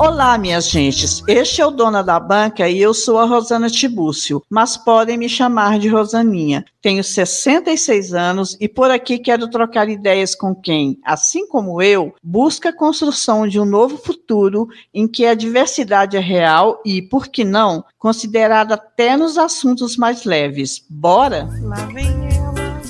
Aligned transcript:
Olá, 0.00 0.38
minhas 0.38 0.70
gentes. 0.70 1.22
Este 1.28 1.60
é 1.60 1.66
o 1.66 1.70
Dona 1.70 2.02
da 2.02 2.18
Banca 2.18 2.66
e 2.66 2.80
eu 2.80 2.94
sou 2.94 3.18
a 3.18 3.26
Rosana 3.26 3.68
Tibúcio, 3.68 4.42
mas 4.48 4.74
podem 4.74 5.18
me 5.18 5.28
chamar 5.28 5.78
de 5.78 5.88
Rosaninha. 5.88 6.64
Tenho 6.80 7.04
66 7.04 8.14
anos 8.14 8.56
e 8.58 8.66
por 8.66 8.90
aqui 8.90 9.18
quero 9.18 9.50
trocar 9.50 9.90
ideias 9.90 10.34
com 10.34 10.54
quem, 10.54 10.98
assim 11.04 11.46
como 11.46 11.82
eu, 11.82 12.14
busca 12.22 12.70
a 12.70 12.72
construção 12.72 13.46
de 13.46 13.60
um 13.60 13.66
novo 13.66 13.98
futuro 13.98 14.68
em 14.94 15.06
que 15.06 15.26
a 15.26 15.34
diversidade 15.34 16.16
é 16.16 16.20
real 16.20 16.80
e, 16.82 17.02
por 17.02 17.28
que 17.28 17.44
não, 17.44 17.84
considerada 17.98 18.76
até 18.76 19.18
nos 19.18 19.36
assuntos 19.36 19.98
mais 19.98 20.24
leves. 20.24 20.82
Bora? 20.88 21.46
Lá 21.60 21.84
vem 21.92 22.08
ela. 22.34 22.80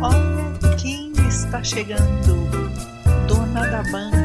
Olha 0.00 0.76
quem 0.76 1.10
está 1.26 1.60
chegando. 1.64 2.36
Dona 3.26 3.66
da 3.66 3.82
Banca, 3.90 4.15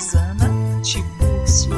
Rosana 0.00 0.80
Tibúrcio. 0.82 1.70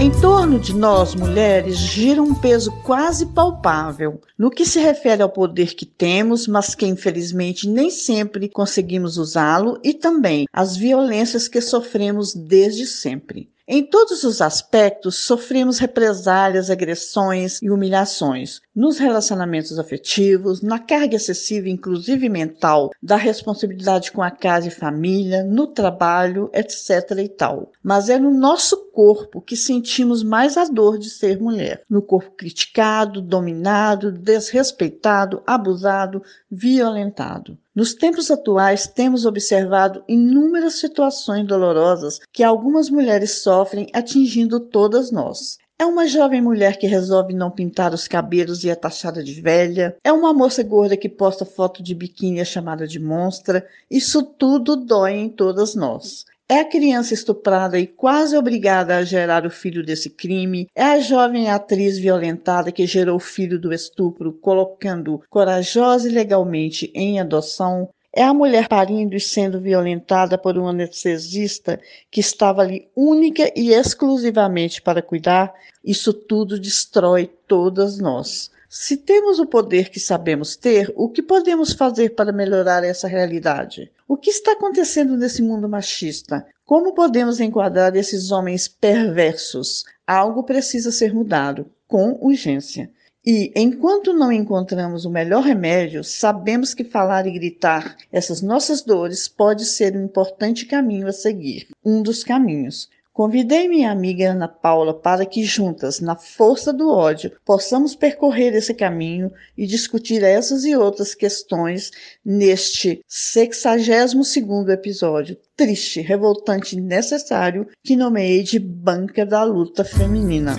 Em 0.00 0.10
torno 0.20 0.58
de 0.58 0.74
nós, 0.74 1.14
mulheres, 1.14 1.76
gira 1.78 2.20
um 2.20 2.34
peso 2.34 2.72
quase 2.82 3.26
palpável 3.26 4.20
no 4.36 4.50
que 4.50 4.66
se 4.66 4.80
refere 4.80 5.22
ao 5.22 5.28
poder 5.28 5.76
que 5.76 5.86
temos, 5.86 6.48
mas 6.48 6.74
que 6.74 6.84
infelizmente 6.84 7.68
nem 7.68 7.88
sempre 7.88 8.48
conseguimos 8.48 9.16
usá-lo, 9.16 9.78
e 9.84 9.94
também 9.94 10.44
as 10.52 10.76
violências 10.76 11.46
que 11.46 11.60
sofremos 11.60 12.34
desde 12.34 12.84
sempre. 12.84 13.48
Em 13.74 13.82
todos 13.82 14.22
os 14.22 14.42
aspectos, 14.42 15.24
sofremos 15.24 15.78
represálias, 15.78 16.68
agressões 16.68 17.58
e 17.62 17.70
humilhações. 17.70 18.60
Nos 18.76 18.98
relacionamentos 18.98 19.78
afetivos, 19.78 20.60
na 20.60 20.78
carga 20.78 21.16
excessiva, 21.16 21.70
inclusive 21.70 22.28
mental, 22.28 22.90
da 23.02 23.16
responsabilidade 23.16 24.12
com 24.12 24.20
a 24.20 24.30
casa 24.30 24.68
e 24.68 24.70
família, 24.70 25.42
no 25.42 25.66
trabalho, 25.66 26.50
etc. 26.52 27.16
e 27.16 27.30
tal. 27.30 27.72
Mas 27.82 28.10
é 28.10 28.18
no 28.18 28.30
nosso 28.30 28.76
corpo 28.92 29.40
que 29.40 29.56
sentimos 29.56 30.22
mais 30.22 30.58
a 30.58 30.66
dor 30.66 30.98
de 30.98 31.08
ser 31.08 31.40
mulher. 31.40 31.82
No 31.88 32.02
corpo 32.02 32.32
criticado, 32.32 33.22
dominado, 33.22 34.12
desrespeitado, 34.12 35.42
abusado, 35.46 36.22
violentado. 36.50 37.56
Nos 37.74 37.94
tempos 37.94 38.30
atuais, 38.30 38.86
temos 38.86 39.24
observado 39.24 40.04
inúmeras 40.06 40.74
situações 40.74 41.46
dolorosas 41.46 42.20
que 42.30 42.42
algumas 42.42 42.90
mulheres 42.90 43.42
sofrem, 43.42 43.88
atingindo 43.94 44.60
todas 44.60 45.10
nós. 45.10 45.56
É 45.78 45.86
uma 45.86 46.06
jovem 46.06 46.42
mulher 46.42 46.76
que 46.76 46.86
resolve 46.86 47.32
não 47.32 47.50
pintar 47.50 47.94
os 47.94 48.06
cabelos 48.06 48.62
e 48.62 48.68
é 48.68 48.74
taxada 48.74 49.24
de 49.24 49.40
velha. 49.40 49.96
É 50.04 50.12
uma 50.12 50.34
moça 50.34 50.62
gorda 50.62 50.98
que 50.98 51.08
posta 51.08 51.46
foto 51.46 51.82
de 51.82 51.94
biquíni 51.94 52.36
e 52.36 52.40
é 52.40 52.44
chamada 52.44 52.86
de 52.86 53.00
monstra. 53.00 53.66
Isso 53.90 54.22
tudo 54.22 54.76
dói 54.76 55.14
em 55.14 55.28
todas 55.30 55.74
nós. 55.74 56.26
É 56.52 56.58
a 56.58 56.66
criança 56.66 57.14
estuprada 57.14 57.78
e 57.78 57.86
quase 57.86 58.36
obrigada 58.36 58.98
a 58.98 59.04
gerar 59.04 59.46
o 59.46 59.50
filho 59.50 59.82
desse 59.82 60.10
crime. 60.10 60.68
É 60.74 60.82
a 60.82 61.00
jovem 61.00 61.48
atriz 61.48 61.98
violentada 61.98 62.70
que 62.70 62.86
gerou 62.86 63.16
o 63.16 63.18
filho 63.18 63.58
do 63.58 63.72
estupro, 63.72 64.34
colocando 64.34 65.22
corajosa 65.30 66.10
e 66.10 66.12
legalmente 66.12 66.92
em 66.94 67.18
adoção. 67.18 67.88
É 68.14 68.22
a 68.22 68.34
mulher 68.34 68.68
parindo 68.68 69.16
e 69.16 69.20
sendo 69.20 69.58
violentada 69.58 70.36
por 70.36 70.58
um 70.58 70.68
anestesista 70.68 71.80
que 72.10 72.20
estava 72.20 72.60
ali 72.60 72.86
única 72.94 73.50
e 73.56 73.72
exclusivamente 73.72 74.82
para 74.82 75.00
cuidar. 75.00 75.54
Isso 75.82 76.12
tudo 76.12 76.60
destrói 76.60 77.30
todas 77.48 77.98
nós. 77.98 78.51
Se 78.74 78.96
temos 78.96 79.38
o 79.38 79.44
poder 79.44 79.90
que 79.90 80.00
sabemos 80.00 80.56
ter, 80.56 80.90
o 80.96 81.06
que 81.10 81.20
podemos 81.20 81.74
fazer 81.74 82.14
para 82.14 82.32
melhorar 82.32 82.82
essa 82.82 83.06
realidade? 83.06 83.92
O 84.08 84.16
que 84.16 84.30
está 84.30 84.52
acontecendo 84.52 85.14
nesse 85.14 85.42
mundo 85.42 85.68
machista? 85.68 86.46
Como 86.64 86.94
podemos 86.94 87.38
enquadrar 87.38 87.94
esses 87.94 88.30
homens 88.30 88.68
perversos? 88.68 89.84
Algo 90.06 90.42
precisa 90.42 90.90
ser 90.90 91.12
mudado, 91.12 91.66
com 91.86 92.16
urgência. 92.22 92.90
E, 93.22 93.52
enquanto 93.54 94.14
não 94.14 94.32
encontramos 94.32 95.04
o 95.04 95.10
melhor 95.10 95.42
remédio, 95.42 96.02
sabemos 96.02 96.72
que 96.72 96.82
falar 96.82 97.26
e 97.26 97.32
gritar 97.32 97.98
essas 98.10 98.40
nossas 98.40 98.80
dores 98.80 99.28
pode 99.28 99.66
ser 99.66 99.94
um 99.94 100.06
importante 100.06 100.64
caminho 100.64 101.08
a 101.08 101.12
seguir. 101.12 101.68
Um 101.84 102.02
dos 102.02 102.24
caminhos. 102.24 102.88
Convidei 103.12 103.68
minha 103.68 103.92
amiga 103.92 104.30
Ana 104.30 104.48
Paula 104.48 104.94
para 104.94 105.26
que 105.26 105.44
juntas, 105.44 106.00
na 106.00 106.16
força 106.16 106.72
do 106.72 106.90
ódio, 106.90 107.30
possamos 107.44 107.94
percorrer 107.94 108.54
esse 108.54 108.72
caminho 108.72 109.30
e 109.54 109.66
discutir 109.66 110.22
essas 110.22 110.64
e 110.64 110.74
outras 110.74 111.14
questões 111.14 111.90
neste 112.24 113.04
62º 113.06 114.70
episódio, 114.70 115.36
triste, 115.54 116.00
revoltante 116.00 116.74
e 116.74 116.80
necessário, 116.80 117.68
que 117.84 117.96
nomeei 117.96 118.42
de 118.42 118.58
Banca 118.58 119.26
da 119.26 119.44
Luta 119.44 119.84
Feminina. 119.84 120.56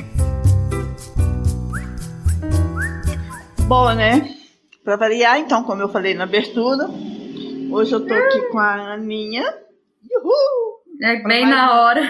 Bom, 3.67 3.95
né? 3.95 4.37
Para 4.83 4.95
variar, 4.95 5.39
então, 5.39 5.63
como 5.63 5.81
eu 5.81 5.89
falei 5.89 6.13
na 6.13 6.25
abertura, 6.25 6.87
hoje 7.71 7.93
eu 7.93 8.05
tô 8.05 8.13
aqui 8.13 8.41
com 8.49 8.59
a 8.59 8.93
Aninha. 8.93 9.43
Uhul! 10.11 10.72
É 11.01 11.21
bem 11.23 11.47
na 11.47 11.81
hora, 11.81 12.01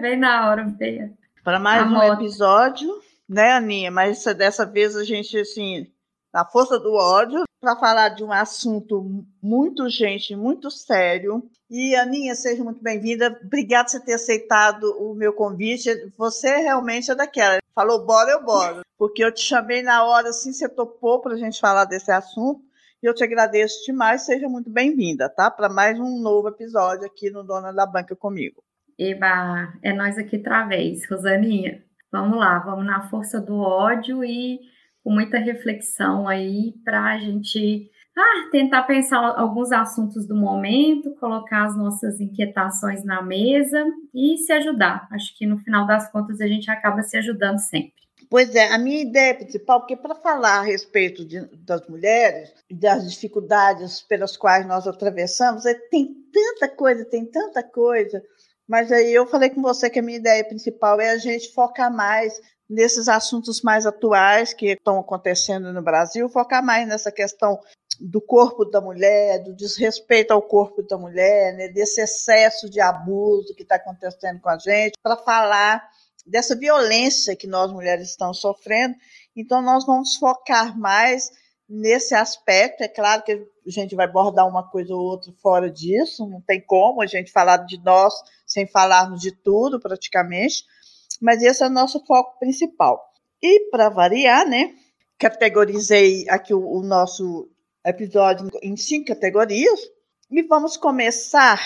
bem 0.00 0.16
na 0.16 0.48
hora, 0.48 0.68
feia. 0.78 1.12
Para 1.42 1.58
mais 1.58 1.90
um 1.90 2.02
episódio, 2.02 2.88
né, 3.28 3.52
Aninha? 3.52 3.90
Mas 3.90 4.24
dessa 4.24 4.66
vez 4.66 4.96
a 4.96 5.04
gente, 5.04 5.38
assim, 5.38 5.86
na 6.32 6.44
força 6.44 6.78
do 6.78 6.92
ódio, 6.92 7.44
para 7.60 7.76
falar 7.76 8.10
de 8.10 8.22
um 8.22 8.32
assunto 8.32 9.24
muito 9.42 9.84
urgente, 9.84 10.36
muito 10.36 10.70
sério. 10.70 11.42
E, 11.68 11.96
Aninha, 11.96 12.34
seja 12.34 12.62
muito 12.62 12.82
bem-vinda. 12.82 13.38
Obrigada 13.44 13.84
por 13.84 13.90
você 13.90 14.00
ter 14.00 14.14
aceitado 14.14 14.84
o 15.00 15.14
meu 15.14 15.32
convite. 15.32 16.12
Você 16.16 16.56
realmente 16.58 17.10
é 17.10 17.14
daquela. 17.14 17.58
Falou, 17.74 18.04
bora, 18.04 18.30
eu 18.30 18.44
bora. 18.44 18.82
Porque 18.98 19.24
eu 19.24 19.32
te 19.32 19.40
chamei 19.40 19.82
na 19.82 20.04
hora, 20.04 20.28
assim, 20.28 20.52
você 20.52 20.68
topou 20.68 21.20
para 21.20 21.34
a 21.34 21.38
gente 21.38 21.60
falar 21.60 21.84
desse 21.84 22.10
assunto. 22.10 22.65
E 23.02 23.06
eu 23.06 23.14
te 23.14 23.22
agradeço 23.22 23.84
demais, 23.84 24.24
seja 24.24 24.48
muito 24.48 24.70
bem-vinda, 24.70 25.28
tá? 25.28 25.50
Para 25.50 25.68
mais 25.68 26.00
um 26.00 26.18
novo 26.18 26.48
episódio 26.48 27.04
aqui 27.06 27.30
no 27.30 27.44
Dona 27.44 27.70
da 27.70 27.84
Banca 27.84 28.16
comigo. 28.16 28.62
Eba, 28.98 29.74
é 29.82 29.92
nós 29.92 30.16
aqui 30.16 30.36
outra 30.36 30.64
vez, 30.64 31.06
Rosaninha. 31.08 31.84
Vamos 32.10 32.38
lá, 32.38 32.58
vamos 32.60 32.86
na 32.86 33.06
força 33.08 33.38
do 33.38 33.58
ódio 33.58 34.24
e 34.24 34.60
com 35.04 35.10
muita 35.10 35.36
reflexão 35.38 36.26
aí 36.26 36.72
para 36.82 37.12
a 37.12 37.18
gente 37.18 37.90
ah, 38.16 38.48
tentar 38.50 38.84
pensar 38.84 39.18
alguns 39.18 39.70
assuntos 39.72 40.26
do 40.26 40.34
momento, 40.34 41.14
colocar 41.16 41.66
as 41.66 41.76
nossas 41.76 42.18
inquietações 42.18 43.04
na 43.04 43.20
mesa 43.20 43.84
e 44.14 44.38
se 44.38 44.52
ajudar. 44.54 45.06
Acho 45.12 45.36
que 45.36 45.44
no 45.44 45.58
final 45.58 45.86
das 45.86 46.10
contas 46.10 46.40
a 46.40 46.46
gente 46.46 46.70
acaba 46.70 47.02
se 47.02 47.18
ajudando 47.18 47.58
sempre. 47.58 48.05
Pois 48.28 48.54
é, 48.54 48.68
a 48.68 48.78
minha 48.78 49.02
ideia 49.02 49.34
principal, 49.34 49.80
porque 49.80 49.96
para 49.96 50.14
falar 50.14 50.58
a 50.58 50.62
respeito 50.62 51.24
de, 51.24 51.40
das 51.64 51.86
mulheres, 51.88 52.52
das 52.70 53.10
dificuldades 53.10 54.02
pelas 54.02 54.36
quais 54.36 54.66
nós 54.66 54.86
atravessamos, 54.86 55.64
é, 55.64 55.74
tem 55.74 56.14
tanta 56.32 56.68
coisa, 56.68 57.04
tem 57.04 57.24
tanta 57.24 57.62
coisa, 57.62 58.22
mas 58.66 58.90
aí 58.90 59.12
eu 59.12 59.26
falei 59.26 59.50
com 59.50 59.62
você 59.62 59.88
que 59.88 60.00
a 60.00 60.02
minha 60.02 60.18
ideia 60.18 60.44
principal 60.44 61.00
é 61.00 61.10
a 61.10 61.18
gente 61.18 61.52
focar 61.52 61.92
mais 61.92 62.40
nesses 62.68 63.08
assuntos 63.08 63.62
mais 63.62 63.86
atuais 63.86 64.52
que 64.52 64.72
estão 64.72 64.98
acontecendo 64.98 65.72
no 65.72 65.82
Brasil, 65.82 66.28
focar 66.28 66.64
mais 66.64 66.86
nessa 66.88 67.12
questão 67.12 67.60
do 68.00 68.20
corpo 68.20 68.64
da 68.64 68.80
mulher, 68.80 69.42
do 69.42 69.54
desrespeito 69.54 70.32
ao 70.32 70.42
corpo 70.42 70.82
da 70.82 70.98
mulher, 70.98 71.54
né, 71.54 71.68
desse 71.68 72.00
excesso 72.00 72.68
de 72.68 72.80
abuso 72.80 73.54
que 73.54 73.62
está 73.62 73.76
acontecendo 73.76 74.40
com 74.40 74.48
a 74.48 74.58
gente, 74.58 74.94
para 75.02 75.16
falar 75.16 75.88
dessa 76.26 76.56
violência 76.56 77.36
que 77.36 77.46
nós 77.46 77.72
mulheres 77.72 78.10
estamos 78.10 78.40
sofrendo. 78.40 78.94
Então, 79.34 79.62
nós 79.62 79.86
vamos 79.86 80.16
focar 80.16 80.78
mais 80.78 81.30
nesse 81.68 82.14
aspecto. 82.14 82.82
É 82.82 82.88
claro 82.88 83.22
que 83.22 83.32
a 83.32 83.70
gente 83.70 83.94
vai 83.94 84.06
abordar 84.06 84.48
uma 84.48 84.68
coisa 84.68 84.94
ou 84.94 85.00
outra 85.00 85.32
fora 85.40 85.70
disso, 85.70 86.26
não 86.26 86.40
tem 86.40 86.60
como 86.60 87.02
a 87.02 87.06
gente 87.06 87.30
falar 87.30 87.58
de 87.58 87.82
nós 87.82 88.14
sem 88.46 88.66
falarmos 88.66 89.20
de 89.20 89.32
tudo, 89.32 89.80
praticamente, 89.80 90.64
mas 91.20 91.42
esse 91.42 91.62
é 91.62 91.66
o 91.66 91.70
nosso 91.70 92.04
foco 92.04 92.38
principal. 92.38 93.12
E, 93.42 93.68
para 93.70 93.88
variar, 93.88 94.48
né, 94.48 94.74
categorizei 95.18 96.28
aqui 96.28 96.54
o, 96.54 96.60
o 96.60 96.82
nosso 96.82 97.50
episódio 97.84 98.48
em 98.62 98.76
cinco 98.76 99.08
categorias 99.08 99.80
e 100.30 100.42
vamos 100.42 100.76
começar. 100.76 101.60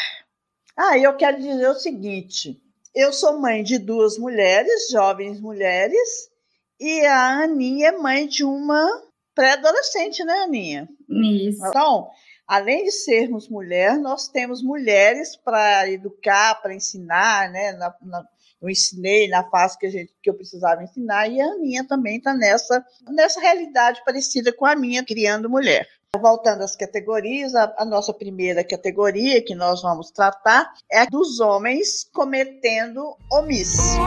Ah, 0.76 0.98
eu 0.98 1.16
quero 1.16 1.38
dizer 1.38 1.68
o 1.68 1.74
seguinte: 1.74 2.60
eu 2.94 3.12
sou 3.12 3.38
mãe 3.38 3.62
de 3.62 3.78
duas 3.78 4.18
mulheres, 4.18 4.88
jovens 4.90 5.40
mulheres, 5.40 6.30
e 6.78 7.04
a 7.04 7.42
Aninha 7.42 7.88
é 7.88 7.92
mãe 7.92 8.26
de 8.26 8.44
uma 8.44 8.86
pré-adolescente, 9.34 10.24
né, 10.24 10.32
Aninha? 10.42 10.88
Isso. 11.08 11.66
Então, 11.66 12.08
além 12.46 12.84
de 12.84 12.92
sermos 12.92 13.48
mulher, 13.48 13.98
nós 13.98 14.28
temos 14.28 14.62
mulheres 14.62 15.36
para 15.36 15.88
educar, 15.90 16.60
para 16.60 16.74
ensinar, 16.74 17.50
né? 17.50 17.72
Na, 17.72 17.94
na, 18.02 18.24
eu 18.60 18.68
ensinei 18.68 19.28
na 19.28 19.48
fase 19.48 19.78
que, 19.78 19.86
a 19.86 19.90
gente, 19.90 20.12
que 20.22 20.28
eu 20.28 20.34
precisava 20.34 20.82
ensinar, 20.82 21.28
e 21.28 21.40
a 21.40 21.46
Aninha 21.46 21.86
também 21.86 22.16
está 22.16 22.34
nessa, 22.34 22.84
nessa 23.08 23.40
realidade 23.40 24.02
parecida 24.04 24.52
com 24.52 24.66
a 24.66 24.74
minha, 24.74 25.04
criando 25.04 25.48
mulher. 25.48 25.86
Voltando 26.18 26.62
às 26.62 26.74
categorias, 26.74 27.54
a, 27.54 27.72
a, 27.78 27.84
nossa 27.84 28.12
primeira 28.12 28.64
categoria 28.64 29.42
que 29.44 29.54
nós 29.54 29.80
vamos 29.80 30.10
tratar 30.10 30.72
é 30.90 31.02
a 31.02 31.04
dos 31.04 31.38
homens 31.38 32.08
cometendo 32.12 33.16
omissão. 33.30 34.00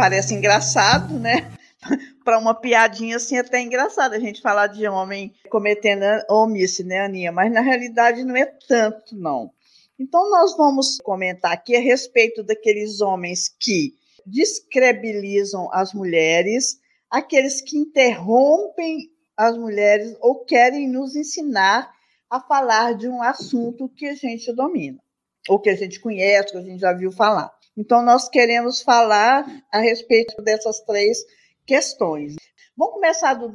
Parece 0.00 0.34
engraçado, 0.34 1.18
né? 1.18 1.52
para 2.24 2.38
uma 2.38 2.54
piadinha 2.54 3.16
assim 3.16 3.36
até 3.36 3.60
engraçada 3.60 4.16
a 4.16 4.18
gente 4.18 4.40
falar 4.40 4.66
de 4.68 4.88
homem 4.88 5.30
cometendo 5.50 6.04
omissão, 6.30 6.86
né, 6.86 7.00
Aninha? 7.00 7.30
Mas 7.30 7.52
na 7.52 7.60
realidade 7.60 8.24
não 8.24 8.34
é 8.34 8.46
tanto, 8.46 9.14
não. 9.14 9.50
Então 9.98 10.30
nós 10.30 10.56
vamos 10.56 10.96
comentar 11.02 11.52
aqui 11.52 11.76
a 11.76 11.80
respeito 11.80 12.42
daqueles 12.42 13.02
homens 13.02 13.54
que 13.60 13.92
descredibilizam 14.24 15.68
as 15.70 15.92
mulheres, 15.92 16.78
aqueles 17.10 17.60
que 17.60 17.76
interrompem 17.76 19.10
as 19.36 19.54
mulheres 19.58 20.16
ou 20.22 20.46
querem 20.46 20.88
nos 20.88 21.14
ensinar 21.14 21.92
a 22.30 22.40
falar 22.40 22.94
de 22.94 23.06
um 23.06 23.22
assunto 23.22 23.86
que 23.86 24.06
a 24.06 24.14
gente 24.14 24.50
domina, 24.54 24.98
ou 25.46 25.60
que 25.60 25.68
a 25.68 25.76
gente 25.76 26.00
conhece, 26.00 26.52
que 26.52 26.56
a 26.56 26.62
gente 26.62 26.80
já 26.80 26.94
viu 26.94 27.12
falar. 27.12 27.59
Então, 27.80 28.04
nós 28.04 28.28
queremos 28.28 28.82
falar 28.82 29.46
a 29.72 29.80
respeito 29.80 30.42
dessas 30.42 30.80
três 30.80 31.24
questões. 31.66 32.36
Vamos 32.76 32.92
começar 32.92 33.32
do, 33.32 33.50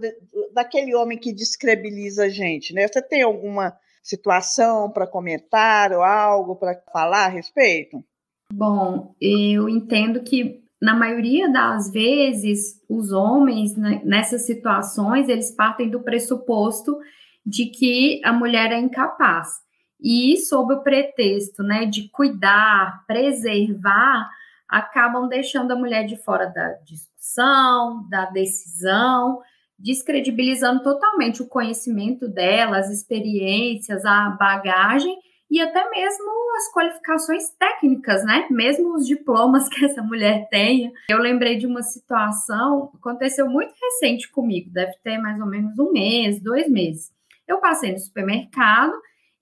daquele 0.51 0.95
homem 0.95 1.16
que 1.16 1.31
descredibiliza 1.31 2.24
a 2.24 2.30
gente, 2.30 2.74
né? 2.74 2.88
Você 2.88 3.04
tem 3.04 3.22
alguma 3.22 3.77
situação 4.01 4.89
para 4.89 5.06
comentar 5.06 5.92
ou 5.92 6.01
algo 6.01 6.56
para 6.56 6.74
falar 6.92 7.25
a 7.25 7.30
respeito? 7.30 8.04
Bom, 8.51 9.13
eu 9.22 9.69
entendo 9.69 10.24
que 10.24 10.63
na 10.81 10.95
maioria 10.95 11.48
das 11.51 11.92
vezes 11.92 12.81
os 12.89 13.12
homens 13.12 13.77
né, 13.77 14.01
nessas 14.04 14.44
situações 14.48 15.30
eles 15.30 15.51
partem 15.51 15.88
do 15.88 16.01
pressuposto 16.01 16.98
de 17.45 17.68
que 17.68 18.22
a 18.24 18.33
mulher 18.33 18.72
é 18.72 18.80
incapaz 18.80 19.65
e 20.00 20.38
sob 20.38 20.74
o 20.74 20.84
pretexto, 20.84 21.64
né, 21.64 21.86
de 21.86 22.10
cuidar, 22.10 23.04
preservar, 23.08 24.30
acabam 24.68 25.28
deixando 25.28 25.72
a 25.72 25.76
mulher 25.76 26.06
de 26.06 26.18
fora 26.18 26.48
da 26.48 26.74
discussão, 26.84 28.08
da 28.10 28.26
decisão, 28.26 29.42
descredibilizando 29.78 30.84
totalmente 30.84 31.42
o 31.42 31.48
conhecimento 31.48 32.28
dela, 32.28 32.78
as 32.78 32.90
experiências, 32.90 34.06
a 34.06 34.30
bagagem 34.30 35.18
e 35.50 35.62
até 35.62 35.90
mesmo 35.90 36.26
as 36.58 36.72
qualificações 36.74 37.50
técnicas, 37.60 38.26
né? 38.26 38.48
Mesmo 38.50 38.96
os 38.96 39.06
diplomas 39.06 39.68
que 39.70 39.86
essa 39.86 40.02
mulher 40.02 40.48
tenha. 40.50 40.92
Eu 41.10 41.20
lembrei 41.20 41.58
de 41.58 41.68
uma 41.68 41.84
situação, 41.84 42.92
aconteceu 42.96 43.48
muito 43.48 43.74
recente 43.82 44.32
comigo, 44.32 44.72
deve 44.72 44.94
ter 45.04 45.18
mais 45.18 45.40
ou 45.40 45.46
menos 45.46 45.78
um 45.78 45.92
mês, 45.92 46.42
dois 46.42 46.70
meses. 46.70 47.12
Eu 47.48 47.60
passei 47.60 47.92
no 47.92 48.00
supermercado 48.00 48.94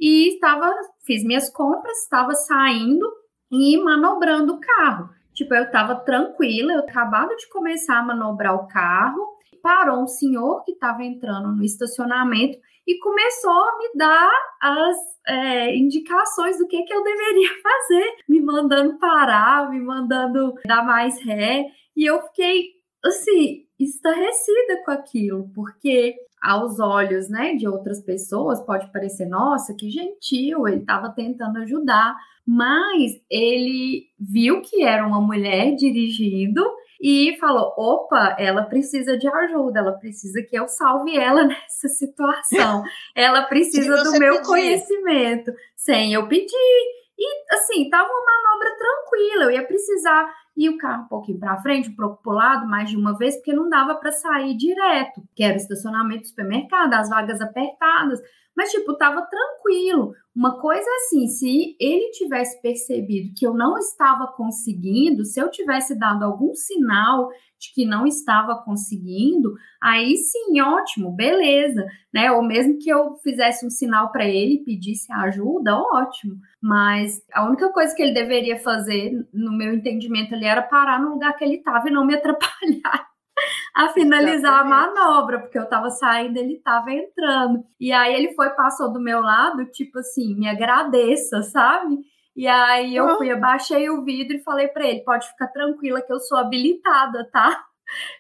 e 0.04 0.34
estava, 0.34 0.70
fiz 1.06 1.24
minhas 1.24 1.50
compras, 1.50 1.98
estava 2.00 2.34
saindo 2.34 3.10
e 3.50 3.82
manobrando 3.82 4.56
o 4.56 4.60
carro. 4.60 5.10
Tipo, 5.34 5.56
eu 5.56 5.64
estava 5.64 5.96
tranquila, 5.96 6.74
eu 6.74 6.80
acabava 6.80 7.34
de 7.38 7.48
começar 7.48 8.00
a 8.00 8.04
manobrar 8.04 8.54
o 8.54 8.68
carro, 8.68 9.26
parou 9.62 10.04
um 10.04 10.08
senhor 10.08 10.62
que 10.66 10.74
estava 10.74 11.06
entrando 11.06 11.56
no 11.56 11.64
estacionamento 11.64 12.58
e 12.86 13.00
começou 13.00 13.50
a 13.50 13.78
me 13.78 13.92
dar 13.96 14.30
as 14.62 14.98
é, 15.26 15.78
indicações 15.78 16.58
do 16.58 16.68
que, 16.68 16.84
que 16.84 16.94
eu 16.94 17.02
deveria 17.02 17.50
fazer, 17.64 18.16
me 18.28 18.42
mandando 18.42 19.00
parar, 19.00 19.70
me 19.70 19.80
mandando 19.80 20.54
dar 20.68 20.86
mais 20.86 21.18
ré. 21.24 21.66
E 21.96 22.04
eu 22.04 22.22
fiquei, 22.24 22.72
assim, 23.06 23.66
estarrecida 23.80 24.84
com 24.84 24.92
aquilo, 24.92 25.50
porque 25.56 26.18
aos 26.44 26.78
olhos 26.78 27.30
né, 27.30 27.54
de 27.56 27.66
outras 27.66 28.02
pessoas 28.02 28.60
pode 28.66 28.92
parecer, 28.92 29.26
nossa, 29.26 29.74
que 29.74 29.90
gentil, 29.90 30.68
ele 30.68 30.82
estava 30.82 31.10
tentando 31.10 31.60
ajudar, 31.60 32.16
mas 32.46 33.14
ele 33.32 34.08
viu 34.20 34.62
que 34.62 34.84
era 34.84 35.08
uma 35.08 35.22
mulher 35.22 35.74
dirigindo 35.76 36.62
e 37.02 37.38
falou: 37.40 37.74
opa, 37.78 38.36
ela 38.38 38.64
precisa 38.64 39.18
de 39.18 39.28
ajuda, 39.28 39.80
ela 39.80 39.94
precisa 39.94 40.42
que 40.42 40.58
eu 40.58 40.68
salve 40.68 41.18
ela 41.18 41.46
nessa 41.48 41.88
situação, 41.88 42.84
ela 43.16 43.44
precisa 43.44 44.04
do 44.04 44.12
meu 44.20 44.36
pedir. 44.36 44.46
conhecimento, 44.46 45.54
sem 45.78 46.14
eu 46.14 46.28
pedir. 46.28 47.04
E 47.18 47.54
assim, 47.54 47.90
tava 47.90 48.10
uma 48.10 48.26
manobra 48.26 48.76
tranquila, 48.78 49.44
eu 49.46 49.52
ia 49.52 49.66
precisar 49.66 50.28
ir 50.56 50.70
o 50.70 50.78
carro 50.78 51.06
um 51.06 51.08
pouquinho 51.08 51.40
para 51.40 51.62
frente, 51.62 51.90
um 51.90 51.96
pouco 51.96 52.22
para 52.22 52.34
lado, 52.34 52.68
mais 52.68 52.90
de 52.90 52.98
uma 52.98 53.18
vez, 53.18 53.36
porque 53.36 53.54
não 53.54 53.70
dava 53.70 53.96
para 53.96 54.12
sair 54.12 54.56
direto, 54.56 55.24
que 55.36 55.44
era 55.44 55.56
estacionamento 55.56 56.22
do 56.22 56.28
supermercado, 56.28 56.94
as 56.94 57.10
vagas 57.10 57.42
apertadas. 57.42 58.22
Mas, 58.56 58.70
tipo, 58.72 58.96
tava 58.96 59.22
tranquilo. 59.24 60.14
Uma 60.36 60.60
coisa 60.60 60.90
assim, 60.98 61.28
se 61.28 61.76
ele 61.80 62.12
tivesse 62.12 62.62
percebido 62.62 63.34
que 63.36 63.46
eu 63.46 63.54
não 63.54 63.78
estava 63.78 64.28
conseguindo, 64.28 65.26
se 65.26 65.40
eu 65.40 65.50
tivesse 65.50 65.98
dado 65.98 66.24
algum 66.24 66.54
sinal 66.56 67.30
de 67.60 67.72
que 67.74 67.86
não 67.86 68.06
estava 68.06 68.56
conseguindo, 68.64 69.54
aí 69.82 70.18
sim, 70.18 70.60
ótimo, 70.60 71.12
beleza, 71.12 71.86
né? 72.14 72.32
Ou 72.32 72.44
mesmo 72.44 72.78
que 72.78 72.90
eu 72.90 73.16
fizesse 73.24 73.66
um 73.66 73.70
sinal 73.70 74.12
para 74.12 74.28
ele 74.28 74.56
e 74.56 74.64
pedisse 74.64 75.12
ajuda, 75.14 75.78
ótimo. 75.78 76.36
Mas 76.62 77.22
a 77.32 77.46
única 77.48 77.72
coisa 77.72 77.96
que 77.96 78.02
ele 78.02 78.14
deveria 78.14 78.58
fazer, 78.60 79.12
no 79.34 79.52
meu 79.52 79.74
entendimento, 79.74 80.34
ali 80.34 80.46
era 80.46 80.62
parar 80.62 81.00
no 81.00 81.12
lugar 81.12 81.36
que 81.36 81.44
ele 81.44 81.56
estava 81.56 81.88
e 81.88 81.92
não 81.92 82.06
me 82.06 82.16
atrapalhar 82.16 83.13
a 83.76 83.90
finalizar 83.90 84.60
a 84.60 84.64
manobra, 84.64 85.40
porque 85.40 85.58
eu 85.58 85.68
tava 85.68 85.90
saindo, 85.90 86.38
ele 86.38 86.62
tava 86.64 86.92
entrando. 86.92 87.64
E 87.80 87.92
aí 87.92 88.14
ele 88.14 88.34
foi, 88.34 88.50
passou 88.52 88.92
do 88.92 89.00
meu 89.00 89.22
lado, 89.22 89.66
tipo 89.72 90.00
assim, 90.00 90.36
me 90.36 90.48
agradeça, 90.48 91.42
sabe? 91.44 91.98
E 92.36 92.48
aí 92.48 92.96
eu 92.96 93.18
fui, 93.18 93.30
abaixei 93.32 93.90
o 93.90 94.04
vidro 94.04 94.36
e 94.36 94.44
falei 94.44 94.68
para 94.68 94.88
ele: 94.88 95.04
pode 95.04 95.28
ficar 95.28 95.48
tranquila 95.48 96.02
que 96.02 96.12
eu 96.12 96.20
sou 96.20 96.38
habilitada, 96.38 97.30
tá? 97.32 97.64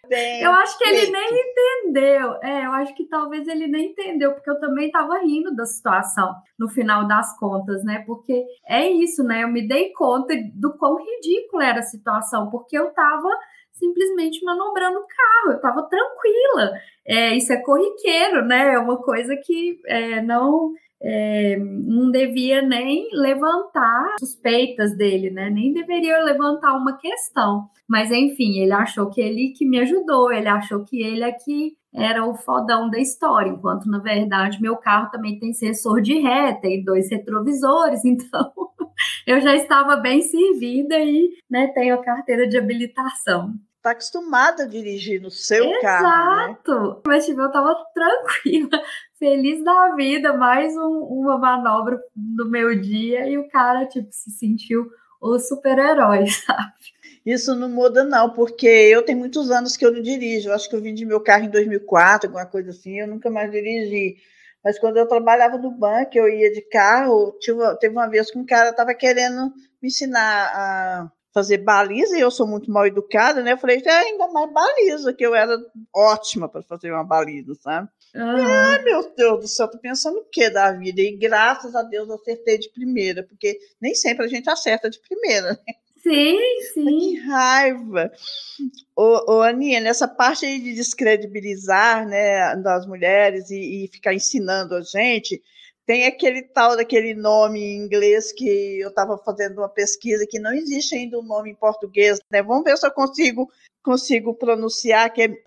Bem, 0.08 0.42
eu 0.42 0.52
acho 0.52 0.78
que 0.78 0.84
ele 0.88 1.12
nem 1.12 1.30
entendeu. 1.32 2.38
É, 2.44 2.66
eu 2.66 2.72
acho 2.74 2.94
que 2.94 3.06
talvez 3.06 3.48
ele 3.48 3.68
nem 3.68 3.92
entendeu, 3.92 4.34
porque 4.34 4.50
eu 4.50 4.60
também 4.60 4.88
estava 4.88 5.18
rindo 5.20 5.56
da 5.56 5.66
situação 5.66 6.36
no 6.60 6.70
final 6.70 7.08
das 7.08 7.38
contas, 7.40 7.84
né? 7.84 8.04
Porque 8.06 8.46
é 8.68 8.88
isso, 8.88 9.24
né? 9.24 9.44
Eu 9.44 9.48
me 9.48 9.68
dei 9.68 9.92
conta 9.94 10.36
do 10.54 10.78
quão 10.78 10.98
ridícula 10.98 11.66
era 11.66 11.80
a 11.80 11.84
situação, 11.84 12.50
porque 12.52 12.78
eu 12.78 12.90
estava 12.90 13.30
simplesmente 13.74 14.44
manobrando 14.44 15.00
o 15.00 15.08
carro, 15.08 15.52
eu 15.52 15.56
estava 15.56 15.84
tranquila. 15.84 16.72
É, 17.06 17.36
isso 17.36 17.52
é 17.52 17.58
corriqueiro, 17.58 18.46
né? 18.46 18.74
É 18.74 18.80
uma 18.80 18.98
coisa 18.98 19.36
que 19.36 19.80
é, 19.86 20.22
não 20.22 20.74
é, 21.04 21.58
não 21.58 22.10
devia 22.10 22.62
nem 22.62 23.10
levantar 23.12 24.16
suspeitas 24.20 24.96
dele, 24.96 25.30
né? 25.30 25.50
Nem 25.50 25.74
deveria 25.74 26.24
levantar 26.24 26.76
uma 26.78 26.98
questão. 26.98 27.68
Mas 27.88 28.10
enfim, 28.10 28.60
ele 28.60 28.72
achou 28.72 29.10
que 29.10 29.20
ele 29.20 29.54
que 29.56 29.68
me 29.68 29.80
ajudou, 29.80 30.32
ele 30.32 30.48
achou 30.48 30.86
que 30.86 31.02
ele 31.02 31.24
é 31.24 31.32
que 31.32 31.76
era 31.94 32.26
o 32.26 32.34
fodão 32.34 32.90
da 32.90 33.00
história, 33.00 33.52
enquanto 33.52 33.86
na 33.86 34.00
verdade 34.00 34.60
meu 34.62 34.76
carro 34.78 35.12
também 35.12 35.38
tem 35.38 35.54
sensor 35.54 36.02
de 36.02 36.20
ré, 36.20 36.54
tem 36.54 36.84
dois 36.84 37.12
retrovisores, 37.12 38.04
então 38.06 38.52
eu 39.28 39.42
já 39.42 39.56
estava 39.56 39.96
bem 39.98 40.22
servida 40.22 40.98
e 41.00 41.30
né, 41.50 41.68
tenho 41.68 41.96
a 41.96 42.04
carteira 42.04 42.48
de 42.48 42.58
habilitação 42.58 43.54
tá 43.84 43.92
acostumada 43.92 44.64
a 44.64 44.66
dirigir 44.66 45.22
no 45.22 45.30
seu 45.30 45.66
Exato. 45.66 45.82
carro. 45.82 46.36
Né? 46.38 46.44
Exato. 46.46 47.02
Mas 47.06 47.26
tipo, 47.26 47.42
eu 47.42 47.52
tava 47.52 47.76
tranquila, 47.94 48.82
feliz 49.20 49.62
da 49.62 49.94
vida, 49.96 50.32
mais 50.32 50.74
um, 50.78 51.00
uma 51.02 51.38
manobra 51.38 52.02
do 52.16 52.50
meu 52.50 52.80
dia 52.80 53.28
e 53.28 53.38
o 53.38 53.50
cara 53.50 53.86
tipo 53.86 54.08
se 54.10 54.32
sentiu 54.32 54.90
o 55.20 55.38
super-herói, 55.38 56.28
sabe? 56.32 56.74
Isso 57.26 57.56
não 57.56 57.70
muda 57.70 58.04
não, 58.04 58.30
porque 58.30 58.68
eu 58.68 59.02
tenho 59.02 59.20
muitos 59.20 59.52
anos 59.52 59.78
que 59.78 59.86
eu 59.86 59.92
não 59.92 60.02
dirijo. 60.02 60.50
Eu 60.50 60.54
acho 60.54 60.70
que 60.70 60.76
eu 60.76 60.82
vendi 60.82 61.06
meu 61.06 61.22
carro 61.22 61.46
em 61.46 61.50
2004, 61.50 62.28
alguma 62.28 62.46
coisa 62.46 62.72
assim, 62.72 63.00
eu 63.00 63.08
nunca 63.08 63.30
mais 63.30 63.52
dirigi. 63.52 64.18
Mas 64.64 64.80
quando 64.80 64.98
eu 64.98 65.08
trabalhava 65.08 65.58
no 65.58 65.72
banco, 65.72 66.12
eu 66.14 66.30
ia 66.30 66.52
de 66.52 66.62
carro, 66.62 67.38
teve 67.80 67.94
uma 67.94 68.08
vez 68.08 68.32
que 68.32 68.38
um 68.38 68.46
cara 68.46 68.70
estava 68.70 68.94
querendo 68.94 69.52
me 69.82 69.90
ensinar 69.90 70.52
a 70.54 71.12
fazer 71.34 71.58
baliza 71.58 72.16
e 72.16 72.22
eu 72.22 72.30
sou 72.30 72.48
muito 72.48 72.72
mal 72.72 72.86
educada, 72.86 73.42
né? 73.42 73.54
Eu 73.54 73.58
falei, 73.58 73.82
é 73.84 73.92
ainda 73.92 74.28
mais 74.28 74.54
baliza, 74.54 75.14
que 75.14 75.26
eu 75.26 75.34
era 75.34 75.58
ótima 75.94 76.48
para 76.48 76.62
fazer 76.62 76.92
uma 76.92 77.04
baliza, 77.04 77.56
sabe? 77.56 77.90
Uhum. 78.16 78.84
meu 78.84 79.12
Deus 79.16 79.40
do 79.40 79.48
céu, 79.48 79.68
tô 79.68 79.80
pensando 79.80 80.20
o 80.20 80.26
que 80.26 80.48
da 80.52 80.72
vida? 80.72 81.02
E 81.02 81.18
graças 81.18 81.76
a 81.76 81.82
Deus 81.82 82.08
eu 82.08 82.16
acertei 82.16 82.60
de 82.60 82.72
primeira, 82.72 83.24
porque 83.24 83.58
nem 83.82 83.96
sempre 83.96 84.26
a 84.26 84.30
gente 84.30 84.48
acerta 84.48 84.90
de 84.90 85.00
primeira, 85.02 85.54
né? 85.54 85.74
Sim, 86.04 86.38
sim. 86.74 86.86
Que 86.86 87.20
raiva. 87.22 88.12
Ô, 88.96 89.36
ô, 89.36 89.42
Aninha, 89.42 89.80
nessa 89.80 90.06
parte 90.06 90.46
aí 90.46 90.60
de 90.60 90.74
descredibilizar 90.74 92.06
né, 92.06 92.56
das 92.58 92.86
mulheres 92.86 93.50
e, 93.50 93.86
e 93.86 93.88
ficar 93.88 94.14
ensinando 94.14 94.76
a 94.76 94.82
gente, 94.82 95.42
tem 95.86 96.06
aquele 96.06 96.42
tal 96.42 96.76
daquele 96.76 97.14
nome 97.14 97.60
em 97.60 97.78
inglês 97.78 98.34
que 98.34 98.80
eu 98.80 98.90
estava 98.90 99.18
fazendo 99.18 99.60
uma 99.60 99.70
pesquisa 99.70 100.28
que 100.30 100.40
não 100.40 100.52
existe 100.54 100.94
ainda 100.94 101.18
um 101.18 101.24
nome 101.24 101.52
em 101.52 101.56
português, 101.56 102.20
né? 102.30 102.44
Vamos 102.44 102.66
ver 102.66 102.78
se 102.78 102.86
eu 102.86 102.92
consigo 102.92 103.50
consigo 103.82 104.34
pronunciar 104.34 105.12
que 105.12 105.24
é 105.24 105.38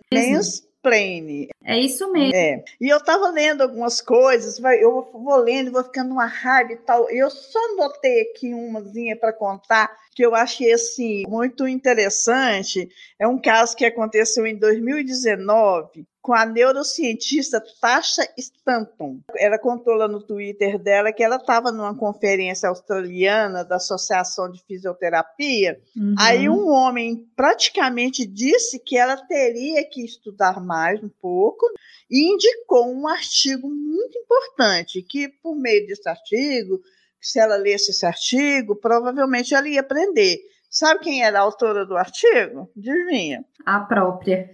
mansplaining. 0.86 1.48
É 1.64 1.78
isso 1.78 2.10
mesmo. 2.12 2.34
É. 2.34 2.64
E 2.80 2.88
eu 2.88 2.98
estava 2.98 3.28
lendo 3.30 3.62
algumas 3.62 4.00
coisas, 4.00 4.58
eu 4.80 5.10
vou 5.12 5.36
lendo, 5.36 5.72
vou 5.72 5.82
ficando 5.82 6.12
uma 6.12 6.26
raiva 6.26 6.72
e 6.72 6.76
tal. 6.76 7.10
Eu 7.10 7.30
só 7.30 7.58
notei 7.76 8.22
aqui 8.22 8.54
umazinha 8.54 9.16
para 9.16 9.32
contar 9.32 9.94
que 10.14 10.24
eu 10.24 10.34
achei 10.34 10.72
assim 10.72 11.24
muito 11.28 11.66
interessante. 11.66 12.88
É 13.18 13.26
um 13.26 13.38
caso 13.38 13.76
que 13.76 13.84
aconteceu 13.84 14.46
em 14.46 14.56
2019 14.56 16.06
com 16.26 16.34
a 16.34 16.44
neurocientista 16.44 17.62
Tasha 17.80 18.28
Stanton. 18.36 19.20
Ela 19.36 19.60
contou 19.60 19.94
lá 19.94 20.08
no 20.08 20.20
Twitter 20.20 20.76
dela 20.76 21.12
que 21.12 21.22
ela 21.22 21.36
estava 21.36 21.70
numa 21.70 21.96
conferência 21.96 22.68
australiana 22.68 23.64
da 23.64 23.76
Associação 23.76 24.50
de 24.50 24.60
Fisioterapia. 24.64 25.80
Uhum. 25.96 26.16
Aí 26.18 26.48
um 26.48 26.68
homem 26.68 27.24
praticamente 27.36 28.26
disse 28.26 28.80
que 28.80 28.98
ela 28.98 29.16
teria 29.16 29.88
que 29.88 30.04
estudar 30.04 30.60
mais 30.60 31.00
um 31.00 31.08
pouco 31.08 31.64
e 32.10 32.34
indicou 32.34 32.92
um 32.92 33.06
artigo 33.06 33.70
muito 33.70 34.18
importante 34.18 35.02
que 35.02 35.28
por 35.28 35.54
meio 35.54 35.86
desse 35.86 36.08
artigo, 36.08 36.80
se 37.20 37.38
ela 37.38 37.54
lesse 37.54 37.92
esse 37.92 38.04
artigo, 38.04 38.74
provavelmente 38.74 39.54
ela 39.54 39.68
ia 39.68 39.80
aprender. 39.80 40.40
Sabe 40.68 41.04
quem 41.04 41.22
era 41.22 41.38
a 41.38 41.42
autora 41.42 41.86
do 41.86 41.96
artigo? 41.96 42.68
Adivinha? 42.76 43.44
A 43.64 43.78
própria. 43.78 44.50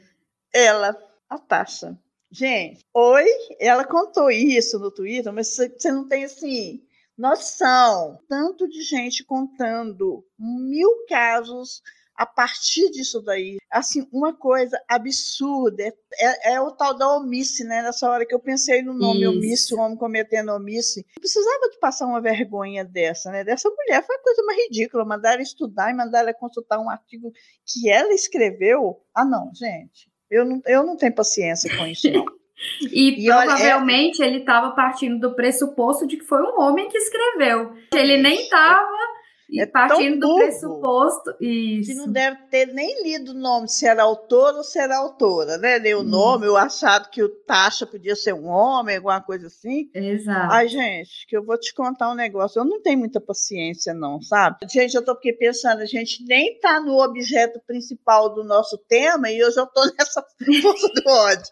Ela 0.54 0.94
a 1.34 1.38
taxa. 1.38 1.98
Gente, 2.30 2.84
oi, 2.94 3.26
ela 3.60 3.84
contou 3.84 4.30
isso 4.30 4.78
no 4.78 4.90
Twitter, 4.90 5.32
mas 5.32 5.54
você 5.54 5.92
não 5.92 6.08
tem 6.08 6.24
assim 6.24 6.82
noção. 7.16 8.18
Tanto 8.28 8.68
de 8.68 8.82
gente 8.82 9.24
contando 9.24 10.24
mil 10.38 11.04
casos 11.08 11.82
a 12.14 12.26
partir 12.26 12.90
disso 12.90 13.20
daí. 13.20 13.56
Assim, 13.70 14.06
uma 14.12 14.34
coisa 14.34 14.80
absurda. 14.88 15.82
É, 15.82 15.94
é, 16.18 16.54
é 16.54 16.60
o 16.60 16.70
tal 16.70 16.94
da 16.96 17.16
omisse, 17.16 17.64
né? 17.64 17.82
Nessa 17.82 18.08
hora 18.08 18.26
que 18.26 18.34
eu 18.34 18.40
pensei 18.40 18.82
no 18.82 18.94
nome 18.94 19.22
Isso. 19.22 19.30
omisse, 19.30 19.74
o 19.74 19.78
homem 19.78 19.96
cometendo 19.96 20.52
omisse. 20.52 21.04
Não 21.16 21.20
precisava 21.20 21.68
de 21.70 21.78
passar 21.78 22.06
uma 22.06 22.20
vergonha 22.20 22.84
dessa, 22.84 23.30
né? 23.30 23.44
Dessa 23.44 23.68
mulher. 23.70 24.04
Foi 24.04 24.16
a 24.16 24.22
coisa 24.22 24.42
mais 24.44 24.58
ridícula. 24.58 25.04
Mandar 25.04 25.32
ela 25.34 25.42
estudar 25.42 25.90
e 25.90 25.94
mandar 25.94 26.20
ela 26.20 26.34
consultar 26.34 26.78
um 26.78 26.90
artigo 26.90 27.32
que 27.66 27.90
ela 27.90 28.12
escreveu. 28.12 29.02
Ah, 29.14 29.24
não, 29.24 29.50
gente. 29.54 30.11
Eu 30.32 30.46
não, 30.46 30.62
eu 30.66 30.82
não 30.82 30.96
tenho 30.96 31.14
paciência 31.14 31.76
com 31.76 31.86
isso, 31.86 32.10
não. 32.10 32.24
E, 32.92 33.24
e, 33.24 33.26
provavelmente 33.26 34.22
olha, 34.22 34.28
é... 34.28 34.30
ele 34.30 34.38
estava 34.38 34.70
partindo 34.70 35.18
do 35.18 35.34
pressuposto 35.34 36.06
de 36.06 36.16
que 36.16 36.24
foi 36.24 36.40
um 36.42 36.60
homem 36.60 36.88
que 36.88 36.96
escreveu. 36.96 37.72
Ele 37.92 38.18
nem 38.18 38.42
estava 38.42 38.96
é 39.60 39.66
partindo 39.66 40.20
do 40.20 40.36
pressuposto. 40.36 41.34
Isso. 41.40 41.90
Que 41.90 41.96
não 41.96 42.10
deve 42.10 42.38
ter 42.50 42.66
nem 42.66 43.02
lido 43.02 43.32
o 43.32 43.34
nome, 43.34 43.68
se 43.68 43.86
era 43.86 44.02
autor 44.02 44.54
ou 44.54 44.64
se 44.64 44.78
era 44.78 44.96
autora, 44.96 45.58
né? 45.58 45.78
Nem 45.78 45.94
o 45.94 46.00
hum. 46.00 46.04
nome, 46.04 46.46
eu 46.46 46.56
achado 46.56 47.10
que 47.10 47.22
o 47.22 47.28
Tasha 47.28 47.86
podia 47.86 48.16
ser 48.16 48.32
um 48.32 48.46
homem, 48.46 48.96
alguma 48.96 49.20
coisa 49.20 49.46
assim. 49.46 49.90
Exato. 49.94 50.52
Ai, 50.52 50.68
gente, 50.68 51.26
que 51.26 51.36
eu 51.36 51.44
vou 51.44 51.58
te 51.58 51.74
contar 51.74 52.10
um 52.10 52.14
negócio. 52.14 52.60
Eu 52.60 52.64
não 52.64 52.80
tenho 52.80 52.98
muita 52.98 53.20
paciência, 53.20 53.92
não, 53.94 54.20
sabe? 54.22 54.58
Gente, 54.70 54.94
eu 54.94 55.04
tô 55.04 55.12
aqui 55.12 55.32
pensando, 55.32 55.80
a 55.80 55.86
gente 55.86 56.24
nem 56.24 56.58
tá 56.58 56.80
no 56.80 57.02
objeto 57.02 57.60
principal 57.66 58.34
do 58.34 58.44
nosso 58.44 58.78
tema 58.88 59.30
e 59.30 59.38
eu 59.38 59.50
já 59.52 59.66
tô 59.66 59.82
nessa 59.98 60.24
força 60.62 60.88
do 60.88 61.10
ódio. 61.10 61.46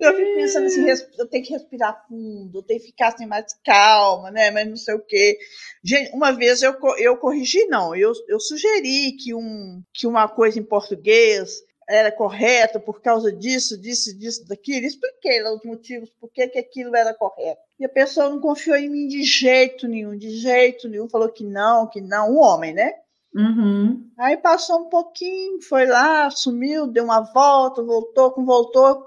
Eu 0.00 0.16
fico 0.16 0.34
pensando 0.34 0.66
assim, 0.66 0.86
eu 1.18 1.26
tenho 1.28 1.44
que 1.44 1.52
respirar 1.52 2.06
fundo, 2.08 2.58
eu 2.58 2.62
tenho 2.62 2.80
que 2.80 2.86
ficar 2.86 3.08
assim 3.08 3.26
mais 3.26 3.52
calma, 3.64 4.30
né? 4.30 4.50
Mas 4.50 4.68
não 4.68 4.76
sei 4.76 4.94
o 4.94 5.00
quê. 5.00 5.38
Gente, 5.84 6.12
uma 6.14 6.32
vez 6.32 6.62
eu, 6.62 6.74
eu 6.98 7.16
corrigi, 7.16 7.66
não, 7.66 7.94
eu, 7.94 8.12
eu 8.28 8.40
sugeri 8.40 9.12
que, 9.12 9.34
um, 9.34 9.82
que 9.92 10.06
uma 10.06 10.28
coisa 10.28 10.58
em 10.58 10.62
português 10.62 11.62
era 11.88 12.10
correta 12.10 12.80
por 12.80 13.02
causa 13.02 13.32
disso, 13.32 13.78
disso, 13.78 14.16
disso, 14.18 14.46
daquilo. 14.46 14.86
Expliquei 14.86 15.42
lá 15.42 15.52
os 15.52 15.62
motivos 15.64 16.10
por 16.20 16.30
que, 16.30 16.42
aquilo 16.42 16.96
era 16.96 17.12
correto. 17.12 17.60
E 17.78 17.84
a 17.84 17.88
pessoa 17.88 18.30
não 18.30 18.40
confiou 18.40 18.76
em 18.76 18.88
mim 18.88 19.08
de 19.08 19.22
jeito 19.22 19.86
nenhum, 19.86 20.16
de 20.16 20.30
jeito 20.30 20.88
nenhum. 20.88 21.08
Falou 21.08 21.28
que 21.28 21.44
não, 21.44 21.86
que 21.86 22.00
não. 22.00 22.32
Um 22.32 22.38
homem, 22.38 22.72
né? 22.72 22.94
Uhum. 23.34 24.10
Aí 24.18 24.36
passou 24.36 24.82
um 24.82 24.88
pouquinho, 24.88 25.60
foi 25.62 25.86
lá, 25.86 26.30
sumiu, 26.30 26.86
deu 26.86 27.04
uma 27.04 27.20
volta, 27.20 27.82
voltou, 27.82 28.30
com 28.32 28.44
voltou. 28.44 29.06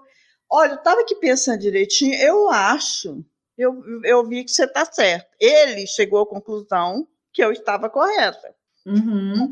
Olha, 0.49 0.71
eu 0.71 0.75
estava 0.75 1.01
aqui 1.01 1.15
pensando 1.15 1.59
direitinho, 1.59 2.15
eu 2.15 2.49
acho, 2.49 3.23
eu, 3.57 3.81
eu 4.03 4.25
vi 4.25 4.43
que 4.43 4.51
você 4.51 4.65
está 4.65 4.85
certo. 4.85 5.27
Ele 5.39 5.85
chegou 5.87 6.21
à 6.21 6.27
conclusão 6.27 7.07
que 7.31 7.43
eu 7.43 7.51
estava 7.51 7.89
correta. 7.89 8.55
Uhum. 8.85 9.51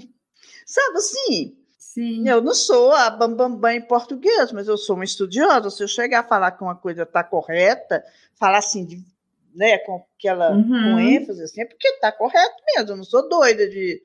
Sabe 0.66 0.98
assim? 0.98 1.58
Sim. 1.78 2.28
Eu 2.28 2.42
não 2.42 2.56
sou 2.56 2.92
a 2.92 3.10
bambambam 3.10 3.52
bam, 3.52 3.60
bam 3.60 3.74
em 3.74 3.82
português, 3.82 4.52
mas 4.52 4.68
eu 4.68 4.78
sou 4.78 4.96
uma 4.96 5.06
estudiosa. 5.06 5.70
Se 5.70 5.84
eu 5.84 5.88
chegar 5.88 6.22
a 6.22 6.28
falar 6.28 6.52
que 6.52 6.64
uma 6.64 6.76
coisa 6.76 7.04
está 7.04 7.24
correta, 7.24 8.04
falar 8.36 8.58
assim, 8.58 8.86
de, 8.86 9.04
né, 9.54 9.78
com 9.80 10.04
aquela 10.18 10.52
uhum. 10.52 10.94
com 10.94 11.00
ênfase, 11.00 11.44
assim, 11.44 11.62
é 11.62 11.66
porque 11.66 11.88
está 11.88 12.12
correto 12.12 12.56
mesmo. 12.76 12.92
Eu 12.92 12.98
não 12.98 13.04
sou 13.04 13.30
doida 13.30 13.70
de, 13.70 14.02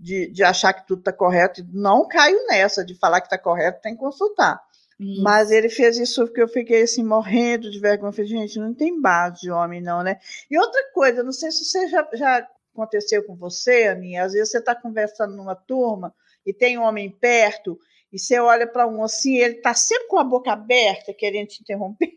de, 0.00 0.28
de 0.28 0.42
achar 0.42 0.72
que 0.72 0.86
tudo 0.86 1.00
está 1.00 1.12
correto, 1.12 1.62
não 1.72 2.08
caio 2.08 2.38
nessa 2.48 2.84
de 2.84 2.94
falar 2.94 3.20
que 3.20 3.26
está 3.26 3.36
correto, 3.36 3.82
tem 3.82 3.94
que 3.94 4.00
consultar. 4.00 4.58
Isso. 4.98 5.22
Mas 5.22 5.50
ele 5.50 5.68
fez 5.68 5.98
isso 5.98 6.24
porque 6.26 6.42
eu 6.42 6.48
fiquei 6.48 6.82
assim, 6.82 7.04
morrendo 7.04 7.70
de 7.70 7.78
vergonha. 7.78 8.08
Eu 8.08 8.12
falei, 8.12 8.30
gente, 8.30 8.58
não 8.58 8.74
tem 8.74 9.00
base 9.00 9.42
de 9.42 9.50
homem, 9.50 9.80
não, 9.80 10.02
né? 10.02 10.18
E 10.50 10.58
outra 10.58 10.80
coisa, 10.92 11.22
não 11.22 11.32
sei 11.32 11.50
se 11.50 11.64
você 11.64 11.88
já, 11.88 12.08
já 12.14 12.48
aconteceu 12.72 13.24
com 13.24 13.36
você, 13.36 13.88
Aninha, 13.88 14.24
às 14.24 14.32
vezes 14.32 14.50
você 14.50 14.58
está 14.58 14.74
conversando 14.74 15.36
numa 15.36 15.54
turma 15.54 16.14
e 16.44 16.52
tem 16.52 16.78
um 16.78 16.82
homem 16.82 17.10
perto, 17.10 17.78
e 18.12 18.18
você 18.18 18.38
olha 18.38 18.66
para 18.66 18.86
um 18.86 19.04
assim, 19.04 19.36
ele 19.36 19.56
está 19.56 19.72
sempre 19.74 20.08
com 20.08 20.18
a 20.18 20.24
boca 20.24 20.52
aberta, 20.52 21.14
querendo 21.14 21.48
te 21.48 21.60
interromper. 21.62 22.10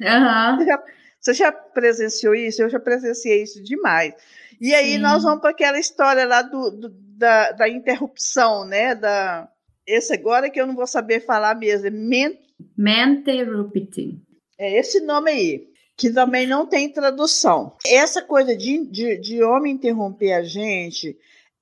Uhum. 0.00 0.56
Você, 0.56 0.64
já, 0.66 0.84
você 1.20 1.34
já 1.34 1.52
presenciou 1.52 2.34
isso? 2.34 2.62
Eu 2.62 2.68
já 2.68 2.78
presenciei 2.78 3.42
isso 3.42 3.62
demais. 3.62 4.14
E 4.60 4.74
aí 4.74 4.92
Sim. 4.92 4.98
nós 4.98 5.22
vamos 5.22 5.40
para 5.40 5.50
aquela 5.50 5.78
história 5.78 6.24
lá 6.24 6.42
do, 6.42 6.70
do 6.70 7.07
da, 7.18 7.50
da, 7.52 7.68
interrupção, 7.68 8.64
né? 8.64 8.94
Da, 8.94 9.48
esse 9.86 10.14
agora 10.14 10.48
que 10.48 10.60
eu 10.60 10.66
não 10.66 10.74
vou 10.74 10.86
saber 10.86 11.20
falar 11.20 11.54
mesmo. 11.54 11.86
É 11.86 11.90
ment... 11.90 12.38
Menterrupting. 12.76 14.22
É 14.58 14.78
esse 14.78 15.00
nome 15.00 15.30
aí, 15.30 15.68
que 15.96 16.10
também 16.10 16.46
não 16.46 16.66
tem 16.66 16.92
tradução. 16.92 17.76
Essa 17.86 18.22
coisa 18.22 18.56
de, 18.56 18.86
de, 18.86 19.18
de 19.18 19.42
homem 19.42 19.74
interromper 19.74 20.32
a 20.32 20.42
gente 20.42 21.16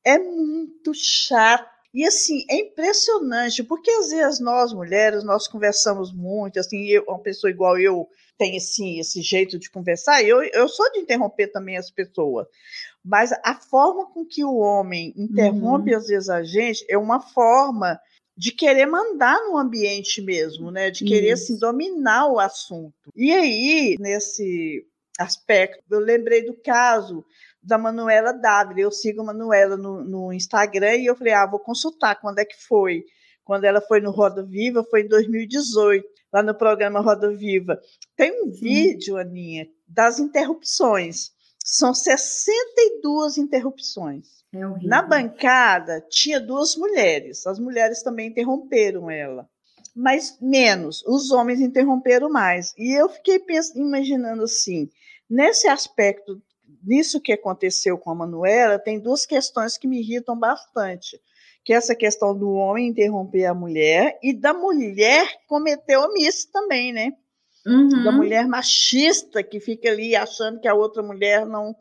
é 0.04 0.18
muito 0.18 0.92
chato. 0.94 1.75
E 1.96 2.04
assim, 2.04 2.44
é 2.50 2.56
impressionante, 2.56 3.64
porque 3.64 3.90
às 3.90 4.10
vezes 4.10 4.38
nós 4.38 4.70
mulheres, 4.70 5.24
nós 5.24 5.48
conversamos 5.48 6.12
muito, 6.12 6.60
assim, 6.60 6.84
eu, 6.88 7.02
uma 7.08 7.18
pessoa 7.18 7.50
igual 7.50 7.78
eu 7.78 8.06
tem 8.36 8.58
assim, 8.58 9.00
esse 9.00 9.22
jeito 9.22 9.58
de 9.58 9.70
conversar, 9.70 10.22
eu, 10.22 10.42
eu 10.42 10.68
sou 10.68 10.92
de 10.92 10.98
interromper 10.98 11.46
também 11.46 11.78
as 11.78 11.90
pessoas. 11.90 12.46
Mas 13.02 13.32
a 13.42 13.54
forma 13.54 14.10
com 14.12 14.26
que 14.26 14.44
o 14.44 14.56
homem 14.56 15.14
interrompe, 15.16 15.92
uhum. 15.92 15.96
às 15.96 16.06
vezes, 16.08 16.28
a 16.28 16.42
gente 16.42 16.84
é 16.86 16.98
uma 16.98 17.18
forma 17.18 17.98
de 18.36 18.52
querer 18.52 18.84
mandar 18.84 19.40
no 19.46 19.56
ambiente 19.56 20.20
mesmo, 20.20 20.70
né? 20.70 20.90
De 20.90 21.02
querer 21.02 21.32
assim, 21.32 21.58
dominar 21.58 22.26
o 22.26 22.38
assunto. 22.38 23.10
E 23.16 23.32
aí, 23.32 23.96
nesse 23.98 24.84
aspecto, 25.18 25.82
eu 25.90 26.00
lembrei 26.00 26.44
do 26.44 26.52
caso 26.52 27.24
da 27.66 27.76
Manuela 27.76 28.32
Dávila. 28.32 28.80
Eu 28.80 28.92
sigo 28.92 29.22
a 29.22 29.24
Manuela 29.24 29.76
no, 29.76 30.04
no, 30.04 30.32
Instagram 30.32 30.96
e 30.96 31.06
eu 31.06 31.16
falei, 31.16 31.32
ah, 31.32 31.46
vou 31.46 31.58
consultar 31.58 32.20
quando 32.20 32.38
é 32.38 32.44
que 32.44 32.56
foi. 32.66 33.04
Quando 33.44 33.64
ela 33.64 33.80
foi 33.80 34.00
no 34.00 34.10
Roda 34.10 34.42
Viva, 34.44 34.84
foi 34.84 35.02
em 35.02 35.08
2018, 35.08 36.04
lá 36.32 36.42
no 36.42 36.54
programa 36.54 37.00
Roda 37.00 37.30
Viva. 37.30 37.78
Tem 38.16 38.32
um 38.42 38.52
Sim. 38.52 38.60
vídeo, 38.60 39.16
Aninha, 39.16 39.66
das 39.86 40.18
interrupções. 40.18 41.30
São 41.64 41.92
62 41.92 43.38
interrupções. 43.38 44.36
É 44.54 44.86
Na 44.86 45.02
bancada 45.02 46.00
tinha 46.08 46.40
duas 46.40 46.76
mulheres. 46.76 47.46
As 47.46 47.58
mulheres 47.58 48.02
também 48.02 48.28
interromperam 48.28 49.10
ela. 49.10 49.48
Mas 49.94 50.38
menos, 50.40 51.02
os 51.06 51.30
homens 51.30 51.60
interromperam 51.60 52.28
mais. 52.28 52.72
E 52.76 52.92
eu 52.98 53.08
fiquei 53.08 53.38
pensando, 53.38 53.80
imaginando 53.80 54.44
assim, 54.44 54.90
nesse 55.28 55.68
aspecto, 55.68 56.40
nisso 56.86 57.20
que 57.20 57.32
aconteceu 57.32 57.98
com 57.98 58.10
a 58.10 58.14
Manuela, 58.14 58.78
tem 58.78 59.00
duas 59.00 59.26
questões 59.26 59.76
que 59.76 59.88
me 59.88 60.00
irritam 60.00 60.38
bastante. 60.38 61.20
Que 61.64 61.72
é 61.72 61.76
essa 61.76 61.94
questão 61.94 62.36
do 62.36 62.50
homem 62.52 62.88
interromper 62.88 63.46
a 63.46 63.54
mulher 63.54 64.18
e 64.22 64.32
da 64.32 64.54
mulher 64.54 65.26
cometer 65.48 65.96
omisso 65.96 66.50
também, 66.52 66.92
né? 66.92 67.12
Uhum. 67.66 68.04
Da 68.04 68.12
mulher 68.12 68.46
machista 68.46 69.42
que 69.42 69.58
fica 69.58 69.88
ali 69.88 70.14
achando 70.14 70.60
que 70.60 70.68
a 70.68 70.74
outra 70.74 71.02
mulher 71.02 71.44
não, 71.44 71.74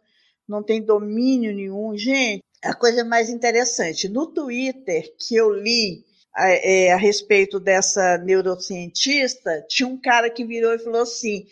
não 0.47 0.63
tem 0.63 0.81
domínio 0.81 1.53
nenhum. 1.53 1.95
Gente, 1.95 2.43
a 2.63 2.73
coisa 2.73 3.05
mais 3.05 3.29
interessante. 3.29 4.09
No 4.09 4.25
Twitter 4.25 5.13
que 5.19 5.35
eu 5.35 5.53
li 5.53 6.03
a, 6.33 6.49
é, 6.49 6.91
a, 6.91 6.97
respeito 6.97 7.59
dessa 7.59 8.17
neurocientista, 8.17 9.63
tinha 9.69 9.87
um 9.87 9.99
cara 9.99 10.29
que 10.29 10.43
virou 10.43 10.73
e 10.73 10.79
falou 10.79 11.01
assim: 11.01 11.45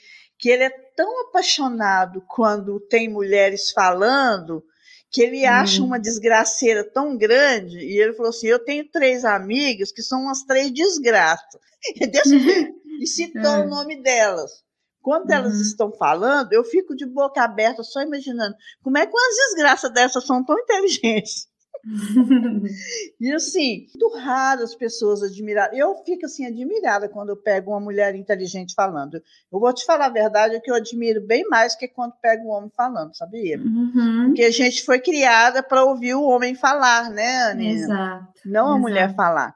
que 0.44 0.50
ele 0.50 0.66
é 0.66 0.70
tão 0.70 1.22
apaixonado 1.22 2.22
quando 2.28 2.78
tem 2.78 3.08
mulheres 3.08 3.72
falando 3.72 4.62
que 5.10 5.22
ele 5.22 5.46
acha 5.46 5.82
hum. 5.82 5.86
uma 5.86 5.98
desgraceira 5.98 6.84
tão 6.84 7.16
grande, 7.16 7.78
e 7.78 7.98
ele 7.98 8.12
falou 8.12 8.30
assim: 8.30 8.48
Eu 8.48 8.60
tenho 8.60 8.86
três 8.92 9.24
amigas 9.24 9.94
que 9.94 10.02
são 10.02 10.24
umas 10.24 10.44
três 10.44 10.70
desgraças. 10.74 11.62
E, 13.02 13.08
citou 13.08 13.42
é. 13.42 13.66
o 13.66 13.68
nome 13.68 14.04
delas. 14.04 14.52
Quando 15.02 15.30
uhum. 15.30 15.36
elas 15.36 15.60
estão 15.60 15.92
falando, 15.92 16.54
eu 16.54 16.64
fico 16.64 16.96
de 16.96 17.08
boca 17.08 17.42
aberta, 17.42 17.82
só 17.82 18.02
imaginando 18.02 18.56
como 18.84 18.98
é 19.00 19.06
que 19.08 19.12
umas 19.12 19.36
desgraças 19.48 19.92
dessas 19.92 20.24
são 20.26 20.46
tão 20.46 20.56
inteligentes. 20.60 21.48
e 23.20 23.32
assim, 23.34 23.88
muito 23.90 24.18
raro 24.18 24.64
as 24.64 24.74
pessoas 24.74 25.22
admirarem. 25.22 25.78
Eu 25.78 25.96
fico 26.06 26.26
assim 26.26 26.46
admirada 26.46 27.10
quando 27.10 27.30
eu 27.30 27.38
pego 27.38 27.72
uma 27.72 27.80
mulher 27.80 28.16
inteligente 28.16 28.74
falando. 28.74 29.22
Eu 29.52 29.60
vou 29.60 29.74
te 29.74 29.86
falar 29.86 30.06
a 30.06 30.10
verdade, 30.10 30.56
é 30.56 30.60
que 30.60 30.72
eu 30.72 30.76
admiro 30.76 31.26
bem 31.26 31.46
mais 31.50 31.76
que 31.76 31.88
quando 31.88 32.14
pego 32.22 32.48
um 32.48 32.52
homem 32.52 32.72
falando, 32.76 33.16
sabia? 33.16 33.58
Uhum. 33.60 34.26
Porque 34.28 34.44
a 34.44 34.52
gente 34.52 34.84
foi 34.84 35.00
criada 35.00 35.62
para 35.62 35.84
ouvir 35.84 36.16
o 36.16 36.24
homem 36.24 36.56
falar, 36.56 37.10
né, 37.10 37.44
Aninha? 37.44 37.74
Exato. 37.74 38.28
Não 38.46 38.66
a 38.66 38.70
Exato. 38.70 38.82
mulher 38.82 39.16
falar. 39.16 39.56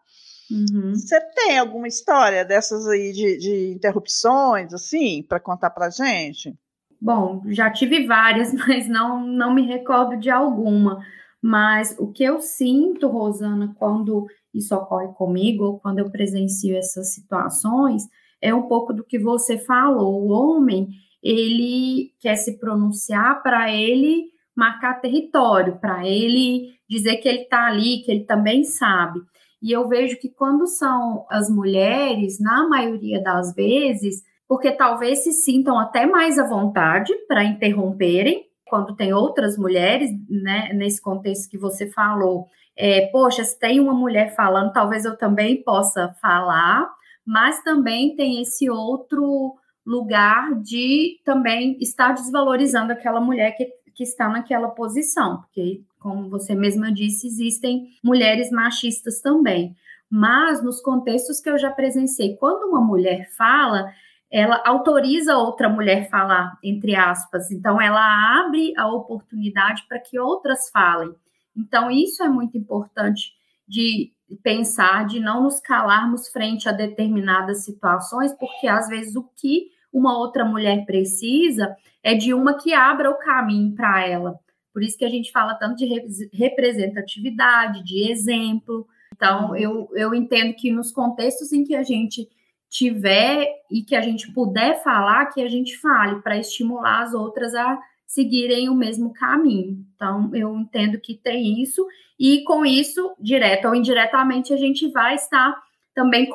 Uhum. 0.51 0.96
Você 0.96 1.19
tem 1.34 1.57
alguma 1.57 1.88
história 1.88 2.43
dessas 2.43 2.88
aí 2.88 3.12
de, 3.12 3.38
de 3.38 3.72
interrupções, 3.72 4.74
assim, 4.74 5.24
para 5.27 5.39
contar 5.39 5.69
para 5.69 5.89
gente? 5.89 6.53
Bom, 7.00 7.43
já 7.48 7.69
tive 7.69 8.05
várias, 8.05 8.51
mas 8.67 8.88
não, 8.88 9.25
não 9.25 9.53
me 9.53 9.65
recordo 9.65 10.17
de 10.17 10.29
alguma. 10.29 11.03
Mas 11.41 11.96
o 12.00 12.12
que 12.12 12.24
eu 12.24 12.39
sinto, 12.39 13.08
Rosana, 13.08 13.75
quando 13.77 14.25
isso 14.53 14.75
ocorre 14.75 15.13
comigo, 15.13 15.79
quando 15.82 16.00
eu 16.00 16.10
presencio 16.10 16.75
essas 16.75 17.13
situações, 17.13 18.03
é 18.41 18.53
um 18.53 18.63
pouco 18.63 18.94
do 18.94 19.03
que 19.03 19.20
você 19.20 19.58
falou. 19.58 20.24
O 20.24 20.29
homem, 20.29 20.89
ele 21.22 22.12
quer 22.20 22.36
se 22.36 22.60
pronunciar 22.60 23.41
para 23.44 23.72
ele 23.72 24.25
marcar 24.56 25.00
território, 25.00 25.77
para 25.79 26.08
ele 26.08 26.74
dizer 26.89 27.17
que 27.17 27.29
ele 27.29 27.41
está 27.41 27.67
ali, 27.67 28.01
que 28.01 28.12
ele 28.12 28.24
também 28.24 28.63
sabe. 28.63 29.20
E 29.62 29.72
eu 29.72 29.88
vejo 29.88 30.20
que 30.20 30.29
quando 30.29 30.65
são 30.65 31.25
as 31.29 31.50
mulheres, 31.50 32.39
na 32.39 32.67
maioria 32.67 33.22
das 33.22 33.53
vezes, 33.53 34.24
porque 34.48 34.72
talvez 34.72 35.24
se 35.24 35.32
sintam 35.32 35.77
até 35.77 36.06
mais 36.06 36.39
à 36.39 36.48
vontade 36.48 37.13
para 37.27 37.44
interromperem, 37.44 38.47
quando 38.69 38.95
tem 38.95 39.13
outras 39.13 39.57
mulheres, 39.57 40.12
né, 40.29 40.71
nesse 40.74 41.01
contexto 41.01 41.50
que 41.50 41.57
você 41.57 41.88
falou, 41.88 42.47
é, 42.75 43.07
poxa, 43.07 43.43
se 43.43 43.59
tem 43.59 43.79
uma 43.79 43.93
mulher 43.93 44.36
falando, 44.36 44.71
talvez 44.71 45.03
eu 45.03 45.17
também 45.17 45.63
possa 45.63 46.13
falar, 46.21 46.88
mas 47.25 47.62
também 47.63 48.15
tem 48.15 48.41
esse 48.41 48.69
outro 48.69 49.55
lugar 49.86 50.53
de 50.62 51.19
também 51.25 51.77
estar 51.79 52.13
desvalorizando 52.13 52.91
aquela 52.91 53.19
mulher 53.19 53.51
que, 53.57 53.65
que 53.95 54.03
está 54.03 54.29
naquela 54.29 54.67
posição, 54.69 55.38
porque, 55.38 55.81
como 56.00 56.29
você 56.29 56.53
mesma 56.53 56.91
disse, 56.91 57.27
existem 57.27 57.88
mulheres 58.03 58.51
machistas 58.51 59.21
também. 59.21 59.75
Mas 60.09 60.63
nos 60.63 60.81
contextos 60.81 61.41
que 61.41 61.50
eu 61.50 61.57
já 61.57 61.71
presenciei, 61.71 62.38
quando 62.38 62.69
uma 62.69 62.79
mulher 62.79 63.29
fala, 63.38 63.91
ela 64.31 64.62
autoriza 64.65 65.38
outra 65.38 65.69
mulher 65.69 66.10
falar, 66.10 66.57
entre 66.63 66.96
aspas. 66.96 67.50
Então, 67.51 67.79
ela 67.79 68.41
abre 68.41 68.74
a 68.77 68.88
oportunidade 68.88 69.86
para 69.88 70.00
que 70.00 70.19
outras 70.19 70.69
falem. 70.69 71.13
Então, 71.55 71.89
isso 71.89 72.24
é 72.24 72.29
muito 72.29 72.57
importante 72.57 73.31
de 73.67 74.12
pensar, 74.43 75.05
de 75.05 75.19
não 75.19 75.43
nos 75.43 75.60
calarmos 75.60 76.27
frente 76.29 76.67
a 76.67 76.74
determinadas 76.74 77.63
situações, 77.63 78.34
porque 78.34 78.67
às 78.67 78.88
vezes 78.88 79.15
o 79.15 79.24
que 79.36 79.69
uma 79.91 80.17
outra 80.17 80.43
mulher 80.43 80.86
precisa 80.86 81.75
é 82.04 82.13
de 82.13 82.34
uma 82.34 82.58
que 82.58 82.73
abra 82.73 83.10
o 83.10 83.17
caminho 83.17 83.73
para 83.73 84.06
ela. 84.06 84.39
Por 84.73 84.84
isso 84.84 84.97
que 84.97 85.06
a 85.06 85.10
gente 85.10 85.32
fala 85.32 85.56
tanto 85.56 85.78
de 85.78 86.30
representatividade, 86.34 87.84
de 87.84 88.12
exemplo. 88.12 88.88
Então, 89.15 89.56
eu, 89.56 89.89
eu 89.95 90.13
entendo 90.13 90.54
que 90.54 90.71
nos 90.71 90.91
contextos 90.91 91.52
em 91.52 91.63
que 91.63 91.75
a 91.75 91.82
gente 91.82 92.30
tiver 92.69 93.47
e 93.71 93.82
que 93.84 93.95
a 93.95 94.01
gente 94.01 94.32
puder 94.34 94.82
falar, 94.84 95.27
que 95.27 95.41
a 95.41 95.47
gente 95.47 95.77
fale, 95.77 96.21
para 96.21 96.38
estimular 96.38 97.03
as 97.03 97.13
outras 97.13 97.53
a 97.56 97.80
seguirem 98.06 98.69
o 98.69 98.75
mesmo 98.75 99.13
caminho. 99.13 99.86
Então, 99.95 100.34
eu 100.34 100.56
entendo 100.56 100.99
que 100.99 101.15
tem 101.15 101.62
isso, 101.62 101.86
e 102.19 102.43
com 102.43 102.65
isso, 102.65 103.13
direto 103.19 103.67
ou 103.67 103.75
indiretamente, 103.75 104.53
a 104.53 104.58
gente 104.58 104.89
vai 104.91 105.15
estar 105.15 105.56
também 105.93 106.30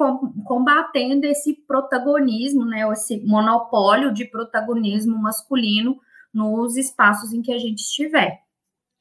combatendo 0.44 1.24
esse 1.24 1.54
protagonismo, 1.66 2.64
né, 2.64 2.82
esse 2.92 3.20
monopólio 3.24 4.12
de 4.12 4.24
protagonismo 4.24 5.16
masculino 5.16 5.98
nos 6.34 6.76
espaços 6.76 7.32
em 7.32 7.40
que 7.40 7.52
a 7.52 7.58
gente 7.58 7.78
estiver. 7.78 8.40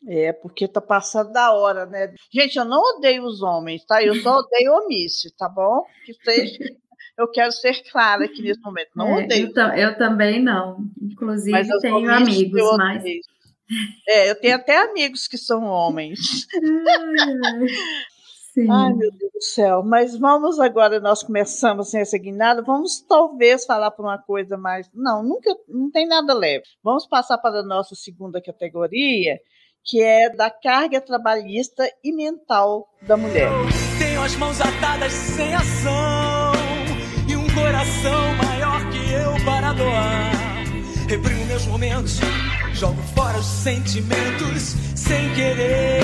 É, 0.08 0.34
porque 0.34 0.68
tá 0.68 0.82
passando 0.82 1.32
da 1.32 1.54
hora, 1.54 1.86
né? 1.86 2.14
Gente, 2.32 2.58
eu 2.58 2.66
não 2.66 2.82
odeio 2.96 3.24
os 3.24 3.42
homens, 3.44 3.86
tá? 3.86 4.04
Eu 4.04 4.16
só 4.16 4.40
odeio 4.40 4.74
omisse, 4.74 5.32
tá 5.38 5.48
bom? 5.48 5.84
Que 6.06 6.14
seja 6.14 6.58
eu 7.18 7.28
quero 7.28 7.52
ser 7.52 7.84
clara 7.92 8.26
aqui 8.26 8.42
nesse 8.42 8.62
momento. 8.62 8.90
Não 8.96 9.20
é, 9.20 9.24
odeio. 9.24 9.52
Eu, 9.56 9.68
eu, 9.74 9.98
também 9.98 10.42
não. 10.42 10.78
Inclusive, 11.02 11.52
mas 11.52 11.68
tenho 11.82 12.12
amigos, 12.12 12.78
mas. 12.78 13.04
É, 14.08 14.30
eu 14.30 14.36
tenho 14.36 14.56
até 14.56 14.78
amigos 14.78 15.28
que 15.28 15.38
são 15.38 15.64
homens. 15.64 16.48
Sim. 18.54 18.70
Ai, 18.70 18.94
meu 18.94 19.12
Deus 19.12 19.32
do 19.32 19.42
céu. 19.42 19.82
Mas 19.84 20.18
vamos 20.18 20.60
agora, 20.60 21.00
nós 21.00 21.24
começamos 21.24 21.90
sem 21.90 22.02
essa 22.02 22.18
guinada, 22.18 22.62
vamos 22.62 23.00
talvez 23.00 23.66
falar 23.66 23.92
por 23.92 24.04
uma 24.04 24.18
coisa 24.18 24.58
mais. 24.58 24.90
Não, 24.94 25.24
nunca, 25.24 25.56
não 25.70 25.90
tem 25.90 26.06
nada 26.06 26.34
leve. 26.34 26.66
Vamos 26.84 27.08
passar 27.08 27.38
para 27.38 27.60
a 27.60 27.64
nossa 27.64 27.96
segunda 27.96 28.42
categoria, 28.42 29.40
que 29.86 30.02
é 30.02 30.30
da 30.30 30.50
carga 30.50 31.00
trabalhista 31.00 31.90
e 32.04 32.12
mental 32.12 32.90
da 33.04 33.16
mulher. 33.16 33.50
Tenho 33.98 34.22
as 34.22 34.36
mãos 34.36 34.60
atadas 34.60 35.14
sem 35.14 35.56
ação 35.56 36.41
coração 37.72 38.36
maior 38.36 38.82
que 38.90 39.12
eu 39.14 39.46
para 39.46 39.72
doar. 39.72 40.32
Reprimo 41.08 41.46
meus 41.46 41.66
momentos, 41.66 42.20
jogo 42.74 43.02
fora 43.16 43.38
os 43.40 43.46
sentimentos 43.46 44.76
sem 44.94 45.34
querer. 45.34 46.04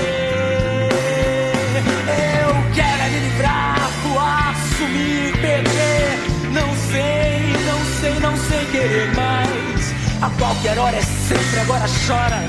Eu 2.39 2.73
quero 2.73 3.01
é 3.01 3.10
me 3.10 3.19
livrar, 3.19 3.89
voar, 4.03 4.56
sumir, 4.77 5.34
perder. 5.41 6.17
Não 6.53 6.73
sei, 6.89 7.51
não 7.65 7.86
sei, 7.99 8.19
não 8.21 8.38
sei 8.38 8.65
querer 8.71 9.13
mais. 9.13 9.93
A 10.21 10.30
qualquer 10.39 10.80
hora 10.80 10.95
é 10.95 11.01
sempre, 11.01 11.60
agora 11.60 11.86
chora. 12.08 12.43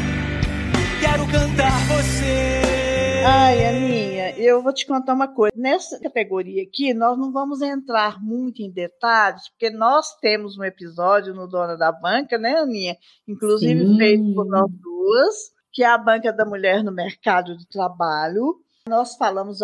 Quero 1.01 1.27
cantar 1.27 1.77
você. 1.89 2.78
Ai, 3.27 3.67
Aninha, 3.67 4.39
eu 4.39 4.63
vou 4.63 4.73
te 4.73 4.87
contar 4.87 5.13
uma 5.13 5.29
coisa. 5.29 5.53
Nessa 5.57 5.99
categoria 6.01 6.63
aqui, 6.63 6.95
nós 6.95 7.19
não 7.19 7.33
vamos 7.33 7.61
entrar 7.61 8.23
muito 8.23 8.63
em 8.63 8.71
detalhes, 8.71 9.49
porque 9.49 9.71
nós 9.71 10.17
temos 10.21 10.57
um 10.57 10.65
episódio 10.65 11.35
no 11.35 11.47
Dona 11.47 11.77
da 11.77 11.91
Banca, 11.93 12.39
né, 12.39 12.57
Aninha? 12.57 12.97
Inclusive 13.27 13.87
Sim. 13.87 13.97
feito 13.97 14.35
por 14.35 14.47
nós 14.47 14.71
duas, 14.71 15.35
que 15.73 15.83
é 15.83 15.87
a 15.87 15.99
Banca 15.99 16.33
da 16.33 16.45
Mulher 16.45 16.83
no 16.83 16.93
Mercado 16.93 17.57
de 17.57 17.67
Trabalho. 17.69 18.57
Nós 18.89 19.17
falamos 19.17 19.59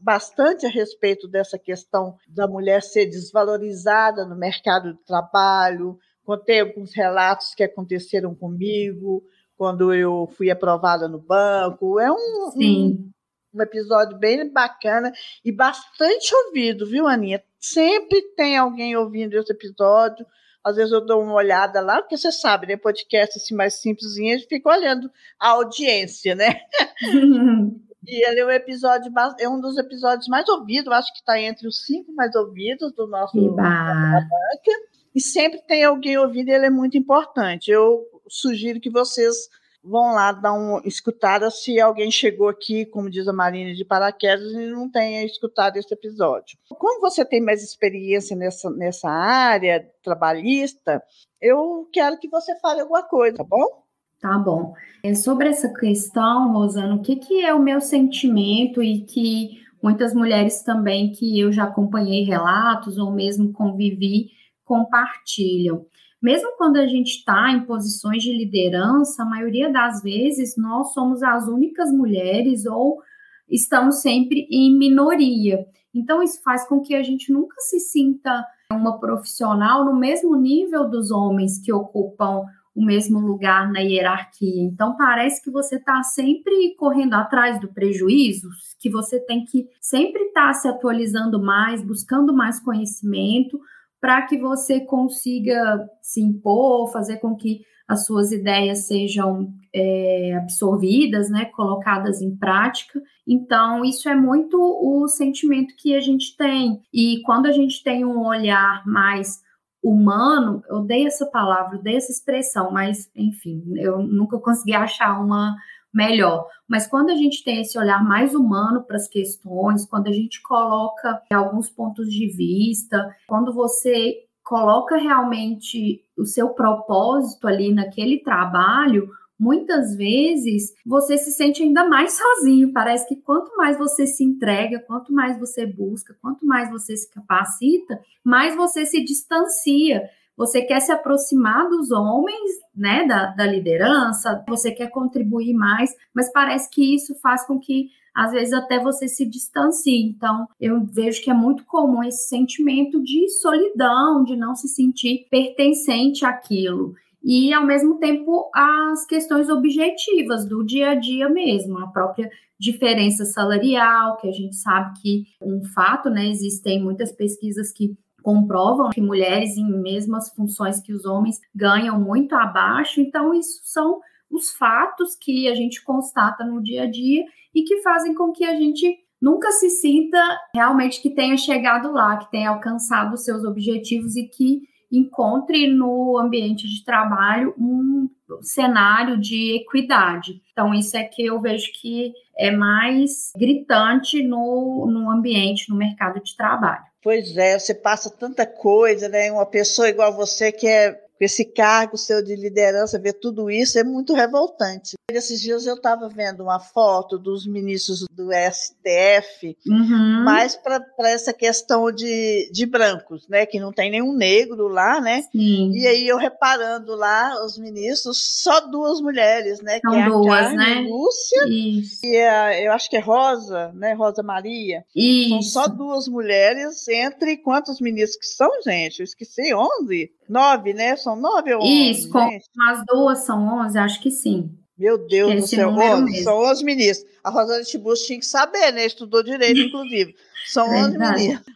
bastante 0.00 0.64
a 0.64 0.70
respeito 0.70 1.28
dessa 1.28 1.58
questão 1.58 2.16
da 2.26 2.48
mulher 2.48 2.82
ser 2.82 3.06
desvalorizada 3.06 4.24
no 4.24 4.34
mercado 4.34 4.94
de 4.94 5.04
trabalho. 5.04 5.98
Contei 6.24 6.60
alguns 6.60 6.94
relatos 6.94 7.54
que 7.54 7.62
aconteceram 7.62 8.34
comigo 8.34 9.22
quando 9.60 9.92
eu 9.92 10.26
fui 10.38 10.50
aprovada 10.50 11.06
no 11.06 11.18
banco. 11.18 12.00
É 12.00 12.10
um, 12.10 12.50
um, 12.56 13.10
um, 13.54 13.60
episódio 13.60 14.16
bem 14.16 14.50
bacana 14.50 15.12
e 15.44 15.52
bastante 15.52 16.34
ouvido, 16.46 16.86
viu, 16.86 17.06
Aninha? 17.06 17.44
Sempre 17.58 18.22
tem 18.34 18.56
alguém 18.56 18.96
ouvindo 18.96 19.34
esse 19.34 19.52
episódio. 19.52 20.24
Às 20.64 20.76
vezes 20.76 20.90
eu 20.90 21.04
dou 21.04 21.22
uma 21.22 21.34
olhada 21.34 21.82
lá, 21.82 22.00
porque 22.00 22.16
você 22.16 22.32
sabe, 22.32 22.68
né? 22.68 22.78
Podcast 22.78 23.36
assim 23.36 23.54
mais 23.54 23.82
simplesinho, 23.82 24.34
a 24.34 24.38
gente 24.38 24.48
fica 24.48 24.70
olhando 24.70 25.10
a 25.38 25.48
audiência, 25.50 26.34
né? 26.34 26.58
E 28.08 28.26
ele 28.26 28.40
é 28.40 28.46
um 28.46 28.50
episódio, 28.50 29.12
é 29.38 29.46
um 29.46 29.60
dos 29.60 29.76
episódios 29.76 30.26
mais 30.26 30.48
ouvidos, 30.48 30.90
acho 30.90 31.12
que 31.12 31.18
está 31.18 31.38
entre 31.38 31.68
os 31.68 31.84
cinco 31.84 32.10
mais 32.14 32.34
ouvidos 32.34 32.94
do 32.94 33.06
nosso 33.06 33.38
banca. 33.52 34.72
E 35.14 35.20
sempre 35.20 35.60
tem 35.66 35.84
alguém 35.84 36.16
ouvindo, 36.16 36.48
e 36.48 36.52
ele 36.52 36.64
é 36.64 36.70
muito 36.70 36.96
importante. 36.96 37.70
Eu 37.70 38.02
sugiro 38.30 38.80
que 38.80 38.90
vocês 38.90 39.48
vão 39.82 40.14
lá 40.14 40.32
dar 40.32 40.52
uma 40.52 40.82
escutada 40.84 41.50
se 41.50 41.80
alguém 41.80 42.10
chegou 42.10 42.48
aqui, 42.48 42.84
como 42.84 43.10
diz 43.10 43.26
a 43.26 43.32
Marina, 43.32 43.74
de 43.74 43.84
paraquedas 43.84 44.52
e 44.52 44.66
não 44.66 44.90
tenha 44.90 45.24
escutado 45.24 45.76
esse 45.76 45.92
episódio. 45.92 46.58
Como 46.68 47.00
você 47.00 47.24
tem 47.24 47.40
mais 47.40 47.62
experiência 47.62 48.36
nessa, 48.36 48.70
nessa 48.70 49.08
área 49.08 49.88
trabalhista, 50.02 51.02
eu 51.40 51.88
quero 51.92 52.18
que 52.18 52.28
você 52.28 52.58
fale 52.60 52.82
alguma 52.82 53.02
coisa, 53.02 53.38
tá 53.38 53.44
bom? 53.44 53.82
Tá 54.20 54.38
bom. 54.38 54.74
É, 55.02 55.14
sobre 55.14 55.48
essa 55.48 55.72
questão, 55.72 56.52
Rosana, 56.52 56.94
o 56.94 57.02
que, 57.02 57.16
que 57.16 57.42
é 57.42 57.54
o 57.54 57.62
meu 57.62 57.80
sentimento 57.80 58.82
e 58.82 59.00
que 59.00 59.62
muitas 59.82 60.12
mulheres 60.12 60.62
também 60.62 61.10
que 61.10 61.40
eu 61.40 61.50
já 61.50 61.64
acompanhei 61.64 62.24
relatos 62.24 62.98
ou 62.98 63.10
mesmo 63.10 63.50
convivi 63.52 64.28
compartilham. 64.62 65.86
Mesmo 66.22 66.52
quando 66.56 66.76
a 66.76 66.86
gente 66.86 67.18
está 67.18 67.50
em 67.50 67.64
posições 67.64 68.22
de 68.22 68.32
liderança, 68.32 69.22
a 69.22 69.26
maioria 69.26 69.72
das 69.72 70.02
vezes 70.02 70.56
nós 70.56 70.92
somos 70.92 71.22
as 71.22 71.48
únicas 71.48 71.90
mulheres 71.90 72.66
ou 72.66 73.00
estamos 73.48 74.02
sempre 74.02 74.46
em 74.50 74.76
minoria. 74.76 75.66
Então, 75.94 76.22
isso 76.22 76.42
faz 76.42 76.66
com 76.68 76.80
que 76.80 76.94
a 76.94 77.02
gente 77.02 77.32
nunca 77.32 77.56
se 77.58 77.80
sinta 77.80 78.44
uma 78.72 79.00
profissional 79.00 79.84
no 79.84 79.98
mesmo 79.98 80.36
nível 80.36 80.88
dos 80.88 81.10
homens 81.10 81.60
que 81.60 81.72
ocupam 81.72 82.44
o 82.74 82.84
mesmo 82.84 83.18
lugar 83.18 83.70
na 83.72 83.80
hierarquia. 83.80 84.62
Então, 84.62 84.96
parece 84.96 85.42
que 85.42 85.50
você 85.50 85.76
está 85.76 86.02
sempre 86.02 86.74
correndo 86.76 87.14
atrás 87.14 87.60
do 87.60 87.68
prejuízo, 87.68 88.48
que 88.78 88.88
você 88.88 89.18
tem 89.18 89.44
que 89.44 89.68
sempre 89.80 90.22
estar 90.24 90.48
tá 90.48 90.54
se 90.54 90.68
atualizando 90.68 91.42
mais, 91.42 91.82
buscando 91.82 92.32
mais 92.32 92.60
conhecimento, 92.60 93.60
para 94.00 94.22
que 94.22 94.38
você 94.38 94.80
consiga 94.80 95.88
se 96.00 96.20
impor, 96.20 96.90
fazer 96.90 97.18
com 97.18 97.36
que 97.36 97.60
as 97.86 98.06
suas 98.06 98.30
ideias 98.30 98.86
sejam 98.86 99.52
é, 99.74 100.34
absorvidas, 100.36 101.28
né, 101.28 101.46
colocadas 101.46 102.22
em 102.22 102.36
prática. 102.36 103.02
Então, 103.26 103.84
isso 103.84 104.08
é 104.08 104.14
muito 104.14 104.56
o 104.58 105.08
sentimento 105.08 105.74
que 105.76 105.94
a 105.96 106.00
gente 106.00 106.36
tem. 106.36 106.80
E 106.94 107.20
quando 107.24 107.46
a 107.46 107.52
gente 107.52 107.82
tem 107.82 108.04
um 108.04 108.24
olhar 108.24 108.86
mais 108.86 109.40
humano, 109.82 110.62
eu 110.68 110.76
odeio 110.76 111.08
essa 111.08 111.26
palavra, 111.26 111.74
eu 111.74 111.80
odeio 111.80 111.96
essa 111.96 112.12
expressão, 112.12 112.70
mas, 112.70 113.10
enfim, 113.14 113.62
eu 113.76 113.98
nunca 113.98 114.38
consegui 114.38 114.74
achar 114.74 115.20
uma 115.20 115.56
melhor. 115.92 116.46
Mas 116.68 116.86
quando 116.86 117.10
a 117.10 117.14
gente 117.14 117.42
tem 117.42 117.60
esse 117.60 117.78
olhar 117.78 118.02
mais 118.04 118.34
humano 118.34 118.82
para 118.82 118.96
as 118.96 119.08
questões, 119.08 119.86
quando 119.86 120.08
a 120.08 120.12
gente 120.12 120.40
coloca 120.42 121.20
alguns 121.32 121.68
pontos 121.68 122.08
de 122.08 122.28
vista, 122.28 123.14
quando 123.26 123.52
você 123.52 124.24
coloca 124.44 124.96
realmente 124.96 126.02
o 126.16 126.24
seu 126.24 126.50
propósito 126.50 127.46
ali 127.46 127.72
naquele 127.72 128.18
trabalho, 128.18 129.08
muitas 129.38 129.96
vezes 129.96 130.74
você 130.84 131.16
se 131.16 131.32
sente 131.32 131.62
ainda 131.62 131.88
mais 131.88 132.12
sozinho. 132.18 132.72
Parece 132.72 133.08
que 133.08 133.16
quanto 133.16 133.56
mais 133.56 133.78
você 133.78 134.06
se 134.06 134.22
entrega, 134.22 134.84
quanto 134.86 135.12
mais 135.12 135.38
você 135.38 135.64
busca, 135.64 136.14
quanto 136.20 136.44
mais 136.44 136.70
você 136.70 136.94
se 136.96 137.10
capacita, 137.10 137.98
mais 138.22 138.54
você 138.54 138.84
se 138.84 139.02
distancia 139.02 140.02
você 140.40 140.62
quer 140.62 140.80
se 140.80 140.90
aproximar 140.90 141.68
dos 141.68 141.90
homens, 141.90 142.52
né, 142.74 143.06
da, 143.06 143.26
da 143.26 143.44
liderança, 143.44 144.42
você 144.48 144.72
quer 144.72 144.88
contribuir 144.88 145.52
mais, 145.52 145.94
mas 146.14 146.32
parece 146.32 146.70
que 146.70 146.94
isso 146.94 147.14
faz 147.20 147.46
com 147.46 147.58
que 147.58 147.90
às 148.14 148.32
vezes 148.32 148.54
até 148.54 148.82
você 148.82 149.06
se 149.06 149.26
distancie. 149.26 150.02
Então, 150.02 150.48
eu 150.58 150.82
vejo 150.82 151.22
que 151.22 151.30
é 151.30 151.34
muito 151.34 151.66
comum 151.66 152.02
esse 152.02 152.26
sentimento 152.26 153.02
de 153.02 153.28
solidão, 153.28 154.24
de 154.24 154.34
não 154.34 154.54
se 154.54 154.66
sentir 154.66 155.26
pertencente 155.30 156.24
àquilo. 156.24 156.94
E, 157.22 157.52
ao 157.52 157.66
mesmo 157.66 157.98
tempo, 157.98 158.50
as 158.54 159.04
questões 159.04 159.50
objetivas 159.50 160.48
do 160.48 160.64
dia 160.64 160.92
a 160.92 160.94
dia 160.94 161.28
mesmo, 161.28 161.78
a 161.80 161.86
própria 161.88 162.30
diferença 162.58 163.26
salarial, 163.26 164.16
que 164.16 164.26
a 164.26 164.32
gente 164.32 164.56
sabe 164.56 164.98
que 165.02 165.24
um 165.42 165.62
fato, 165.62 166.08
né? 166.08 166.28
Existem 166.28 166.82
muitas 166.82 167.12
pesquisas 167.12 167.70
que 167.70 167.94
comprovam 168.22 168.90
que 168.90 169.00
mulheres 169.00 169.56
em 169.56 169.70
mesmas 169.80 170.30
funções 170.34 170.80
que 170.80 170.92
os 170.92 171.04
homens 171.04 171.40
ganham 171.54 172.00
muito 172.00 172.34
abaixo. 172.34 173.00
Então, 173.00 173.34
isso 173.34 173.60
são 173.64 174.00
os 174.30 174.52
fatos 174.52 175.16
que 175.16 175.48
a 175.48 175.54
gente 175.54 175.82
constata 175.82 176.44
no 176.44 176.62
dia 176.62 176.84
a 176.84 176.90
dia 176.90 177.24
e 177.54 177.62
que 177.62 177.82
fazem 177.82 178.14
com 178.14 178.30
que 178.30 178.44
a 178.44 178.54
gente 178.54 178.96
nunca 179.20 179.50
se 179.52 179.68
sinta 179.68 180.18
realmente 180.54 181.02
que 181.02 181.10
tenha 181.10 181.36
chegado 181.36 181.92
lá, 181.92 182.16
que 182.16 182.30
tenha 182.30 182.50
alcançado 182.50 183.14
os 183.14 183.24
seus 183.24 183.44
objetivos 183.44 184.16
e 184.16 184.28
que 184.28 184.62
encontre 184.90 185.68
no 185.68 186.18
ambiente 186.18 186.68
de 186.68 186.84
trabalho 186.84 187.54
um 187.56 188.08
cenário 188.40 189.18
de 189.18 189.56
equidade. 189.56 190.42
Então, 190.52 190.74
isso 190.74 190.96
é 190.96 191.04
que 191.04 191.24
eu 191.24 191.40
vejo 191.40 191.70
que 191.80 192.12
é 192.36 192.50
mais 192.50 193.32
gritante 193.36 194.22
no, 194.22 194.86
no 194.90 195.10
ambiente, 195.10 195.68
no 195.68 195.76
mercado 195.76 196.20
de 196.22 196.36
trabalho. 196.36 196.89
Pois 197.02 197.36
é, 197.36 197.58
você 197.58 197.74
passa 197.74 198.10
tanta 198.10 198.46
coisa, 198.46 199.08
né? 199.08 199.30
Uma 199.32 199.46
pessoa 199.46 199.88
igual 199.88 200.14
você 200.14 200.52
que 200.52 200.66
é 200.66 201.02
esse 201.20 201.44
cargo 201.44 201.98
seu 201.98 202.22
de 202.24 202.34
liderança, 202.34 202.98
ver 202.98 203.12
tudo 203.12 203.50
isso 203.50 203.78
é 203.78 203.84
muito 203.84 204.14
revoltante. 204.14 204.96
Esses 205.10 205.40
dias 205.40 205.66
eu 205.66 205.74
estava 205.74 206.08
vendo 206.08 206.42
uma 206.42 206.60
foto 206.60 207.18
dos 207.18 207.46
ministros 207.46 208.06
do 208.12 208.30
STF, 208.32 209.56
uhum. 209.66 210.24
mais 210.24 210.56
para 210.56 210.82
essa 211.00 211.32
questão 211.32 211.90
de, 211.90 212.48
de 212.52 212.64
brancos, 212.64 213.26
né? 213.28 213.44
Que 213.44 213.58
não 213.58 213.72
tem 213.72 213.90
nenhum 213.90 214.14
negro 214.14 214.68
lá, 214.68 215.00
né? 215.00 215.22
Sim. 215.32 215.72
E 215.72 215.86
aí 215.86 216.06
eu 216.06 216.16
reparando 216.16 216.94
lá 216.94 217.44
os 217.44 217.58
ministros, 217.58 218.42
só 218.42 218.60
duas 218.60 219.00
mulheres, 219.00 219.60
né? 219.60 219.80
São 219.80 219.90
que 219.90 219.98
é 219.98 220.04
duas, 220.06 220.28
a 220.28 220.40
Carmen 220.42 220.84
né? 220.84 220.88
Lúcia 220.88 221.48
Isso. 221.48 222.06
e 222.06 222.16
a, 222.16 222.62
eu 222.62 222.72
acho 222.72 222.88
que 222.88 222.96
é 222.96 223.00
Rosa, 223.00 223.72
né? 223.74 223.92
Rosa 223.94 224.22
Maria. 224.22 224.84
Isso. 224.94 225.50
São 225.50 225.64
só 225.64 225.68
duas 225.68 226.06
mulheres 226.06 226.86
entre 226.88 227.36
quantos 227.36 227.80
ministros 227.80 228.16
que 228.16 228.26
são, 228.26 228.50
gente? 228.62 229.00
Eu 229.00 229.04
esqueci, 229.04 229.52
11? 229.52 230.10
Nove, 230.30 230.72
né? 230.72 230.94
São 230.94 231.16
nove 231.16 231.52
ou 231.52 231.60
Isso, 231.64 232.08
com 232.08 232.20
as 232.68 232.84
duas 232.86 233.26
são 233.26 233.60
onze, 233.60 233.76
acho 233.76 234.00
que 234.00 234.12
sim. 234.12 234.56
Meu 234.78 234.96
Deus 234.96 235.34
do 235.34 235.46
céu, 235.46 235.70
11, 235.70 236.22
são 236.22 236.38
onze 236.38 236.64
ministros. 236.64 237.10
A 237.22 237.30
Rosana 237.30 237.64
Tibus 237.64 238.06
tinha 238.06 238.18
que 238.18 238.24
saber, 238.24 238.72
né? 238.72 238.86
Estudou 238.86 239.24
direito, 239.24 239.60
inclusive. 239.60 240.14
São 240.46 240.70
onze 240.70 240.96
ministros. 240.96 241.54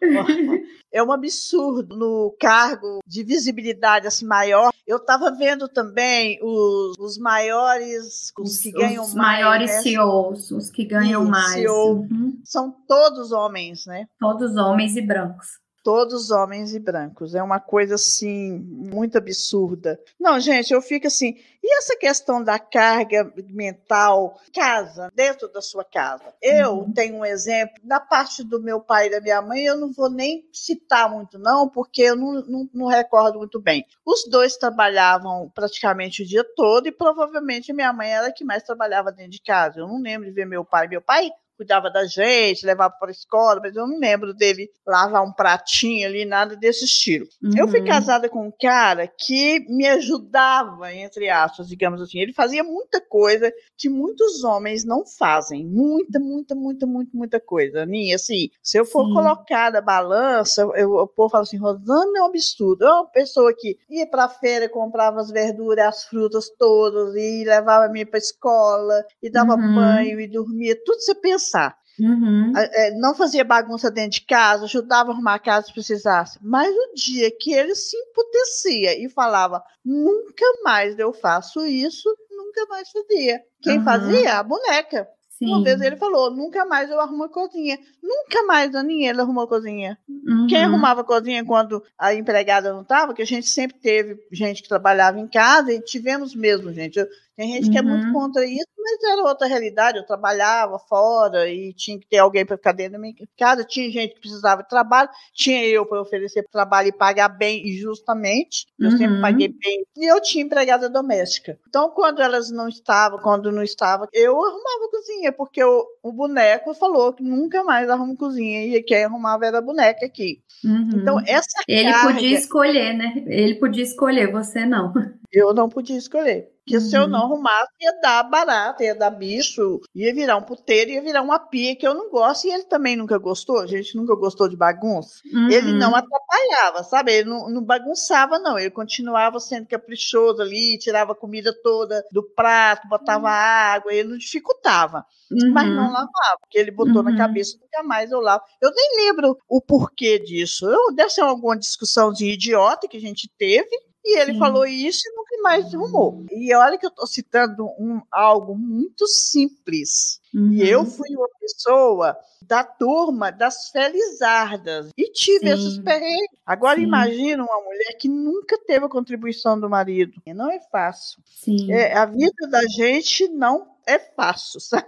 é 0.93 1.03
um 1.03 1.13
absurdo 1.13 1.97
no 1.97 2.37
cargo 2.39 2.99
de 3.07 3.23
visibilidade 3.23 4.09
assim 4.09 4.27
maior. 4.27 4.73
Eu 4.85 4.97
estava 4.97 5.31
vendo 5.31 5.69
também 5.69 6.39
os, 6.43 6.99
os 6.99 7.17
maiores, 7.17 8.33
os, 8.37 8.51
os 8.51 8.59
que 8.59 8.73
ganham 8.73 9.05
os 9.05 9.15
mais. 9.15 9.39
Os 9.39 9.45
maiores 9.45 9.71
né? 9.71 9.83
CEOs, 9.83 10.51
os 10.51 10.71
que 10.71 10.85
ganham 10.85 11.25
mais. 11.25 11.53
CEO, 11.53 11.93
uhum. 12.01 12.41
São 12.45 12.75
todos 12.89 13.31
homens, 13.31 13.87
né? 13.87 14.07
Todos 14.19 14.57
homens 14.57 14.97
e 14.97 15.01
brancos 15.01 15.64
todos 15.85 16.31
homens 16.31 16.75
e 16.75 16.81
brancos. 16.81 17.35
É 17.35 17.43
uma 17.43 17.61
coisa 17.61 17.97
assim 17.97 18.59
muito 18.59 19.19
absurda. 19.19 20.01
Não, 20.19 20.41
gente, 20.41 20.73
eu 20.73 20.81
fico 20.81 21.07
assim. 21.07 21.37
E 21.63 21.79
essa 21.79 21.97
questão 21.97 22.43
da 22.43 22.59
carga 22.59 23.31
mental, 23.51 24.39
casa, 24.55 25.11
dentro 25.15 25.51
da 25.53 25.61
sua 25.61 25.85
casa? 25.85 26.35
Eu 26.43 26.79
uhum. 26.79 26.93
tenho 26.93 27.17
um 27.17 27.25
exemplo 27.25 27.75
da 27.85 28.01
parte 28.01 28.43
do 28.43 28.61
meu 28.61 28.81
pai 28.81 29.07
e 29.07 29.11
da 29.11 29.21
minha 29.21 29.43
mãe. 29.43 29.65
Eu 29.65 29.77
não 29.77 29.93
vou 29.93 30.11
nem 30.11 30.49
citar 30.53 31.11
muito 31.11 31.39
não, 31.39 31.69
porque 31.69 32.03
eu 32.03 32.17
não, 32.17 32.33
não, 32.43 32.71
não 32.73 32.87
recordo 32.87 33.39
muito 33.39 33.61
bem. 33.61 33.85
Os 34.05 34.29
dois 34.31 34.57
trabalhavam 34.57 35.51
praticamente 35.55 36.23
o 36.23 36.27
dia 36.27 36.45
todo 36.57 36.87
e 36.87 36.93
provavelmente 36.93 37.73
minha 37.75 37.93
mãe 37.93 38.11
era 38.11 38.29
a 38.29 38.33
que 38.33 38.45
mais 38.45 38.63
trabalhava 38.63 39.13
dentro 39.13 39.33
de 39.33 39.43
casa. 39.43 39.81
Eu 39.81 39.87
não 39.87 40.01
lembro 40.01 40.27
de 40.27 40.35
ver 40.35 40.47
meu 40.47 40.65
pai. 40.65 40.89
Meu 40.89 41.03
pai 41.03 41.31
cuidava 41.57 41.91
da 41.91 42.05
gente, 42.07 42.67
levava 42.67 42.95
para 42.99 43.09
a 43.09 43.13
escola, 43.13 43.61
mas 43.63 43.75
eu 43.77 43.87
não 43.87 43.99
lembro 43.99 44.35
dele 44.35 44.69
lavar 44.87 45.25
um 45.25 45.33
pratinho 45.33 46.07
ali, 46.07 46.25
nada 46.25 46.57
desse 46.57 46.85
estilo. 46.85 47.27
Uhum. 47.43 47.53
Eu 47.57 47.69
fui 47.69 47.81
uhum. 47.81 47.87
casada 47.87 48.29
com 48.29 48.47
um 48.47 48.53
cara 48.61 49.07
que 49.07 49.61
me 49.69 49.87
ajudava, 49.87 50.93
entre 50.93 51.29
aspas, 51.29 51.69
digamos 51.69 52.01
assim. 52.01 52.19
Ele 52.19 52.33
fazia 52.33 52.63
muita 52.63 53.01
coisa 53.01 53.53
que 53.77 53.89
muitos 53.89 54.45
homens 54.45 54.85
não 54.85 55.05
fazem. 55.07 55.65
Muita, 55.65 56.19
muita, 56.19 56.55
muita, 56.55 56.87
muita, 56.87 57.11
muita 57.15 57.41
coisa. 57.41 57.83
Aninha, 57.83 58.17
assim, 58.17 58.51
se 58.63 58.79
eu 58.79 58.85
for 58.85 59.07
Sim. 59.07 59.15
colocar 59.15 59.73
na 59.73 59.81
balança, 59.81 60.63
eu, 60.75 60.93
o 60.93 61.07
povo 61.07 61.31
fala 61.31 61.43
assim, 61.43 61.59
Rosana 61.59 62.19
é 62.19 62.23
um 62.23 62.27
absurdo. 62.27 62.85
É 62.85 62.93
uma 62.93 63.07
pessoa 63.07 63.55
que 63.57 63.79
ia 63.89 64.07
para 64.07 64.25
a 64.25 64.29
feira, 64.29 64.69
comprava 64.69 65.21
as 65.21 65.31
verduras, 65.31 65.87
as 65.87 66.05
frutas 66.05 66.51
todas, 66.59 67.15
e 67.15 67.45
levava 67.45 67.87
a 67.87 67.89
mim 67.89 68.05
para 68.05 68.19
a 68.19 68.19
escola, 68.19 69.05
e 69.23 69.31
dava 69.31 69.55
uhum. 69.55 69.75
banho, 69.75 70.21
e 70.21 70.27
dormia. 70.27 70.77
Tudo 70.85 71.01
você 71.01 71.15
pensa 71.15 71.44
pensar. 71.45 71.77
Uhum. 71.99 72.53
É, 72.57 72.91
não 72.99 73.15
fazia 73.15 73.45
bagunça 73.45 73.89
dentro 73.89 74.19
de 74.19 74.23
casa, 74.23 74.65
ajudava 74.65 75.11
a 75.11 75.15
arrumar 75.15 75.35
a 75.35 75.39
casa 75.39 75.67
se 75.67 75.73
precisasse. 75.73 76.39
Mas 76.43 76.75
o 76.75 76.95
dia 76.95 77.31
que 77.31 77.53
ele 77.53 77.75
se 77.75 77.97
emputecia 77.97 78.99
e 78.99 79.09
falava: 79.09 79.63
nunca 79.85 80.45
mais 80.65 80.99
eu 80.99 81.13
faço 81.13 81.65
isso, 81.65 82.09
nunca 82.31 82.67
mais 82.69 82.91
fazia. 82.91 83.41
Quem 83.63 83.79
uhum. 83.79 83.85
fazia? 83.85 84.39
A 84.39 84.43
boneca. 84.43 85.09
Sim. 85.39 85.47
Uma 85.47 85.63
vez 85.63 85.81
ele 85.81 85.97
falou: 85.97 86.31
nunca 86.31 86.65
mais 86.65 86.91
eu 86.91 87.01
arrumo 87.01 87.25
a 87.25 87.29
cozinha. 87.29 87.79
Nunca 88.03 88.43
mais 88.45 88.69
a 88.69 88.73
Daniela 88.73 89.23
arrumou 89.23 89.45
a 89.45 89.49
cozinha. 89.49 89.99
Uhum. 90.09 90.47
Quem 90.49 90.65
arrumava 90.65 91.03
a 91.03 91.05
cozinha 91.05 91.45
quando 91.45 91.83
a 91.99 92.13
empregada 92.13 92.73
não 92.73 92.83
estava, 92.83 93.15
que 93.15 93.23
a 93.23 93.27
gente 93.27 93.47
sempre 93.49 93.79
teve 93.79 94.19
gente 94.33 94.63
que 94.63 94.69
trabalhava 94.69 95.19
em 95.21 95.29
casa 95.29 95.73
e 95.73 95.81
tivemos 95.81 96.35
mesmo, 96.35 96.73
gente. 96.73 96.99
Eu 96.99 97.07
Tem 97.37 97.53
gente 97.53 97.71
que 97.71 97.77
é 97.79 97.83
muito 97.83 98.07
Uhum. 98.07 98.13
contra 98.13 98.45
isso, 98.47 98.69
mas 98.79 99.03
era 99.13 99.23
outra 99.23 99.47
realidade. 99.49 99.99
Eu 99.99 100.07
trabalhava 100.07 100.79
fora 100.79 101.49
e 101.51 101.73
tinha 101.73 101.99
que 101.99 102.07
ter 102.07 102.19
alguém 102.19 102.47
para 102.47 102.57
ficar 102.57 102.73
dentro 102.73 102.93
da 102.93 102.99
minha 102.99 103.13
casa. 103.37 103.65
Tinha 103.65 103.91
gente 103.91 104.15
que 104.15 104.21
precisava 104.21 104.63
de 104.63 104.69
trabalho, 104.69 105.09
tinha 105.33 105.65
eu 105.67 105.85
para 105.85 106.01
oferecer 106.01 106.45
trabalho 106.51 106.89
e 106.89 106.93
pagar 106.93 107.29
bem 107.29 107.67
e 107.67 107.77
justamente. 107.77 108.67
Eu 108.79 108.91
sempre 108.93 109.17
Uhum. 109.17 109.21
paguei 109.21 109.49
bem. 109.49 109.85
E 109.97 110.05
eu 110.11 110.21
tinha 110.21 110.45
empregada 110.45 110.89
doméstica. 110.89 111.59
Então, 111.69 111.91
quando 111.91 112.23
elas 112.23 112.51
não 112.53 112.69
estavam, 112.69 113.19
quando 113.19 113.51
não 113.51 113.63
estava, 113.63 114.07
eu 114.13 114.33
arrumava 114.37 114.85
a 114.87 114.91
cozinha, 114.91 115.33
porque 115.33 115.63
o, 115.65 115.85
o 116.03 116.13
boneco 116.13 116.73
falou 116.75 117.13
que 117.13 117.23
nunca 117.25 117.65
mais 117.65 117.91
arruma 117.91 118.15
cozinha. 118.17 118.65
E 118.77 118.83
quem 118.83 119.03
arrumava 119.05 119.45
era 119.45 119.59
a 119.59 119.63
boneca 119.63 120.07
aqui. 120.07 120.41
Uhum. 120.65 120.91
Então, 120.95 121.21
essa 121.27 121.63
Ele 121.67 121.91
carga, 121.91 122.15
podia 122.15 122.39
escolher, 122.39 122.93
né? 122.95 123.25
Ele 123.27 123.57
podia 123.57 123.83
escolher, 123.83 124.31
você 124.31 124.65
não. 124.65 124.93
eu 125.33 125.53
não 125.53 125.69
podia 125.69 125.97
escolher. 125.99 126.54
Porque 126.67 126.81
se 126.81 126.97
eu 126.97 127.03
Uhum. 127.03 127.09
não 127.11 127.25
arrumasse, 127.25 127.69
ia 127.81 128.01
dar 128.01 128.23
barata, 128.23 128.83
ia 128.83 128.95
dar 128.95 129.11
bicho, 129.11 129.81
ia 129.95 130.15
virar 130.15 130.37
um 130.39 130.43
puteiro, 130.43 130.91
ia 130.91 131.03
virar 131.03 131.21
uma 131.21 131.39
pia 131.39 131.77
que 131.77 131.87
eu 131.87 131.93
não 131.95 132.09
gosto. 132.11 132.47
E 132.47 132.51
ele 132.51 132.65
também 132.65 132.97
nunca 132.97 133.19
gostou, 133.19 133.59
a 133.61 133.67
gente 133.67 133.95
nunca 133.97 134.15
gostou 134.17 134.49
de 134.49 134.57
bagunça. 134.57 135.21
Ele 135.51 135.73
Uhum. 135.73 135.79
não 135.79 135.95
atrapalhava, 135.95 136.83
sabe? 136.83 137.13
Ele 137.13 137.29
não, 137.29 137.51
não 137.51 137.63
bagunçava, 137.63 138.39
não. 138.39 138.59
Ele 138.59 138.71
continuava 138.71 139.39
sendo 139.41 139.67
caprichoso 139.69 140.41
ali, 140.41 140.79
tirava 140.79 141.13
a 141.13 141.15
comida 141.17 141.53
toda 141.63 142.03
do 142.11 142.23
prato, 142.35 142.89
botava 142.89 143.29
água, 143.29 143.93
ele 143.93 144.09
não 144.09 144.17
dificultava. 144.19 145.05
Mas 145.53 145.69
Uhum. 145.69 145.75
não 145.75 145.85
lavava, 145.93 146.39
porque 146.41 146.59
ele 146.59 146.71
botou 146.71 147.03
na 147.03 147.11
Uhum. 147.11 147.17
cabeça, 147.17 147.59
nunca 147.61 147.83
mais 147.83 148.11
eu 148.11 148.21
lavo. 148.21 148.43
Eu 148.63 148.71
nem 148.75 149.05
lembro 149.07 149.37
o 149.49 149.61
porquê 149.61 150.19
disso. 150.19 150.67
Eu, 150.67 150.95
deve 150.95 151.11
ser 151.11 151.21
alguma 151.23 151.59
discussãozinha 151.59 152.33
idiota 152.33 152.89
que 152.89 152.97
a 152.97 153.01
gente 153.01 153.29
teve, 153.39 153.69
e 154.05 154.19
ele 154.19 154.35
Sim. 154.35 154.39
falou 154.39 154.67
isso 154.67 155.01
e 155.09 155.17
nunca 155.17 155.43
mais 155.43 155.75
arrumou. 155.75 156.25
E 156.31 156.55
olha 156.55 156.77
que 156.79 156.85
eu 156.87 156.91
estou 156.91 157.07
citando 157.07 157.67
um, 157.79 158.01
algo 158.11 158.55
muito 158.57 159.07
simples. 159.07 160.21
E 160.35 160.69
eu 160.69 160.81
Uhum. 160.81 160.87
fui 160.87 161.09
uma 161.17 161.29
pessoa 161.41 162.17
da 162.43 162.63
turma 162.65 163.31
das 163.31 163.71
felizardas 163.71 164.91
e 164.97 165.11
tive 165.13 165.47
Sim. 165.49 165.53
esses 165.55 165.79
perrengues. 165.79 166.39
Agora 166.45 166.77
Sim. 166.79 166.85
imagina 166.85 167.43
uma 167.45 167.61
mulher 167.65 167.97
que 167.99 168.09
nunca 168.09 168.59
teve 168.67 168.85
a 168.85 168.89
contribuição 168.89 169.59
do 169.59 169.71
marido. 169.71 170.21
E 170.27 170.35
Não 170.35 170.51
é 170.51 170.61
fácil. 170.71 171.23
Sim. 171.25 171.73
É, 171.73 171.95
a 171.97 172.05
vida 172.05 172.49
da 172.51 172.63
gente 172.67 173.29
não 173.29 173.74
é 173.87 173.99
fácil, 173.99 174.61
sabe? 174.61 174.87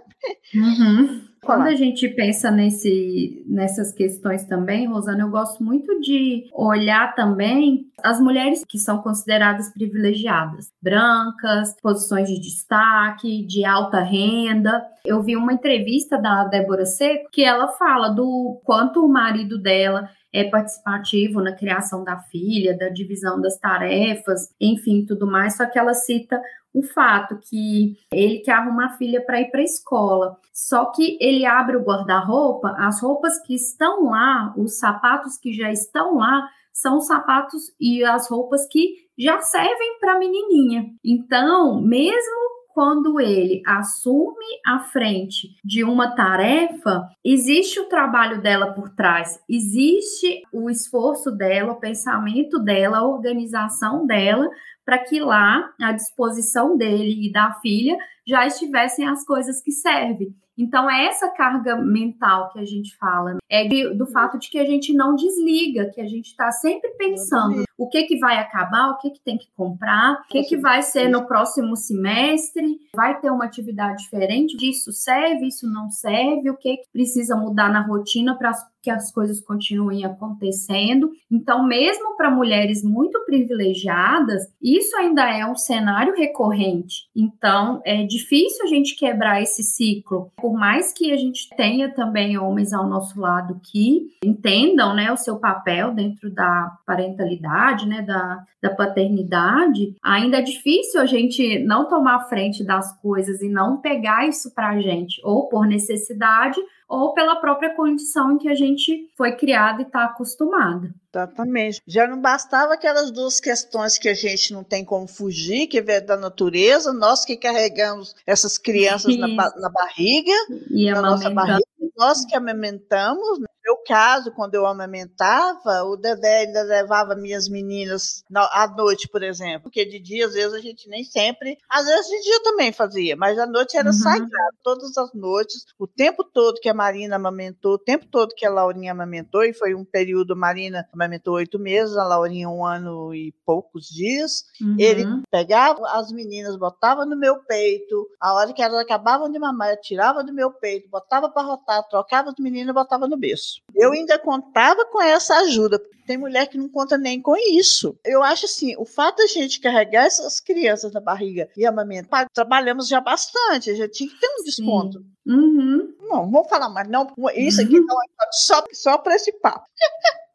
Uhum. 0.55 1.27
Quando 1.43 1.67
a 1.67 1.75
gente 1.75 2.09
pensa 2.09 2.51
nesse, 2.51 3.45
nessas 3.47 3.93
questões 3.93 4.43
também, 4.45 4.87
Rosana, 4.87 5.21
eu 5.21 5.29
gosto 5.29 5.63
muito 5.63 6.01
de 6.01 6.49
olhar 6.51 7.15
também 7.15 7.85
as 8.03 8.19
mulheres 8.19 8.65
que 8.67 8.77
são 8.77 9.01
consideradas 9.01 9.71
privilegiadas, 9.71 10.71
brancas, 10.81 11.73
posições 11.81 12.27
de 12.27 12.39
destaque, 12.39 13.45
de 13.45 13.63
alta 13.63 14.01
renda. 14.01 14.83
Eu 15.05 15.23
vi 15.23 15.37
uma 15.37 15.53
entrevista 15.53 16.17
da 16.17 16.43
Débora 16.43 16.85
Seco 16.85 17.29
que 17.31 17.43
ela 17.43 17.69
fala 17.69 18.09
do 18.09 18.59
quanto 18.65 19.05
o 19.05 19.09
marido 19.09 19.57
dela 19.57 20.09
é 20.33 20.43
participativo 20.43 21.41
na 21.41 21.55
criação 21.55 22.03
da 22.03 22.17
filha, 22.17 22.77
da 22.77 22.89
divisão 22.89 23.39
das 23.39 23.57
tarefas, 23.57 24.49
enfim, 24.59 25.05
tudo 25.05 25.25
mais, 25.25 25.55
só 25.55 25.65
que 25.65 25.79
ela 25.79 25.93
cita 25.93 26.39
o 26.77 26.83
fato 26.83 27.39
que 27.49 27.97
ele 28.13 28.39
quer 28.39 28.53
arrumar 28.53 28.85
a 28.85 28.97
filha 28.97 29.23
para 29.25 29.41
ir 29.41 29.49
para 29.49 29.61
a 29.61 29.63
escola. 29.63 30.37
Só 30.53 30.85
que 30.91 31.17
ele 31.19 31.45
abre 31.45 31.75
o 31.75 31.83
guarda-roupa, 31.83 32.75
as 32.77 33.01
roupas 33.01 33.39
que 33.41 33.55
estão 33.55 34.05
lá, 34.05 34.53
os 34.55 34.77
sapatos 34.77 35.37
que 35.37 35.53
já 35.53 35.71
estão 35.71 36.17
lá, 36.17 36.47
são 36.71 36.97
os 36.97 37.07
sapatos 37.07 37.73
e 37.79 38.03
as 38.03 38.29
roupas 38.29 38.67
que 38.67 39.07
já 39.17 39.41
servem 39.41 39.97
para 39.99 40.13
a 40.13 40.19
menininha. 40.19 40.85
Então, 41.03 41.81
mesmo 41.81 42.57
quando 42.77 43.19
ele 43.19 43.63
assume 43.65 44.45
a 44.63 44.77
frente 44.77 45.55
de 45.65 45.83
uma 45.83 46.15
tarefa, 46.15 47.09
existe 47.25 47.79
o 47.79 47.89
trabalho 47.89 48.39
dela 48.39 48.71
por 48.73 48.91
trás, 48.91 49.39
existe 49.49 50.43
o 50.53 50.69
esforço 50.69 51.31
dela, 51.31 51.71
o 51.71 51.79
pensamento 51.79 52.59
dela, 52.59 52.99
a 52.99 53.07
organização 53.07 54.05
dela, 54.05 54.47
para 54.87 54.99
que 54.99 55.19
lá, 55.19 55.69
à 55.81 55.91
disposição 55.91 56.77
dele 56.77 57.27
e 57.27 57.29
da 57.29 57.51
filha, 57.55 57.97
já 58.25 58.47
estivessem 58.47 59.05
as 59.05 59.25
coisas 59.25 59.61
que 59.61 59.69
servem. 59.69 60.33
Então, 60.57 60.89
é 60.89 61.07
essa 61.07 61.27
carga 61.27 61.75
mental 61.75 62.49
que 62.53 62.59
a 62.59 62.63
gente 62.63 62.95
fala, 62.95 63.33
né? 63.33 63.39
é 63.51 63.67
do 63.93 64.07
fato 64.07 64.39
de 64.39 64.49
que 64.49 64.57
a 64.57 64.65
gente 64.65 64.93
não 64.93 65.13
desliga, 65.13 65.91
que 65.93 65.99
a 65.99 66.07
gente 66.07 66.27
está 66.27 66.49
sempre 66.51 66.89
pensando 66.91 67.66
o 67.77 67.87
que, 67.87 68.03
que 68.03 68.17
vai 68.17 68.37
acabar, 68.37 68.89
o 68.89 68.97
que, 68.97 69.11
que 69.11 69.19
tem 69.19 69.37
que 69.37 69.47
comprar, 69.55 70.21
o 70.21 70.27
que, 70.27 70.43
que 70.43 70.57
vai 70.57 70.81
ser 70.81 71.07
no 71.09 71.27
próximo 71.27 71.75
semestre, 71.75 72.79
vai 72.95 73.19
ter 73.19 73.29
uma 73.29 73.45
atividade 73.45 74.03
diferente, 74.03 74.57
isso 74.61 74.91
serve, 74.91 75.47
isso 75.47 75.69
não 75.69 75.89
serve, 75.89 76.49
o 76.49 76.57
que, 76.57 76.77
que 76.77 76.89
precisa 76.91 77.35
mudar 77.35 77.69
na 77.69 77.81
rotina 77.81 78.35
para 78.35 78.51
que 78.87 78.91
as 78.91 79.11
coisas 79.11 79.41
continuem 79.41 80.05
acontecendo. 80.05 81.11
Então, 81.29 81.67
mesmo 81.67 82.15
para 82.15 82.31
mulheres 82.31 82.81
muito 82.81 83.19
privilegiadas, 83.25 84.43
isso 84.61 84.95
ainda 84.95 85.29
é 85.29 85.45
um 85.45 85.57
cenário 85.57 86.15
recorrente. 86.15 87.09
Então, 87.13 87.81
é 87.83 88.03
difícil 88.03 88.63
a 88.63 88.67
gente 88.67 88.95
quebrar 88.95 89.41
esse 89.41 89.61
ciclo. 89.61 90.31
Por 90.37 90.53
mais 90.53 90.93
que 90.93 91.11
a 91.11 91.17
gente 91.17 91.49
tenha 91.57 91.93
também 91.93 92.37
homens 92.37 92.71
ao 92.71 92.87
nosso 92.87 93.19
lado 93.19 93.59
que 93.61 94.07
entendam 94.23 94.95
né, 94.95 95.11
o 95.11 95.17
seu 95.17 95.37
papel 95.37 95.93
dentro 95.93 96.33
da 96.33 96.77
parentalidade, 96.85 97.57
né, 97.75 98.01
da, 98.01 98.43
da 98.61 98.69
paternidade, 98.69 99.95
ainda 100.01 100.37
é 100.37 100.41
difícil 100.41 101.01
a 101.01 101.05
gente 101.05 101.59
não 101.59 101.87
tomar 101.87 102.27
frente 102.29 102.63
das 102.63 102.91
coisas 103.01 103.41
e 103.41 103.49
não 103.49 103.77
pegar 103.77 104.27
isso 104.27 104.53
para 104.53 104.69
a 104.69 104.79
gente, 104.79 105.19
ou 105.23 105.49
por 105.49 105.65
necessidade, 105.65 106.59
ou 106.87 107.13
pela 107.13 107.35
própria 107.35 107.75
condição 107.75 108.31
em 108.31 108.37
que 108.37 108.47
a 108.47 108.55
gente 108.55 109.09
foi 109.17 109.33
criado 109.33 109.81
e 109.81 109.83
está 109.83 110.05
acostumada. 110.05 110.89
Exatamente. 111.13 111.81
Já 111.85 112.07
não 112.07 112.21
bastava 112.21 112.75
aquelas 112.75 113.11
duas 113.11 113.39
questões 113.39 113.97
que 113.97 114.07
a 114.07 114.13
gente 114.13 114.53
não 114.53 114.63
tem 114.63 114.85
como 114.85 115.07
fugir, 115.07 115.67
que 115.67 115.79
é 115.79 115.99
da 115.99 116.15
natureza, 116.15 116.93
nós 116.93 117.25
que 117.25 117.35
carregamos 117.35 118.15
essas 118.25 118.57
crianças 118.57 119.17
na, 119.17 119.27
na 119.27 119.69
barriga, 119.69 120.31
E 120.69 120.89
na 120.91 121.01
nossa 121.01 121.29
barriga, 121.29 121.65
nós 121.97 122.23
que 122.25 122.35
amamentamos. 122.35 123.39
No 123.67 123.73
meu 123.73 123.83
caso, 123.85 124.31
quando 124.31 124.55
eu 124.55 124.65
amamentava, 124.65 125.83
o 125.83 125.97
Dedé 125.97 126.45
ainda 126.45 126.63
levava 126.63 127.15
minhas 127.15 127.49
meninas 127.49 128.23
na- 128.29 128.49
à 128.53 128.65
noite, 128.65 129.09
por 129.09 129.21
exemplo, 129.21 129.63
porque 129.63 129.83
de 129.83 129.99
dia, 129.99 130.25
às 130.25 130.33
vezes, 130.33 130.53
a 130.53 130.59
gente 130.61 130.87
nem 130.87 131.03
sempre, 131.03 131.57
às 131.69 131.85
vezes 131.85 132.07
de 132.07 132.21
dia 132.21 132.43
também 132.43 132.71
fazia, 132.71 133.17
mas 133.17 133.37
à 133.37 133.45
noite 133.45 133.75
era 133.75 133.89
Uhum. 133.89 133.93
sagrado, 133.93 134.57
todas 134.63 134.97
as 134.97 135.13
noites, 135.13 135.65
o 135.77 135.85
tempo 135.85 136.23
todo 136.23 136.61
que 136.61 136.69
a 136.69 136.73
Marina 136.73 137.17
amamentou, 137.17 137.73
o 137.73 137.77
tempo 137.77 138.05
todo 138.09 138.33
que 138.35 138.45
a 138.45 138.49
Laurinha 138.49 138.93
amamentou, 138.93 139.43
e 139.43 139.51
foi 139.53 139.75
um 139.75 139.83
período, 139.83 140.31
a 140.31 140.35
Marina 140.37 140.87
amamentou 140.93 141.33
oito 141.35 141.59
meses, 141.59 141.97
a 141.97 142.05
Laurinha 142.05 142.47
um 142.49 142.65
ano 142.65 143.13
e 143.13 143.33
poucos 143.45 143.87
dias, 143.87 144.45
Uhum. 144.61 144.75
ele 144.79 145.05
pegava 145.29 145.81
as 145.89 146.09
meninas, 146.11 146.55
botava 146.57 147.05
no 147.05 147.17
meu 147.17 147.43
peito, 147.43 148.07
a 148.21 148.33
hora 148.33 148.53
que 148.53 148.61
elas 148.61 148.79
acabavam 148.79 149.29
de 149.29 149.37
mamar, 149.37 149.71
eu 149.71 149.81
tirava 149.81 150.23
do 150.23 150.33
meu 150.33 150.51
peito, 150.53 150.89
botava 150.89 151.29
para 151.29 151.45
rotar, 151.45 151.85
trocava 151.89 152.29
as 152.29 152.35
meninas 152.39 152.69
e 152.69 152.73
botava 152.73 153.07
no 153.09 153.17
berço. 153.17 153.56
Eu 153.75 153.91
ainda 153.91 154.17
contava 154.19 154.85
com 154.85 155.01
essa 155.01 155.35
ajuda. 155.39 155.79
Tem 156.05 156.17
mulher 156.17 156.47
que 156.47 156.57
não 156.57 156.69
conta 156.69 156.97
nem 156.97 157.21
com 157.21 157.35
isso. 157.35 157.97
Eu 158.05 158.23
acho 158.23 158.45
assim, 158.45 158.75
o 158.77 158.85
fato 158.85 159.17
da 159.17 159.27
gente 159.27 159.59
carregar 159.59 160.05
essas 160.05 160.39
crianças 160.39 160.91
na 160.93 161.01
barriga 161.01 161.49
e 161.57 161.65
amamentar, 161.65 162.25
trabalhamos 162.33 162.87
já 162.87 163.01
bastante, 163.01 163.75
já 163.75 163.89
tinha 163.89 164.09
que 164.09 164.19
ter 164.19 164.27
um 164.39 164.43
desconto. 164.43 164.99
Uhum. 165.25 165.93
Não, 166.01 166.31
vou 166.31 166.45
falar 166.45 166.69
mais, 166.69 166.87
não, 166.87 167.07
isso 167.35 167.61
aqui 167.61 167.77
não 167.79 168.01
é 168.01 168.05
só, 168.31 168.63
só 168.71 168.97
para 168.97 169.15
esse 169.15 169.31
papo. 169.39 169.65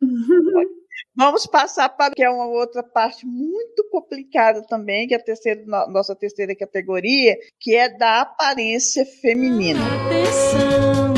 Vamos 1.15 1.47
passar 1.47 1.91
para 1.91 2.15
que 2.15 2.23
é 2.23 2.31
uma 2.31 2.47
outra 2.47 2.83
parte 2.83 3.27
muito 3.27 3.87
complicada 3.91 4.63
também, 4.67 5.07
que 5.07 5.15
é 5.15 5.19
a 5.19 5.23
terceira, 5.23 5.63
no- 5.67 5.93
nossa 5.93 6.17
terceira 6.17 6.55
categoria, 6.57 7.37
que 7.61 7.75
é 7.77 7.89
da 7.91 8.23
aparência 8.23 9.05
feminina. 9.21 9.81
Atenção, 10.07 11.13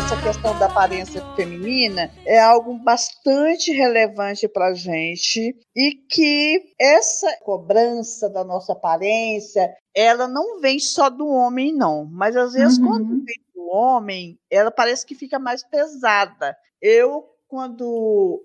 essa 0.00 0.22
questão 0.22 0.58
da 0.58 0.64
aparência 0.64 1.22
feminina 1.36 2.10
é 2.24 2.40
algo 2.40 2.72
bastante 2.78 3.70
relevante 3.70 4.48
para 4.48 4.68
a 4.68 4.74
gente 4.74 5.54
e 5.76 5.92
que 5.92 6.72
essa 6.80 7.30
cobrança 7.42 8.30
da 8.30 8.42
nossa 8.42 8.72
aparência, 8.72 9.70
ela 9.94 10.26
não 10.26 10.58
vem 10.58 10.78
só 10.78 11.10
do 11.10 11.28
homem, 11.28 11.74
não. 11.74 12.06
Mas 12.06 12.34
às 12.34 12.54
vezes, 12.54 12.78
uhum. 12.78 12.86
quando 12.86 13.08
vem 13.08 13.36
do 13.54 13.66
homem, 13.66 14.38
ela 14.50 14.70
parece 14.70 15.04
que 15.04 15.14
fica 15.14 15.38
mais 15.38 15.62
pesada. 15.62 16.56
Eu, 16.80 17.26
quando 17.46 18.42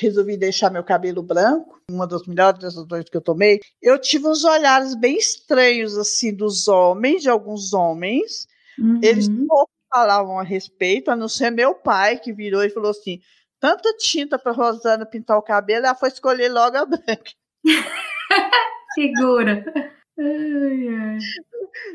resolvi 0.00 0.36
deixar 0.36 0.70
meu 0.70 0.84
cabelo 0.84 1.22
branco, 1.22 1.80
uma 1.90 2.06
das 2.06 2.26
melhores 2.26 2.60
decisões 2.60 3.08
que 3.08 3.16
eu 3.16 3.22
tomei, 3.22 3.60
eu 3.80 3.98
tive 3.98 4.28
uns 4.28 4.44
olhares 4.44 4.94
bem 4.94 5.16
estranhos, 5.16 5.96
assim, 5.96 6.34
dos 6.34 6.68
homens, 6.68 7.22
de 7.22 7.30
alguns 7.30 7.72
homens. 7.72 8.46
Uhum. 8.78 9.00
Eles 9.02 9.26
falavam 9.88 10.38
a 10.38 10.42
respeito, 10.42 11.10
a 11.10 11.16
não 11.16 11.28
ser 11.28 11.50
meu 11.50 11.74
pai, 11.74 12.18
que 12.18 12.32
virou 12.32 12.62
e 12.62 12.70
falou 12.70 12.90
assim: 12.90 13.20
tanta 13.60 13.94
tinta 13.96 14.38
para 14.38 14.52
Rosana 14.52 15.06
pintar 15.06 15.38
o 15.38 15.42
cabelo, 15.42 15.86
ela 15.86 15.94
foi 15.94 16.08
escolher 16.08 16.48
logo 16.48 16.76
a 16.76 16.86
branca. 16.86 17.32
Segura. 18.94 19.64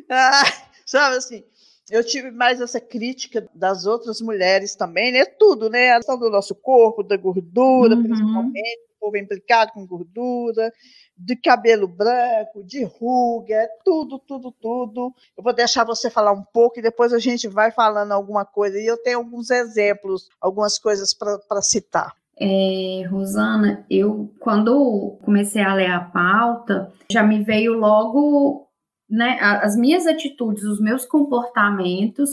Ah, 0.09 0.43
sabe 0.85 1.17
assim, 1.17 1.43
eu 1.89 2.03
tive 2.03 2.31
mais 2.31 2.61
essa 2.61 2.79
crítica 2.79 3.47
das 3.53 3.85
outras 3.85 4.21
mulheres 4.21 4.75
também, 4.75 5.11
né? 5.11 5.25
Tudo, 5.25 5.69
né? 5.69 5.91
A 5.91 5.97
questão 5.97 6.17
do 6.17 6.29
nosso 6.29 6.55
corpo, 6.55 7.03
da 7.03 7.17
gordura, 7.17 7.95
uhum. 7.95 8.03
principalmente, 8.03 8.81
o 8.95 8.99
povo 8.99 9.17
é 9.17 9.19
implicado 9.19 9.71
com 9.73 9.85
gordura, 9.85 10.71
de 11.17 11.35
cabelo 11.35 11.87
branco, 11.87 12.63
de 12.63 12.83
ruga, 12.83 13.67
tudo, 13.83 14.19
tudo, 14.19 14.51
tudo. 14.51 15.13
Eu 15.37 15.43
vou 15.43 15.53
deixar 15.53 15.83
você 15.83 16.09
falar 16.09 16.31
um 16.31 16.43
pouco 16.43 16.79
e 16.79 16.81
depois 16.81 17.13
a 17.13 17.19
gente 17.19 17.47
vai 17.47 17.71
falando 17.71 18.11
alguma 18.11 18.45
coisa. 18.45 18.79
E 18.79 18.85
eu 18.85 18.97
tenho 18.97 19.19
alguns 19.19 19.49
exemplos, 19.49 20.27
algumas 20.41 20.79
coisas 20.79 21.13
para 21.13 21.61
citar. 21.61 22.13
É, 22.39 23.05
Rosana, 23.09 23.85
eu 23.89 24.33
quando 24.39 25.17
comecei 25.23 25.61
a 25.61 25.75
ler 25.75 25.91
a 25.91 25.99
pauta, 25.99 26.91
já 27.11 27.21
me 27.21 27.43
veio 27.43 27.73
logo 27.73 28.67
né, 29.09 29.37
as 29.39 29.77
minhas 29.77 30.07
atitudes, 30.07 30.63
os 30.63 30.81
meus 30.81 31.05
comportamentos 31.05 32.31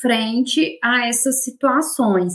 frente 0.00 0.78
a 0.82 1.08
essas 1.08 1.42
situações. 1.42 2.34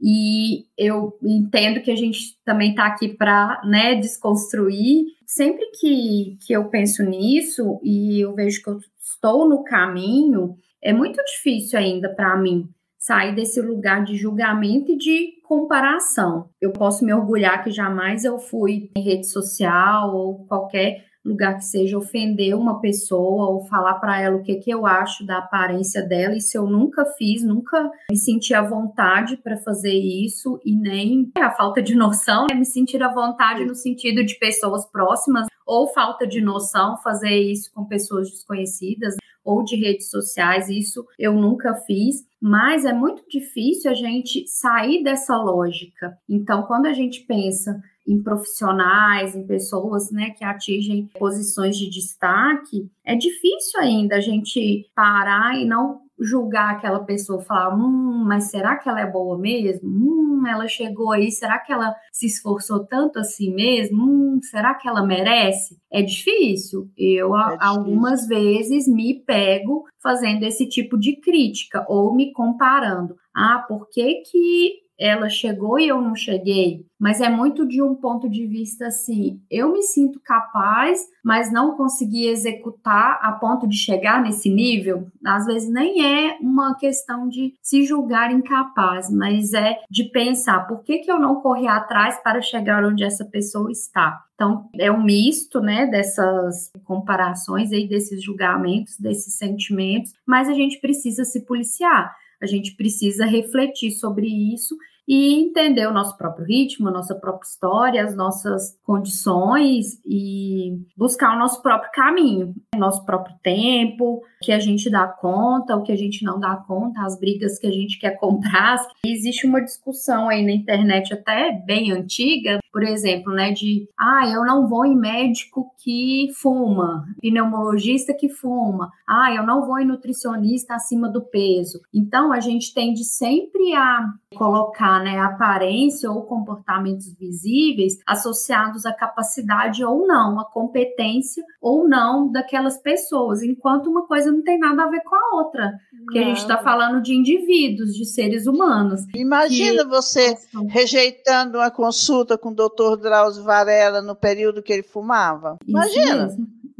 E 0.00 0.66
eu 0.76 1.16
entendo 1.22 1.80
que 1.80 1.90
a 1.90 1.96
gente 1.96 2.36
também 2.44 2.70
está 2.70 2.86
aqui 2.86 3.08
para 3.08 3.62
né, 3.64 3.94
desconstruir. 3.94 5.06
Sempre 5.34 5.64
que, 5.80 6.36
que 6.46 6.52
eu 6.52 6.68
penso 6.68 7.02
nisso 7.02 7.80
e 7.82 8.20
eu 8.20 8.34
vejo 8.34 8.62
que 8.62 8.68
eu 8.68 8.78
estou 9.00 9.48
no 9.48 9.64
caminho, 9.64 10.58
é 10.82 10.92
muito 10.92 11.24
difícil 11.24 11.78
ainda 11.78 12.14
para 12.14 12.36
mim 12.36 12.68
sair 12.98 13.34
desse 13.34 13.58
lugar 13.62 14.04
de 14.04 14.14
julgamento 14.14 14.92
e 14.92 14.98
de 14.98 15.40
comparação. 15.48 16.50
Eu 16.60 16.70
posso 16.70 17.02
me 17.02 17.14
orgulhar 17.14 17.64
que 17.64 17.70
jamais 17.70 18.26
eu 18.26 18.38
fui 18.38 18.90
em 18.94 19.02
rede 19.02 19.26
social 19.26 20.14
ou 20.14 20.44
qualquer 20.44 21.02
lugar 21.24 21.56
que 21.56 21.64
seja 21.64 21.96
ofender 21.96 22.54
uma 22.54 22.80
pessoa 22.80 23.50
ou 23.50 23.64
falar 23.66 23.94
para 23.94 24.20
ela 24.20 24.36
o 24.36 24.42
que, 24.42 24.56
que 24.56 24.70
eu 24.70 24.86
acho 24.86 25.24
da 25.24 25.38
aparência 25.38 26.02
dela. 26.02 26.36
Isso 26.36 26.56
eu 26.56 26.66
nunca 26.66 27.04
fiz, 27.16 27.44
nunca 27.44 27.90
me 28.10 28.16
senti 28.16 28.54
à 28.54 28.62
vontade 28.62 29.36
para 29.36 29.56
fazer 29.56 29.94
isso 29.94 30.60
e 30.64 30.74
nem 30.74 31.30
a 31.38 31.50
falta 31.50 31.82
de 31.82 31.94
noção, 31.94 32.46
é 32.50 32.54
me 32.54 32.64
sentir 32.64 33.02
à 33.02 33.12
vontade 33.12 33.64
no 33.64 33.74
sentido 33.74 34.24
de 34.24 34.34
pessoas 34.38 34.84
próximas 34.90 35.46
ou 35.66 35.86
falta 35.88 36.26
de 36.26 36.40
noção 36.40 36.96
fazer 36.98 37.34
isso 37.34 37.70
com 37.72 37.84
pessoas 37.84 38.30
desconhecidas 38.30 39.16
ou 39.44 39.64
de 39.64 39.76
redes 39.76 40.08
sociais, 40.08 40.68
isso 40.68 41.04
eu 41.18 41.34
nunca 41.34 41.74
fiz, 41.74 42.24
mas 42.40 42.84
é 42.84 42.92
muito 42.92 43.24
difícil 43.28 43.90
a 43.90 43.94
gente 43.94 44.44
sair 44.46 45.02
dessa 45.02 45.36
lógica. 45.36 46.16
Então, 46.28 46.62
quando 46.64 46.86
a 46.86 46.92
gente 46.92 47.20
pensa 47.22 47.82
em 48.06 48.22
profissionais, 48.22 49.34
em 49.34 49.46
pessoas 49.46 50.10
né, 50.10 50.30
que 50.30 50.44
atingem 50.44 51.08
posições 51.18 51.76
de 51.76 51.88
destaque, 51.88 52.90
é 53.04 53.14
difícil 53.14 53.80
ainda 53.80 54.16
a 54.16 54.20
gente 54.20 54.90
parar 54.94 55.56
e 55.58 55.64
não 55.64 56.02
julgar 56.22 56.70
aquela 56.70 57.00
pessoa, 57.00 57.42
falar, 57.42 57.74
hum, 57.74 58.24
mas 58.26 58.50
será 58.50 58.76
que 58.76 58.88
ela 58.88 59.00
é 59.00 59.10
boa 59.10 59.36
mesmo? 59.38 59.88
Hum, 59.88 60.46
ela 60.46 60.68
chegou 60.68 61.12
aí, 61.12 61.30
será 61.30 61.58
que 61.58 61.72
ela 61.72 61.94
se 62.12 62.26
esforçou 62.26 62.84
tanto 62.86 63.18
assim 63.18 63.52
mesmo? 63.52 64.04
Hum, 64.04 64.40
será 64.42 64.74
que 64.74 64.88
ela 64.88 65.04
merece? 65.04 65.76
É 65.90 66.02
difícil. 66.02 66.88
Eu, 66.96 67.36
é 67.36 67.44
difícil. 67.44 67.58
algumas 67.60 68.26
vezes, 68.26 68.86
me 68.86 69.14
pego 69.24 69.84
fazendo 70.00 70.44
esse 70.44 70.68
tipo 70.68 70.98
de 70.98 71.16
crítica 71.16 71.84
ou 71.88 72.14
me 72.14 72.32
comparando. 72.32 73.16
Ah, 73.34 73.64
por 73.66 73.88
que 73.88 74.22
que 74.30 74.81
ela 74.98 75.28
chegou 75.28 75.78
e 75.78 75.88
eu 75.88 76.00
não 76.00 76.14
cheguei, 76.14 76.86
mas 76.98 77.20
é 77.20 77.28
muito 77.28 77.66
de 77.66 77.82
um 77.82 77.94
ponto 77.94 78.28
de 78.28 78.46
vista 78.46 78.86
assim, 78.86 79.40
eu 79.50 79.72
me 79.72 79.82
sinto 79.82 80.20
capaz, 80.20 81.00
mas 81.24 81.52
não 81.52 81.76
consegui 81.76 82.28
executar 82.28 83.18
a 83.20 83.32
ponto 83.32 83.66
de 83.66 83.76
chegar 83.76 84.22
nesse 84.22 84.48
nível. 84.48 85.08
Às 85.26 85.46
vezes 85.46 85.68
nem 85.68 86.04
é 86.04 86.38
uma 86.40 86.76
questão 86.76 87.28
de 87.28 87.54
se 87.60 87.84
julgar 87.84 88.30
incapaz, 88.30 89.10
mas 89.10 89.52
é 89.52 89.78
de 89.90 90.04
pensar 90.04 90.66
por 90.68 90.82
que, 90.82 90.98
que 90.98 91.10
eu 91.10 91.18
não 91.18 91.36
corri 91.36 91.66
atrás 91.66 92.22
para 92.22 92.40
chegar 92.40 92.84
onde 92.84 93.02
essa 93.02 93.24
pessoa 93.24 93.70
está. 93.70 94.22
Então, 94.34 94.68
é 94.76 94.90
um 94.90 95.02
misto, 95.02 95.60
né, 95.60 95.86
dessas 95.86 96.70
comparações 96.84 97.72
aí, 97.72 97.86
desses 97.86 98.22
julgamentos, 98.22 98.98
desses 98.98 99.34
sentimentos, 99.34 100.12
mas 100.26 100.48
a 100.48 100.52
gente 100.52 100.80
precisa 100.80 101.24
se 101.24 101.44
policiar. 101.44 102.12
A 102.42 102.46
gente 102.46 102.74
precisa 102.76 103.24
refletir 103.24 103.92
sobre 103.92 104.26
isso 104.26 104.76
e 105.06 105.34
entender 105.34 105.86
o 105.86 105.92
nosso 105.92 106.16
próprio 106.16 106.46
ritmo, 106.46 106.88
a 106.88 106.92
nossa 106.92 107.14
própria 107.14 107.46
história, 107.46 108.04
as 108.04 108.14
nossas 108.14 108.78
condições 108.84 110.00
e 110.06 110.78
buscar 110.96 111.34
o 111.34 111.38
nosso 111.38 111.60
próprio 111.60 111.90
caminho, 111.92 112.54
nosso 112.76 113.04
próprio 113.04 113.36
tempo, 113.42 114.14
o 114.14 114.22
que 114.40 114.50
a 114.50 114.58
gente 114.58 114.90
dá 114.90 115.06
conta, 115.06 115.76
o 115.76 115.82
que 115.82 115.92
a 115.92 115.96
gente 115.96 116.24
não 116.24 116.40
dá 116.40 116.56
conta, 116.56 117.02
as 117.02 117.18
brigas 117.18 117.58
que 117.58 117.66
a 117.66 117.70
gente 117.70 117.98
quer 117.98 118.12
comprar. 118.18 118.78
E 119.04 119.12
existe 119.12 119.46
uma 119.46 119.60
discussão 119.60 120.28
aí 120.28 120.44
na 120.44 120.52
internet 120.52 121.12
até 121.12 121.52
bem 121.52 121.92
antiga, 121.92 122.60
por 122.72 122.82
exemplo, 122.82 123.32
né, 123.34 123.52
de 123.52 123.86
ah, 123.98 124.26
eu 124.26 124.44
não 124.44 124.66
vou 124.66 124.86
em 124.86 124.96
médico 124.96 125.70
que 125.78 126.28
fuma, 126.40 127.04
pneumologista 127.20 128.14
que 128.14 128.30
fuma, 128.30 128.90
ah, 129.06 129.32
eu 129.34 129.44
não 129.44 129.66
vou 129.66 129.78
em 129.78 129.86
nutricionista 129.86 130.74
acima 130.74 131.08
do 131.08 131.20
peso. 131.20 131.80
Então 131.92 132.32
a 132.32 132.40
gente 132.40 132.72
tende 132.72 133.04
sempre 133.04 133.74
a 133.74 134.06
colocar 134.34 135.02
né, 135.02 135.18
aparência 135.18 136.10
ou 136.10 136.22
comportamentos 136.22 137.12
visíveis 137.14 137.98
associados 138.06 138.86
à 138.86 138.92
capacidade 138.92 139.84
ou 139.84 140.06
não, 140.06 140.40
à 140.40 140.44
competência 140.44 141.44
ou 141.60 141.86
não 141.86 142.32
daquelas 142.62 142.78
pessoas, 142.78 143.42
enquanto 143.42 143.88
uma 143.88 144.06
coisa 144.06 144.30
não 144.30 144.42
tem 144.42 144.58
nada 144.58 144.84
a 144.84 144.88
ver 144.88 145.02
com 145.02 145.14
a 145.14 145.36
outra. 145.36 145.72
Porque 146.04 146.18
não. 146.18 146.26
a 146.26 146.28
gente 146.28 146.38
está 146.38 146.58
falando 146.58 147.02
de 147.02 147.14
indivíduos, 147.14 147.94
de 147.94 148.04
seres 148.04 148.46
humanos. 148.46 149.02
Imagina 149.14 149.84
que... 149.84 149.90
você 149.90 150.36
rejeitando 150.68 151.58
uma 151.58 151.70
consulta 151.70 152.38
com 152.38 152.50
o 152.50 152.54
doutor 152.54 152.96
Drauzio 152.96 153.44
Varela 153.44 154.00
no 154.00 154.14
período 154.14 154.62
que 154.62 154.72
ele 154.72 154.82
fumava. 154.82 155.58
Imagina. 155.66 156.28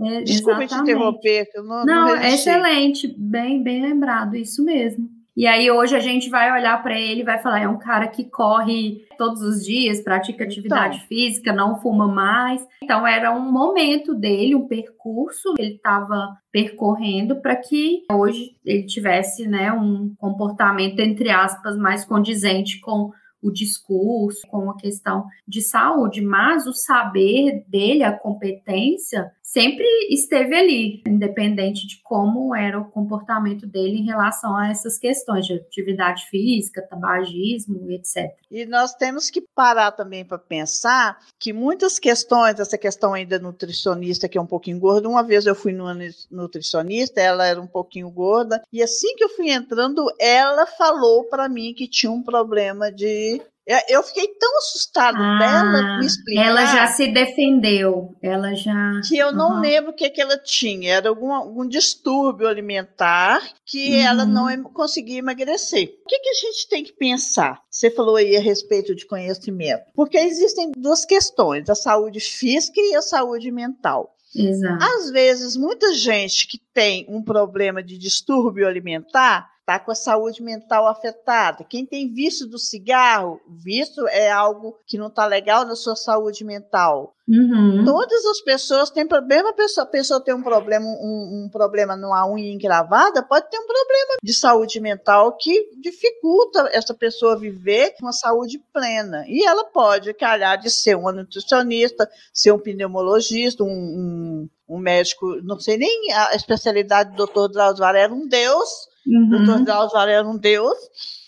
É, 0.01 0.23
Desculpe 0.23 0.67
te 0.67 0.75
interromper. 0.75 1.49
Eu 1.55 1.65
não, 1.65 1.85
não, 1.85 2.09
não 2.09 2.17
excelente, 2.17 3.15
bem, 3.17 3.63
bem 3.63 3.83
lembrado, 3.83 4.35
isso 4.35 4.65
mesmo. 4.65 5.09
E 5.37 5.47
aí 5.47 5.71
hoje 5.71 5.97
a 5.97 6.01
gente 6.01 6.29
vai 6.29 6.53
olhar 6.53 6.83
para 6.83 6.99
ele 6.99 7.23
e 7.23 7.25
vai 7.25 7.39
falar, 7.41 7.61
é 7.61 7.69
um 7.69 7.79
cara 7.79 8.07
que 8.07 8.25
corre 8.25 9.07
todos 9.17 9.41
os 9.41 9.65
dias, 9.65 10.03
pratica 10.03 10.45
atividade 10.45 10.97
então. 10.97 11.09
física, 11.09 11.53
não 11.53 11.81
fuma 11.81 12.07
mais. 12.07 12.67
Então 12.83 13.07
era 13.07 13.33
um 13.35 13.51
momento 13.51 14.15
dele, 14.15 14.55
um 14.55 14.69
percurso 14.69 15.55
que 15.55 15.63
ele 15.63 15.75
estava 15.77 16.37
percorrendo 16.51 17.41
para 17.41 17.57
que 17.57 18.03
hoje 18.13 18.57
ele 18.65 18.85
tivesse, 18.85 19.49
né, 19.49 19.73
um 19.73 20.15
comportamento 20.19 21.01
entre 21.01 21.31
aspas 21.31 21.79
mais 21.79 22.05
condizente 22.05 22.79
com 22.81 23.11
o 23.43 23.51
discurso, 23.51 24.47
com 24.49 24.71
a 24.71 24.77
questão 24.77 25.27
de 25.49 25.61
saúde, 25.61 26.21
mas 26.21 26.67
o 26.67 26.73
saber 26.73 27.65
dele, 27.67 28.05
a 28.05 28.17
competência, 28.17 29.31
sempre 29.53 29.87
esteve 30.09 30.57
ali, 30.57 31.03
independente 31.07 31.87
de 31.87 32.01
como 32.03 32.55
era 32.57 32.81
o 32.81 32.91
comportamento 32.91 33.67
dele 33.67 33.99
em 33.99 34.07
relação 34.07 34.57
a 34.57 34.71
essas 34.71 34.97
questões 34.99 35.45
de 35.45 35.53
atividade 35.53 36.25
física, 36.31 36.81
tabagismo, 36.89 37.91
etc. 37.91 38.33
E 38.51 38.65
nós 38.65 38.95
temos 38.95 39.29
que 39.29 39.43
parar 39.55 39.93
também 39.93 40.25
para 40.25 40.39
pensar 40.39 41.19
que 41.39 41.53
muitas 41.53 41.99
questões, 41.99 42.59
essa 42.59 42.79
questão 42.79 43.13
ainda 43.13 43.39
nutricionista 43.39 44.27
que 44.27 44.39
é 44.39 44.41
um 44.41 44.47
pouquinho 44.47 44.79
gorda, 44.79 45.09
uma 45.09 45.23
vez 45.23 45.45
eu 45.45 45.55
fui 45.55 45.73
numa 45.73 45.95
nutricionista, 46.31 47.21
ela 47.21 47.47
era 47.47 47.61
um 47.61 47.67
pouquinho 47.67 48.11
gorda, 48.11 48.63
e 48.73 48.83
assim 48.83 49.15
que 49.17 49.25
eu 49.25 49.29
fui 49.29 49.51
entrando, 49.51 50.07
ela 50.19 50.67
falou 50.67 51.25
para 51.25 51.47
mim 51.49 51.75
que 51.75 51.87
tinha 51.87 52.11
um 52.11 52.23
problema 52.23 52.91
de 52.91 53.43
Eu 53.89 54.03
fiquei 54.03 54.27
tão 54.27 54.59
assustado 54.59 55.17
Ah, 55.23 55.39
dela 55.39 55.99
me 55.99 56.07
explicar. 56.07 56.47
ela 56.47 56.65
já 56.67 56.87
se 56.89 57.07
defendeu. 57.13 58.15
Ela 58.21 58.55
já. 58.55 59.01
que 59.09 59.17
eu 59.17 59.31
não 59.33 59.53
Aham. 59.53 59.61
lembro 59.61 59.91
o 59.93 59.95
que, 59.95 60.11
que 60.11 60.21
ela 60.21 60.37
tinha. 60.37 60.95
Era 60.95 61.09
algum, 61.09 61.33
algum 61.33 61.67
distúrbio 61.67 62.49
alimentar 62.49 63.41
que 63.65 63.93
Uhum. 63.95 64.01
ela 64.01 64.25
não 64.25 64.51
em- 64.51 64.63
conseguia 64.65 65.19
emagrecer. 65.19 65.95
O 66.05 66.09
que, 66.09 66.19
que 66.19 66.29
a 66.31 66.35
gente 66.35 66.69
tem 66.69 66.83
que 66.85 66.93
pensar? 66.93 67.61
Você 67.71 67.91
falou 67.91 68.17
aí 68.17 68.37
a 68.37 68.41
respeito 68.41 68.95
de 68.95 69.07
conhecimento. 69.07 69.85
Porque 69.95 70.19
existem 70.19 70.73
duas 70.77 71.05
questões: 71.05 71.71
a 71.71 71.75
saúde 71.75 72.19
física 72.21 72.81
e 72.81 72.95
a 72.97 73.03
saúde 73.03 73.51
mental. 73.53 74.17
Exato. 74.35 74.83
Às 74.83 75.11
vezes, 75.11 75.57
muita 75.59 75.93
gente 75.95 76.47
que 76.49 76.59
tem 76.73 77.05
um 77.09 77.23
problema 77.23 77.83
de 77.83 77.99
distúrbio 77.99 78.67
alimentar 78.67 79.52
está 79.63 79.79
com 79.79 79.93
a 79.93 79.95
saúde 79.95 80.43
mental 80.43 80.87
afetada. 80.87 81.65
Quem 81.65 81.87
tem 81.87 82.13
vício 82.13 82.47
do 82.47 82.59
cigarro, 82.59 83.41
vício 83.49 84.07
é 84.09 84.31
algo 84.31 84.77
que 84.87 84.99
não 84.99 85.07
está 85.07 85.25
legal 85.25 85.65
na 85.65 85.77
sua 85.77 85.95
saúde 85.95 86.45
mental. 86.45 87.15
Uhum. 87.29 87.85
Todas 87.85 88.27
as 88.27 88.41
pessoas 88.41 88.91
têm 88.91 89.07
problema, 89.07 89.51
a 89.51 89.55
pessoa, 89.55 89.85
a 89.85 89.89
pessoa 89.89 90.21
tem 90.21 90.35
um 90.35 90.43
problema, 90.43 90.85
um, 90.85 91.45
um 91.45 91.49
problema 91.49 91.97
numa 91.97 92.29
unha 92.29 92.53
encravada, 92.53 93.23
pode 93.23 93.49
ter 93.49 93.59
um 93.59 93.67
problema 93.67 94.17
de 94.21 94.35
saúde 94.35 94.81
mental 94.81 95.37
que 95.37 95.71
dificulta 95.81 96.69
essa 96.73 96.93
pessoa 96.93 97.39
viver 97.39 97.93
com 97.93 98.07
uma 98.07 98.13
saúde 98.13 98.61
plena. 98.73 99.25
E 99.29 99.45
ela 99.45 99.65
pode 99.67 100.13
calhar 100.15 100.59
de 100.59 100.69
ser 100.69 100.97
uma 100.97 101.13
nutricionista, 101.13 102.11
ser 102.35 102.51
um 102.51 102.59
pneumologista, 102.59 103.63
um, 103.63 103.69
um, 103.69 104.49
um 104.69 104.79
médico, 104.79 105.37
não 105.45 105.61
sei 105.61 105.77
nem 105.77 106.13
a 106.13 106.35
especialidade 106.35 107.11
do 107.11 107.17
doutor 107.17 107.49
Drauzio 107.49 107.85
Varela, 107.85 108.13
um 108.13 108.27
deus, 108.27 108.91
Uhum. 109.07 109.29
doutor 109.29 109.65
Drauzio 109.65 109.93
Varela, 109.93 110.29
um 110.29 110.39
deus. 110.39 110.79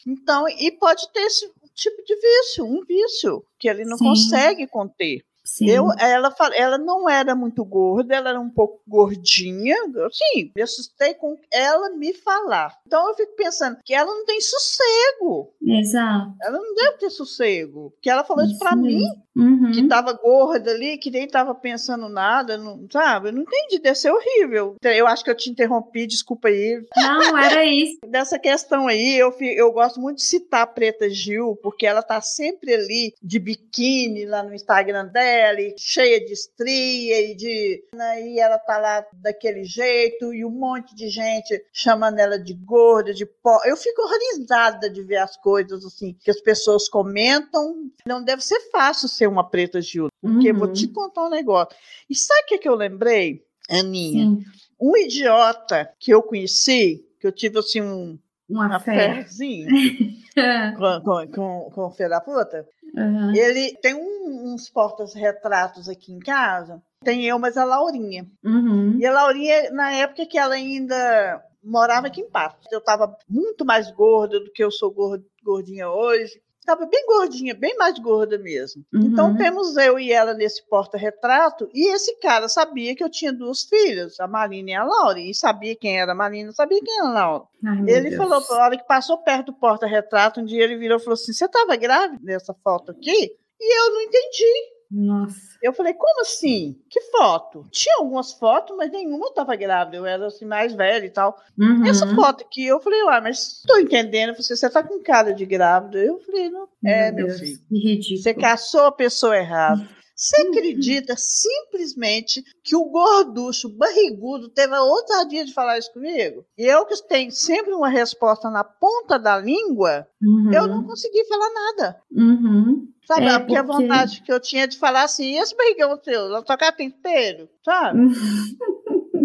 Então, 0.06 0.48
e 0.48 0.70
pode 0.72 1.10
ter 1.12 1.20
esse 1.20 1.50
tipo 1.74 2.02
de 2.04 2.14
vício, 2.14 2.64
um 2.64 2.84
vício, 2.84 3.44
que 3.58 3.68
ele 3.68 3.84
não 3.84 3.96
Sim. 3.98 4.04
consegue 4.04 4.66
conter. 4.66 5.24
Sim. 5.44 5.68
Eu, 5.70 5.88
ela, 5.98 6.34
ela 6.54 6.78
não 6.78 7.08
era 7.08 7.34
muito 7.34 7.64
gorda, 7.64 8.14
ela 8.14 8.30
era 8.30 8.40
um 8.40 8.48
pouco 8.50 8.80
gordinha. 8.88 9.76
Sim, 10.10 10.52
me 10.56 10.62
assustei 10.62 11.14
com 11.14 11.38
ela 11.52 11.90
me 11.90 12.14
falar. 12.14 12.74
Então 12.86 13.08
eu 13.08 13.14
fico 13.14 13.36
pensando 13.36 13.76
que 13.84 13.94
ela 13.94 14.12
não 14.12 14.24
tem 14.24 14.40
sossego. 14.40 15.54
Exato. 15.62 16.34
Ela 16.42 16.58
não 16.58 16.74
deve 16.74 16.98
ter 16.98 17.10
sossego. 17.10 17.90
Porque 17.90 18.08
ela 18.10 18.24
falou 18.24 18.44
isso 18.44 18.58
pra 18.58 18.70
Isso 18.70 18.80
mim. 18.80 19.04
Uhum. 19.36 19.72
que 19.72 19.88
tava 19.88 20.12
gorda 20.12 20.70
ali, 20.70 20.96
que 20.96 21.10
nem 21.10 21.26
tava 21.26 21.54
pensando 21.56 22.08
nada, 22.08 22.56
não, 22.56 22.86
sabe? 22.90 23.28
Eu 23.28 23.32
não 23.32 23.42
entendi, 23.42 23.80
deve 23.80 23.96
ser 23.96 24.12
horrível. 24.12 24.76
Eu 24.80 25.06
acho 25.08 25.24
que 25.24 25.30
eu 25.30 25.36
te 25.36 25.50
interrompi, 25.50 26.06
desculpa 26.06 26.48
aí. 26.48 26.80
Não, 26.96 27.36
era 27.36 27.64
isso. 27.64 27.98
Dessa 28.06 28.38
questão 28.38 28.86
aí, 28.86 29.16
eu, 29.16 29.34
eu 29.40 29.72
gosto 29.72 30.00
muito 30.00 30.18
de 30.18 30.24
citar 30.24 30.62
a 30.62 30.66
Preta 30.66 31.10
Gil, 31.10 31.58
porque 31.62 31.84
ela 31.84 32.00
tá 32.00 32.20
sempre 32.20 32.74
ali 32.74 33.12
de 33.20 33.40
biquíni 33.40 34.24
lá 34.24 34.42
no 34.42 34.54
Instagram 34.54 35.06
dela, 35.06 35.33
e 35.60 35.74
cheia 35.78 36.24
de 36.24 36.32
estria 36.32 37.30
e 37.30 37.34
de. 37.34 37.84
né, 37.94 38.26
E 38.28 38.38
ela 38.38 38.58
tá 38.58 38.78
lá 38.78 39.04
daquele 39.14 39.64
jeito, 39.64 40.32
e 40.32 40.44
um 40.44 40.50
monte 40.50 40.94
de 40.94 41.08
gente 41.08 41.62
chamando 41.72 42.18
ela 42.18 42.38
de 42.38 42.54
gorda, 42.54 43.12
de 43.12 43.26
pó. 43.26 43.60
Eu 43.64 43.76
fico 43.76 44.02
horrorizada 44.02 44.88
de 44.90 45.02
ver 45.02 45.16
as 45.18 45.36
coisas 45.36 45.84
assim, 45.84 46.16
que 46.20 46.30
as 46.30 46.40
pessoas 46.40 46.88
comentam. 46.88 47.90
Não 48.06 48.22
deve 48.22 48.42
ser 48.42 48.60
fácil 48.70 49.08
ser 49.08 49.26
uma 49.28 49.48
Preta 49.48 49.80
Gil, 49.80 50.08
porque 50.20 50.50
eu 50.50 50.54
vou 50.54 50.68
Uhum. 50.68 50.72
te 50.72 50.88
contar 50.88 51.26
um 51.26 51.30
negócio. 51.30 51.76
E 52.08 52.14
sabe 52.14 52.42
o 52.42 52.46
que, 52.46 52.58
que 52.58 52.68
eu 52.68 52.74
lembrei, 52.74 53.42
Aninha? 53.70 54.24
Sim. 54.26 54.44
Um 54.80 54.96
idiota 54.96 55.90
que 55.98 56.12
eu 56.12 56.22
conheci, 56.22 57.04
que 57.20 57.26
eu 57.26 57.32
tive 57.32 57.58
assim 57.58 57.80
um 57.80 58.18
Uma 58.48 58.66
uma 58.66 58.80
fé. 58.80 59.24
com, 60.76 61.00
com, 61.02 61.28
com, 61.28 61.70
com 61.70 61.80
o 61.86 61.90
filho 61.90 62.08
da 62.10 62.20
puta. 62.20 62.66
Uhum. 62.96 63.34
Ele 63.34 63.76
tem 63.82 63.94
um- 63.94 64.52
uns 64.54 64.68
portas-retratos 64.70 65.88
aqui 65.88 66.12
em 66.12 66.18
casa. 66.18 66.80
Tem 67.02 67.24
eu, 67.26 67.38
mas 67.38 67.56
a 67.56 67.64
Laurinha. 67.64 68.26
Uhum. 68.44 68.96
E 68.98 69.04
a 69.06 69.12
Laurinha, 69.12 69.70
na 69.72 69.92
época 69.92 70.24
que 70.26 70.38
ela 70.38 70.54
ainda 70.54 71.42
morava 71.62 72.06
aqui 72.06 72.20
em 72.20 72.30
Patos. 72.30 72.66
Eu 72.70 72.78
estava 72.78 73.14
muito 73.28 73.64
mais 73.64 73.90
gorda 73.90 74.38
do 74.40 74.50
que 74.52 74.62
eu 74.62 74.70
sou 74.70 74.90
gor- 74.92 75.20
gordinha 75.42 75.90
hoje. 75.90 76.40
Estava 76.64 76.86
bem 76.86 77.04
gordinha, 77.06 77.54
bem 77.54 77.76
mais 77.76 77.98
gorda 77.98 78.38
mesmo. 78.38 78.82
Uhum. 78.90 79.02
Então 79.02 79.36
temos 79.36 79.76
eu 79.76 79.98
e 79.98 80.10
ela 80.10 80.32
nesse 80.32 80.66
porta-retrato. 80.66 81.68
E 81.74 81.92
esse 81.94 82.18
cara 82.20 82.48
sabia 82.48 82.96
que 82.96 83.04
eu 83.04 83.10
tinha 83.10 83.30
duas 83.30 83.64
filhas, 83.64 84.18
a 84.18 84.26
Marina 84.26 84.70
e 84.70 84.74
a 84.74 84.82
Laura. 84.82 85.20
E 85.20 85.34
sabia 85.34 85.76
quem 85.76 86.00
era 86.00 86.12
a 86.12 86.14
Marina, 86.14 86.52
sabia 86.52 86.80
quem 86.82 86.98
era 87.00 87.08
a 87.08 87.12
Laura. 87.12 87.44
Ai, 87.66 87.80
Ele 87.86 88.08
Deus. 88.08 88.16
falou, 88.16 88.42
na 88.48 88.64
hora 88.64 88.78
que 88.78 88.86
passou 88.86 89.18
perto 89.18 89.52
do 89.52 89.58
porta-retrato, 89.58 90.40
um 90.40 90.44
dia 90.46 90.64
ele 90.64 90.78
virou 90.78 90.96
e 90.96 91.00
falou 91.00 91.12
assim: 91.14 91.34
Você 91.34 91.44
estava 91.44 91.76
grávida 91.76 92.18
nessa 92.22 92.54
foto 92.54 92.92
aqui? 92.92 93.36
E 93.60 93.78
eu 93.80 93.94
não 93.94 94.00
entendi. 94.00 94.73
Nossa. 94.90 95.36
Eu 95.62 95.72
falei, 95.72 95.94
como 95.94 96.20
assim? 96.20 96.76
Que 96.88 97.00
foto? 97.02 97.64
Tinha 97.70 97.96
algumas 97.98 98.32
fotos, 98.32 98.76
mas 98.76 98.90
nenhuma 98.90 99.26
eu 99.26 99.30
estava 99.30 99.56
grávida. 99.56 99.96
Eu 99.96 100.06
era 100.06 100.26
assim, 100.26 100.44
mais 100.44 100.74
velha 100.74 101.04
e 101.04 101.10
tal. 101.10 101.36
Uhum. 101.58 101.86
Essa 101.86 102.06
foto 102.14 102.44
aqui, 102.44 102.66
eu 102.66 102.80
falei, 102.80 103.02
uai, 103.02 103.20
mas 103.20 103.58
estou 103.58 103.78
entendendo. 103.80 104.34
Você, 104.36 104.56
você 104.56 104.70
tá 104.70 104.82
com 104.82 105.02
cara 105.02 105.32
de 105.32 105.44
grávida. 105.46 105.98
Eu 105.98 106.18
falei, 106.20 106.50
não. 106.50 106.68
é, 106.84 107.10
meu 107.10 107.26
Deus, 107.26 107.40
filho. 107.40 107.58
Que 107.68 107.78
ridículo. 107.78 108.22
Você 108.22 108.34
caçou 108.34 108.86
a 108.86 108.92
pessoa 108.92 109.36
errada. 109.36 109.88
Você 110.16 110.40
acredita 110.42 111.14
simplesmente 111.16 112.42
que 112.62 112.76
o 112.76 112.84
gorducho 112.84 113.68
barrigudo 113.68 114.48
teve 114.48 114.74
a 114.74 114.82
ousadia 114.82 115.44
de 115.44 115.52
falar 115.52 115.78
isso 115.78 115.92
comigo? 115.92 116.44
E 116.56 116.64
eu 116.64 116.86
que 116.86 116.94
tenho 117.08 117.30
sempre 117.32 117.72
uma 117.74 117.88
resposta 117.88 118.48
na 118.48 118.62
ponta 118.62 119.18
da 119.18 119.38
língua, 119.38 120.06
Uhum. 120.22 120.52
eu 120.52 120.66
não 120.68 120.84
consegui 120.84 121.24
falar 121.26 121.50
nada. 121.52 121.96
Uhum. 122.12 122.88
Sabe? 123.06 123.26
É, 123.26 123.38
porque 123.38 123.56
a 123.56 123.62
vontade 123.62 124.22
que 124.22 124.32
eu 124.32 124.40
tinha 124.40 124.66
de 124.66 124.78
falar 124.78 125.02
assim, 125.02 125.32
e 125.32 125.36
esse 125.38 125.54
barrigão 125.56 125.98
seu? 126.02 126.28
Na 126.28 126.42
tua 126.42 126.56
cara 126.56 126.72
tem 126.72 126.88
espelho? 126.88 127.48
Sabe? 127.64 127.98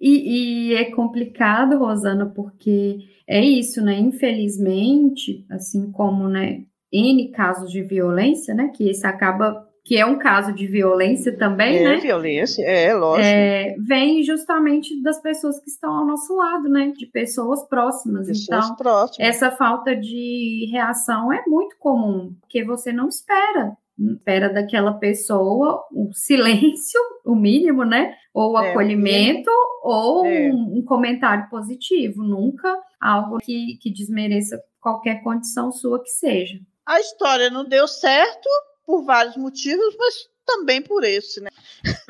E, 0.00 0.70
e 0.70 0.74
é 0.74 0.90
complicado, 0.92 1.78
Rosana, 1.78 2.26
porque 2.26 2.98
é 3.28 3.44
isso, 3.44 3.82
né? 3.82 3.98
Infelizmente, 3.98 5.44
assim 5.50 5.92
como, 5.92 6.28
né, 6.28 6.64
N 6.92 7.28
casos 7.30 7.70
de 7.70 7.82
violência, 7.82 8.54
né? 8.54 8.68
Que 8.74 8.88
esse 8.88 9.06
acaba, 9.06 9.68
que 9.90 9.96
é 9.96 10.06
um 10.06 10.16
caso 10.20 10.52
de 10.52 10.68
violência 10.68 11.36
também, 11.36 11.78
é 11.78 11.82
né? 11.82 11.96
violência, 11.96 12.62
é 12.62 12.94
lógico. 12.94 13.26
É, 13.26 13.74
vem 13.76 14.22
justamente 14.22 15.02
das 15.02 15.20
pessoas 15.20 15.58
que 15.58 15.68
estão 15.68 15.92
ao 15.92 16.06
nosso 16.06 16.32
lado, 16.36 16.68
né? 16.68 16.92
De 16.96 17.06
pessoas 17.06 17.66
próximas. 17.68 18.28
Pessoas 18.28 18.66
então, 18.66 18.76
próximas. 18.76 19.28
essa 19.28 19.50
falta 19.50 19.96
de 19.96 20.68
reação 20.70 21.32
é 21.32 21.42
muito 21.44 21.76
comum, 21.76 22.36
porque 22.40 22.64
você 22.64 22.92
não 22.92 23.08
espera. 23.08 23.76
Não 23.98 24.14
Espera 24.14 24.48
daquela 24.48 24.92
pessoa 24.92 25.84
o 25.92 26.12
silêncio, 26.14 27.00
o 27.26 27.34
mínimo, 27.34 27.84
né? 27.84 28.14
Ou 28.32 28.52
o 28.52 28.60
É, 28.60 28.70
acolhimento, 28.70 29.50
ou 29.82 30.24
É. 30.24 30.52
um, 30.52 30.78
um 30.78 30.84
comentário 30.84 31.50
positivo. 31.50 32.22
Nunca 32.22 32.78
algo 33.00 33.38
que, 33.38 33.76
que 33.82 33.92
desmereça 33.92 34.56
qualquer 34.80 35.20
condição 35.24 35.72
sua 35.72 36.00
que 36.00 36.10
seja. 36.10 36.60
A 36.86 37.00
história 37.00 37.50
não 37.50 37.64
deu 37.64 37.88
certo 37.88 38.48
por 38.84 39.04
vários 39.04 39.36
motivos, 39.36 39.94
mas 39.98 40.14
também 40.46 40.82
por 40.82 41.04
esse, 41.04 41.40
né? 41.40 41.50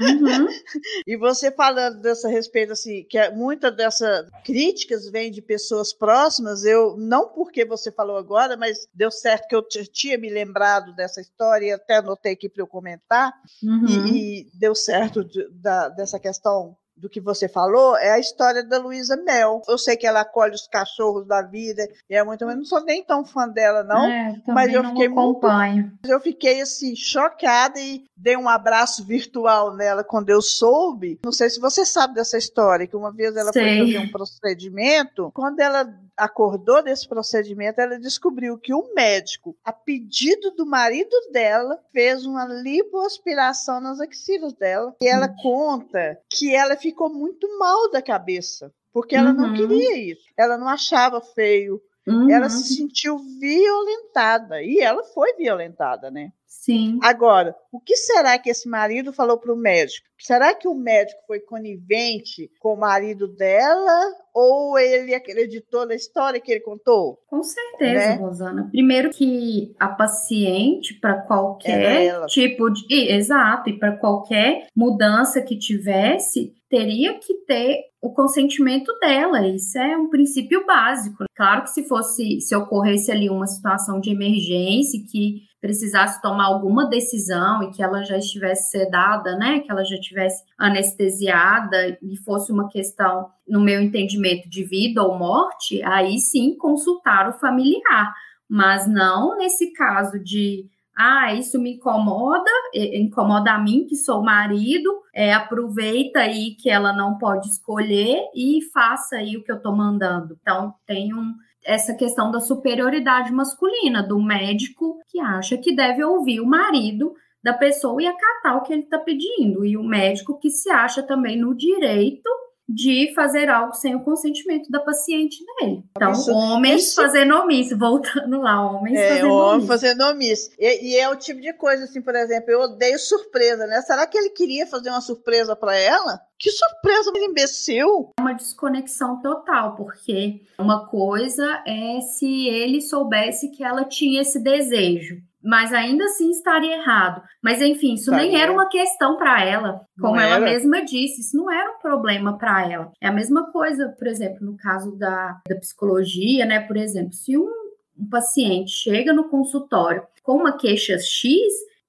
Uhum, 0.01 0.49
E 1.07 1.17
você 1.17 1.51
falando 1.51 2.01
dessa 2.01 2.29
respeito, 2.29 2.73
assim, 2.73 3.05
que 3.05 3.19
é- 3.19 3.31
muita 3.31 3.71
dessas 3.71 4.29
críticas 4.45 5.11
vem 5.11 5.31
de 5.31 5.43
pessoas 5.43 5.93
próximas, 5.93 6.65
eu, 6.65 6.97
não 6.97 7.29
porque 7.29 7.65
você 7.65 7.93
falou 7.93 8.17
agora, 8.17 8.57
mas 8.57 8.89
deu 8.95 9.11
certo 9.11 9.47
que 9.49 9.55
eu 9.55 9.63
tinha 9.93 10.17
me 10.17 10.31
lembrado 10.31 10.95
dessa 10.95 11.21
história 11.21 11.67
e 11.67 11.73
até 11.73 11.97
anotei 11.97 12.33
aqui 12.33 12.49
para 12.49 12.63
eu 12.63 12.67
comentar, 12.67 13.33
uhum. 13.63 13.87
e, 13.87 14.41
e 14.41 14.51
deu 14.59 14.75
certo 14.75 15.23
de- 15.23 15.49
da- 15.51 15.89
dessa 15.91 16.19
questão 16.19 16.77
do 17.01 17.09
que 17.09 17.21
você 17.21 17.49
falou, 17.49 17.97
é 17.97 18.13
a 18.13 18.19
história 18.19 18.63
da 18.63 18.79
Luísa 18.79 19.17
Mel. 19.17 19.63
Eu 19.67 19.79
sei 19.79 19.97
que 19.97 20.07
ela 20.07 20.21
acolhe 20.21 20.55
os 20.55 20.67
cachorros 20.67 21.27
da 21.27 21.43
vida, 21.43 21.89
e 22.09 22.15
é 22.15 22.23
muito, 22.23 22.45
mas 22.45 22.57
não 22.57 22.65
sou 22.65 22.85
nem 22.85 23.03
tão 23.03 23.25
fã 23.25 23.49
dela, 23.49 23.83
não. 23.83 24.05
É, 24.05 24.41
mas 24.47 24.73
eu 24.73 24.83
não 24.83 24.91
fiquei 24.91 25.09
muito 25.09 25.39
acompanho. 25.39 25.93
Eu 26.07 26.21
fiquei 26.21 26.61
assim, 26.61 26.95
chocada 26.95 27.81
e 27.81 28.05
dei 28.17 28.37
um 28.37 28.49
abraço 28.49 29.05
virtual 29.05 29.75
nela 29.75 30.05
quando 30.05 30.29
eu 30.29 30.43
soube. 30.43 31.19
Não 31.25 31.33
sei 31.33 31.49
se 31.49 31.59
você 31.59 31.87
sabe 31.87 32.15
dessa 32.15 32.37
história, 32.37 32.87
que 32.87 32.97
uma 32.97 33.11
vez 33.11 33.35
ela 33.35 33.53
Sei. 33.53 33.79
foi 33.79 33.87
fazer 33.87 33.99
um 33.99 34.11
procedimento. 34.11 35.31
Quando 35.35 35.61
ela 35.61 35.85
acordou 36.21 36.83
desse 36.83 37.09
procedimento, 37.09 37.81
ela 37.81 37.99
descobriu 37.99 38.59
que 38.59 38.73
o 38.75 38.93
médico, 38.95 39.57
a 39.65 39.73
pedido 39.73 40.51
do 40.53 40.67
marido 40.67 41.15
dela, 41.33 41.79
fez 41.93 42.25
uma 42.27 42.45
lipoaspiração 42.45 43.81
nas 43.81 44.01
axilas 44.01 44.53
dela. 44.53 44.95
E 45.03 45.09
ela 45.09 45.29
conta 45.43 46.19
que 46.29 46.55
ela 46.55 46.77
ficou 46.77 47.09
muito 47.13 47.47
mal 47.59 47.91
da 47.91 48.03
cabeça. 48.03 48.73
Porque 48.93 49.15
ela 49.15 49.33
não 49.33 49.45
Uhum. 49.49 49.55
queria 49.55 49.97
isso. 49.99 50.25
Ela 50.37 50.59
não 50.59 50.69
achava 50.69 51.21
feio. 51.21 51.81
Uhum, 52.09 52.29
Ela 52.31 52.49
se 52.49 52.75
sentiu 52.75 53.19
violentada. 53.39 54.63
E 54.63 54.81
ela 54.81 55.05
foi 55.05 55.35
violentada, 55.35 56.11
né? 56.11 56.33
Sim. 56.53 56.99
Agora, 57.01 57.55
o 57.73 57.79
que 57.81 57.95
será 57.97 58.37
que 58.37 58.51
esse 58.51 58.69
marido 58.69 59.13
falou 59.13 59.39
para 59.39 59.53
o 59.55 59.57
médico? 59.57 60.05
Será 60.19 60.53
que 60.53 60.67
o 60.67 60.75
médico 60.75 61.21
foi 61.27 61.39
conivente 61.41 62.51
com 62.61 62.75
o 62.75 62.79
marido 62.79 63.29
dela 63.29 64.13
ou 64.35 64.77
ele 64.77 65.15
acreditou 65.15 65.87
na 65.87 65.95
história 65.95 66.41
que 66.41 66.51
ele 66.51 66.61
contou? 66.61 67.19
Com 67.29 67.41
certeza, 67.43 68.09
Né? 68.09 68.15
Rosana. 68.17 68.69
Primeiro 68.71 69.11
que 69.11 69.75
a 69.79 69.89
paciente, 69.89 70.95
para 71.01 71.23
qualquer 71.23 72.27
tipo 72.27 72.69
de. 72.69 72.85
e- 72.91 73.13
Exato, 73.13 73.71
e 73.71 73.79
para 73.79 73.97
qualquer 73.97 74.67
mudança 74.77 75.41
que 75.41 75.57
tivesse, 75.57 76.53
teria 76.69 77.19
que 77.19 77.35
ter 77.47 77.81
o 78.03 78.13
consentimento 78.13 78.93
dela. 78.99 79.47
Isso 79.47 79.79
é 79.79 79.97
um 79.97 80.09
princípio 80.09 80.65
básico. 80.67 81.25
Claro 81.37 81.63
que 81.63 81.71
se 81.71 81.87
fosse, 81.87 82.41
se 82.41 82.55
ocorresse 82.57 83.11
ali 83.11 83.29
uma 83.31 83.47
situação 83.47 84.01
de 84.01 84.11
emergência 84.11 85.01
que 85.11 85.43
precisasse 85.61 86.21
tomar 86.23 86.47
alguma 86.47 86.89
decisão 86.89 87.63
e 87.63 87.71
que 87.71 87.83
ela 87.83 88.03
já 88.03 88.17
estivesse 88.17 88.71
sedada, 88.71 89.37
né, 89.37 89.61
que 89.61 89.71
ela 89.71 89.85
já 89.85 89.97
estivesse 89.97 90.43
anestesiada 90.59 91.99
e 92.03 92.17
fosse 92.17 92.51
uma 92.51 92.69
questão, 92.69 93.31
no 93.47 93.61
meu 93.61 93.81
entendimento, 93.81 94.49
de 94.49 94.65
vida 94.65 95.03
ou 95.03 95.19
morte, 95.19 95.83
aí 95.83 96.19
sim 96.19 96.57
consultar 96.57 97.29
o 97.29 97.39
familiar, 97.39 98.15
mas 98.49 98.89
não 98.89 99.37
nesse 99.37 99.73
caso 99.73 100.19
de 100.19 100.67
ah, 100.97 101.33
isso 101.33 101.59
me 101.59 101.77
incomoda, 101.77 102.51
incomoda 102.75 103.53
a 103.53 103.59
mim, 103.59 103.87
que 103.89 103.97
sou 103.97 104.23
marido, 104.23 105.01
é, 105.15 105.33
aproveita 105.33 106.21
aí 106.21 106.55
que 106.57 106.69
ela 106.69 106.93
não 106.93 107.17
pode 107.17 107.49
escolher 107.49 108.21
e 108.35 108.61
faça 108.71 109.17
aí 109.17 109.35
o 109.35 109.43
que 109.43 109.51
eu 109.51 109.57
estou 109.57 109.75
mandando. 109.75 110.37
Então, 110.43 110.75
tem 110.87 111.15
um, 111.15 111.35
essa 111.65 111.95
questão 111.95 112.31
da 112.31 112.41
superioridade 112.41 113.33
masculina, 113.33 114.03
do 114.03 114.21
médico 114.21 114.99
que 115.09 115.21
acha 115.21 115.59
que 115.59 115.75
deve 115.75 116.03
ouvir 116.03 116.41
o 116.41 116.47
marido 116.47 117.13
da 117.43 117.53
pessoa 117.53 118.03
e 118.03 118.07
acatar 118.07 118.57
o 118.57 118.63
que 118.63 118.73
ele 118.73 118.83
está 118.83 118.99
pedindo, 118.99 119.65
e 119.65 119.77
o 119.77 119.83
médico 119.83 120.39
que 120.39 120.51
se 120.51 120.71
acha 120.71 121.03
também 121.03 121.39
no 121.39 121.55
direito 121.55 122.29
de 122.73 123.13
fazer 123.15 123.49
algo 123.49 123.75
sem 123.75 123.95
o 123.95 124.01
consentimento 124.05 124.71
da 124.71 124.81
paciente 124.81 125.39
dele. 125.45 125.83
Então, 125.97 126.13
Isso- 126.13 126.33
homens 126.33 126.83
isso- 126.89 126.97
fazendo 127.03 127.35
omisso, 127.37 127.77
voltando 127.77 128.41
lá, 128.41 128.61
homens 128.71 128.99
É, 128.99 129.09
fazendo 129.09 129.33
homem 129.33 129.53
omisso. 129.55 129.67
fazendo 129.67 130.01
omisso. 130.05 130.51
E, 130.59 130.91
e 130.93 130.97
é 130.97 131.09
o 131.09 131.17
tipo 131.17 131.41
de 131.41 131.53
coisa, 131.53 131.85
assim, 131.85 132.01
por 132.01 132.15
exemplo, 132.15 132.51
eu 132.51 132.61
odeio 132.61 132.99
surpresa, 132.99 133.67
né? 133.67 133.81
Será 133.83 134.07
que 134.07 134.17
ele 134.17 134.31
queria 134.31 134.67
fazer 134.67 134.91
uma 134.91 135.01
surpresa 135.01 135.57
para 135.57 135.77
ela? 135.77 136.21
Que 136.39 136.51
surpresa, 136.51 137.11
mas 137.13 137.23
imbecil! 137.23 138.11
uma 138.19 138.33
desconexão 138.33 139.21
total, 139.21 139.75
porque 139.77 140.43
uma 140.59 140.87
coisa 140.87 141.63
é 141.67 142.01
se 142.01 142.47
ele 142.49 142.81
soubesse 142.81 143.51
que 143.51 143.63
ela 143.65 143.85
tinha 143.85 144.23
esse 144.23 144.39
desejo, 144.39 145.17
mas 145.43 145.73
ainda 145.73 146.05
assim 146.05 146.31
estaria 146.31 146.77
errado. 146.77 147.23
Mas 147.43 147.61
enfim, 147.63 147.95
isso 147.95 148.11
nem 148.11 148.27
Estaria. 148.27 148.43
era 148.45 148.53
uma 148.53 148.69
questão 148.69 149.17
para 149.17 149.43
ela, 149.45 149.81
como 150.01 150.17
Não 150.17 150.21
ela 150.21 150.37
era. 150.37 150.45
mesma 150.45 150.85
disse, 150.85 151.21
isso 151.23 151.37
não 151.37 151.51
era 151.51 151.71
um 151.73 151.79
problema 151.79 152.37
para 152.37 152.71
ela. 152.71 152.93
É 153.01 153.09
a 153.09 153.13
mesma 153.13 153.51
coisa, 153.51 153.89
por 153.99 154.07
exemplo, 154.07 154.45
no 154.45 154.57
caso 154.57 154.97
da, 154.97 155.41
da 155.49 155.57
psicologia, 155.57 156.45
né? 156.45 156.61
Por 156.61 156.77
exemplo, 156.77 157.13
se 157.13 157.37
um, 157.39 157.51
um 157.99 158.09
paciente 158.09 158.71
chega 158.71 159.13
no 159.13 159.29
consultório 159.29 160.03
com 160.23 160.37
uma 160.37 160.57
queixa 160.57 160.99
X, 160.99 161.37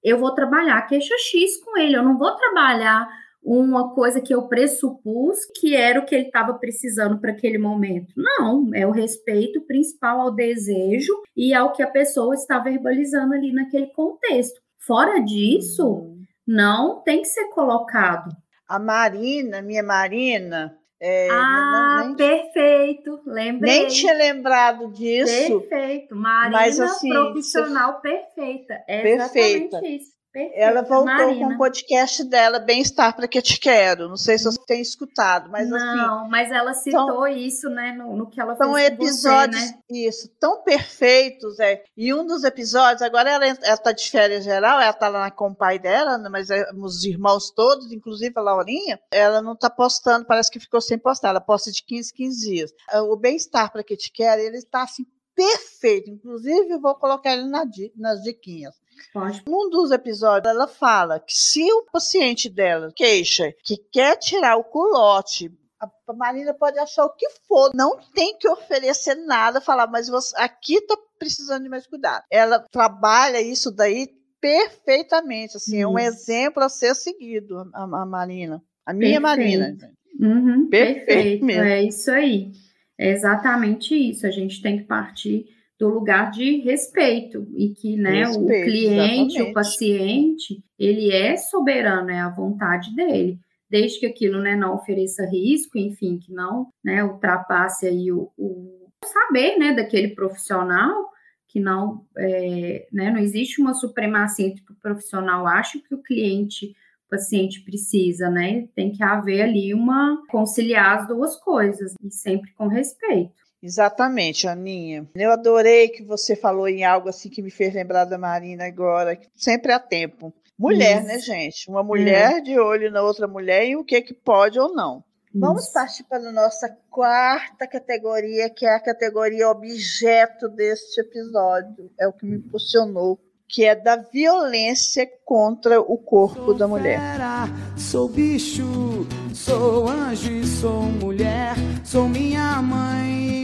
eu 0.02 0.18
vou 0.18 0.34
trabalhar 0.34 0.78
a 0.78 0.82
queixa 0.82 1.14
X 1.18 1.58
com 1.62 1.78
ele, 1.78 1.96
eu 1.96 2.02
não 2.02 2.18
vou 2.18 2.34
trabalhar 2.34 3.06
uma 3.44 3.92
coisa 3.94 4.20
que 4.20 4.32
eu 4.34 4.46
pressupus 4.48 5.38
que 5.58 5.74
era 5.74 5.98
o 6.00 6.04
que 6.04 6.14
ele 6.14 6.26
estava 6.26 6.54
precisando 6.54 7.20
para 7.20 7.32
aquele 7.32 7.58
momento. 7.58 8.12
Não, 8.16 8.70
é 8.74 8.86
o 8.86 8.90
respeito 8.92 9.60
principal 9.62 10.20
ao 10.20 10.30
desejo 10.34 11.12
e 11.36 11.52
ao 11.52 11.72
que 11.72 11.82
a 11.82 11.90
pessoa 11.90 12.34
está 12.34 12.58
verbalizando 12.58 13.34
ali 13.34 13.52
naquele 13.52 13.86
contexto. 13.88 14.60
Fora 14.86 15.18
disso, 15.20 16.16
não 16.46 17.02
tem 17.02 17.22
que 17.22 17.28
ser 17.28 17.48
colocado. 17.50 18.30
A 18.68 18.78
Marina, 18.78 19.60
minha 19.60 19.82
Marina, 19.82 20.76
é, 21.00 21.28
ah, 21.30 22.04
não- 22.06 22.14
perfeito, 22.14 23.20
lembrei. 23.26 23.80
nem 23.80 23.88
tinha 23.88 24.14
lembrado 24.14 24.90
disso. 24.92 25.60
Perfeito, 25.60 26.14
Marina, 26.14 26.58
Mas, 26.58 26.78
assim, 26.80 27.08
profissional 27.10 28.00
perfeita. 28.00 28.74
É 28.88 29.02
Perfeita. 29.02 29.76
exatamente 29.76 29.96
isso. 29.96 30.12
Perfeita, 30.32 30.56
Ela 30.58 30.82
voltou 30.82 31.04
Marina. 31.04 31.46
com 31.48 31.54
o 31.54 31.58
podcast 31.58 32.24
dela, 32.24 32.58
Bem-Estar 32.58 33.14
para 33.14 33.28
que 33.28 33.42
te 33.42 33.60
quero. 33.60 34.08
Não 34.08 34.16
sei 34.16 34.38
se 34.38 34.44
você 34.44 34.58
tem 34.66 34.80
escutado, 34.80 35.50
mas 35.50 35.70
assim, 35.70 35.84
não, 35.96 36.28
mas 36.28 36.50
ela 36.50 36.72
citou 36.72 37.26
isso, 37.28 37.68
né, 37.68 37.92
no, 37.92 38.16
no 38.16 38.30
que 38.30 38.40
ela 38.40 38.56
São 38.56 38.72
fez 38.74 38.88
com 38.88 38.94
episódios, 38.94 39.60
você, 39.60 39.72
né? 39.72 39.78
isso, 39.90 40.28
tão 40.40 40.62
perfeitos, 40.62 41.60
é. 41.60 41.84
E 41.96 42.14
um 42.14 42.26
dos 42.26 42.44
episódios, 42.44 43.02
agora 43.02 43.30
ela, 43.30 43.44
ela 43.46 43.76
tá 43.76 43.92
de 43.92 44.10
férias 44.10 44.42
geral, 44.44 44.80
ela 44.80 44.92
tá 44.92 45.08
lá 45.08 45.30
com 45.30 45.48
o 45.50 45.54
pai 45.54 45.78
dela, 45.78 46.16
né, 46.16 46.28
mas 46.30 46.48
é, 46.48 46.64
os 46.74 47.04
irmãos 47.04 47.50
todos, 47.50 47.92
inclusive 47.92 48.32
a 48.36 48.40
Laurinha, 48.40 48.98
ela 49.10 49.42
não 49.42 49.54
tá 49.54 49.68
postando, 49.68 50.24
parece 50.24 50.50
que 50.50 50.58
ficou 50.58 50.80
sem 50.80 50.98
postar, 50.98 51.28
ela 51.28 51.40
posta 51.40 51.70
de 51.70 51.82
15, 51.84 52.12
15 52.14 52.50
dias. 52.50 52.72
Ah, 52.90 53.02
O 53.02 53.16
bem-estar 53.16 53.70
para 53.70 53.84
que 53.84 53.96
te 53.96 54.10
quer, 54.10 54.38
ele 54.38 54.62
tá 54.62 54.82
assim 54.82 55.04
perfeito, 55.34 56.10
inclusive 56.10 56.70
eu 56.70 56.80
vou 56.80 56.94
colocar 56.94 57.32
ele 57.32 57.48
na 57.48 57.64
nas 57.96 58.22
diquinhas. 58.22 58.81
Pode. 59.12 59.42
Num 59.46 59.68
dos 59.68 59.90
episódios, 59.90 60.52
ela 60.52 60.66
fala 60.66 61.20
que 61.20 61.34
se 61.34 61.62
o 61.72 61.84
paciente 61.92 62.48
dela 62.48 62.90
queixa 62.94 63.52
que 63.62 63.76
quer 63.76 64.16
tirar 64.16 64.56
o 64.56 64.64
culote, 64.64 65.50
a 65.80 66.12
Marina 66.14 66.54
pode 66.54 66.78
achar 66.78 67.04
o 67.04 67.14
que 67.14 67.28
for, 67.46 67.70
não 67.74 67.98
tem 68.14 68.36
que 68.38 68.48
oferecer 68.48 69.16
nada, 69.16 69.60
falar, 69.60 69.86
mas 69.88 70.08
você, 70.08 70.34
aqui 70.38 70.80
tá 70.86 70.96
precisando 71.18 71.64
de 71.64 71.68
mais 71.68 71.86
cuidado. 71.86 72.22
Ela 72.30 72.60
trabalha 72.70 73.40
isso 73.40 73.70
daí 73.70 74.08
perfeitamente, 74.40 75.56
assim, 75.56 75.80
é 75.80 75.86
um 75.86 75.98
exemplo 75.98 76.62
a 76.62 76.68
ser 76.68 76.94
seguido, 76.94 77.58
a, 77.72 77.82
a 77.82 78.06
Marina. 78.06 78.62
A 78.84 78.92
minha 78.92 79.20
Perfeito. 79.20 79.22
Marina. 79.22 79.76
Uhum, 80.20 80.68
Perfeito 80.68 81.46
perfeito, 81.46 81.62
é 81.62 81.82
isso 81.82 82.10
aí. 82.10 82.52
É 82.98 83.10
exatamente 83.10 83.94
isso. 83.94 84.26
A 84.26 84.30
gente 84.30 84.60
tem 84.60 84.78
que 84.78 84.84
partir 84.84 85.46
do 85.82 85.88
lugar 85.88 86.30
de 86.30 86.58
respeito 86.58 87.44
e 87.56 87.70
que, 87.70 87.96
né, 87.96 88.22
o 88.28 88.46
Respeito, 88.46 88.64
cliente, 88.64 89.34
exatamente. 89.34 89.42
o 89.42 89.52
paciente, 89.52 90.64
ele 90.78 91.10
é 91.10 91.36
soberano, 91.36 92.08
é 92.08 92.20
a 92.20 92.28
vontade 92.28 92.94
dele. 92.94 93.40
Desde 93.68 93.98
que 93.98 94.06
aquilo, 94.06 94.40
né, 94.40 94.54
não 94.54 94.76
ofereça 94.76 95.26
risco, 95.26 95.76
enfim, 95.76 96.20
que 96.20 96.32
não, 96.32 96.68
né, 96.84 97.02
ultrapasse 97.02 97.88
aí 97.88 98.12
o, 98.12 98.30
o 98.38 98.88
saber, 99.04 99.58
né, 99.58 99.74
daquele 99.74 100.14
profissional, 100.14 101.10
que 101.48 101.58
não, 101.58 102.06
é, 102.16 102.86
né, 102.92 103.10
não 103.10 103.18
existe 103.18 103.60
uma 103.60 103.74
supremacia 103.74 104.46
entre 104.46 104.62
o 104.62 104.72
o 104.72 104.76
profissional 104.76 105.48
acha 105.48 105.78
o 105.78 105.82
que 105.82 105.94
o 105.96 106.02
cliente 106.02 106.76
o 107.06 107.10
paciente 107.10 107.60
precisa, 107.62 108.30
né? 108.30 108.68
Tem 108.74 108.90
que 108.90 109.02
haver 109.02 109.42
ali 109.42 109.74
uma 109.74 110.22
conciliar 110.28 111.00
as 111.00 111.08
duas 111.08 111.36
coisas 111.36 111.92
e 112.02 112.10
sempre 112.10 112.52
com 112.52 112.68
respeito. 112.68 113.41
Exatamente, 113.62 114.48
Aninha. 114.48 115.08
Eu 115.14 115.30
adorei 115.30 115.88
que 115.88 116.02
você 116.02 116.34
falou 116.34 116.68
em 116.68 116.84
algo 116.84 117.08
assim 117.08 117.28
que 117.28 117.40
me 117.40 117.50
fez 117.50 117.72
lembrar 117.72 118.04
da 118.04 118.18
Marina 118.18 118.64
agora, 118.66 119.18
sempre 119.34 119.72
há 119.72 119.78
tempo. 119.78 120.34
Mulher, 120.58 120.98
Isso. 120.98 121.06
né, 121.06 121.18
gente? 121.18 121.70
Uma 121.70 121.82
mulher 121.82 122.40
de 122.42 122.58
olho 122.58 122.90
na 122.90 123.02
outra 123.02 123.26
mulher 123.26 123.66
e 123.66 123.76
o 123.76 123.84
que 123.84 124.00
que 124.02 124.14
pode 124.14 124.58
ou 124.58 124.74
não. 124.74 125.02
Vamos 125.34 125.64
Isso. 125.64 125.72
partir 125.72 126.04
para 126.04 126.28
a 126.28 126.32
nossa 126.32 126.68
quarta 126.90 127.66
categoria, 127.66 128.50
que 128.50 128.66
é 128.66 128.74
a 128.74 128.80
categoria 128.80 129.48
objeto 129.48 130.48
deste 130.48 131.00
episódio. 131.00 131.90
É 131.98 132.06
o 132.06 132.12
que 132.12 132.26
me 132.26 132.36
impulsionou, 132.36 133.18
que 133.48 133.64
é 133.64 133.74
da 133.74 133.96
violência 133.96 135.08
contra 135.24 135.80
o 135.80 135.96
corpo 135.96 136.52
da 136.52 136.68
mulher. 136.68 136.98
fera, 136.98 137.46
sou 137.76 138.08
bicho, 138.08 139.06
sou 139.34 139.88
anjo 139.88 140.44
sou 140.44 140.82
mulher. 140.82 141.54
Sou 141.84 142.08
minha 142.08 142.62
mãe, 142.62 143.41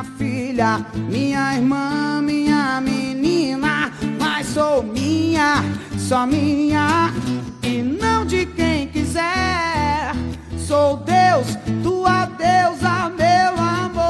minha 0.00 0.04
filha, 0.16 0.86
minha 0.94 1.54
irmã, 1.54 2.22
minha 2.22 2.80
menina. 2.80 3.92
Mas 4.18 4.46
sou 4.48 4.82
minha, 4.82 5.62
só 5.98 6.26
minha 6.26 7.12
e 7.62 7.82
não 7.82 8.24
de 8.24 8.46
quem 8.46 8.88
quiser. 8.88 10.12
Sou 10.56 10.96
Deus, 10.98 11.56
tua 11.82 12.26
deusa, 12.26 13.10
meu 13.10 13.62
amor. 13.62 14.00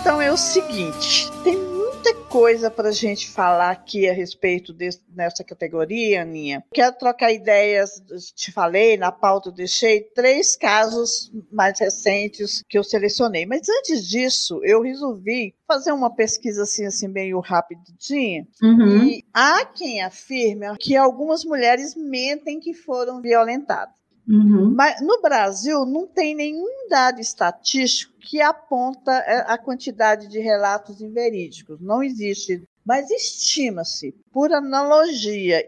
Então 0.00 0.20
é 0.20 0.32
o 0.32 0.36
seguinte, 0.36 1.30
tem 1.44 1.71
coisa 2.32 2.70
para 2.70 2.88
a 2.88 2.92
gente 2.92 3.30
falar 3.30 3.70
aqui 3.70 4.08
a 4.08 4.12
respeito 4.14 4.72
dessa 4.72 5.44
categoria, 5.44 6.22
Aninha. 6.22 6.64
Quero 6.72 6.96
trocar 6.96 7.30
ideias, 7.30 8.02
te 8.34 8.50
falei, 8.50 8.96
na 8.96 9.12
pauta 9.12 9.50
eu 9.50 9.52
deixei 9.52 10.00
três 10.00 10.56
casos 10.56 11.30
mais 11.52 11.78
recentes 11.78 12.64
que 12.66 12.78
eu 12.78 12.82
selecionei. 12.82 13.44
Mas 13.44 13.68
antes 13.68 14.08
disso, 14.08 14.60
eu 14.64 14.80
resolvi 14.80 15.54
fazer 15.68 15.92
uma 15.92 16.14
pesquisa 16.14 16.62
assim, 16.62 16.86
assim 16.86 17.06
meio 17.06 17.38
rapidinha. 17.38 18.46
Uhum. 18.62 19.04
E 19.04 19.24
há 19.34 19.66
quem 19.66 20.02
afirme 20.02 20.66
que 20.78 20.96
algumas 20.96 21.44
mulheres 21.44 21.94
mentem 21.94 22.58
que 22.58 22.72
foram 22.72 23.20
violentadas. 23.20 24.01
Uhum. 24.28 24.74
Mas 24.74 25.00
no 25.00 25.20
Brasil 25.20 25.84
não 25.84 26.06
tem 26.06 26.34
nenhum 26.34 26.88
dado 26.88 27.20
estatístico 27.20 28.12
que 28.20 28.40
aponta 28.40 29.12
é, 29.12 29.52
a 29.52 29.58
quantidade 29.58 30.28
de 30.28 30.38
relatos 30.38 31.00
inverídicos. 31.00 31.80
Não 31.80 32.02
existe. 32.02 32.62
Mas 32.84 33.10
estima-se, 33.10 34.14
por 34.32 34.52
analogia 34.52 35.64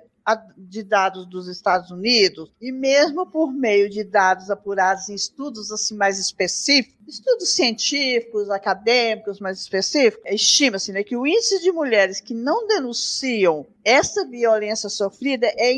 de 0.57 0.83
dados 0.83 1.27
dos 1.27 1.49
Estados 1.49 1.91
Unidos 1.91 2.51
e 2.61 2.73
mesmo 2.73 3.27
por 3.27 3.53
meio 3.53 3.91
de 3.91 4.03
dados 4.03 4.51
apurados 4.51 5.09
em 5.09 5.15
estudos 5.15 5.71
assim 5.71 5.95
mais 5.97 6.19
específicos, 6.19 6.97
estudos 7.07 7.51
científicos, 7.51 8.49
acadêmicos 8.49 9.39
mais 9.39 9.61
específicos, 9.61 10.25
estima-se 10.33 10.93
né, 10.93 11.05
que 11.05 11.17
o 11.17 11.27
índice 11.27 11.61
de 11.61 11.71
mulheres 11.71 12.21
que 12.21 12.33
não 12.33 12.67
denunciam 12.67 13.67
essa 13.85 14.27
violência 14.27 14.89
sofrida 14.89 15.47
é 15.47 15.73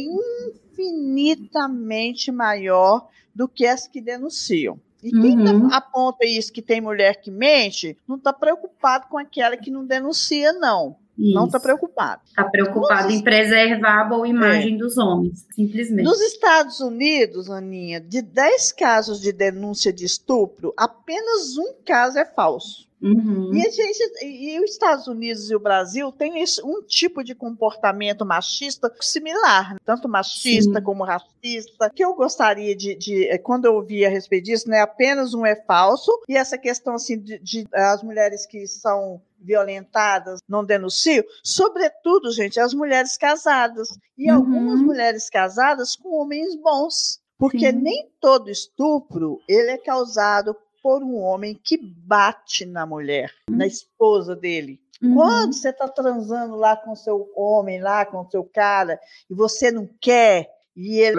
infinitamente 0.79 2.31
maior 2.31 3.09
do 3.35 3.49
que 3.49 3.67
as 3.67 3.87
que 3.87 4.01
denunciam. 4.01 4.79
E 5.03 5.11
quem 5.11 5.39
uhum. 5.39 5.73
aponta 5.73 6.27
isso 6.27 6.53
que 6.53 6.63
tem 6.63 6.81
mulher 6.81 7.21
que 7.21 7.31
mente, 7.31 7.97
não 8.09 8.17
está 8.17 8.33
preocupado 8.33 9.07
com 9.09 9.19
aquela 9.19 9.57
que 9.57 9.71
não 9.71 9.85
denuncia, 9.85 10.53
não. 10.53 10.97
Isso. 11.19 11.35
Não 11.35 11.47
está 11.47 11.59
preocupado. 11.59 12.23
Está 12.27 12.45
preocupado 12.45 13.11
em 13.11 13.23
preservar 13.23 14.03
a 14.03 14.05
boa 14.05 14.29
imagem 14.29 14.75
é. 14.75 14.79
dos 14.79 14.99
homens, 14.99 15.47
simplesmente. 15.55 16.05
Nos 16.05 16.21
Estados 16.21 16.81
Unidos, 16.81 17.51
Aninha, 17.51 18.01
de 18.01 18.21
10 18.21 18.73
casos 18.73 19.21
de 19.21 19.33
denúncia 19.33 19.93
de 19.93 20.05
estupro, 20.05 20.75
apenas 20.77 21.57
um 21.57 21.75
caso 21.85 22.19
é 22.19 22.25
falso. 22.25 22.87
Uhum. 23.01 23.55
E, 23.55 23.61
a 23.61 23.71
gente, 23.71 24.25
e 24.25 24.59
os 24.59 24.71
Estados 24.71 25.07
Unidos 25.07 25.51
e 25.51 25.55
o 25.55 25.61
Brasil 25.61 26.11
têm 26.13 26.43
um 26.65 26.83
tipo 26.83 27.23
de 27.23 27.35
comportamento 27.35 28.25
machista 28.25 28.93
similar, 29.01 29.75
né? 29.75 29.79
tanto 29.85 30.09
machista 30.09 30.79
Sim. 30.79 30.85
como 30.85 31.05
racista, 31.05 31.91
que 31.95 32.05
eu 32.05 32.15
gostaria 32.15 32.75
de, 32.75 32.95
de, 32.95 33.29
eh, 33.29 33.39
quando 33.39 33.67
eu 33.67 33.75
ouvi 33.75 34.05
a 34.05 34.09
respeito 34.09 34.45
disso, 34.45 34.69
né, 34.69 34.81
apenas 34.81 35.35
um 35.35 35.45
é 35.45 35.55
falso, 35.55 36.11
e 36.27 36.37
essa 36.37 36.57
questão 36.57 36.95
assim 36.95 37.19
de, 37.19 37.39
de 37.39 37.67
as 37.73 38.03
mulheres 38.03 38.47
que 38.47 38.67
são 38.67 39.21
violentadas 39.39 40.41
não 40.49 40.65
denunciam, 40.65 41.25
sobretudo, 41.43 42.33
gente, 42.33 42.59
as 42.61 42.75
mulheres 42.75 43.17
casadas. 43.17 43.89
E 44.17 44.31
uhum. 44.31 44.37
algumas 44.39 44.81
mulheres 44.81 45.29
casadas 45.29 45.95
com 45.97 46.21
homens 46.21 46.55
bons. 46.57 47.21
Porque 47.39 47.71
Sim. 47.71 47.81
nem 47.81 48.11
todo 48.21 48.51
estupro 48.51 49.41
ele 49.47 49.71
é 49.71 49.79
causado 49.79 50.57
por 50.83 51.03
um 51.03 51.17
homem 51.17 51.59
que 51.63 51.77
bate 51.77 52.65
na 52.65 52.87
mulher, 52.87 53.31
uhum. 53.51 53.57
na 53.57 53.67
esposa 53.67 54.35
dele. 54.35 54.81
Uhum. 55.03 55.15
Quando 55.15 55.53
você 55.53 55.71
está 55.71 55.89
transando 55.89 56.57
lá 56.57 56.77
com 56.77 56.95
seu 56.95 57.31
homem, 57.37 57.81
lá 57.81 58.07
com 58.07 58.29
seu 58.31 58.45
cara, 58.45 58.99
e 59.29 59.35
você 59.35 59.71
não 59.71 59.89
quer, 60.01 60.49
e 60.77 61.01
ele. 61.01 61.17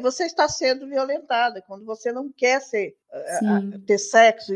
Você 0.00 0.26
está 0.26 0.46
sendo 0.48 0.86
violentada 0.86 1.62
quando 1.66 1.84
você 1.86 2.12
não 2.12 2.30
quer 2.30 2.60
ser, 2.60 2.94
ter 3.86 3.98
sexo. 3.98 4.52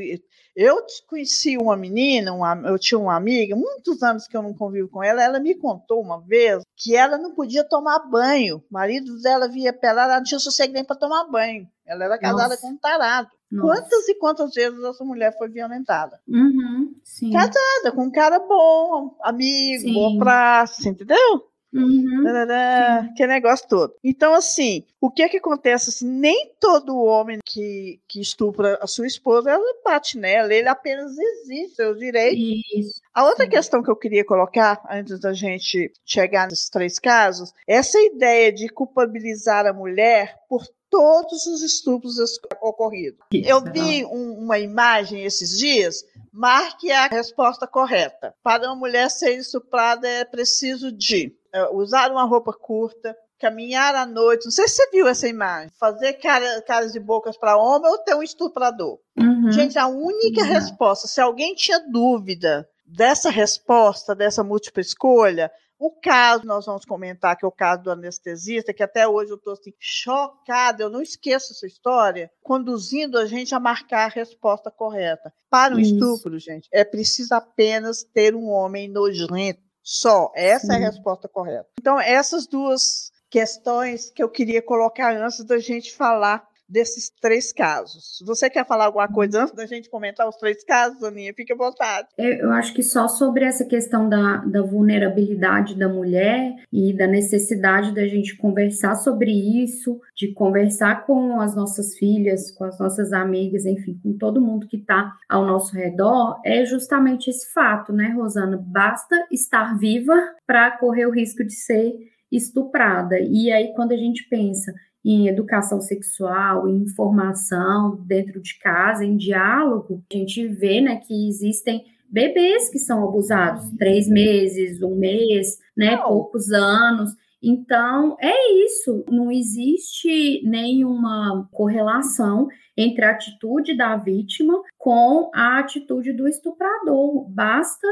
Eu 0.54 0.84
conheci 1.06 1.56
uma 1.56 1.76
menina, 1.76 2.34
uma, 2.34 2.54
eu 2.66 2.78
tinha 2.78 2.98
uma 2.98 3.16
amiga, 3.16 3.56
muitos 3.56 4.02
anos 4.02 4.26
que 4.26 4.36
eu 4.36 4.42
não 4.42 4.52
convivo 4.52 4.88
com 4.88 5.02
ela, 5.02 5.22
ela 5.22 5.40
me 5.40 5.54
contou 5.54 6.02
uma 6.02 6.20
vez 6.20 6.62
que 6.76 6.94
ela 6.94 7.16
não 7.16 7.34
podia 7.34 7.64
tomar 7.64 8.00
banho. 8.00 8.58
O 8.58 8.74
marido 8.74 9.18
dela 9.22 9.48
via 9.48 9.72
pelada, 9.72 10.12
ela 10.12 10.16
não 10.18 10.24
tinha 10.24 10.38
sossego 10.38 10.74
nem 10.74 10.84
para 10.84 10.96
tomar 10.96 11.24
banho. 11.24 11.66
Ela 11.86 12.04
era 12.04 12.18
casada 12.18 12.50
Nossa. 12.50 12.60
com 12.60 12.68
um 12.68 12.76
tarado. 12.76 13.30
Nossa. 13.50 13.82
Quantas 13.82 14.08
e 14.08 14.14
quantas 14.16 14.54
vezes 14.54 14.84
essa 14.84 15.04
mulher 15.04 15.36
foi 15.36 15.48
violentada? 15.48 16.20
Uhum, 16.28 16.94
Casada, 17.32 17.92
com 17.92 18.04
um 18.04 18.10
cara 18.10 18.38
bom, 18.38 19.16
amigo, 19.22 19.82
sim. 19.82 19.92
boa 19.94 20.18
praça, 20.18 20.88
entendeu? 20.88 21.49
Uhum, 21.72 23.14
que 23.16 23.26
negócio 23.26 23.68
todo. 23.68 23.94
Então, 24.02 24.34
assim, 24.34 24.84
o 25.00 25.10
que 25.10 25.22
é 25.22 25.28
que 25.28 25.36
acontece? 25.36 25.90
Assim, 25.90 26.08
nem 26.08 26.52
todo 26.58 26.98
homem 26.98 27.38
que, 27.44 28.00
que 28.08 28.20
estupra 28.20 28.78
a 28.82 28.86
sua 28.86 29.06
esposa, 29.06 29.50
ela 29.50 29.80
bate 29.84 30.18
nela, 30.18 30.52
ele 30.52 30.68
apenas 30.68 31.16
exige 31.16 31.74
seus 31.74 31.98
direitos. 31.98 32.42
Isso. 32.74 33.00
A 33.14 33.24
outra 33.24 33.44
Sim. 33.44 33.50
questão 33.50 33.82
que 33.82 33.90
eu 33.90 33.96
queria 33.96 34.24
colocar, 34.24 34.82
antes 34.90 35.20
da 35.20 35.32
gente 35.32 35.92
chegar 36.04 36.48
nesses 36.48 36.68
três 36.68 36.98
casos, 36.98 37.52
essa 37.66 38.00
ideia 38.00 38.52
de 38.52 38.68
culpabilizar 38.68 39.66
a 39.66 39.72
mulher 39.72 40.36
por 40.48 40.64
todos 40.90 41.46
os 41.46 41.62
estupros 41.62 42.16
ocorridos. 42.60 43.20
Eu 43.32 43.62
vi 43.62 44.04
um, 44.04 44.38
uma 44.40 44.58
imagem 44.58 45.24
esses 45.24 45.56
dias. 45.56 46.04
Marque 46.32 46.90
a 46.90 47.06
resposta 47.06 47.66
correta. 47.66 48.34
Para 48.42 48.66
uma 48.66 48.76
mulher 48.76 49.10
ser 49.10 49.36
estuprada 49.36 50.06
é 50.06 50.24
preciso 50.24 50.90
de 50.92 51.34
é, 51.52 51.68
usar 51.70 52.10
uma 52.10 52.24
roupa 52.24 52.52
curta, 52.52 53.16
caminhar 53.38 53.94
à 53.94 54.04
noite. 54.04 54.44
Não 54.44 54.52
sei 54.52 54.68
se 54.68 54.74
você 54.74 54.90
viu 54.90 55.08
essa 55.08 55.28
imagem. 55.28 55.70
Fazer 55.78 56.14
cara, 56.14 56.60
caras 56.62 56.94
e 56.94 57.00
bocas 57.00 57.36
para 57.36 57.56
homem 57.56 57.90
ou 57.90 57.98
ter 57.98 58.14
um 58.14 58.22
estuprador. 58.22 58.98
Uhum. 59.18 59.50
Gente, 59.50 59.78
a 59.78 59.86
única 59.86 60.42
uhum. 60.42 60.48
resposta, 60.48 61.08
se 61.08 61.20
alguém 61.20 61.54
tinha 61.54 61.80
dúvida 61.80 62.68
dessa 62.84 63.30
resposta, 63.30 64.14
dessa 64.14 64.42
múltipla 64.42 64.80
escolha, 64.80 65.50
o 65.80 65.90
caso, 65.90 66.44
nós 66.44 66.66
vamos 66.66 66.84
comentar 66.84 67.34
que 67.34 67.44
é 67.44 67.48
o 67.48 67.50
caso 67.50 67.84
do 67.84 67.90
anestesista, 67.90 68.74
que 68.74 68.82
até 68.82 69.08
hoje 69.08 69.30
eu 69.30 69.36
estou 69.36 69.54
assim, 69.54 69.72
chocada, 69.80 70.82
eu 70.82 70.90
não 70.90 71.00
esqueço 71.00 71.54
essa 71.54 71.66
história, 71.66 72.30
conduzindo 72.42 73.18
a 73.18 73.24
gente 73.24 73.54
a 73.54 73.58
marcar 73.58 74.04
a 74.04 74.14
resposta 74.14 74.70
correta. 74.70 75.32
Para 75.48 75.74
o 75.74 75.80
Isso. 75.80 75.94
estupro, 75.94 76.38
gente, 76.38 76.68
é 76.70 76.84
preciso 76.84 77.34
apenas 77.34 78.04
ter 78.04 78.34
um 78.36 78.50
homem 78.50 78.88
nojento. 78.88 79.58
Só. 79.82 80.30
Essa 80.36 80.66
Sim. 80.66 80.72
é 80.74 80.76
a 80.76 80.90
resposta 80.90 81.26
correta. 81.26 81.66
Então, 81.80 81.98
essas 81.98 82.46
duas 82.46 83.10
questões 83.30 84.10
que 84.10 84.22
eu 84.22 84.28
queria 84.28 84.60
colocar 84.60 85.16
antes 85.16 85.42
da 85.44 85.58
gente 85.58 85.96
falar 85.96 86.46
desses 86.70 87.10
três 87.20 87.52
casos. 87.52 88.22
Você 88.24 88.48
quer 88.48 88.66
falar 88.66 88.86
alguma 88.86 89.08
coisa 89.08 89.42
antes 89.42 89.54
da 89.54 89.66
gente 89.66 89.90
comentar 89.90 90.28
os 90.28 90.36
três 90.36 90.62
casos, 90.64 91.02
Aninha? 91.02 91.34
Fique 91.34 91.52
à 91.52 91.56
vontade. 91.56 92.08
Eu 92.16 92.52
acho 92.52 92.72
que 92.72 92.82
só 92.82 93.08
sobre 93.08 93.44
essa 93.44 93.64
questão 93.64 94.08
da, 94.08 94.36
da 94.38 94.62
vulnerabilidade 94.62 95.74
da 95.74 95.88
mulher 95.88 96.54
e 96.72 96.96
da 96.96 97.06
necessidade 97.06 97.94
da 97.94 98.06
gente 98.06 98.36
conversar 98.36 98.94
sobre 98.94 99.32
isso, 99.62 100.00
de 100.14 100.32
conversar 100.32 101.04
com 101.06 101.40
as 101.40 101.54
nossas 101.54 101.96
filhas, 101.96 102.50
com 102.50 102.64
as 102.64 102.78
nossas 102.78 103.12
amigas, 103.12 103.66
enfim, 103.66 103.98
com 104.02 104.16
todo 104.16 104.40
mundo 104.40 104.68
que 104.68 104.76
está 104.76 105.12
ao 105.28 105.44
nosso 105.44 105.74
redor, 105.74 106.40
é 106.44 106.64
justamente 106.64 107.28
esse 107.28 107.52
fato, 107.52 107.92
né, 107.92 108.12
Rosana? 108.16 108.56
Basta 108.56 109.26
estar 109.30 109.76
viva 109.78 110.14
para 110.46 110.70
correr 110.78 111.06
o 111.06 111.12
risco 111.12 111.44
de 111.44 111.54
ser 111.54 111.92
estuprada. 112.30 113.18
E 113.18 113.50
aí, 113.50 113.72
quando 113.74 113.92
a 113.92 113.96
gente 113.96 114.28
pensa 114.28 114.72
em 115.04 115.28
educação 115.28 115.80
sexual, 115.80 116.68
em 116.68 116.82
informação 116.82 117.96
dentro 118.06 118.40
de 118.40 118.58
casa, 118.58 119.04
em 119.04 119.16
diálogo, 119.16 120.02
a 120.12 120.16
gente 120.16 120.46
vê 120.46 120.80
né, 120.80 120.96
que 120.96 121.28
existem 121.28 121.84
bebês 122.10 122.68
que 122.68 122.78
são 122.78 123.04
abusados, 123.04 123.70
três 123.78 124.08
meses, 124.08 124.82
um 124.82 124.96
mês, 124.96 125.58
né, 125.76 125.96
poucos 125.96 126.50
anos. 126.52 127.12
Então, 127.42 128.16
é 128.20 128.52
isso. 128.64 129.04
Não 129.08 129.30
existe 129.30 130.42
nenhuma 130.44 131.48
correlação 131.52 132.48
entre 132.76 133.04
a 133.04 133.10
atitude 133.10 133.76
da 133.76 133.96
vítima 133.96 134.60
com 134.76 135.30
a 135.34 135.58
atitude 135.58 136.12
do 136.12 136.28
estuprador. 136.28 137.28
Basta 137.30 137.86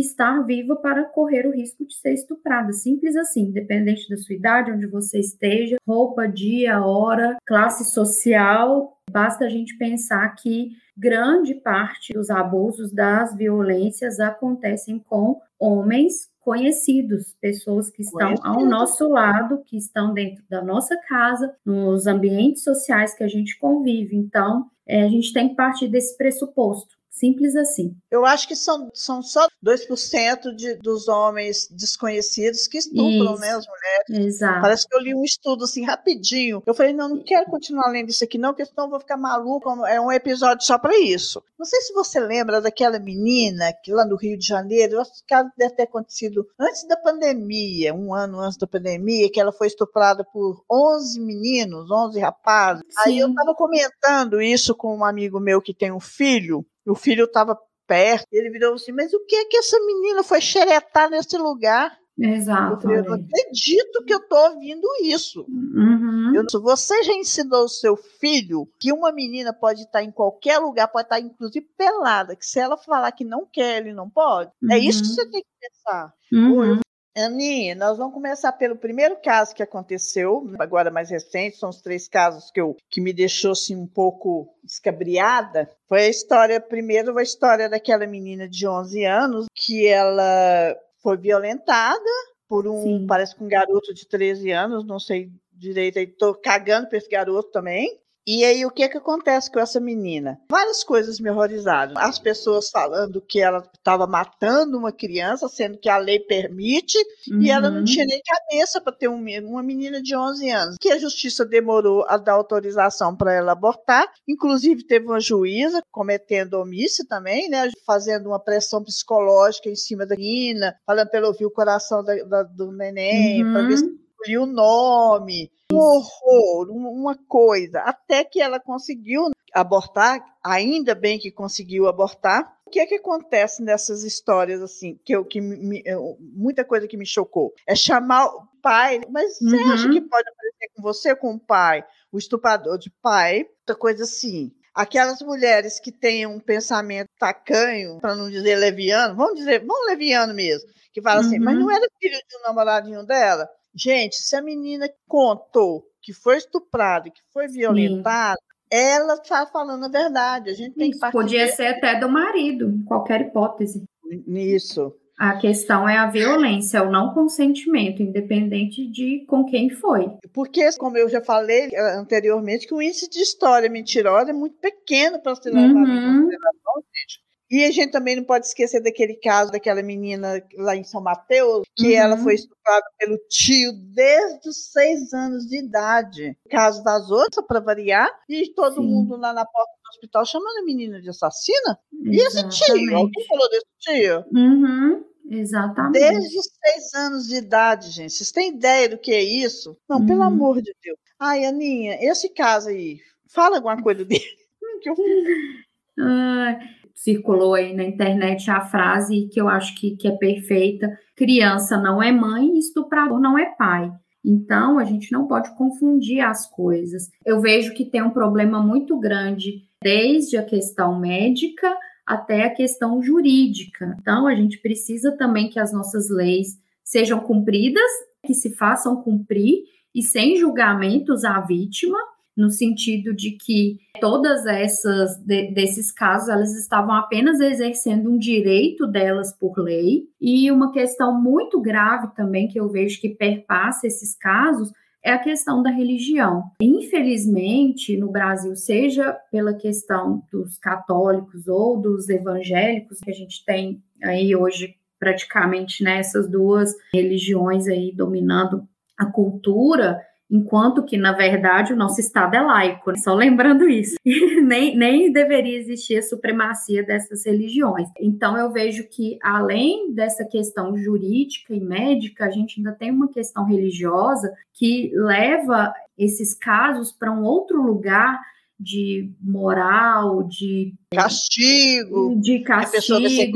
estar 0.00 0.42
viva 0.42 0.76
para 0.76 1.04
correr 1.04 1.46
o 1.46 1.52
risco 1.52 1.86
de 1.86 1.94
ser 1.94 2.12
estuprada. 2.12 2.72
Simples 2.72 3.16
assim, 3.16 3.42
independente 3.42 4.08
da 4.08 4.16
sua 4.16 4.34
idade, 4.34 4.72
onde 4.72 4.86
você 4.86 5.18
esteja, 5.18 5.76
roupa, 5.86 6.26
dia, 6.26 6.84
hora, 6.84 7.36
classe 7.46 7.84
social. 7.84 8.98
Basta 9.10 9.44
a 9.44 9.48
gente 9.48 9.76
pensar 9.78 10.28
que 10.34 10.70
grande 10.96 11.54
parte 11.54 12.12
dos 12.12 12.30
abusos, 12.30 12.92
das 12.92 13.34
violências 13.36 14.20
acontecem 14.20 14.98
com 14.98 15.40
homens 15.58 16.32
conhecidos, 16.40 17.34
pessoas 17.40 17.90
que 17.90 18.02
estão 18.02 18.34
ao 18.42 18.66
nosso 18.66 19.08
lado, 19.08 19.62
que 19.64 19.78
estão 19.78 20.12
dentro 20.12 20.44
da 20.48 20.62
nossa 20.62 20.94
casa, 21.08 21.54
nos 21.64 22.06
ambientes 22.06 22.62
sociais 22.62 23.14
que 23.14 23.24
a 23.24 23.28
gente 23.28 23.58
convive. 23.58 24.14
Então, 24.14 24.66
é, 24.86 25.02
a 25.02 25.08
gente 25.08 25.32
tem 25.32 25.48
que 25.48 25.54
partir 25.54 25.88
desse 25.88 26.16
pressuposto. 26.18 26.94
Simples 27.14 27.54
assim. 27.54 27.96
Eu 28.10 28.26
acho 28.26 28.48
que 28.48 28.56
são, 28.56 28.90
são 28.92 29.22
só 29.22 29.46
2% 29.64 30.52
de, 30.52 30.74
dos 30.74 31.06
homens 31.06 31.68
desconhecidos 31.70 32.66
que 32.66 32.78
estupram, 32.78 33.38
né, 33.38 33.50
as 33.50 33.64
mulheres. 33.66 34.26
Exato. 34.26 34.60
Parece 34.60 34.88
que 34.88 34.96
eu 34.96 35.00
li 35.00 35.14
um 35.14 35.22
estudo 35.22 35.62
assim 35.62 35.84
rapidinho. 35.84 36.60
Eu 36.66 36.74
falei, 36.74 36.92
não, 36.92 37.08
não 37.08 37.22
quero 37.22 37.46
continuar 37.46 37.88
lendo 37.92 38.10
isso 38.10 38.24
aqui, 38.24 38.36
não, 38.36 38.50
porque 38.50 38.66
senão 38.66 38.86
eu 38.86 38.90
vou 38.90 38.98
ficar 38.98 39.16
maluco. 39.16 39.70
É 39.86 40.00
um 40.00 40.10
episódio 40.10 40.66
só 40.66 40.76
para 40.76 40.98
isso. 40.98 41.40
Não 41.56 41.64
sei 41.64 41.80
se 41.82 41.92
você 41.92 42.18
lembra 42.18 42.60
daquela 42.60 42.98
menina 42.98 43.72
que 43.84 43.92
lá 43.92 44.04
no 44.04 44.16
Rio 44.16 44.36
de 44.36 44.46
Janeiro, 44.46 45.00
acho 45.00 45.12
que 45.12 45.20
o 45.20 45.26
caso 45.28 45.50
deve 45.56 45.76
ter 45.76 45.84
acontecido 45.84 46.44
antes 46.58 46.86
da 46.88 46.96
pandemia, 46.96 47.94
um 47.94 48.12
ano 48.12 48.40
antes 48.40 48.58
da 48.58 48.66
pandemia, 48.66 49.30
que 49.30 49.40
ela 49.40 49.52
foi 49.52 49.68
estuprada 49.68 50.24
por 50.24 50.64
11 50.68 51.20
meninos, 51.20 51.88
11 51.88 52.18
rapazes. 52.18 52.82
Sim. 52.88 53.00
Aí 53.06 53.18
eu 53.20 53.28
estava 53.28 53.54
comentando 53.54 54.42
isso 54.42 54.74
com 54.74 54.96
um 54.98 55.04
amigo 55.04 55.38
meu 55.38 55.62
que 55.62 55.72
tem 55.72 55.92
um 55.92 56.00
filho. 56.00 56.66
O 56.86 56.94
filho 56.94 57.24
estava 57.24 57.58
perto, 57.86 58.26
ele 58.32 58.50
virou 58.50 58.74
assim, 58.74 58.92
mas 58.92 59.12
o 59.12 59.24
que 59.26 59.36
é 59.36 59.44
que 59.44 59.56
essa 59.56 59.78
menina 59.80 60.22
foi 60.22 60.40
xeretar 60.40 61.10
nesse 61.10 61.36
lugar? 61.36 61.96
Exato. 62.18 62.74
Eu, 62.74 62.80
falei, 62.80 62.98
eu 62.98 63.04
não 63.04 63.14
acredito 63.14 64.04
que 64.06 64.14
eu 64.14 64.18
estou 64.18 64.38
ouvindo 64.38 64.86
isso. 65.02 65.44
Uhum. 65.48 66.32
Eu, 66.34 66.44
você 66.62 67.02
já 67.02 67.12
ensinou 67.12 67.64
o 67.64 67.68
seu 67.68 67.96
filho 67.96 68.68
que 68.78 68.92
uma 68.92 69.10
menina 69.12 69.52
pode 69.52 69.82
estar 69.82 70.02
em 70.02 70.12
qualquer 70.12 70.58
lugar, 70.58 70.86
pode 70.88 71.06
estar 71.06 71.18
inclusive 71.18 71.66
pelada, 71.76 72.36
que 72.36 72.46
se 72.46 72.60
ela 72.60 72.76
falar 72.76 73.10
que 73.12 73.24
não 73.24 73.46
quer, 73.52 73.78
ele 73.78 73.92
não 73.92 74.08
pode. 74.08 74.50
Uhum. 74.62 74.72
É 74.72 74.78
isso 74.78 75.02
que 75.02 75.08
Uhum. 75.08 75.14
você 75.14 75.30
tem 75.30 75.42
que 75.42 75.68
pensar. 75.68 76.12
Uhum. 76.32 76.80
Aninha, 77.16 77.76
nós 77.76 77.96
vamos 77.96 78.12
começar 78.12 78.50
pelo 78.52 78.74
primeiro 78.76 79.16
caso 79.22 79.54
que 79.54 79.62
aconteceu, 79.62 80.50
agora 80.58 80.90
mais 80.90 81.10
recente, 81.10 81.56
são 81.56 81.68
os 81.68 81.80
três 81.80 82.08
casos 82.08 82.50
que, 82.50 82.60
eu, 82.60 82.76
que 82.90 83.00
me 83.00 83.12
deixou 83.12 83.52
assim, 83.52 83.76
um 83.76 83.86
pouco 83.86 84.52
escabriada. 84.64 85.70
Foi 85.88 86.00
a 86.00 86.08
história, 86.08 86.60
primeiro, 86.60 87.16
a 87.16 87.22
história 87.22 87.68
daquela 87.68 88.04
menina 88.04 88.48
de 88.48 88.66
11 88.66 89.04
anos, 89.04 89.46
que 89.54 89.86
ela 89.86 90.76
foi 91.00 91.16
violentada 91.16 92.00
por 92.48 92.66
um, 92.66 92.82
Sim. 92.82 93.06
parece 93.06 93.36
que 93.36 93.44
um 93.44 93.48
garoto 93.48 93.94
de 93.94 94.08
13 94.08 94.50
anos, 94.50 94.84
não 94.84 94.98
sei 94.98 95.30
direito, 95.52 95.98
aí 95.98 96.06
tô 96.06 96.34
cagando 96.34 96.88
para 96.88 96.98
esse 96.98 97.08
garoto 97.08 97.50
também. 97.50 97.96
E 98.26 98.42
aí, 98.42 98.64
o 98.64 98.70
que 98.70 98.88
que 98.88 98.96
acontece 98.96 99.50
com 99.50 99.60
essa 99.60 99.78
menina? 99.78 100.40
Várias 100.48 100.82
coisas 100.82 101.20
me 101.20 101.28
horrorizaram. 101.30 101.92
As 101.98 102.18
pessoas 102.18 102.70
falando 102.70 103.20
que 103.20 103.38
ela 103.38 103.62
estava 103.76 104.06
matando 104.06 104.78
uma 104.78 104.90
criança, 104.90 105.46
sendo 105.46 105.76
que 105.76 105.90
a 105.90 105.98
lei 105.98 106.18
permite, 106.20 106.96
e 107.40 107.50
ela 107.50 107.68
não 107.70 107.78
Uhum. 107.80 107.84
tinha 107.84 108.06
nem 108.06 108.20
cabeça 108.22 108.80
para 108.80 108.94
ter 108.94 109.08
um 109.08 109.24
uma 109.44 109.62
menina 109.62 110.00
de 110.02 110.16
11 110.16 110.48
anos. 110.50 110.76
Que 110.80 110.90
a 110.90 110.98
justiça 110.98 111.44
demorou 111.44 112.04
a 112.08 112.16
dar 112.16 112.32
autorização 112.32 113.14
para 113.14 113.32
ela 113.34 113.52
abortar. 113.52 114.10
Inclusive, 114.26 114.86
teve 114.86 115.04
uma 115.06 115.20
juíza 115.20 115.82
cometendo 115.90 116.54
omissa 116.54 117.04
também, 117.08 117.48
né? 117.50 117.70
Fazendo 117.86 118.28
uma 118.28 118.38
pressão 118.40 118.82
psicológica 118.82 119.68
em 119.68 119.76
cima 119.76 120.06
da 120.06 120.16
menina, 120.16 120.74
falando 120.86 121.08
para 121.10 121.18
ela 121.18 121.28
ouvir 121.28 121.44
o 121.44 121.50
coração 121.50 122.02
da- 122.02 122.22
da- 122.24 122.42
do 122.42 122.72
neném, 122.72 123.44
para 123.52 123.62
ver 123.66 123.76
se 123.78 123.84
Uhum. 123.84 123.98
Escolhia 124.24 124.42
o 124.42 124.46
nome. 124.46 125.50
Um 125.72 125.76
horror, 125.78 126.70
um- 126.70 126.88
uma 126.88 127.16
coisa. 127.28 127.80
Até 127.80 128.24
que 128.24 128.40
ela 128.40 128.60
conseguiu 128.60 129.30
abortar, 129.52 130.20
ainda 130.42 130.94
bem 130.94 131.18
que 131.18 131.30
conseguiu 131.30 131.86
abortar. 131.88 132.56
O 132.66 132.70
que 132.70 132.80
é 132.80 132.86
que 132.86 132.96
acontece 132.96 133.62
nessas 133.62 134.02
histórias 134.02 134.60
assim, 134.60 134.98
que, 135.04 135.14
eu, 135.14 135.24
que 135.24 135.40
me- 135.40 135.82
muita 136.20 136.64
coisa 136.64 136.88
que 136.88 136.96
me 136.96 137.06
chocou? 137.06 137.52
É 137.66 137.74
chamar 137.74 138.26
o 138.26 138.46
pai, 138.60 139.00
mas 139.10 139.38
você 139.38 139.56
Uhum. 139.56 139.72
acha 139.72 139.88
que 139.90 140.00
pode 140.00 140.28
aparecer 140.28 140.68
com 140.74 140.82
você, 140.82 141.14
com 141.16 141.34
o 141.34 141.38
pai, 141.40 141.84
o 142.10 142.18
estuprador 142.18 142.78
de 142.78 142.90
pai, 143.02 143.46
outra 143.60 143.76
coisa 143.76 144.04
assim. 144.04 144.52
Aquelas 144.74 145.20
mulheres 145.22 145.78
que 145.78 145.92
têm 145.92 146.26
um 146.26 146.40
pensamento 146.40 147.08
tacanho, 147.18 148.00
para 148.00 148.16
não 148.16 148.28
dizer 148.28 148.56
leviano, 148.56 149.14
vamos 149.14 149.36
dizer, 149.36 149.60
vamos 149.64 149.86
leviano 149.86 150.34
mesmo, 150.34 150.68
que 150.92 151.00
fala 151.00 151.20
assim, 151.20 151.38
mas 151.38 151.54
Uhum. 151.54 151.60
não 151.60 151.70
era 151.70 151.86
filho 152.00 152.18
de 152.28 152.36
um 152.38 152.42
namoradinho 152.42 153.04
dela? 153.06 153.48
Gente, 153.74 154.16
se 154.16 154.36
a 154.36 154.42
menina 154.42 154.88
contou 155.08 155.84
que 156.02 156.12
foi 156.12 156.36
estuprada, 156.36 157.10
que 157.10 157.20
foi 157.32 157.48
violentada, 157.48 158.38
ela 158.70 159.14
está 159.14 159.46
falando 159.46 159.84
a 159.84 159.88
verdade. 159.88 160.50
A 160.50 160.54
gente 160.54 160.74
tem 160.74 160.90
que 160.90 160.96
Isso, 160.96 161.00
partir 161.00 161.16
podia 161.16 161.46
ser 161.48 161.66
até 161.68 161.98
do 161.98 162.08
marido, 162.08 162.68
em 162.70 162.84
qualquer 162.84 163.20
hipótese. 163.22 163.82
nisso. 164.26 164.94
A 165.16 165.36
questão 165.36 165.88
é 165.88 165.96
a 165.96 166.10
violência, 166.10 166.82
o 166.82 166.90
não 166.90 167.14
consentimento, 167.14 168.02
independente 168.02 168.84
de 168.90 169.24
com 169.28 169.44
quem 169.44 169.70
foi. 169.70 170.10
Porque, 170.32 170.68
como 170.76 170.98
eu 170.98 171.08
já 171.08 171.20
falei 171.20 171.68
eh, 171.72 171.96
anteriormente, 171.96 172.66
que 172.66 172.74
o 172.74 172.82
índice 172.82 173.08
de 173.08 173.20
história 173.20 173.70
mentirosa 173.70 174.30
é 174.30 174.32
muito 174.34 174.56
pequeno 174.58 175.20
para 175.22 175.36
ser 175.36 175.50
levado 175.50 175.68
em 175.76 175.78
Uhum. 175.78 176.20
consideração, 176.22 176.74
gente. 176.92 177.24
E 177.54 177.64
a 177.64 177.70
gente 177.70 177.92
também 177.92 178.16
não 178.16 178.24
pode 178.24 178.46
esquecer 178.46 178.80
daquele 178.82 179.14
caso 179.14 179.52
daquela 179.52 179.80
menina 179.82 180.42
lá 180.56 180.74
em 180.74 180.82
São 180.82 181.00
Mateus, 181.00 181.62
que 181.76 181.88
Uhum. 181.92 181.92
ela 182.02 182.16
foi 182.16 182.34
estuprada 182.34 182.84
pelo 182.98 183.16
tio 183.28 183.70
desde 183.94 184.48
os 184.48 184.72
seis 184.72 185.12
anos 185.12 185.46
de 185.46 185.58
idade. 185.58 186.36
O 186.46 186.48
caso 186.48 186.82
das 186.82 187.10
outras, 187.10 187.46
para 187.46 187.60
variar, 187.60 188.10
e 188.28 188.52
todo 188.54 188.76
Sim. 188.76 188.88
mundo 188.88 189.16
lá 189.16 189.32
na 189.32 189.44
porta 189.44 189.70
do 189.84 189.88
hospital 189.90 190.26
chamando 190.26 190.58
a 190.58 190.64
menina 190.64 191.00
de 191.00 191.10
assassina. 191.10 191.78
E 192.02 192.16
esse 192.16 192.42
tio? 192.48 192.74
Exatamente. 192.74 192.94
Alguém 192.94 193.26
falou 193.28 193.48
desse 193.50 193.66
tio? 193.78 194.24
Uhum, 194.34 195.04
exatamente. 195.30 195.92
Desde 195.92 196.38
os 196.38 196.48
seis 196.64 196.94
anos 196.94 197.28
de 197.28 197.36
idade, 197.36 197.90
gente. 197.90 198.12
Vocês 198.14 198.32
têm 198.32 198.48
ideia 198.56 198.88
do 198.88 198.98
que 198.98 199.12
é 199.12 199.22
isso? 199.22 199.76
Não, 199.88 200.04
pelo 200.04 200.20
Uhum. 200.22 200.26
amor 200.26 200.60
de 200.60 200.74
Deus. 200.82 200.98
Ai, 201.20 201.44
Aninha, 201.44 201.98
esse 202.00 202.28
caso 202.30 202.68
aí, 202.70 202.98
fala 203.32 203.56
alguma 203.56 203.80
coisa 203.80 204.04
dele. 204.04 204.24
Que 204.82 204.90
eu- 204.90 204.94
Ah, 206.00 206.58
circulou 206.94 207.54
aí 207.54 207.74
na 207.74 207.84
internet 207.84 208.50
a 208.50 208.60
frase 208.60 209.28
que 209.32 209.40
eu 209.40 209.48
acho 209.48 209.74
que, 209.74 209.96
que 209.96 210.08
é 210.08 210.12
perfeita: 210.12 210.96
criança 211.16 211.76
não 211.76 212.02
é 212.02 212.12
mãe, 212.12 212.56
estuprador 212.58 213.20
não 213.20 213.38
é 213.38 213.46
pai. 213.56 213.92
Então, 214.24 214.78
a 214.78 214.84
gente 214.84 215.12
não 215.12 215.26
pode 215.26 215.54
confundir 215.54 216.20
as 216.20 216.48
coisas. 216.50 217.10
Eu 217.26 217.42
vejo 217.42 217.74
que 217.74 217.84
tem 217.84 218.02
um 218.02 218.10
problema 218.10 218.62
muito 218.62 218.98
grande, 218.98 219.64
desde 219.82 220.38
a 220.38 220.42
questão 220.42 220.98
médica 220.98 221.70
até 222.06 222.44
a 222.44 222.54
questão 222.54 223.02
jurídica. 223.02 223.96
Então, 224.00 224.26
a 224.26 224.34
gente 224.34 224.58
precisa 224.60 225.14
também 225.16 225.50
que 225.50 225.60
as 225.60 225.72
nossas 225.72 226.08
leis 226.08 226.58
sejam 226.82 227.20
cumpridas, 227.20 227.90
que 228.24 228.32
se 228.32 228.54
façam 228.54 229.02
cumprir 229.02 229.64
e 229.94 230.02
sem 230.02 230.36
julgamentos 230.36 231.24
à 231.24 231.40
vítima, 231.40 231.98
no 232.36 232.50
sentido 232.50 233.14
de 233.14 233.32
que 233.32 233.78
todas 234.00 234.44
essas 234.46 235.16
de- 235.18 235.52
desses 235.52 235.92
casos 235.92 236.28
elas 236.28 236.52
estavam 236.58 236.94
apenas 236.94 237.38
exercendo 237.40 238.10
um 238.10 238.18
direito 238.18 238.86
delas 238.86 239.32
por 239.32 239.58
lei 239.58 240.08
e 240.20 240.50
uma 240.50 240.72
questão 240.72 241.20
muito 241.20 241.60
grave 241.60 242.08
também 242.14 242.48
que 242.48 242.58
eu 242.58 242.68
vejo 242.68 243.00
que 243.00 243.10
perpassa 243.10 243.86
esses 243.86 244.16
casos 244.16 244.72
é 245.02 245.12
a 245.12 245.18
questão 245.18 245.62
da 245.62 245.70
religião. 245.70 246.44
Infelizmente, 246.60 247.96
no 247.96 248.10
Brasil, 248.10 248.56
seja 248.56 249.14
pela 249.30 249.52
questão 249.52 250.22
dos 250.32 250.56
católicos 250.58 251.46
ou 251.46 251.78
dos 251.78 252.08
evangélicos, 252.08 253.00
que 253.00 253.10
a 253.10 253.14
gente 253.14 253.44
tem 253.44 253.82
aí 254.02 254.34
hoje 254.34 254.76
praticamente 254.98 255.84
nessas 255.84 256.26
duas 256.30 256.72
religiões 256.94 257.68
aí 257.68 257.92
dominando 257.94 258.66
a 258.96 259.04
cultura, 259.04 260.00
enquanto 260.30 260.84
que, 260.84 260.96
na 260.96 261.12
verdade, 261.12 261.72
o 261.72 261.76
nosso 261.76 262.00
Estado 262.00 262.34
é 262.34 262.40
laico, 262.40 262.90
né? 262.90 262.98
só 262.98 263.14
lembrando 263.14 263.68
isso. 263.68 263.96
nem, 264.42 264.76
nem 264.76 265.12
deveria 265.12 265.58
existir 265.58 265.98
a 265.98 266.02
supremacia 266.02 266.82
dessas 266.82 267.24
religiões. 267.24 267.88
Então, 268.00 268.36
eu 268.36 268.50
vejo 268.50 268.88
que, 268.88 269.18
além 269.22 269.92
dessa 269.92 270.24
questão 270.24 270.76
jurídica 270.76 271.54
e 271.54 271.60
médica, 271.60 272.26
a 272.26 272.30
gente 272.30 272.58
ainda 272.58 272.72
tem 272.72 272.90
uma 272.90 273.08
questão 273.08 273.44
religiosa 273.44 274.32
que 274.52 274.90
leva 274.94 275.72
esses 275.96 276.34
casos 276.34 276.90
para 276.92 277.12
um 277.12 277.22
outro 277.22 277.62
lugar 277.62 278.20
de 278.58 279.12
moral, 279.20 280.22
de, 280.22 280.74
Castigo, 280.92 282.20
de 282.20 282.38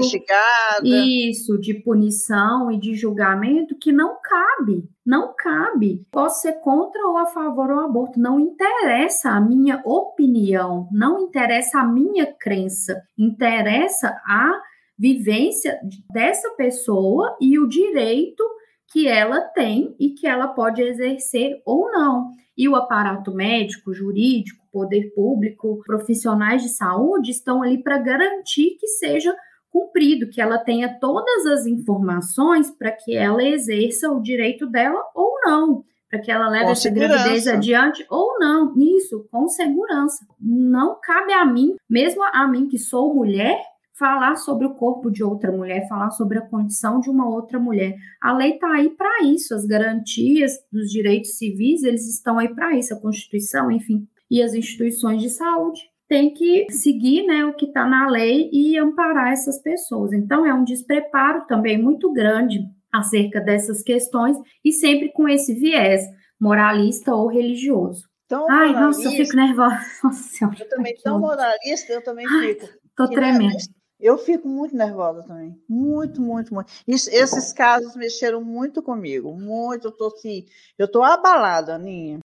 ser 0.05 0.21
castigo. 0.21 0.97
Isso, 1.07 1.59
de 1.59 1.75
punição 1.75 2.71
e 2.71 2.79
de 2.79 2.95
julgamento 2.95 3.77
que 3.77 3.93
não 3.93 4.17
cabe, 4.23 4.85
não 5.05 5.35
cabe. 5.37 6.07
Posso 6.11 6.43
ser 6.43 6.61
contra 6.61 7.07
ou 7.07 7.17
a 7.17 7.27
favor 7.27 7.69
do 7.69 7.81
aborto, 7.81 8.21
não 8.21 8.39
interessa 8.39 9.31
a 9.31 9.41
minha 9.41 9.83
opinião, 9.85 10.89
não 10.93 11.21
interessa 11.21 11.81
a 11.81 11.87
minha 11.87 12.27
crença, 12.27 13.03
interessa 13.19 14.09
a 14.25 14.61
vivência 14.99 15.79
dessa 16.13 16.51
pessoa 16.51 17.37
e 17.41 17.59
o 17.59 17.69
direito 17.69 18.43
que 18.91 19.07
ela 19.07 19.41
tem 19.41 19.95
e 19.99 20.11
que 20.11 20.27
ela 20.27 20.49
pode 20.49 20.83
exercer 20.83 21.61
ou 21.65 21.91
não. 21.91 22.31
E 22.57 22.69
o 22.69 22.75
aparato 22.75 23.33
médico, 23.33 23.95
jurídico, 23.95 24.58
poder 24.73 25.13
público, 25.15 25.83
profissionais 25.85 26.63
de 26.63 26.69
saúde 26.69 27.31
estão 27.31 27.63
ali 27.63 27.83
para 27.83 27.99
garantir 27.99 28.77
que 28.79 28.87
seja 28.87 29.35
cumprido, 29.71 30.29
que 30.29 30.41
ela 30.41 30.59
tenha 30.59 30.99
todas 30.99 31.47
as 31.47 31.67
informações 31.67 32.71
para 32.71 32.93
que 32.93 33.15
ela 33.15 33.43
exerça 33.43 34.11
o 34.11 34.21
direito 34.21 34.67
dela 34.67 35.01
ou 35.15 35.39
não, 35.45 35.85
para 36.09 36.21
que 36.21 36.31
ela 36.31 36.49
leve 36.49 36.65
Com 36.65 36.71
essa 36.73 36.91
gravidez 36.91 37.47
adiante 37.47 38.05
ou 38.11 38.39
não. 38.39 38.75
Isso, 38.77 39.27
com 39.31 39.47
segurança. 39.49 40.27
Não 40.41 40.99
cabe 41.01 41.33
a 41.33 41.45
mim, 41.45 41.77
mesmo 41.89 42.23
a 42.25 42.49
mim 42.49 42.67
que 42.67 42.79
sou 42.79 43.15
mulher, 43.15 43.61
falar 43.99 44.37
sobre 44.37 44.65
o 44.65 44.75
corpo 44.75 45.11
de 45.11 45.25
outra 45.25 45.51
mulher, 45.51 45.89
falar 45.89 46.11
sobre 46.13 46.39
a 46.39 46.47
condição 46.47 47.01
de 47.01 47.11
uma 47.11 47.29
outra 47.29 47.59
mulher. 47.59 47.97
A 48.21 48.33
lei 48.33 48.53
está 48.53 48.73
aí 48.73 48.91
para 48.91 49.25
isso, 49.25 49.55
as 49.55 49.67
garantias 49.67 50.53
dos 50.73 50.89
direitos 50.89 51.37
civis, 51.37 51.83
eles 51.83 52.09
estão 52.09 52.39
aí 52.39 52.49
para 52.55 52.77
isso, 52.77 52.95
a 52.95 53.01
Constituição, 53.01 53.71
enfim, 53.71 54.07
e 54.31 54.43
as 54.43 54.55
instituições 54.55 55.23
de 55.23 55.31
saúde 55.31 55.81
têm 56.09 56.33
que 56.33 56.67
seguir 56.71 57.27
né, 57.27 57.45
o 57.45 57.55
que 57.55 57.67
está 57.67 57.87
na 57.87 58.09
lei 58.09 58.49
e 58.53 58.79
amparar 58.79 59.33
essas 59.33 59.61
pessoas. 59.61 60.13
Então, 60.13 60.47
é 60.47 60.55
um 60.55 60.65
despreparo 60.65 61.47
também 61.47 61.81
muito 61.81 62.13
grande 62.13 62.61
acerca 62.93 63.41
dessas 63.41 63.83
questões 63.83 64.37
e 64.65 64.73
sempre 64.73 65.13
com 65.13 65.29
esse 65.29 65.55
viés 65.55 66.03
moralista 66.41 67.15
ou 67.15 67.29
religioso. 67.29 68.09
Tão 68.27 68.47
Ai, 68.51 68.73
nossa, 68.73 69.03
eu 69.05 69.11
fico 69.13 69.35
nervosa. 69.35 69.81
Nossa 70.05 70.45
eu 70.59 70.69
também 70.69 70.95
tão 71.03 71.19
moralista, 71.19 71.93
eu 71.93 72.03
também 72.03 72.27
Ai, 72.29 72.55
fico. 72.55 72.69
Tô 72.95 73.09
tremendo. 73.09 73.57
Eu 73.99 74.17
fico 74.19 74.47
muito 74.47 74.77
nervosa 74.77 75.23
também. 75.25 75.59
Muito, 75.69 76.21
muito, 76.21 76.55
muito. 76.55 76.71
Isso, 76.87 77.11
esses 77.11 77.53
casos 77.53 77.97
mexeram 77.97 78.45
muito 78.45 78.83
comigo. 78.83 79.35
Muito. 79.35 79.89
Eu 79.89 79.93
tô 79.93 80.07
assim. 80.07 80.45
Eu 80.79 80.87
tô 80.91 81.03
abalada, 81.03 81.75
Aninha. 81.75 82.21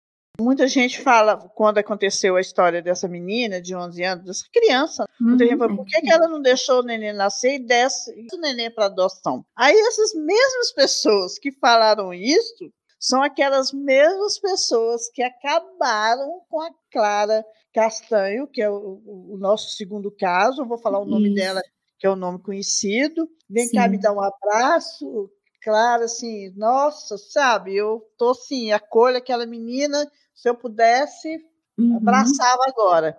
Muita 0.40 0.68
gente 0.68 1.00
fala, 1.00 1.36
quando 1.36 1.78
aconteceu 1.78 2.36
a 2.36 2.40
história 2.40 2.80
dessa 2.80 3.08
menina 3.08 3.60
de 3.60 3.74
11 3.74 4.04
anos, 4.04 4.24
dessa 4.24 4.44
criança, 4.52 5.04
muita 5.20 5.44
gente 5.44 5.58
fala, 5.58 5.76
por 5.76 5.84
que, 5.84 6.00
que 6.00 6.12
ela 6.12 6.28
não 6.28 6.40
deixou 6.40 6.78
o 6.78 6.82
neném 6.84 7.12
nascer 7.12 7.54
e 7.54 7.58
desse 7.58 8.12
o 8.32 8.38
neném 8.38 8.70
para 8.70 8.86
adoção? 8.86 9.44
Aí 9.56 9.74
essas 9.76 10.14
mesmas 10.14 10.72
pessoas 10.72 11.38
que 11.40 11.50
falaram 11.50 12.14
isso 12.14 12.72
são 13.00 13.20
aquelas 13.20 13.72
mesmas 13.72 14.38
pessoas 14.38 15.10
que 15.12 15.22
acabaram 15.22 16.40
com 16.48 16.60
a 16.60 16.70
Clara 16.92 17.44
Castanho, 17.74 18.46
que 18.46 18.62
é 18.62 18.70
o, 18.70 19.02
o 19.04 19.36
nosso 19.38 19.70
segundo 19.76 20.10
caso, 20.10 20.62
eu 20.62 20.66
vou 20.66 20.78
falar 20.78 21.00
o 21.00 21.04
nome 21.04 21.26
Isso. 21.26 21.34
dela, 21.34 21.62
que 21.98 22.06
é 22.06 22.10
o 22.10 22.16
nome 22.16 22.40
conhecido. 22.40 23.28
Vem 23.48 23.66
Sim. 23.66 23.76
cá 23.76 23.88
me 23.88 23.98
dar 23.98 24.12
um 24.12 24.20
abraço, 24.20 25.30
Clara, 25.62 26.04
assim, 26.04 26.52
nossa, 26.56 27.16
sabe, 27.18 27.76
eu 27.76 28.02
tô 28.16 28.30
assim, 28.30 28.72
acolho 28.72 29.16
aquela 29.16 29.46
menina, 29.46 30.10
se 30.38 30.48
eu 30.48 30.54
pudesse, 30.54 31.44
Uhum, 31.76 31.96
abraçava 31.96 32.62
agora. 32.66 33.16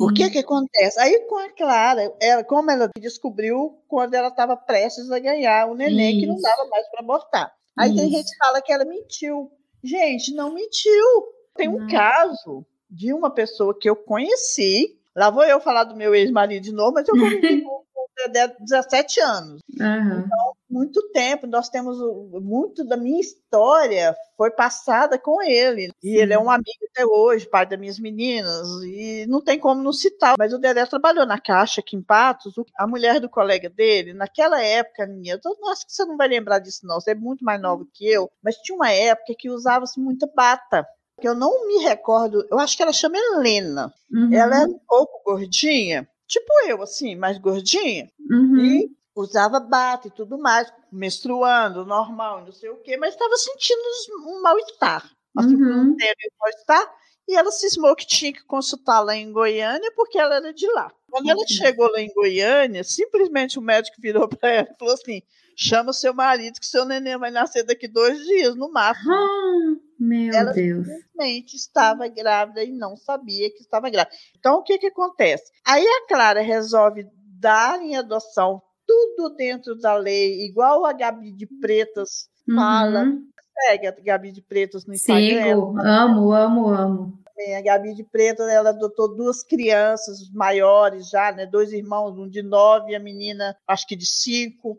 O 0.00 0.08
sim. 0.08 0.14
que 0.14 0.30
que 0.30 0.38
acontece? 0.38 0.98
Aí 1.00 1.20
com 1.28 1.36
a 1.36 1.50
Clara, 1.50 2.14
ela, 2.20 2.44
como 2.44 2.70
ela 2.70 2.90
descobriu 2.98 3.82
quando 3.88 4.14
ela 4.14 4.28
estava 4.28 4.54
prestes 4.56 5.10
a 5.10 5.18
ganhar 5.18 5.66
o 5.68 5.74
neném, 5.74 6.18
que 6.20 6.26
não 6.26 6.34
Isso. 6.34 6.42
dava 6.42 6.66
mais 6.68 6.88
para 6.90 7.00
abortar. 7.00 7.52
Aí 7.76 7.94
tem 7.94 8.06
Isso. 8.08 8.16
gente 8.16 8.30
que 8.30 8.36
fala 8.38 8.60
que 8.62 8.72
ela 8.72 8.84
mentiu. 8.84 9.50
Gente, 9.82 10.34
não 10.34 10.52
mentiu. 10.52 11.32
Tem 11.54 11.68
um 11.68 11.78
Não. 11.78 11.86
caso 11.86 12.66
de 12.90 13.12
uma 13.14 13.30
pessoa 13.30 13.78
que 13.78 13.88
eu 13.88 13.96
conheci. 13.96 14.98
Lá 15.16 15.30
vou 15.30 15.44
eu 15.44 15.60
falar 15.60 15.84
do 15.84 15.96
meu 15.96 16.14
ex-marido 16.14 16.62
de 16.64 16.72
novo, 16.72 16.92
mas 16.94 17.08
eu 17.08 17.14
convivi 17.14 17.62
com 17.62 17.68
com 17.94 18.00
o 18.02 18.08
Dedé 18.16 18.54
17 18.60 19.20
anos 19.20 19.60
Aham. 19.80 20.28
Muito 20.70 21.00
tempo. 21.10 21.46
Nós 21.46 21.68
temos 21.68 21.96
muito 22.42 22.84
da 22.84 22.96
minha 22.96 23.20
história 23.20 24.14
foi 24.36 24.50
passada 24.52 25.18
com 25.18 25.42
ele. 25.42 25.90
E 26.02 26.16
ele 26.16 26.32
é 26.32 26.38
um 26.38 26.48
amigo 26.48 26.68
até 26.92 27.04
hoje, 27.04 27.48
pai 27.48 27.66
das 27.66 27.78
minhas 27.78 27.98
meninas. 27.98 28.68
E 28.84 29.26
não 29.28 29.42
tem 29.42 29.58
como 29.58 29.82
não 29.82 29.92
citar. 29.92 30.36
Mas 30.38 30.52
o 30.52 30.58
Dedé 30.58 30.86
trabalhou 30.86 31.26
na 31.26 31.40
Caixa 31.40 31.80
aqui 31.80 31.96
em 31.96 32.02
Patos. 32.02 32.54
A 32.78 32.86
mulher 32.86 33.18
do 33.20 33.28
colega 33.28 33.68
dele, 33.68 34.12
naquela 34.12 34.62
época, 34.62 35.06
minha, 35.06 35.34
eu 35.34 35.40
tô- 35.40 35.56
acho 35.70 35.84
que 35.86 35.92
você 35.92 36.04
não 36.04 36.16
vai 36.16 36.28
lembrar 36.28 36.60
disso, 36.60 36.86
não. 36.86 37.00
Você 37.00 37.10
é 37.10 37.14
muito 37.16 37.44
mais 37.44 37.60
nova 37.60 37.84
que 37.92 38.08
eu. 38.08 38.30
Mas 38.42 38.56
tinha 38.58 38.76
uma 38.76 38.90
época 38.92 39.34
que 39.36 39.50
usava-se 39.50 39.98
muita 39.98 40.30
bata. 40.34 40.86
Que 41.20 41.26
eu 41.26 41.34
não 41.34 41.66
me 41.66 41.82
recordo, 41.82 42.46
eu 42.48 42.60
acho 42.60 42.76
que 42.76 42.82
ela 42.84 42.92
chama 42.92 43.16
Helena. 43.18 43.92
Uhum, 44.08 44.32
Ela 44.32 44.60
era 44.60 44.70
um 44.70 44.78
pouco 44.86 45.20
gordinha, 45.24 46.08
tipo 46.28 46.46
eu, 46.68 46.80
assim, 46.80 47.16
mais 47.16 47.38
gordinha 47.38 48.08
uhum, 48.30 48.56
e 48.60 48.90
usava 49.20 49.58
bata 49.60 50.08
e 50.08 50.10
tudo 50.10 50.38
mais, 50.38 50.72
menstruando, 50.92 51.84
normal, 51.84 52.44
não 52.44 52.52
sei 52.52 52.70
o 52.70 52.76
quê, 52.76 52.96
mas 52.96 53.14
estava 53.14 53.36
sentindo 53.36 53.80
um 54.26 54.40
mal-estar. 54.42 55.10
Assim, 55.36 55.54
Uhum. 55.54 55.90
um 55.92 55.96
mal-estar. 56.40 56.94
E 57.28 57.36
ela 57.36 57.50
cismou 57.52 57.94
que 57.94 58.06
tinha 58.06 58.32
que 58.32 58.42
consultar 58.44 59.00
lá 59.00 59.14
em 59.14 59.30
Goiânia, 59.30 59.92
porque 59.94 60.18
ela 60.18 60.36
era 60.36 60.52
de 60.52 60.66
lá. 60.72 60.90
Quando 61.10 61.28
ela 61.28 61.40
Uhum. 61.40 61.46
chegou 61.46 61.90
lá 61.90 62.00
em 62.00 62.12
Goiânia, 62.14 62.82
simplesmente 62.82 63.58
o 63.58 63.62
médico 63.62 64.00
virou 64.00 64.26
para 64.40 64.50
ela 64.50 64.68
e 64.72 64.78
falou 64.78 64.94
assim: 64.94 65.20
chama 65.54 65.90
o 65.90 65.94
seu 65.94 66.14
marido, 66.14 66.58
que 66.58 66.66
seu 66.66 66.86
neném 66.86 67.18
vai 67.18 67.30
nascer 67.30 67.64
daqui 67.64 67.86
dois 67.86 68.18
dias, 68.24 68.54
no 68.54 68.70
máximo. 68.72 69.12
Ah, 69.12 69.76
meu 69.98 70.32
Ela 70.32 70.52
Deus. 70.52 70.86
simplesmente 70.86 71.54
estava 71.56 72.08
grávida 72.08 72.64
e 72.64 72.72
não 72.72 72.96
sabia 72.96 73.50
que 73.50 73.60
estava 73.60 73.90
grávida. 73.90 74.16
Então, 74.38 74.54
o 74.56 74.62
que, 74.62 74.78
que 74.78 74.86
acontece? 74.86 75.52
Aí 75.66 75.86
a 75.86 76.06
Clara 76.08 76.40
resolve 76.40 77.06
dar 77.40 77.80
em 77.82 77.94
adoção 77.96 78.62
tudo 78.88 79.34
dentro 79.36 79.78
da 79.78 79.94
lei, 79.94 80.46
igual 80.46 80.86
a 80.86 80.94
Gabi 80.94 81.30
de 81.30 81.46
Pretas 81.46 82.30
fala. 82.46 83.02
Uhum. 83.02 83.28
Segue 83.60 83.86
a 83.86 83.90
Gabi 83.92 84.32
de 84.32 84.40
Pretas 84.40 84.86
no 84.86 84.94
Instagram. 84.94 85.44
Sigo, 85.44 85.78
amo, 85.78 86.32
amo, 86.32 86.68
amo. 86.68 87.18
A 87.56 87.60
Gabi 87.60 87.94
de 87.94 88.02
Pretas, 88.02 88.48
ela 88.48 88.70
adotou 88.70 89.14
duas 89.14 89.44
crianças 89.44 90.28
maiores 90.32 91.10
já, 91.10 91.30
né? 91.30 91.44
Dois 91.44 91.72
irmãos, 91.72 92.18
um 92.18 92.28
de 92.28 92.42
nove 92.42 92.92
e 92.92 92.96
a 92.96 93.00
menina, 93.00 93.56
acho 93.66 93.86
que 93.86 93.94
de 93.94 94.06
cinco. 94.06 94.78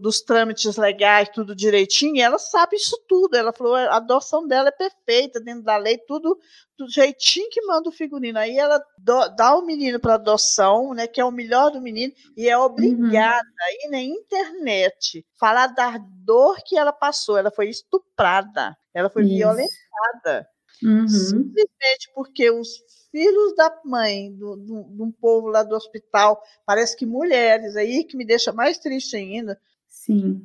Dos 0.00 0.20
trâmites 0.20 0.76
legais, 0.76 1.28
tudo 1.30 1.56
direitinho, 1.56 2.16
e 2.16 2.20
ela 2.20 2.38
sabe 2.38 2.76
isso 2.76 2.96
tudo. 3.08 3.36
Ela 3.36 3.52
falou, 3.52 3.74
a 3.74 3.96
adoção 3.96 4.46
dela 4.46 4.68
é 4.68 4.72
perfeita, 4.72 5.40
dentro 5.40 5.62
da 5.64 5.76
lei, 5.76 5.98
tudo 5.98 6.38
do 6.76 6.88
jeitinho 6.88 7.48
que 7.50 7.60
manda 7.62 7.88
o 7.88 7.92
figurino. 7.92 8.38
Aí 8.38 8.56
ela 8.56 8.78
do- 8.98 9.28
dá 9.34 9.56
o 9.56 9.64
menino 9.64 9.98
para 9.98 10.14
adoção, 10.14 10.94
né? 10.94 11.06
Que 11.08 11.20
é 11.20 11.24
o 11.24 11.32
melhor 11.32 11.70
do 11.70 11.80
menino, 11.80 12.12
e 12.36 12.48
é 12.48 12.56
obrigada 12.56 13.48
a 13.60 13.72
ir 13.72 13.90
na 13.90 14.00
internet 14.00 15.26
falar 15.40 15.68
da 15.68 15.98
dor 15.98 16.58
que 16.64 16.76
ela 16.76 16.92
passou. 16.92 17.36
Ela 17.36 17.50
foi 17.50 17.68
estuprada, 17.68 18.76
ela 18.94 19.10
foi 19.10 19.22
Isso. 19.22 19.34
violentada 19.34 20.48
Uhum. 20.80 21.08
simplesmente 21.08 22.08
porque 22.14 22.50
os 22.50 22.68
filhos 23.10 23.56
da 23.56 23.80
mãe 23.84 24.32
do, 24.32 24.54
do, 24.54 24.84
de 24.84 25.02
um 25.02 25.10
povo 25.10 25.48
lá 25.48 25.62
do 25.64 25.74
hospital, 25.74 26.40
parece 26.64 26.96
que 26.96 27.04
mulheres, 27.04 27.74
aí 27.74 28.04
que 28.04 28.16
me 28.16 28.24
deixa 28.24 28.52
mais 28.52 28.78
triste 28.78 29.16
ainda, 29.16 29.58
Sim. 29.88 30.42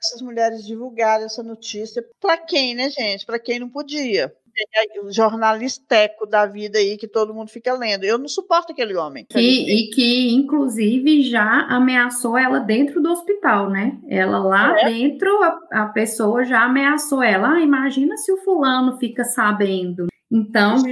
essas 0.00 0.22
mulheres 0.22 0.64
divulgaram 0.64 1.24
essa 1.24 1.42
notícia. 1.42 2.04
Para 2.20 2.36
quem, 2.38 2.74
né, 2.74 2.88
gente? 2.90 3.26
Para 3.26 3.38
quem 3.38 3.58
não 3.58 3.68
podia. 3.68 4.32
Tem 4.54 5.00
O 5.02 5.10
jornalisteco 5.12 6.26
da 6.26 6.46
vida 6.46 6.78
aí 6.78 6.96
que 6.96 7.08
todo 7.08 7.34
mundo 7.34 7.50
fica 7.50 7.74
lendo. 7.74 8.04
Eu 8.04 8.18
não 8.18 8.28
suporto 8.28 8.70
aquele 8.72 8.94
homem. 8.94 9.26
Que, 9.28 9.38
e 9.40 9.90
que, 9.90 10.32
inclusive, 10.32 11.22
já 11.22 11.62
ameaçou 11.68 12.38
ela 12.38 12.60
dentro 12.60 13.02
do 13.02 13.10
hospital, 13.10 13.68
né? 13.68 13.98
Ela 14.08 14.38
lá 14.38 14.78
É. 14.80 14.84
dentro, 14.90 15.28
a, 15.42 15.58
a 15.72 15.86
pessoa 15.86 16.44
já 16.44 16.62
ameaçou 16.64 17.20
ela. 17.22 17.54
Ah, 17.54 17.60
imagina 17.60 18.16
se 18.16 18.30
o 18.32 18.36
fulano 18.44 18.96
fica 18.98 19.24
sabendo. 19.24 20.06
Então, 20.34 20.82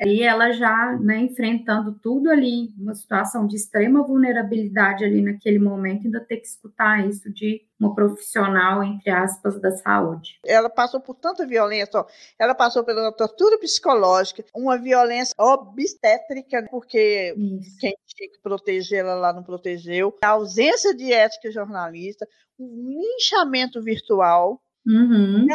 aí 0.00 0.20
ela 0.20 0.50
já, 0.50 0.98
né, 1.00 1.20
enfrentando 1.20 1.92
tudo 2.02 2.28
ali, 2.28 2.70
uma 2.76 2.92
situação 2.92 3.46
de 3.46 3.54
extrema 3.54 4.02
vulnerabilidade 4.02 5.04
ali 5.04 5.22
naquele 5.22 5.60
momento, 5.60 6.06
ainda 6.06 6.18
ter 6.18 6.38
que 6.38 6.48
escutar 6.48 7.06
isso 7.08 7.32
de 7.32 7.62
uma 7.78 7.94
profissional, 7.94 8.82
entre 8.82 9.08
aspas, 9.10 9.60
da 9.60 9.70
saúde. 9.70 10.40
Ela 10.44 10.68
passou 10.68 11.00
por 11.00 11.14
tanta 11.14 11.46
violência, 11.46 12.00
ó. 12.00 12.06
ela 12.36 12.52
passou 12.52 12.82
pela 12.82 13.12
tortura 13.12 13.60
psicológica, 13.60 14.44
uma 14.52 14.76
violência 14.76 15.32
obstétrica, 15.38 16.66
porque 16.68 17.32
Isso. 17.38 17.78
quem 17.78 17.94
tinha 18.06 18.28
que 18.28 18.40
protegê-la 18.42 19.14
lá 19.14 19.32
não 19.32 19.44
protegeu, 19.44 20.18
a 20.20 20.30
ausência 20.30 20.92
de 20.96 21.12
ética 21.12 21.48
jornalista, 21.52 22.26
um 22.58 23.00
linchamento 23.00 23.80
virtual. 23.80 24.60
Uhum. 24.84 25.46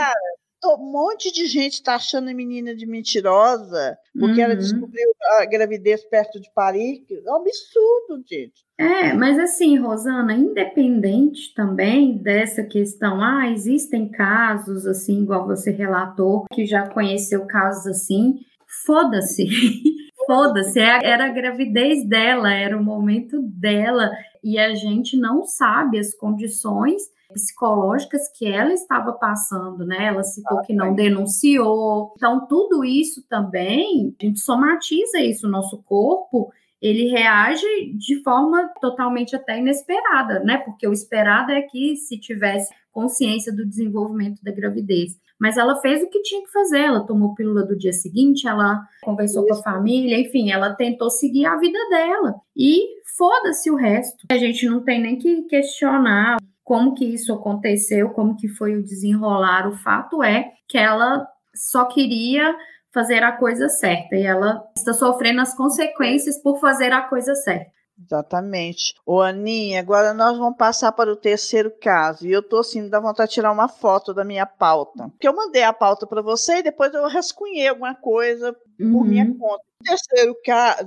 Um 0.68 0.92
monte 0.92 1.32
de 1.32 1.46
gente 1.48 1.74
está 1.74 1.96
achando 1.96 2.30
a 2.30 2.34
menina 2.34 2.76
de 2.76 2.86
mentirosa 2.86 3.98
porque 4.20 4.42
ela 4.42 4.54
Uhum. 4.54 4.60
descobriu 4.60 5.10
a 5.40 5.46
gravidez 5.46 6.04
perto 6.06 6.40
de 6.40 6.50
Paris. 6.54 7.00
É 7.10 7.32
um 7.32 7.36
absurdo, 7.36 8.24
gente. 8.28 8.54
É, 8.78 9.14
mas 9.14 9.40
assim, 9.40 9.78
Rosana, 9.78 10.34
independente 10.34 11.54
também 11.54 12.18
dessa 12.18 12.64
questão, 12.64 13.22
ah, 13.24 13.50
existem 13.50 14.10
casos 14.10 14.86
assim, 14.86 15.22
igual 15.24 15.46
você 15.48 15.72
relatou, 15.72 16.46
que 16.54 16.66
já 16.66 16.88
conheceu 16.90 17.46
casos 17.46 17.88
assim, 17.88 18.40
foda-se. 18.86 19.46
Foda-se, 20.28 20.80
é- 20.80 21.06
era 21.06 21.26
a 21.28 21.30
gravidez 21.30 22.04
dela, 22.10 22.52
era 22.52 22.76
o 22.76 22.84
momento 22.84 23.40
dela, 23.44 24.10
e 24.44 24.58
a 24.58 24.74
gente 24.74 25.16
não 25.16 25.44
sabe 25.44 26.00
as 26.00 26.16
condições 26.16 27.04
psicológicas 27.36 28.30
que 28.34 28.48
ela 28.48 28.74
estava 28.74 29.12
passando, 29.12 29.86
né? 29.86 30.06
Ela 30.06 30.24
citou 30.24 30.62
que 30.62 30.74
não 30.74 30.96
denunciou. 30.96 32.14
Então, 32.16 32.48
tudo 32.48 32.86
isso 32.86 33.22
também, 33.28 34.16
a 34.22 34.26
gente 34.26 34.40
somatiza 34.40 35.20
isso, 35.20 35.46
o 35.46 35.52
nosso 35.52 35.84
corpo 35.84 36.50
ele 36.82 37.08
reage 37.10 37.66
de 37.98 38.22
forma 38.22 38.70
totalmente 38.80 39.36
até 39.36 39.60
inesperada, 39.60 40.42
né? 40.42 40.58
Porque 40.58 40.88
o 40.88 40.94
esperado 40.94 41.52
é 41.52 41.62
que 41.62 41.96
se 41.96 42.20
tivesse 42.20 42.72
consciência 42.92 43.52
do 43.52 43.66
desenvolvimento 43.66 44.44
da 44.44 44.52
gravidez. 44.52 45.18
Mas 45.40 45.58
ela 45.58 45.82
fez 45.82 46.02
o 46.02 46.10
que 46.10 46.22
tinha 46.22 46.44
que 46.44 46.52
fazer, 46.52 46.80
ela 46.80 47.06
tomou 47.06 47.34
pílula 47.34 47.66
do 47.66 47.78
dia 47.78 47.92
seguinte, 47.92 48.48
ela 48.48 48.82
conversou 49.02 49.46
com 49.46 49.54
a 49.54 49.64
família, 49.64 50.20
enfim, 50.20 50.52
ela 50.52 50.74
tentou 50.76 51.10
seguir 51.10 51.46
a 51.46 51.58
vida 51.58 51.80
dela. 51.90 52.36
E 52.56 52.86
foda-se 53.18 53.70
o 53.70 53.76
resto. 53.76 54.26
A 54.30 54.38
gente 54.38 54.68
não 54.68 54.84
tem 54.84 55.02
nem 55.02 55.18
que 55.18 55.42
questionar 55.44 56.38
como 56.66 56.96
que 56.96 57.06
isso 57.06 57.32
aconteceu, 57.32 58.10
como 58.10 58.36
que 58.36 58.48
foi 58.50 58.76
o 58.76 58.84
desenrolar. 58.84 59.68
O 59.70 59.78
fato 59.78 60.24
é 60.24 60.52
que 60.68 60.78
ela 60.80 61.26
só 61.56 61.86
queria 61.86 62.54
fazer 62.92 63.22
a 63.24 63.34
coisa 63.34 63.70
certa 63.70 64.16
e 64.16 64.24
ela 64.24 64.64
está 64.76 64.92
sofrendo 64.92 65.42
as 65.42 65.56
consequências 65.56 66.42
por 66.42 66.60
fazer 66.60 66.92
a 66.92 67.04
coisa 67.04 67.36
certa. 67.36 67.70
Exatamente. 67.98 68.96
Ô, 69.06 69.22
Aninha, 69.22 69.80
agora 69.80 70.14
nós 70.14 70.38
vamos 70.38 70.58
passar 70.58 70.92
para 70.92 71.12
o 71.12 71.16
terceiro 71.16 71.72
caso. 71.80 72.28
E 72.28 72.32
eu 72.32 72.42
tô 72.42 72.60
assim, 72.60 72.90
dá 72.90 73.00
vontade 73.00 73.30
de 73.30 73.36
tirar 73.36 73.52
uma 73.52 73.70
foto 73.70 74.14
da 74.14 74.26
minha 74.26 74.46
pauta. 74.46 75.08
Porque 75.10 75.28
eu 75.28 75.36
mandei 75.36 75.64
a 75.64 75.72
pauta 75.72 76.06
para 76.06 76.22
você 76.22 76.58
e 76.58 76.64
depois 76.64 76.94
eu 76.94 77.08
rascunhei 77.08 77.68
alguma 77.68 77.96
coisa 77.96 78.54
por 78.54 78.86
Uhum. 78.86 79.04
minha 79.06 79.26
conta. 79.38 79.64
No 79.82 79.88
terceiro, 79.88 80.36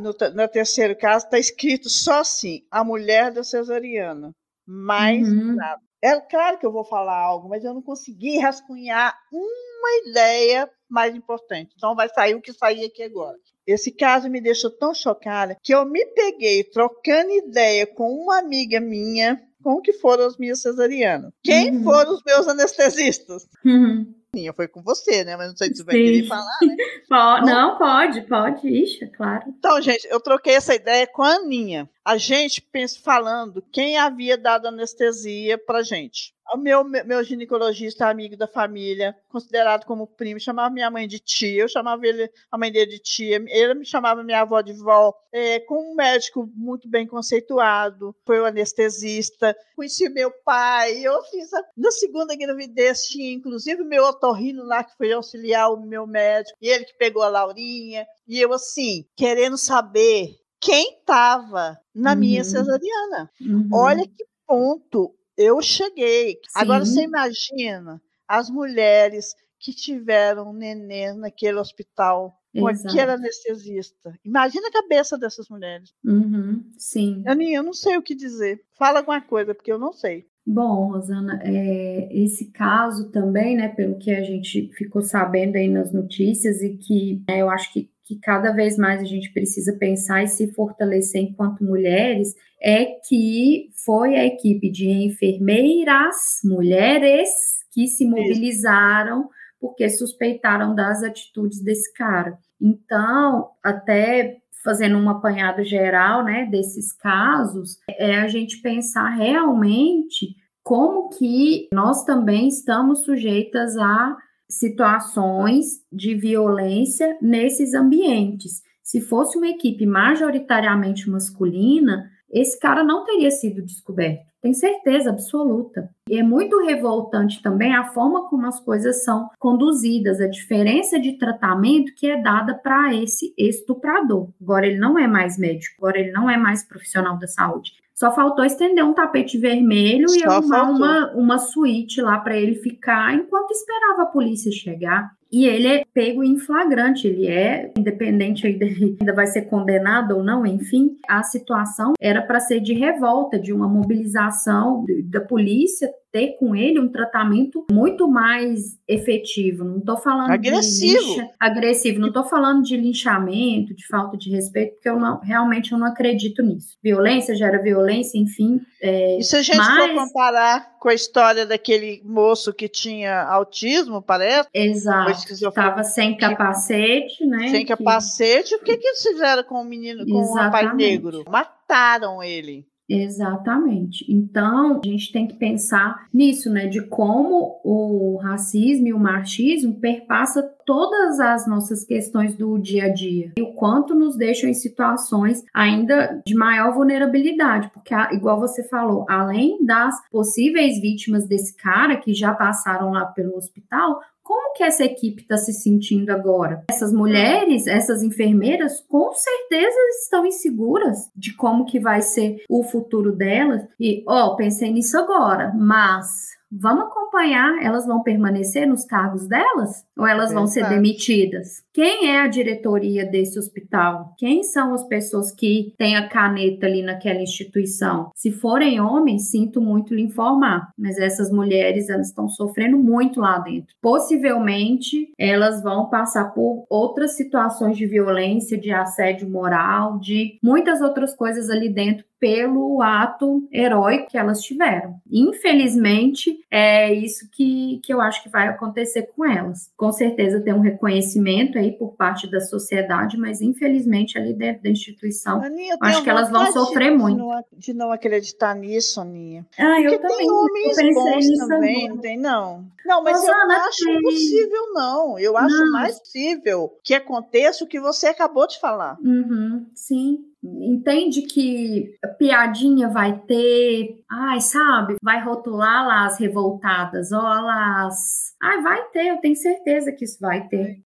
no, 0.00 0.34
no 0.34 0.48
terceiro 0.48 0.98
caso 0.98 1.24
está 1.24 1.38
escrito 1.38 1.88
só 1.88 2.20
assim, 2.20 2.62
a 2.70 2.82
mulher 2.84 3.30
da 3.30 3.42
cesariana. 3.42 4.32
Mais 4.70 5.26
Uhum. 5.26 5.54
nada. 5.56 5.80
É 6.02 6.20
claro 6.20 6.58
que 6.58 6.66
eu 6.66 6.70
vou 6.70 6.84
falar 6.84 7.16
algo, 7.18 7.48
mas 7.48 7.64
eu 7.64 7.72
não 7.74 7.82
consegui 7.82 8.38
rascunhar 8.38 9.16
uma 9.32 10.08
ideia 10.10 10.70
mais 10.88 11.14
importante. 11.16 11.72
Então 11.76 11.96
vai 11.96 12.08
sair 12.08 12.34
o 12.34 12.40
que 12.40 12.52
sair 12.52 12.84
aqui 12.84 13.02
agora. 13.02 13.36
Esse 13.66 13.90
caso 13.90 14.28
me 14.30 14.40
deixou 14.40 14.70
tão 14.70 14.94
chocada 14.94 15.56
que 15.62 15.74
eu 15.74 15.84
me 15.84 16.04
peguei 16.14 16.62
trocando 16.64 17.30
ideia 17.32 17.86
com 17.86 18.12
uma 18.12 18.38
amiga 18.38 18.80
minha 18.80 19.40
com 19.62 19.80
que 19.80 19.92
foram 19.94 20.24
as 20.24 20.36
minhas 20.38 20.62
cesarianas. 20.62 21.32
Quem 21.42 21.78
Uhum. 21.78 21.82
foram 21.84 22.12
os 22.14 22.22
meus 22.24 22.46
anestesistas? 22.46 23.46
Uhum. 23.64 24.14
Sim, 24.34 24.52
foi 24.54 24.68
com 24.68 24.82
você, 24.82 25.24
né? 25.24 25.36
Mas 25.36 25.48
não 25.48 25.56
sei 25.56 25.68
se 25.68 25.76
você 25.76 25.84
vai 25.84 25.94
Sim. 25.94 26.04
querer 26.04 26.26
falar, 26.26 26.58
né? 26.62 26.76
Não, 27.46 27.78
pode, 27.78 28.20
pode, 28.22 28.68
ixi, 28.68 29.04
é 29.04 29.06
claro. 29.06 29.44
Então, 29.48 29.80
gente, 29.80 30.06
eu 30.10 30.20
troquei 30.20 30.54
essa 30.54 30.74
ideia 30.74 31.06
com 31.06 31.22
a 31.22 31.36
Aninha. 31.36 31.88
A 32.04 32.18
gente 32.18 32.60
pensa 32.60 33.00
falando 33.00 33.64
quem 33.72 33.96
havia 33.96 34.36
dado 34.36 34.68
anestesia 34.68 35.56
pra 35.56 35.82
gente. 35.82 36.34
O 36.54 36.56
meu, 36.56 36.82
meu 36.84 37.22
ginecologista, 37.22 38.08
amigo 38.08 38.36
da 38.36 38.46
família, 38.46 39.14
considerado 39.28 39.84
como 39.84 40.06
primo, 40.06 40.40
chamava 40.40 40.70
minha 40.72 40.90
mãe 40.90 41.06
de 41.06 41.18
tia, 41.18 41.62
eu 41.62 41.68
chamava 41.68 42.06
ele, 42.06 42.30
a 42.50 42.56
mãe 42.56 42.72
dele 42.72 42.92
de 42.92 42.98
tia, 42.98 43.42
ele 43.48 43.74
me 43.74 43.84
chamava 43.84 44.22
minha 44.24 44.40
avó 44.40 44.60
de 44.60 44.72
vó, 44.72 45.12
é, 45.32 45.60
com 45.60 45.92
um 45.92 45.94
médico 45.94 46.48
muito 46.54 46.88
bem 46.88 47.06
conceituado, 47.06 48.14
foi 48.24 48.40
o 48.40 48.46
anestesista, 48.46 49.54
conheci 49.76 50.08
meu 50.08 50.30
pai, 50.44 50.98
eu 51.06 51.22
fiz 51.24 51.52
a, 51.52 51.62
na 51.76 51.90
segunda 51.90 52.34
gravidez 52.34 53.02
tinha 53.02 53.32
inclusive 53.32 53.84
meu 53.84 54.04
otorrino 54.04 54.64
lá 54.64 54.82
que 54.82 54.96
foi 54.96 55.12
auxiliar 55.12 55.70
o 55.70 55.80
meu 55.80 56.06
médico, 56.06 56.56
e 56.62 56.68
ele 56.68 56.84
que 56.84 56.96
pegou 56.96 57.22
a 57.22 57.28
Laurinha, 57.28 58.06
e 58.26 58.40
eu 58.40 58.52
assim, 58.52 59.04
querendo 59.16 59.58
saber 59.58 60.34
quem 60.60 60.98
estava 60.98 61.78
na 61.94 62.14
minha 62.16 62.40
Uhum. 62.42 62.44
cesariana. 62.44 63.30
Uhum. 63.40 63.68
Olha 63.72 64.04
que 64.04 64.24
ponto 64.46 65.14
eu 65.38 65.62
cheguei. 65.62 66.38
Agora 66.54 66.84
Sim. 66.84 66.92
você 66.92 67.02
imagina 67.04 68.02
as 68.26 68.50
mulheres 68.50 69.34
que 69.58 69.72
tiveram 69.72 70.52
neném 70.52 71.16
naquele 71.16 71.58
hospital 71.58 72.34
com 72.54 72.68
Exato. 72.68 72.94
aquele 72.94 73.12
anestesista. 73.12 74.12
Imagina 74.24 74.68
a 74.68 74.72
cabeça 74.72 75.16
dessas 75.16 75.48
mulheres. 75.48 75.92
Uhum, 76.04 76.64
sim. 76.76 77.22
Aninha, 77.26 77.58
eu 77.58 77.62
não 77.62 77.72
sei 77.72 77.96
o 77.96 78.02
que 78.02 78.14
dizer. 78.14 78.60
Fala 78.76 78.98
alguma 78.98 79.20
coisa, 79.20 79.54
porque 79.54 79.72
eu 79.72 79.78
não 79.78 79.92
sei. 79.92 80.26
Bom, 80.46 80.92
Rosana, 80.92 81.40
é, 81.44 82.08
esse 82.10 82.50
caso 82.50 83.10
também, 83.10 83.54
né, 83.54 83.68
pelo 83.68 83.98
que 83.98 84.10
a 84.10 84.22
gente 84.22 84.70
ficou 84.72 85.02
sabendo 85.02 85.56
aí 85.56 85.68
nas 85.68 85.92
notícias 85.92 86.62
e 86.62 86.76
que 86.76 87.22
né, 87.28 87.42
eu 87.42 87.50
acho 87.50 87.70
que, 87.72 87.90
que 88.08 88.18
cada 88.18 88.52
vez 88.52 88.78
mais 88.78 89.02
a 89.02 89.04
gente 89.04 89.30
precisa 89.34 89.76
pensar 89.78 90.24
e 90.24 90.28
se 90.28 90.50
fortalecer 90.54 91.20
enquanto 91.20 91.62
mulheres, 91.62 92.34
é 92.60 92.86
que 93.06 93.68
foi 93.84 94.16
a 94.16 94.24
equipe 94.24 94.70
de 94.70 94.88
enfermeiras, 94.88 96.40
mulheres, 96.42 97.28
que 97.70 97.86
se 97.86 98.08
mobilizaram 98.08 99.28
porque 99.60 99.90
suspeitaram 99.90 100.74
das 100.74 101.02
atitudes 101.02 101.62
desse 101.62 101.92
cara. 101.92 102.38
Então, 102.58 103.50
até 103.62 104.38
fazendo 104.64 104.96
um 104.96 105.10
apanhado 105.10 105.62
geral, 105.62 106.24
né, 106.24 106.46
desses 106.50 106.92
casos, 106.92 107.78
é 107.90 108.16
a 108.16 108.28
gente 108.28 108.62
pensar 108.62 109.10
realmente 109.10 110.34
como 110.62 111.10
que 111.10 111.68
nós 111.72 112.04
também 112.04 112.48
estamos 112.48 113.04
sujeitas 113.04 113.76
a 113.76 114.16
situações 114.48 115.82
de 115.92 116.14
violência 116.14 117.16
nesses 117.20 117.74
ambientes. 117.74 118.62
Se 118.82 119.00
fosse 119.00 119.36
uma 119.36 119.48
equipe 119.48 119.84
majoritariamente 119.84 121.10
masculina, 121.10 122.10
esse 122.30 122.58
cara 122.58 122.82
não 122.82 123.04
teria 123.04 123.30
sido 123.30 123.62
descoberto. 123.62 124.28
Tem 124.40 124.54
certeza 124.54 125.10
absoluta. 125.10 125.90
E 126.08 126.16
é 126.16 126.22
muito 126.22 126.64
revoltante 126.64 127.42
também 127.42 127.74
a 127.74 127.86
forma 127.86 128.28
como 128.28 128.46
as 128.46 128.60
coisas 128.60 129.02
são 129.02 129.28
conduzidas, 129.38 130.20
a 130.20 130.28
diferença 130.28 130.98
de 130.98 131.18
tratamento 131.18 131.92
que 131.94 132.08
é 132.08 132.22
dada 132.22 132.54
para 132.54 132.94
esse 132.94 133.34
estuprador. 133.36 134.30
Agora 134.40 134.66
ele 134.66 134.78
não 134.78 134.98
é 134.98 135.08
mais 135.08 135.36
médico, 135.36 135.74
agora 135.78 135.98
ele 135.98 136.12
não 136.12 136.30
é 136.30 136.36
mais 136.36 136.64
profissional 136.64 137.18
da 137.18 137.26
saúde. 137.26 137.72
Só 137.98 138.12
faltou 138.12 138.44
estender 138.44 138.84
um 138.84 138.94
tapete 138.94 139.36
vermelho 139.36 140.04
e 140.04 140.20
Só 140.20 140.30
arrumar 140.36 140.66
faltou. 140.66 140.76
uma, 140.76 141.12
uma 141.14 141.38
suíte 141.38 142.00
lá 142.00 142.16
para 142.16 142.36
ele 142.36 142.54
ficar 142.54 143.12
enquanto 143.12 143.50
esperava 143.50 144.02
a 144.02 144.06
polícia 144.06 144.52
chegar. 144.52 145.10
E 145.32 145.44
ele 145.46 145.66
é 145.66 145.84
pego 145.92 146.22
em 146.22 146.38
flagrante, 146.38 147.08
ele 147.08 147.26
é, 147.26 147.72
independente 147.76 148.46
aí 148.46 148.56
dele 148.56 148.96
ainda 149.00 149.12
vai 149.12 149.26
ser 149.26 149.42
condenado 149.42 150.16
ou 150.16 150.22
não, 150.22 150.46
enfim, 150.46 150.96
a 151.08 151.24
situação 151.24 151.94
era 152.00 152.22
para 152.22 152.38
ser 152.38 152.60
de 152.60 152.72
revolta, 152.72 153.36
de 153.36 153.52
uma 153.52 153.68
mobilização 153.68 154.84
da 155.10 155.20
polícia 155.20 155.90
ter 156.12 156.36
com 156.38 156.54
ele 156.56 156.80
um 156.80 156.88
tratamento 156.88 157.66
muito 157.70 158.08
mais 158.08 158.78
efetivo. 158.88 159.64
Não 159.64 159.78
estou 159.78 159.96
falando 159.96 160.30
Agressivo. 160.30 160.98
de 161.00 161.06
lincha, 161.08 161.30
agressivo, 161.38 162.00
não 162.00 162.08
estou 162.08 162.24
falando 162.24 162.62
de 162.62 162.76
linchamento, 162.76 163.74
de 163.74 163.86
falta 163.86 164.16
de 164.16 164.30
respeito, 164.30 164.74
porque 164.74 164.88
eu 164.88 164.98
não 164.98 165.20
realmente 165.20 165.72
eu 165.72 165.78
não 165.78 165.86
acredito 165.86 166.42
nisso. 166.42 166.76
Violência 166.82 167.34
gera 167.34 167.60
violência, 167.60 168.18
enfim. 168.18 168.60
é, 168.80 169.18
E 169.18 169.22
se 169.24 169.36
a 169.36 169.42
gente 169.42 169.56
mas- 169.58 169.76
for 169.92 169.94
comparar 169.94 170.78
com 170.78 170.88
a 170.88 170.94
história 170.94 171.44
daquele 171.44 172.00
moço 172.04 172.52
que 172.54 172.68
tinha 172.68 173.22
autismo, 173.24 174.00
parece, 174.00 174.48
exato. 174.54 175.10
Estava 175.32 175.82
sem 175.84 176.16
capacete, 176.16 177.26
né? 177.26 177.48
sem 177.48 177.66
que- 177.66 177.76
capacete, 177.76 178.54
o 178.54 178.60
que, 178.60 178.76
que 178.76 178.86
eles 178.86 179.02
fizeram 179.02 179.42
com 179.42 179.56
o 179.60 179.64
menino, 179.64 180.06
com 180.06 180.12
o 180.22 180.34
rapaz 180.34 180.74
negro? 180.74 181.24
Mataram 181.28 182.22
ele. 182.22 182.64
Exatamente. 182.88 184.04
Então, 184.10 184.80
a 184.82 184.86
gente 184.88 185.12
tem 185.12 185.26
que 185.26 185.36
pensar 185.36 186.06
nisso, 186.12 186.50
né? 186.50 186.66
De 186.66 186.80
como 186.86 187.60
o 187.64 188.16
racismo 188.22 188.86
e 188.86 188.92
o 188.92 188.98
machismo 188.98 189.74
perpassa 189.74 190.42
todas 190.64 191.18
as 191.20 191.46
nossas 191.46 191.84
questões 191.84 192.36
do 192.36 192.58
dia 192.58 192.84
a 192.84 192.88
dia. 192.92 193.32
E 193.38 193.42
o 193.42 193.52
quanto 193.54 193.94
nos 193.94 194.16
deixam 194.16 194.48
em 194.48 194.54
situações 194.54 195.42
ainda 195.54 196.22
de 196.26 196.34
maior 196.34 196.72
vulnerabilidade. 196.74 197.70
Porque, 197.72 197.94
a- 197.94 198.10
igual 198.12 198.38
você 198.38 198.66
falou, 198.68 199.04
além 199.08 199.64
das 199.64 199.94
possíveis 200.10 200.80
vítimas 200.80 201.26
desse 201.26 201.56
cara 201.56 201.96
que 201.96 202.14
já 202.14 202.32
passaram 202.34 202.90
lá 202.90 203.04
pelo 203.06 203.36
hospital, 203.36 204.00
como 204.28 204.52
que 204.52 204.62
essa 204.62 204.84
equipe 204.84 205.22
está 205.22 205.38
se 205.38 205.54
sentindo 205.54 206.10
agora? 206.10 206.62
Essas 206.70 206.92
mulheres, 206.92 207.66
essas 207.66 208.02
enfermeiras, 208.02 208.84
com 208.86 209.10
certeza 209.14 209.78
estão 210.02 210.26
inseguras 210.26 211.10
de 211.16 211.34
como 211.34 211.64
que 211.64 211.80
vai 211.80 212.02
ser 212.02 212.44
o 212.46 212.62
futuro 212.62 213.10
delas. 213.10 213.66
E, 213.80 214.04
ó, 214.06 214.36
pensei 214.36 214.70
nisso 214.70 214.98
agora, 214.98 215.50
mas 215.56 216.36
vamos 216.50 216.84
acompanhar, 216.84 217.62
elas 217.62 217.86
vão 217.86 218.02
permanecer 218.02 218.66
nos 218.66 218.84
cargos 218.84 219.26
delas? 219.26 219.84
Ou 219.96 220.06
elas 220.06 220.32
vão 220.32 220.46
ser 220.46 220.68
demitidas? 220.68 221.62
Quem 221.72 222.10
é 222.10 222.20
a 222.20 222.28
diretoria 222.28 223.04
desse 223.04 223.38
hospital? 223.38 224.14
Quem 224.18 224.42
são 224.42 224.74
as 224.74 224.86
pessoas 224.86 225.30
que 225.32 225.74
têm 225.76 225.96
a 225.96 226.08
caneta 226.08 226.66
ali 226.66 226.82
naquela 226.82 227.20
instituição? 227.20 228.10
Se 228.14 228.30
forem 228.30 228.80
homens, 228.80 229.30
sinto 229.30 229.60
muito 229.60 229.94
lhe 229.94 230.02
informar, 230.02 230.72
mas 230.76 230.98
essas 230.98 231.30
mulheres, 231.30 231.88
elas 231.88 232.08
estão 232.08 232.28
sofrendo 232.28 232.78
muito 232.78 233.20
lá 233.20 233.38
dentro. 233.38 233.74
Possivelmente, 233.80 235.12
elas 235.18 235.62
vão 235.62 235.88
passar 235.88 236.32
por 236.32 236.64
outras 236.68 237.16
situações 237.16 237.76
de 237.76 237.86
violência, 237.86 238.58
de 238.58 238.70
assédio 238.70 239.28
moral, 239.28 239.98
de 239.98 240.38
muitas 240.42 240.80
outras 240.80 241.14
coisas 241.14 241.50
ali 241.50 241.68
dentro 241.68 242.04
pelo 242.20 242.82
ato 242.82 243.46
heróico 243.52 244.08
que 244.10 244.18
elas 244.18 244.40
tiveram. 244.42 244.96
Infelizmente, 245.10 246.38
é 246.50 246.92
isso 246.92 247.28
que, 247.30 247.80
que 247.84 247.92
eu 247.92 248.00
acho 248.00 248.22
que 248.22 248.28
vai 248.28 248.48
acontecer 248.48 249.10
com 249.14 249.24
elas. 249.24 249.70
Com 249.76 249.90
certeza 249.92 250.40
tem 250.40 250.52
um 250.52 250.60
reconhecimento 250.60 251.58
aí 251.58 251.72
por 251.72 251.94
parte 251.94 252.30
da 252.30 252.40
sociedade, 252.40 253.16
mas 253.16 253.40
infelizmente 253.40 254.18
ali 254.18 254.32
dentro 254.34 254.62
da 254.62 254.70
instituição. 254.70 255.42
Aninha, 255.42 255.74
eu 255.74 255.78
Acho 255.80 256.02
que 256.02 256.10
elas 256.10 256.30
vão 256.30 256.50
sofrer 256.52 256.90
de 256.92 256.96
muito. 256.98 257.18
não- 257.18 257.44
de 257.56 257.72
não 257.74 257.92
acreditar 257.92 258.54
nisso, 258.54 259.00
Aninha. 259.00 259.46
Ah, 259.58 259.80
eu 259.80 259.90
Porque 259.92 259.98
também. 259.98 260.16
tem 260.18 260.30
homens 260.30 260.76
pensei 260.76 260.94
bons 260.94 261.16
nisso 261.26 261.48
também, 261.48 261.76
agora. 261.76 261.94
não 261.94 262.00
tem 262.00 262.18
não? 262.18 262.64
Não, 262.84 263.02
mas 263.02 263.22
eu 263.22 263.32
não 263.32 263.50
acho 263.68 263.84
tem. 263.84 263.98
impossível, 263.98 264.72
não. 264.72 265.18
Eu 265.18 265.36
acho 265.36 265.56
Não. 265.64 265.72
mais 265.72 265.98
possível 265.98 266.72
que 266.82 266.94
aconteça 266.94 267.64
o 267.64 267.66
que 267.66 267.78
você 267.80 268.06
acabou 268.06 268.46
de 268.46 268.58
falar. 268.58 268.96
Uhum, 269.02 269.66
sim. 269.74 270.24
Entende 270.42 271.22
que 271.22 271.98
piadinha 272.16 272.88
vai 272.88 273.18
ter, 273.26 274.02
ai, 274.08 274.40
sabe? 274.40 274.96
Vai 275.02 275.22
rotular 275.24 275.86
lá 275.86 276.06
as 276.06 276.18
revoltadas, 276.18 277.10
ó, 277.12 277.20
as. 277.20 278.34
Ai, 278.40 278.62
vai 278.62 278.84
ter, 278.90 279.08
eu 279.08 279.20
tenho 279.20 279.34
certeza 279.34 279.90
que 279.90 280.04
isso 280.04 280.18
vai 280.20 280.46
ter. 280.46 280.80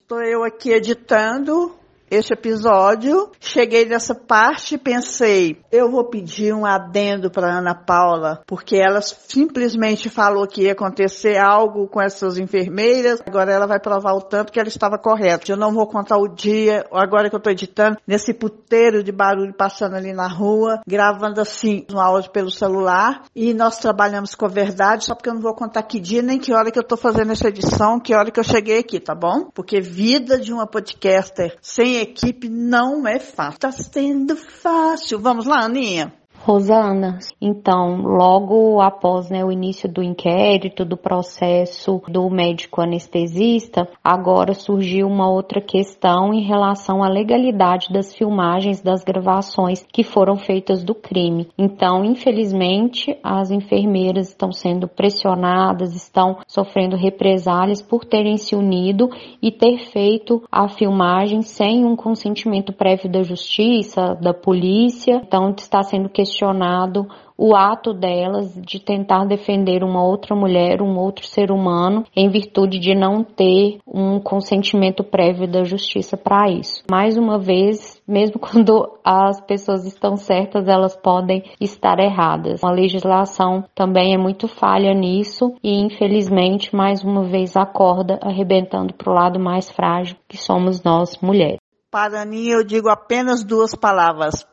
Estou 0.00 0.22
eu 0.22 0.42
aqui 0.42 0.70
editando 0.70 1.77
este 2.10 2.32
episódio. 2.32 3.30
Cheguei 3.40 3.86
nessa 3.86 4.14
parte 4.14 4.74
e 4.74 4.78
pensei, 4.78 5.60
eu 5.70 5.90
vou 5.90 6.04
pedir 6.04 6.54
um 6.54 6.64
adendo 6.64 7.30
para 7.30 7.58
Ana 7.58 7.74
Paula, 7.74 8.42
porque 8.46 8.76
ela 8.76 9.00
simplesmente 9.00 10.08
falou 10.08 10.46
que 10.46 10.62
ia 10.62 10.72
acontecer 10.72 11.38
algo 11.38 11.88
com 11.88 12.00
essas 12.00 12.38
enfermeiras. 12.38 13.20
Agora 13.26 13.52
ela 13.52 13.66
vai 13.66 13.80
provar 13.80 14.14
o 14.14 14.20
tanto 14.20 14.52
que 14.52 14.58
ela 14.58 14.68
estava 14.68 14.98
correta. 14.98 15.50
Eu 15.50 15.56
não 15.56 15.72
vou 15.72 15.86
contar 15.86 16.18
o 16.18 16.28
dia, 16.28 16.84
agora 16.92 17.28
que 17.28 17.34
eu 17.34 17.38
estou 17.38 17.52
editando, 17.52 17.98
nesse 18.06 18.32
puteiro 18.32 19.02
de 19.02 19.12
barulho 19.12 19.54
passando 19.54 19.96
ali 19.96 20.12
na 20.12 20.28
rua, 20.28 20.80
gravando 20.86 21.40
assim 21.40 21.84
um 21.92 21.98
áudio 21.98 22.30
pelo 22.30 22.50
celular. 22.50 23.24
E 23.34 23.54
nós 23.54 23.78
trabalhamos 23.78 24.34
com 24.34 24.46
a 24.46 24.48
verdade, 24.48 25.04
só 25.04 25.14
porque 25.14 25.28
eu 25.28 25.34
não 25.34 25.40
vou 25.40 25.54
contar 25.54 25.82
que 25.82 26.00
dia 26.00 26.22
nem 26.22 26.38
que 26.38 26.52
hora 26.52 26.70
que 26.70 26.78
eu 26.78 26.82
estou 26.82 26.98
fazendo 26.98 27.32
essa 27.32 27.48
edição, 27.48 28.00
que 28.00 28.14
hora 28.14 28.30
que 28.30 28.40
eu 28.40 28.44
cheguei 28.44 28.78
aqui, 28.78 29.00
tá 29.00 29.14
bom? 29.14 29.50
Porque 29.54 29.80
vida 29.80 30.38
de 30.38 30.52
uma 30.52 30.66
podcaster 30.66 31.56
sem 31.60 31.97
equipe 31.98 32.48
não 32.48 33.06
é 33.06 33.18
fácil. 33.18 33.60
Tá 33.60 33.72
sendo 33.72 34.36
fácil. 34.36 35.18
Vamos 35.18 35.46
lá, 35.46 35.64
Aninha? 35.64 36.17
Rosana. 36.48 37.18
Então, 37.38 38.00
logo 38.00 38.80
após 38.80 39.28
né, 39.28 39.44
o 39.44 39.52
início 39.52 39.86
do 39.86 40.02
inquérito, 40.02 40.82
do 40.82 40.96
processo 40.96 42.00
do 42.08 42.30
médico 42.30 42.80
anestesista, 42.80 43.86
agora 44.02 44.54
surgiu 44.54 45.06
uma 45.06 45.30
outra 45.30 45.60
questão 45.60 46.32
em 46.32 46.40
relação 46.40 47.02
à 47.02 47.08
legalidade 47.08 47.92
das 47.92 48.14
filmagens 48.14 48.80
das 48.80 49.04
gravações 49.04 49.84
que 49.92 50.02
foram 50.02 50.36
feitas 50.36 50.82
do 50.82 50.94
crime. 50.94 51.48
Então, 51.58 52.02
infelizmente, 52.02 53.14
as 53.22 53.50
enfermeiras 53.50 54.28
estão 54.28 54.50
sendo 54.50 54.88
pressionadas, 54.88 55.94
estão 55.94 56.38
sofrendo 56.46 56.96
represálias 56.96 57.82
por 57.82 58.06
terem 58.06 58.38
se 58.38 58.56
unido 58.56 59.10
e 59.42 59.52
ter 59.52 59.76
feito 59.92 60.42
a 60.50 60.66
filmagem 60.66 61.42
sem 61.42 61.84
um 61.84 61.94
consentimento 61.94 62.72
prévio 62.72 63.12
da 63.12 63.22
justiça, 63.22 64.14
da 64.14 64.32
polícia. 64.32 65.20
Então, 65.22 65.54
está 65.54 65.82
sendo 65.82 66.08
questionado 66.08 66.37
questionado 66.38 67.06
o 67.36 67.54
ato 67.54 67.92
delas 67.92 68.52
de 68.54 68.80
tentar 68.80 69.24
defender 69.24 69.84
uma 69.84 70.02
outra 70.02 70.34
mulher, 70.34 70.82
um 70.82 70.98
outro 70.98 71.24
ser 71.24 71.52
humano, 71.52 72.04
em 72.16 72.28
virtude 72.28 72.80
de 72.80 72.96
não 72.96 73.22
ter 73.22 73.78
um 73.86 74.18
consentimento 74.18 75.04
prévio 75.04 75.46
da 75.46 75.62
justiça 75.62 76.16
para 76.16 76.50
isso. 76.50 76.82
Mais 76.90 77.16
uma 77.16 77.38
vez, 77.38 78.02
mesmo 78.08 78.40
quando 78.40 78.98
as 79.04 79.40
pessoas 79.40 79.86
estão 79.86 80.16
certas, 80.16 80.66
elas 80.66 80.96
podem 80.96 81.44
estar 81.60 82.00
erradas. 82.00 82.64
A 82.64 82.70
legislação 82.70 83.64
também 83.72 84.14
é 84.14 84.18
muito 84.18 84.48
falha 84.48 84.92
nisso 84.92 85.54
e, 85.62 85.80
infelizmente, 85.80 86.74
mais 86.74 87.04
uma 87.04 87.22
vez 87.22 87.56
acorda 87.56 88.18
arrebentando 88.20 88.94
para 88.94 89.12
o 89.12 89.14
lado 89.14 89.38
mais 89.38 89.70
frágil 89.70 90.16
que 90.26 90.36
somos 90.36 90.82
nós, 90.82 91.16
mulheres. 91.22 91.58
Para 91.90 92.26
mim, 92.26 92.48
eu 92.48 92.64
digo 92.64 92.88
apenas 92.90 93.44
duas 93.44 93.74
palavras: 93.76 94.44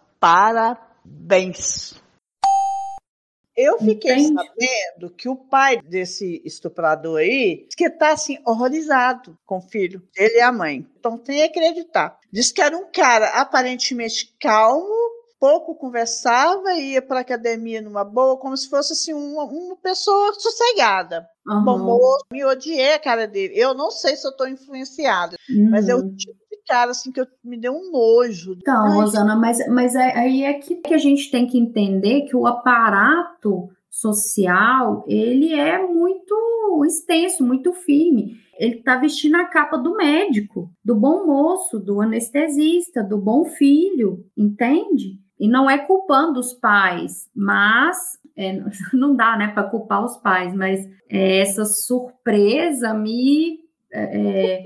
parabéns. 1.05 1.95
Eu 3.55 3.77
fiquei 3.79 4.11
Entende? 4.11 4.33
sabendo 4.33 5.09
que 5.15 5.29
o 5.29 5.35
pai 5.35 5.81
desse 5.81 6.41
estuprador 6.43 7.19
aí 7.19 7.67
que 7.77 7.89
tá 7.89 8.11
assim 8.11 8.37
horrorizado 8.45 9.37
com 9.45 9.59
o 9.59 9.61
filho, 9.61 10.03
ele 10.13 10.39
e 10.39 10.41
a 10.41 10.51
mãe. 10.51 10.85
Então 10.99 11.17
tem 11.17 11.37
que 11.37 11.59
acreditar. 11.59 12.19
Diz 12.31 12.51
que 12.51 12.61
era 12.61 12.75
um 12.75 12.91
cara 12.91 13.29
aparentemente 13.29 14.35
calmo, 14.41 14.93
pouco 15.39 15.73
conversava, 15.73 16.73
ia 16.73 17.01
para 17.01 17.21
academia 17.21 17.81
numa 17.81 18.03
boa, 18.03 18.37
como 18.37 18.57
se 18.57 18.69
fosse 18.69 18.91
assim 18.91 19.13
uma, 19.13 19.45
uma 19.45 19.77
pessoa 19.77 20.33
sossegada. 20.33 21.25
Aham. 21.47 21.63
Bom 21.63 21.77
moço, 21.77 22.25
me 22.29 22.43
odiei 22.43 22.93
a 22.93 22.99
cara 22.99 23.25
dele. 23.25 23.53
Eu 23.55 23.73
não 23.73 23.89
sei 23.89 24.17
se 24.17 24.27
eu 24.27 24.35
tô 24.35 24.45
influenciada, 24.45 25.37
mas 25.69 25.87
é 25.87 25.95
o 25.95 25.99
Uhum. 25.99 26.15
Cara 26.67 26.91
assim 26.91 27.11
que 27.11 27.19
eu, 27.21 27.27
me 27.43 27.57
deu 27.57 27.73
um 27.73 27.91
nojo. 27.91 28.53
Então, 28.53 28.85
Ai, 28.85 28.93
Rosana, 28.93 29.35
mas, 29.35 29.59
mas 29.69 29.95
é- 29.95 30.17
aí 30.17 30.43
é 30.43 30.53
que, 30.53 30.75
que 30.75 30.93
a 30.93 30.97
gente 30.97 31.29
tem 31.31 31.47
que 31.47 31.57
entender 31.57 32.21
que 32.21 32.35
o 32.35 32.45
aparato 32.47 33.69
social, 33.89 35.05
ele 35.07 35.53
é 35.53 35.81
muito 35.85 36.83
extenso, 36.85 37.45
muito 37.45 37.71
firme. 37.73 38.37
Ele 38.57 38.75
está 38.75 38.97
vestindo 38.97 39.35
a 39.35 39.45
capa 39.45 39.77
do 39.77 39.95
médico, 39.95 40.69
do 40.83 40.95
bom 40.95 41.25
moço, 41.25 41.79
do 41.79 42.01
anestesista, 42.01 43.03
do 43.03 43.17
bom 43.17 43.45
filho, 43.45 44.25
entende? 44.35 45.19
E 45.39 45.47
não 45.47 45.69
é 45.69 45.77
culpando 45.77 46.39
os 46.39 46.53
pais, 46.53 47.29
mas 47.35 47.97
é, 48.35 48.61
não 48.93 49.15
dá, 49.15 49.37
né, 49.37 49.47
para 49.49 49.69
culpar 49.69 50.03
os 50.03 50.17
pais, 50.17 50.53
mas 50.53 50.85
é, 51.09 51.39
essa 51.39 51.65
surpresa 51.65 52.93
me 52.93 53.59
é, 54.03 54.57
é, 54.57 54.63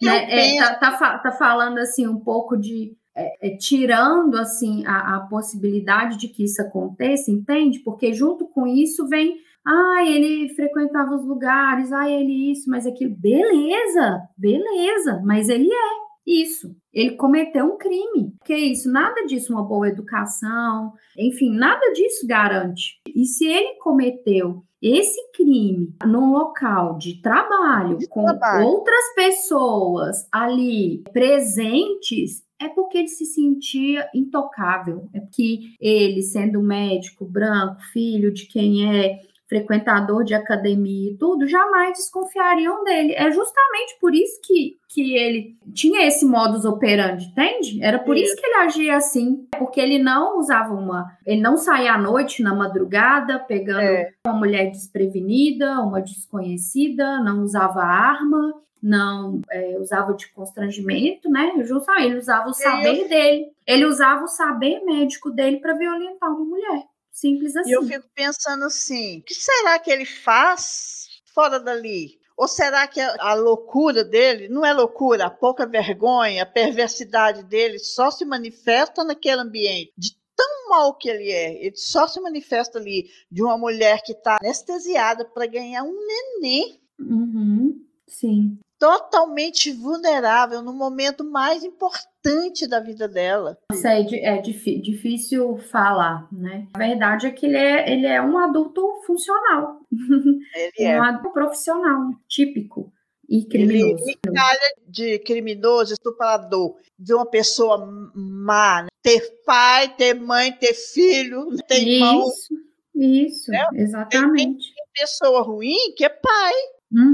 né, 0.00 0.56
é, 0.56 0.74
tá, 0.74 0.92
tá 0.92 1.18
tá 1.18 1.32
falando 1.32 1.78
assim 1.78 2.06
um 2.06 2.18
pouco 2.18 2.56
de 2.56 2.96
é, 3.14 3.48
é, 3.48 3.56
tirando 3.56 4.36
assim 4.36 4.84
a, 4.86 5.16
a 5.16 5.20
possibilidade 5.20 6.18
de 6.18 6.28
que 6.28 6.44
isso 6.44 6.62
aconteça, 6.62 7.30
entende? 7.30 7.80
Porque 7.80 8.12
junto 8.12 8.46
com 8.46 8.66
isso 8.66 9.06
vem, 9.06 9.36
ah, 9.66 10.02
ele 10.04 10.48
frequentava 10.54 11.14
os 11.14 11.24
lugares, 11.24 11.92
ah, 11.92 12.08
ele 12.08 12.50
isso, 12.50 12.68
mas 12.70 12.86
aquilo, 12.86 13.14
beleza, 13.14 14.22
beleza, 14.36 15.20
mas 15.24 15.48
ele 15.48 15.70
é 15.70 16.02
isso. 16.26 16.74
Ele 16.92 17.16
cometeu 17.16 17.66
um 17.66 17.76
crime. 17.76 18.34
Que 18.44 18.54
isso? 18.54 18.90
Nada 18.90 19.24
disso, 19.26 19.52
uma 19.52 19.62
boa 19.62 19.88
educação, 19.88 20.92
enfim, 21.16 21.54
nada 21.54 21.92
disso 21.92 22.26
garante. 22.26 23.00
E 23.14 23.24
se 23.24 23.46
ele 23.46 23.78
cometeu 23.78 24.64
esse 24.82 25.20
crime 25.32 25.94
num 26.04 26.32
local 26.32 26.98
de 26.98 27.20
trabalho, 27.22 27.98
De 27.98 28.08
com 28.08 28.24
trabalho. 28.24 28.66
outras 28.66 29.14
pessoas 29.14 30.26
ali 30.32 31.02
presentes, 31.12 32.42
é 32.60 32.68
porque 32.68 32.98
ele 32.98 33.08
se 33.08 33.24
sentia 33.24 34.08
intocável. 34.14 35.08
É 35.14 35.20
que 35.32 35.74
ele, 35.80 36.22
sendo 36.22 36.62
médico, 36.62 37.24
branco, 37.24 37.80
filho 37.92 38.32
de 38.32 38.46
quem 38.46 38.88
é 38.96 39.20
frequentador 39.52 40.24
de 40.24 40.32
academia 40.34 41.10
e 41.10 41.16
tudo, 41.18 41.46
jamais 41.46 41.92
desconfiariam 41.98 42.82
dele. 42.84 43.12
É 43.12 43.30
justamente 43.30 43.98
por 44.00 44.14
isso 44.14 44.40
que, 44.42 44.78
que 44.88 45.14
ele 45.14 45.54
tinha 45.74 46.06
esse 46.06 46.24
modus 46.24 46.64
operandi, 46.64 47.26
entende? 47.26 47.82
Era 47.84 47.98
por 47.98 48.16
isso 48.16 48.34
que 48.34 48.46
ele 48.46 48.54
agia 48.56 48.96
assim, 48.96 49.46
porque 49.58 49.78
ele 49.78 49.98
não 49.98 50.38
usava 50.38 50.72
uma, 50.72 51.04
ele 51.26 51.42
não 51.42 51.58
saía 51.58 51.92
à 51.92 51.98
noite 51.98 52.42
na 52.42 52.54
madrugada 52.54 53.38
pegando 53.40 53.82
É. 53.82 54.12
uma 54.26 54.34
mulher 54.34 54.70
desprevenida, 54.70 55.80
uma 55.82 56.00
desconhecida, 56.00 57.20
não 57.20 57.42
usava 57.42 57.82
arma, 57.82 58.54
não 58.82 59.40
é, 59.50 59.76
usava 59.78 60.14
de 60.14 60.28
constrangimento, 60.32 61.28
né? 61.30 61.52
Justamente, 61.62 62.06
ele 62.06 62.18
usava 62.18 62.48
o 62.48 62.54
saber 62.54 63.06
dele, 63.06 63.52
ele 63.66 63.84
usava 63.84 64.24
o 64.24 64.28
saber 64.28 64.82
médico 64.84 65.30
dele 65.30 65.58
para 65.58 65.74
violentar 65.74 66.30
uma 66.30 66.44
mulher. 66.44 66.84
Simples 67.12 67.54
assim. 67.54 67.70
E 67.70 67.72
eu 67.72 67.82
fico 67.84 68.08
pensando 68.14 68.64
assim: 68.64 69.18
o 69.18 69.22
que 69.22 69.34
será 69.34 69.78
que 69.78 69.90
ele 69.90 70.04
faz 70.04 71.08
fora 71.34 71.60
dali? 71.60 72.20
Ou 72.36 72.48
será 72.48 72.88
que 72.88 73.00
a, 73.00 73.14
a 73.20 73.34
loucura 73.34 74.02
dele 74.02 74.48
não 74.48 74.64
é 74.64 74.72
loucura, 74.72 75.26
a 75.26 75.30
pouca 75.30 75.66
vergonha, 75.66 76.42
a 76.42 76.46
perversidade 76.46 77.44
dele 77.44 77.78
só 77.78 78.10
se 78.10 78.24
manifesta 78.24 79.04
naquele 79.04 79.42
ambiente? 79.42 79.92
De 79.96 80.16
tão 80.34 80.70
mal 80.70 80.96
que 80.96 81.10
ele 81.10 81.30
é, 81.30 81.62
ele 81.64 81.76
só 81.76 82.08
se 82.08 82.18
manifesta 82.20 82.78
ali 82.78 83.08
de 83.30 83.42
uma 83.42 83.58
mulher 83.58 84.02
que 84.02 84.12
está 84.12 84.38
anestesiada 84.40 85.26
para 85.26 85.46
ganhar 85.46 85.82
um 85.84 85.94
neném 86.06 86.82
Uhum, 86.98 87.84
sim. 88.06 88.58
Totalmente 88.86 89.70
vulnerável 89.70 90.60
no 90.60 90.72
momento 90.72 91.22
mais 91.22 91.62
importante 91.62 92.66
da 92.66 92.80
vida 92.80 93.06
dela. 93.06 93.56
Isso 93.72 93.86
é, 93.86 94.00
é 94.00 94.38
difí- 94.42 94.80
difícil 94.80 95.56
falar, 95.70 96.26
né? 96.32 96.66
A 96.74 96.78
verdade 96.78 97.26
é 97.28 97.30
que 97.30 97.46
ele 97.46 97.56
é, 97.56 97.92
ele 97.92 98.06
é 98.08 98.20
um 98.20 98.36
adulto 98.38 98.82
funcional, 99.06 99.78
Ele 100.76 100.88
é. 100.88 100.98
um 100.98 101.02
adulto 101.04 101.30
profissional, 101.32 102.10
típico 102.28 102.92
e 103.28 103.36
Ele 103.38 103.46
criminoso. 103.48 104.04
encalha 104.26 104.74
de 104.88 105.18
criminoso, 105.20 105.92
estuprador, 105.92 106.74
de 106.98 107.14
uma 107.14 107.24
pessoa 107.26 107.78
má, 108.14 108.82
né? 108.82 108.88
ter 109.00 109.20
pai, 109.46 109.94
ter 109.94 110.14
mãe, 110.14 110.52
ter 110.52 110.74
filho, 110.74 111.46
ter 111.68 111.86
irmão. 111.86 112.28
Isso, 112.28 112.54
isso, 112.94 113.54
É, 113.54 113.68
exatamente. 113.74 114.74
Tem 114.74 114.84
pessoa 115.00 115.42
ruim 115.42 115.94
que 115.96 116.04
é 116.04 116.08
pai, 116.08 116.52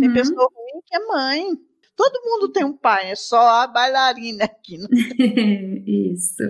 tem 0.00 0.08
Uhum. 0.08 0.14
pessoa 0.14 0.48
ruim 0.54 0.82
que 0.86 0.96
é 0.96 1.06
mãe. 1.06 1.44
Todo 1.96 2.22
mundo 2.24 2.52
tem 2.52 2.64
um 2.64 2.76
pai, 2.76 3.10
é 3.10 3.16
só 3.16 3.62
a 3.62 3.66
bailarina 3.66 4.44
aqui. 4.44 4.76
Isso, 6.14 6.44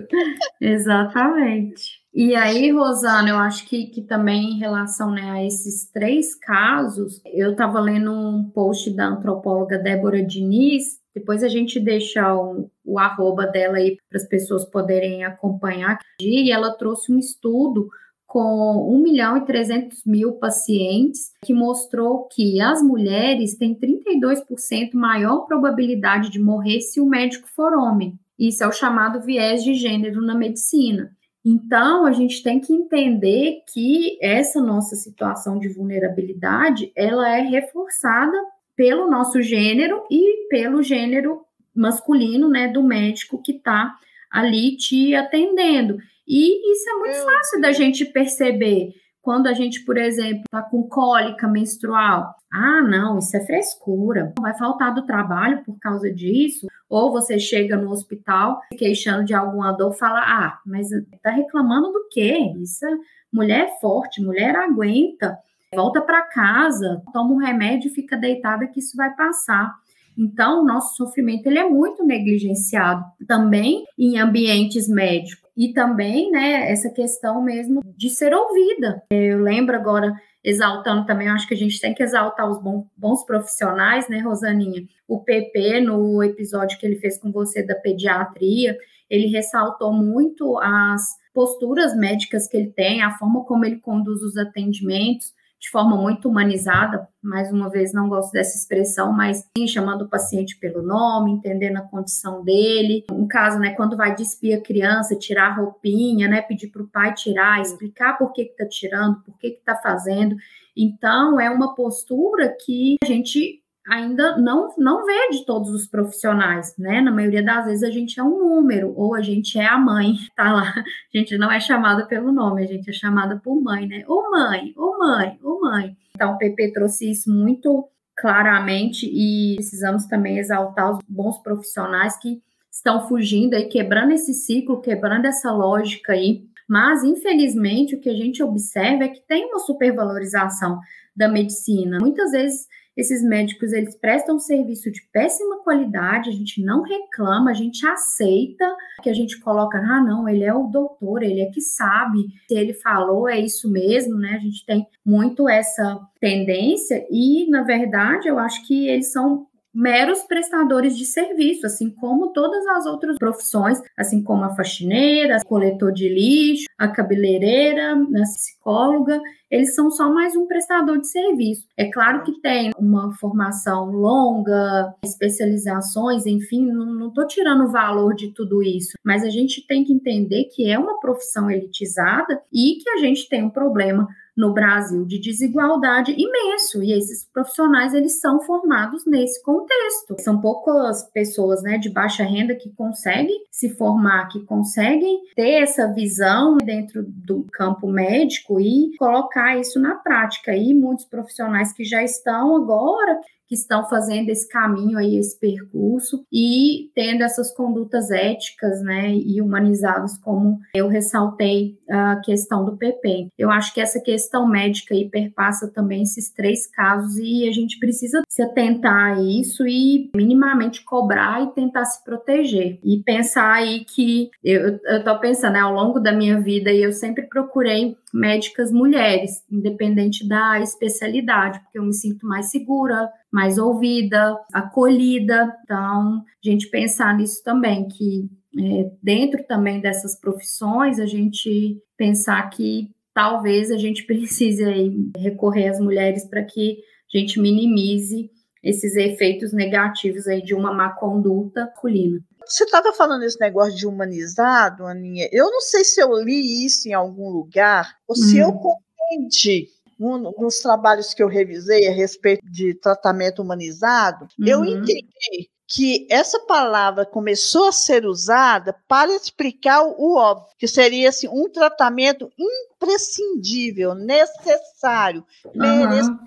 exatamente. 0.61 1.99
E 2.13 2.35
aí, 2.35 2.71
Rosana, 2.71 3.29
eu 3.29 3.37
acho 3.37 3.65
que, 3.65 3.87
que 3.87 4.01
também 4.03 4.51
em 4.51 4.59
relação 4.59 5.11
né, 5.11 5.29
a 5.31 5.43
esses 5.43 5.89
três 5.91 6.35
casos, 6.35 7.19
eu 7.25 7.51
estava 7.51 7.79
lendo 7.79 8.11
um 8.11 8.49
post 8.49 8.91
da 8.95 9.07
antropóloga 9.07 9.79
Débora 9.79 10.23
Diniz, 10.23 10.99
depois 11.15 11.43
a 11.43 11.47
gente 11.47 11.79
deixa 11.79 12.33
o, 12.33 12.69
o 12.85 12.99
arroba 12.99 13.47
dela 13.47 13.77
aí 13.77 13.97
para 14.09 14.21
as 14.21 14.27
pessoas 14.27 14.65
poderem 14.65 15.23
acompanhar, 15.23 15.97
e 16.21 16.51
ela 16.51 16.77
trouxe 16.77 17.11
um 17.11 17.17
estudo 17.17 17.89
com 18.29 18.93
1 18.95 19.01
milhão 19.01 19.37
e 19.37 19.41
300 19.45 20.05
mil 20.05 20.33
pacientes, 20.33 21.33
que 21.43 21.51
mostrou 21.51 22.27
que 22.27 22.61
as 22.61 22.79
mulheres 22.79 23.57
têm 23.57 23.73
32% 23.73 24.93
maior 24.93 25.47
probabilidade 25.47 26.29
de 26.29 26.39
morrer 26.39 26.79
se 26.79 27.01
o 27.01 27.07
médico 27.07 27.49
for 27.55 27.73
homem. 27.73 28.13
Isso 28.37 28.63
é 28.63 28.67
o 28.67 28.71
chamado 28.71 29.19
viés 29.19 29.63
de 29.63 29.73
gênero 29.73 30.21
na 30.21 30.35
medicina. 30.35 31.11
Então, 31.43 32.05
a 32.05 32.11
gente 32.11 32.43
tem 32.43 32.59
que 32.59 32.71
entender 32.71 33.63
que 33.73 34.19
essa 34.21 34.61
nossa 34.61 34.95
situação 34.95 35.57
de 35.57 35.67
vulnerabilidade, 35.67 36.91
ela 36.95 37.27
é 37.35 37.41
reforçada 37.41 38.37
pelo 38.75 39.09
nosso 39.09 39.41
gênero 39.41 40.03
e 40.11 40.47
pelo 40.49 40.83
gênero 40.83 41.41
masculino, 41.73 42.47
né, 42.47 42.67
do 42.67 42.83
médico 42.83 43.41
que 43.41 43.53
está 43.53 43.95
ali 44.29 44.77
te 44.77 45.15
atendendo. 45.15 45.97
E 46.29 46.73
isso 46.73 46.87
é 46.87 46.93
muito 46.93 47.17
fácil 47.23 47.59
da 47.59 47.71
gente 47.71 48.05
perceber. 48.05 48.93
Quando 49.19 49.47
a 49.47 49.53
gente, 49.53 49.83
por 49.83 49.97
exemplo, 49.97 50.43
está 50.45 50.61
com 50.61 50.87
cólica 50.87 51.47
menstrual, 51.47 52.35
ah, 52.53 52.81
não, 52.81 53.17
isso 53.17 53.35
é 53.35 53.45
frescura, 53.45 54.33
vai 54.39 54.57
faltar 54.57 54.93
do 54.93 55.05
trabalho 55.05 55.63
por 55.63 55.77
causa 55.79 56.11
disso. 56.13 56.67
Ou 56.87 57.11
você 57.11 57.39
chega 57.39 57.75
no 57.75 57.91
hospital 57.91 58.61
queixando 58.77 59.25
de 59.25 59.33
alguma 59.33 59.71
dor, 59.71 59.93
fala, 59.93 60.21
ah, 60.21 60.59
mas 60.65 60.89
tá 61.21 61.31
reclamando 61.31 61.91
do 61.91 62.07
quê? 62.09 62.53
Isso 62.61 62.85
é 62.85 62.97
mulher 63.31 63.65
é 63.65 63.79
forte, 63.79 64.21
mulher 64.21 64.55
aguenta, 64.55 65.37
volta 65.75 66.01
para 66.01 66.23
casa, 66.23 67.01
toma 67.13 67.33
um 67.33 67.37
remédio 67.37 67.89
e 67.89 67.93
fica 67.93 68.17
deitada 68.17 68.67
que 68.67 68.79
isso 68.79 68.95
vai 68.95 69.15
passar. 69.15 69.75
Então, 70.19 70.61
o 70.61 70.65
nosso 70.65 70.97
sofrimento 70.97 71.47
ele 71.47 71.59
é 71.59 71.69
muito 71.69 72.03
negligenciado 72.03 73.05
também 73.25 73.85
em 73.97 74.19
ambientes 74.19 74.89
médicos 74.89 75.49
e 75.55 75.71
também, 75.71 76.29
né, 76.29 76.69
essa 76.69 76.89
questão 76.89 77.41
mesmo 77.41 77.81
de 77.95 78.09
ser 78.09 78.33
ouvida. 78.33 79.01
Eu 79.09 79.39
lembro 79.41 79.77
agora 79.77 80.13
exaltando 80.43 81.05
também, 81.05 81.29
acho 81.29 81.47
que 81.47 81.53
a 81.53 81.57
gente 81.57 81.79
tem 81.79 81.93
que 81.93 82.03
exaltar 82.03 82.49
os 82.49 82.59
bons 82.97 83.25
profissionais, 83.25 84.09
né, 84.09 84.19
Rosaninha? 84.19 84.83
O 85.07 85.23
PP, 85.23 85.81
no 85.81 86.21
episódio 86.21 86.77
que 86.77 86.85
ele 86.85 86.97
fez 86.97 87.17
com 87.17 87.31
você 87.31 87.63
da 87.63 87.75
pediatria, 87.75 88.77
ele 89.09 89.27
ressaltou 89.27 89.93
muito 89.93 90.57
as 90.59 91.17
posturas 91.33 91.95
médicas 91.95 92.47
que 92.47 92.57
ele 92.57 92.71
tem, 92.71 93.01
a 93.01 93.17
forma 93.17 93.45
como 93.45 93.65
ele 93.65 93.79
conduz 93.79 94.21
os 94.21 94.37
atendimentos, 94.37 95.33
de 95.59 95.69
forma 95.69 95.97
muito 95.97 96.29
humanizada, 96.29 97.07
mais 97.21 97.51
uma 97.51 97.69
vez 97.69 97.91
não 97.91 98.07
gosto 98.07 98.31
dessa 98.31 98.57
expressão, 98.57 99.11
mas 99.11 99.45
sim 99.57 99.67
chamando 99.67 100.03
o 100.03 100.09
paciente 100.09 100.57
pelo 100.57 100.81
nome, 100.81 101.31
entendendo 101.31 101.77
a 101.77 101.81
condição 101.81 102.43
dele. 102.43 103.03
Um 103.11 103.27
caso, 103.27 103.59
né, 103.59 103.71
quando 103.75 103.97
vai 103.97 104.15
despir 104.15 104.57
a 104.57 104.61
criança, 104.61 105.17
tirar 105.17 105.51
a 105.51 105.55
roupinha, 105.55 106.29
né, 106.29 106.41
pedir 106.41 106.69
para 106.69 106.81
o 106.81 106.87
pai 106.87 107.13
tirar, 107.13 107.61
explicar 107.61 108.17
por 108.17 108.31
que 108.31 108.43
está 108.43 108.65
tirando, 108.65 109.21
por 109.21 109.37
que 109.37 109.47
está 109.47 109.75
fazendo. 109.75 110.37
Então, 110.75 111.37
é 111.39 111.49
uma 111.49 111.75
postura 111.75 112.55
que 112.65 112.95
a 113.03 113.05
gente 113.05 113.61
ainda 113.89 114.37
não, 114.37 114.69
não 114.77 115.03
vê 115.03 115.29
de 115.31 115.45
todos 115.45 115.69
os 115.71 115.87
profissionais, 115.87 116.75
né? 116.77 117.01
Na 117.01 117.11
maioria 117.11 117.43
das 117.43 117.65
vezes 117.65 117.83
a 117.83 117.89
gente 117.89 118.19
é 118.19 118.23
um 118.23 118.37
número, 118.37 118.93
ou 118.95 119.15
a 119.15 119.21
gente 119.21 119.57
é 119.57 119.65
a 119.65 119.77
mãe, 119.77 120.13
tá 120.37 120.53
lá. 120.53 120.73
A 120.77 121.17
gente 121.17 121.37
não 121.37 121.51
é 121.51 121.59
chamada 121.59 122.05
pelo 122.05 122.31
nome, 122.31 122.63
a 122.63 122.67
gente 122.67 122.89
é 122.89 122.93
chamada 122.93 123.37
por 123.37 123.59
mãe, 123.61 123.87
né? 123.87 124.03
Ô 124.07 124.29
mãe, 124.29 124.73
ô 124.77 124.97
mãe, 124.99 125.39
ô 125.43 125.59
mãe. 125.59 125.97
Então 126.15 126.33
o 126.33 126.37
PP 126.37 126.73
trouxe 126.73 127.09
isso 127.09 127.31
muito 127.31 127.89
claramente 128.15 129.05
e 129.05 129.55
precisamos 129.55 130.05
também 130.05 130.37
exaltar 130.37 130.91
os 130.91 130.99
bons 131.07 131.39
profissionais 131.39 132.17
que 132.17 132.41
estão 132.71 133.07
fugindo 133.07 133.55
aí, 133.55 133.65
quebrando 133.65 134.11
esse 134.11 134.33
ciclo, 134.33 134.81
quebrando 134.81 135.25
essa 135.25 135.51
lógica 135.51 136.13
aí. 136.13 136.43
Mas, 136.67 137.03
infelizmente, 137.03 137.95
o 137.95 137.99
que 137.99 138.09
a 138.09 138.13
gente 138.13 138.43
observa 138.43 139.05
é 139.05 139.07
que 139.07 139.21
tem 139.21 139.45
uma 139.45 139.57
supervalorização 139.57 140.79
da 141.15 141.27
medicina. 141.27 141.97
Muitas 141.99 142.31
vezes 142.31 142.67
esses 142.99 143.23
médicos, 143.23 143.71
eles 143.71 143.95
prestam 143.95 144.37
serviço 144.37 144.91
de 144.91 145.01
péssima 145.13 145.63
qualidade, 145.63 146.29
a 146.29 146.33
gente 146.33 146.61
não 146.61 146.81
reclama, 146.81 147.51
a 147.51 147.53
gente 147.53 147.85
aceita 147.87 148.65
que 149.01 149.09
a 149.09 149.13
gente 149.13 149.39
coloca, 149.39 149.77
ah, 149.77 150.03
não, 150.03 150.27
ele 150.27 150.43
é 150.43 150.53
o 150.53 150.67
doutor, 150.67 151.23
ele 151.23 151.39
é 151.39 151.49
que 151.49 151.61
sabe, 151.61 152.27
se 152.47 152.55
ele 152.55 152.73
falou, 152.73 153.29
é 153.29 153.39
isso 153.39 153.71
mesmo, 153.71 154.17
né? 154.17 154.35
A 154.35 154.39
gente 154.39 154.65
tem 154.65 154.85
muito 155.05 155.47
essa 155.47 155.99
tendência 156.19 157.07
e, 157.09 157.49
na 157.49 157.63
verdade, 157.63 158.27
eu 158.27 158.37
acho 158.37 158.67
que 158.67 158.87
eles 158.87 159.11
são 159.11 159.47
meros 159.73 160.23
prestadores 160.23 160.97
de 160.97 161.05
serviço, 161.05 161.65
assim 161.65 161.89
como 161.89 162.33
todas 162.33 162.65
as 162.67 162.85
outras 162.85 163.17
profissões, 163.17 163.79
assim 163.97 164.23
como 164.23 164.43
a 164.43 164.55
faxineira, 164.55 165.39
coletor 165.45 165.91
de 165.91 166.09
lixo, 166.09 166.65
a 166.77 166.87
cabeleireira, 166.87 167.93
a 167.93 168.21
psicóloga, 168.21 169.19
eles 169.49 169.73
são 169.73 169.89
só 169.89 170.13
mais 170.13 170.35
um 170.35 170.45
prestador 170.45 170.99
de 170.99 171.07
serviço. 171.07 171.67
É 171.75 171.89
claro 171.89 172.23
que 172.23 172.39
tem 172.39 172.71
uma 172.77 173.11
formação 173.15 173.89
longa, 173.91 174.93
especializações, 175.03 176.25
enfim, 176.25 176.65
não 176.65 177.07
estou 177.07 177.25
tirando 177.25 177.65
o 177.65 177.71
valor 177.71 178.13
de 178.13 178.31
tudo 178.33 178.61
isso, 178.61 178.93
mas 179.03 179.23
a 179.23 179.29
gente 179.29 179.65
tem 179.65 179.83
que 179.83 179.93
entender 179.93 180.45
que 180.45 180.69
é 180.69 180.77
uma 180.77 180.99
profissão 180.99 181.49
elitizada 181.49 182.41
e 182.53 182.77
que 182.81 182.89
a 182.91 182.97
gente 182.97 183.27
tem 183.27 183.43
um 183.43 183.49
problema 183.49 184.07
no 184.39 184.53
Brasil 184.53 185.05
de 185.05 185.19
desigualdade 185.19 186.15
imenso 186.17 186.81
e 186.81 186.93
esses 186.93 187.25
profissionais 187.25 187.93
eles 187.93 188.21
são 188.21 188.39
formados 188.39 189.05
nesse 189.05 189.43
contexto. 189.43 190.15
São 190.19 190.39
poucas 190.39 191.03
pessoas, 191.11 191.61
né, 191.61 191.77
de 191.77 191.89
baixa 191.89 192.23
renda 192.23 192.55
que 192.55 192.73
conseguem 192.73 193.37
se 193.51 193.75
formar, 193.75 194.29
que 194.29 194.39
conseguem 194.45 195.19
ter 195.35 195.61
essa 195.61 195.91
visão 195.93 196.57
dentro 196.57 197.03
do 197.05 197.45
campo 197.51 197.91
médico 197.91 198.61
e 198.61 198.95
colocar 198.97 199.57
isso 199.57 199.77
na 199.77 199.95
prática. 199.95 200.55
E 200.55 200.73
muitos 200.73 201.03
profissionais 201.03 201.73
que 201.73 201.83
já 201.83 202.01
estão 202.01 202.55
agora 202.55 203.19
que 203.49 203.55
estão 203.55 203.89
fazendo 203.89 204.29
esse 204.29 204.47
caminho 204.47 204.97
aí, 204.97 205.17
esse 205.17 205.37
percurso 205.39 206.23
e 206.31 206.91
tendo 206.93 207.23
essas 207.23 207.51
condutas 207.51 208.11
éticas, 208.11 208.81
né, 208.83 209.11
e 209.11 209.41
humanizadas, 209.41 210.17
como 210.19 210.59
eu 210.73 210.87
ressaltei 210.87 211.77
a 211.89 212.17
questão 212.23 212.63
do 212.63 212.77
PP. 212.77 213.29
Eu 213.37 213.49
acho 213.49 213.73
que 213.73 213.81
essa 213.81 213.99
questão 213.99 214.47
médica 214.47 214.93
aí 214.93 215.09
perpassa 215.09 215.67
também 215.67 216.03
esses 216.03 216.31
três 216.31 216.67
casos 216.67 217.17
e 217.17 217.49
a 217.49 217.51
gente 217.51 217.79
precisa 217.79 218.21
se 218.29 218.43
atentar 218.43 219.17
a 219.17 219.21
isso 219.21 219.65
e 219.67 220.11
minimamente 220.15 220.83
cobrar 220.83 221.43
e 221.43 221.47
tentar 221.53 221.85
se 221.85 222.03
proteger. 222.03 222.79
E 222.83 223.01
pensar 223.03 223.51
aí 223.51 223.83
que 223.85 224.29
eu, 224.43 224.79
eu 224.85 225.03
tô 225.03 225.19
pensando, 225.19 225.53
né, 225.53 225.59
ao 225.59 225.73
longo 225.73 225.99
da 225.99 226.11
minha 226.11 226.39
vida, 226.39 226.71
e 226.71 226.83
eu 226.83 226.91
sempre 226.91 227.23
procurei 227.23 227.97
médicas 228.13 228.71
mulheres, 228.71 229.43
independente 229.49 230.27
da 230.27 230.59
especialidade, 230.59 231.59
porque 231.59 231.77
eu 231.77 231.83
me 231.83 231.93
sinto 231.93 232.25
mais 232.25 232.49
segura, 232.49 233.09
mais 233.31 233.57
ouvida, 233.57 234.37
acolhida. 234.53 235.55
Então, 235.63 236.23
a 236.23 236.49
gente 236.49 236.69
pensar 236.69 237.15
nisso 237.15 237.43
também, 237.43 237.87
que 237.87 238.29
é, 238.57 238.91
dentro 239.01 239.43
também 239.45 239.79
dessas 239.79 240.19
profissões, 240.19 240.99
a 240.99 241.05
gente 241.05 241.81
pensar 241.97 242.49
que 242.49 242.89
talvez 243.13 243.71
a 243.71 243.77
gente 243.77 244.05
precise 244.07 244.63
aí 244.63 245.11
recorrer 245.17 245.69
às 245.69 245.79
mulheres 245.79 246.25
para 246.25 246.43
que 246.43 246.79
a 247.13 247.17
gente 247.17 247.39
minimize 247.39 248.29
esses 248.63 248.95
efeitos 248.95 249.53
negativos 249.53 250.27
aí 250.27 250.41
de 250.41 250.53
uma 250.53 250.73
má 250.73 250.89
conduta 250.89 251.65
masculina. 251.79 252.19
Você 252.45 252.63
estava 252.63 252.93
falando 252.93 253.23
esse 253.23 253.39
negócio 253.39 253.75
de 253.75 253.85
humanizado, 253.85 254.85
Aninha. 254.85 255.29
Eu 255.31 255.51
não 255.51 255.61
sei 255.61 255.83
se 255.83 256.01
eu 256.01 256.13
li 256.21 256.65
isso 256.65 256.87
em 256.87 256.93
algum 256.93 257.29
lugar 257.29 257.95
ou 258.07 258.15
se 258.15 258.37
eu 258.37 258.49
hum. 258.49 258.57
compreendi 258.57 259.69
um, 259.99 260.17
nos 260.17 260.59
trabalhos 260.59 261.13
que 261.13 261.21
eu 261.21 261.27
revisei 261.27 261.87
a 261.87 261.91
respeito 261.91 262.41
de 262.49 262.73
tratamento 262.73 263.41
humanizado. 263.41 264.27
Uhum. 264.39 264.47
Eu 264.47 264.65
entendi 264.65 265.49
que 265.67 266.07
essa 266.09 266.39
palavra 266.39 267.05
começou 267.05 267.67
a 267.67 267.71
ser 267.71 268.05
usada 268.05 268.75
para 268.87 269.15
explicar 269.15 269.83
o, 269.83 270.15
óbvio, 270.15 270.47
que 270.57 270.67
seria 270.67 271.09
assim, 271.09 271.27
um 271.27 271.47
tratamento 271.47 272.31
imprescindível, 272.39 273.93
necessário, 273.93 275.23
uhum. 275.45 275.51
merecedor. 275.55 276.17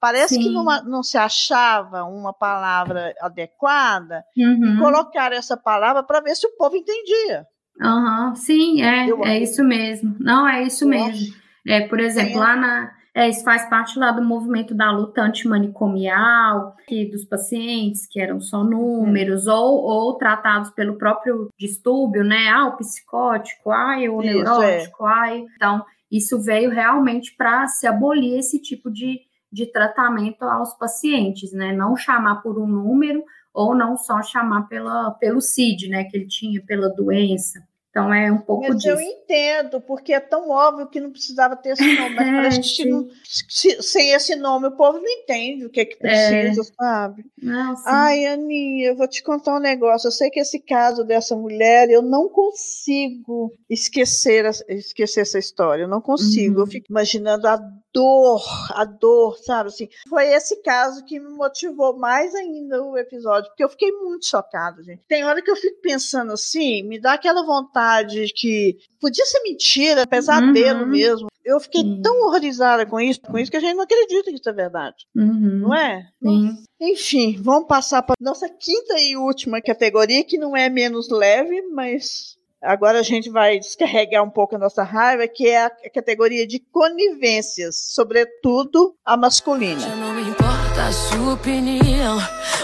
Parece 0.00 0.34
Sim. 0.34 0.42
que 0.42 0.48
numa, 0.48 0.82
não 0.82 1.02
se 1.02 1.18
achava 1.18 2.04
uma 2.04 2.32
palavra 2.32 3.14
adequada 3.20 4.24
uhum. 4.36 4.74
e 4.74 4.78
colocaram 4.78 5.36
essa 5.36 5.56
palavra 5.56 6.02
para 6.02 6.20
ver 6.20 6.34
se 6.34 6.46
o 6.46 6.56
povo 6.56 6.74
entendia. 6.76 7.46
Uhum. 7.80 8.34
Sim, 8.34 8.82
é, 8.82 9.08
é 9.26 9.42
isso 9.42 9.62
mesmo. 9.62 10.16
Não, 10.18 10.48
é 10.48 10.62
isso 10.62 10.86
mesmo. 10.88 11.34
É, 11.66 11.86
por 11.86 12.00
exemplo, 12.00 12.38
lá 12.38 12.56
na, 12.56 12.90
é, 13.14 13.28
isso 13.28 13.42
faz 13.42 13.68
parte 13.68 13.98
lá 13.98 14.12
do 14.12 14.22
movimento 14.22 14.74
da 14.74 14.90
luta 14.90 15.22
antimanicomial, 15.22 16.74
que 16.86 17.10
dos 17.10 17.24
pacientes 17.24 18.06
que 18.06 18.20
eram 18.20 18.40
só 18.40 18.62
números, 18.62 19.46
uhum. 19.46 19.54
ou, 19.54 19.82
ou 19.82 20.16
tratados 20.16 20.70
pelo 20.70 20.96
próprio 20.96 21.48
distúrbio, 21.58 22.22
né? 22.22 22.48
Ah, 22.48 22.68
o 22.68 22.76
psicótico, 22.76 23.70
ah, 23.70 23.96
o 23.98 24.22
isso, 24.22 24.32
neurótico, 24.32 25.08
é. 25.08 25.12
ah. 25.12 25.36
Então, 25.36 25.84
isso 26.10 26.40
veio 26.40 26.70
realmente 26.70 27.34
para 27.36 27.66
se 27.66 27.86
abolir 27.86 28.38
esse 28.38 28.60
tipo 28.60 28.90
de, 28.90 29.18
de 29.52 29.66
tratamento 29.66 30.42
aos 30.44 30.74
pacientes, 30.74 31.52
né? 31.52 31.72
Não 31.72 31.96
chamar 31.96 32.36
por 32.42 32.58
um 32.58 32.66
número 32.66 33.24
ou 33.52 33.74
não 33.74 33.96
só 33.96 34.22
chamar 34.22 34.68
pela, 34.68 35.10
pelo 35.12 35.40
CID, 35.40 35.88
né? 35.88 36.04
Que 36.04 36.16
ele 36.16 36.26
tinha, 36.26 36.62
pela 36.64 36.88
doença. 36.88 37.60
Então 37.90 38.14
é 38.14 38.30
um 38.30 38.38
pouco 38.38 38.68
Mas 38.68 38.76
disso. 38.76 38.88
eu 38.90 39.00
entendo, 39.00 39.80
porque 39.80 40.12
é 40.12 40.20
tão 40.20 40.48
óbvio 40.48 40.86
que 40.86 41.00
não 41.00 41.10
precisava 41.10 41.56
ter 41.56 41.70
esse 41.70 41.82
nome. 41.98 42.14
Mas 42.14 42.22
É, 42.28 42.32
parece 42.36 42.76
que 42.76 42.84
não- 42.88 43.08
se- 43.24 43.82
sem 43.82 44.12
esse 44.12 44.36
nome 44.36 44.68
o 44.68 44.76
povo 44.76 44.98
não 44.98 45.08
entende 45.08 45.66
o 45.66 45.70
que 45.70 45.80
é 45.80 45.84
que 45.84 45.96
É. 46.06 46.42
precisa, 46.52 46.72
sabe? 46.80 47.24
Não. 47.42 47.74
Ai, 47.84 48.26
Aninha, 48.26 48.90
eu 48.90 48.96
vou 48.96 49.08
te 49.08 49.24
contar 49.24 49.56
um 49.56 49.60
negócio. 49.60 50.06
Eu 50.06 50.12
sei 50.12 50.30
que 50.30 50.38
esse 50.38 50.60
caso 50.60 51.02
dessa 51.02 51.34
mulher, 51.34 51.90
eu 51.90 52.00
não 52.00 52.28
consigo 52.28 53.52
esquecer, 53.68 54.44
esquecer 54.68 55.22
essa 55.22 55.38
história. 55.40 55.82
Eu 55.82 55.88
não 55.88 56.00
consigo. 56.00 56.56
Uhum. 56.56 56.60
Eu 56.62 56.66
fico 56.68 56.86
imaginando 56.90 57.48
a 57.48 57.58
dor, 57.92 58.42
a 58.70 58.84
dor, 58.84 59.36
sabe? 59.38 59.68
Assim, 59.68 59.88
foi 60.08 60.26
esse 60.32 60.62
caso 60.62 61.04
que 61.04 61.18
me 61.18 61.28
motivou 61.30 61.96
mais 61.98 62.34
ainda 62.34 62.82
o 62.82 62.96
episódio, 62.96 63.50
porque 63.50 63.64
eu 63.64 63.68
fiquei 63.68 63.90
muito 63.92 64.26
chocada, 64.26 64.82
gente. 64.82 65.02
Tem 65.08 65.24
hora 65.24 65.42
que 65.42 65.50
eu 65.50 65.56
fico 65.56 65.80
pensando 65.80 66.32
assim, 66.32 66.82
me 66.82 67.00
dá 67.00 67.14
aquela 67.14 67.44
vontade 67.44 68.26
que 68.34 68.76
podia 69.00 69.24
ser 69.26 69.40
mentira, 69.42 70.06
pesadelo 70.06 70.80
Uhum. 70.82 70.88
mesmo. 70.88 71.28
Eu 71.44 71.58
fiquei 71.58 71.82
tão 72.02 72.20
horrorizada 72.26 72.84
com 72.84 73.00
isso, 73.00 73.20
com 73.22 73.38
isso 73.38 73.50
que 73.50 73.56
a 73.56 73.60
gente 73.60 73.74
não 73.74 73.82
acredita 73.84 74.24
que 74.30 74.36
isso 74.36 74.48
é 74.48 74.52
verdade, 74.52 75.06
Uhum. 75.16 75.60
não 75.62 75.74
é? 75.74 76.06
Sim. 76.22 76.54
Enfim, 76.80 77.36
vamos 77.42 77.66
passar 77.66 78.02
para 78.02 78.14
nossa 78.20 78.48
quinta 78.48 78.94
e 78.98 79.16
última 79.16 79.60
categoria, 79.60 80.22
que 80.24 80.38
não 80.38 80.56
é 80.56 80.68
menos 80.68 81.08
leve, 81.10 81.62
mas 81.72 82.36
agora 82.62 83.00
a 83.00 83.02
gente 83.02 83.30
vai 83.30 83.58
descarregar 83.58 84.22
um 84.22 84.30
pouco 84.30 84.56
a 84.56 84.58
nossa 84.58 84.82
raiva, 84.82 85.26
que 85.26 85.48
é 85.48 85.64
a 85.64 85.70
categoria 85.92 86.46
de 86.46 86.58
conivências, 86.58 87.76
sobretudo 87.94 88.94
a 89.04 89.16
masculina. 89.16 89.80
Já 89.80 89.96
não 89.96 90.18
importa 90.20 90.86
a 90.88 90.92
sua 90.92 91.34
opinião, 91.34 92.18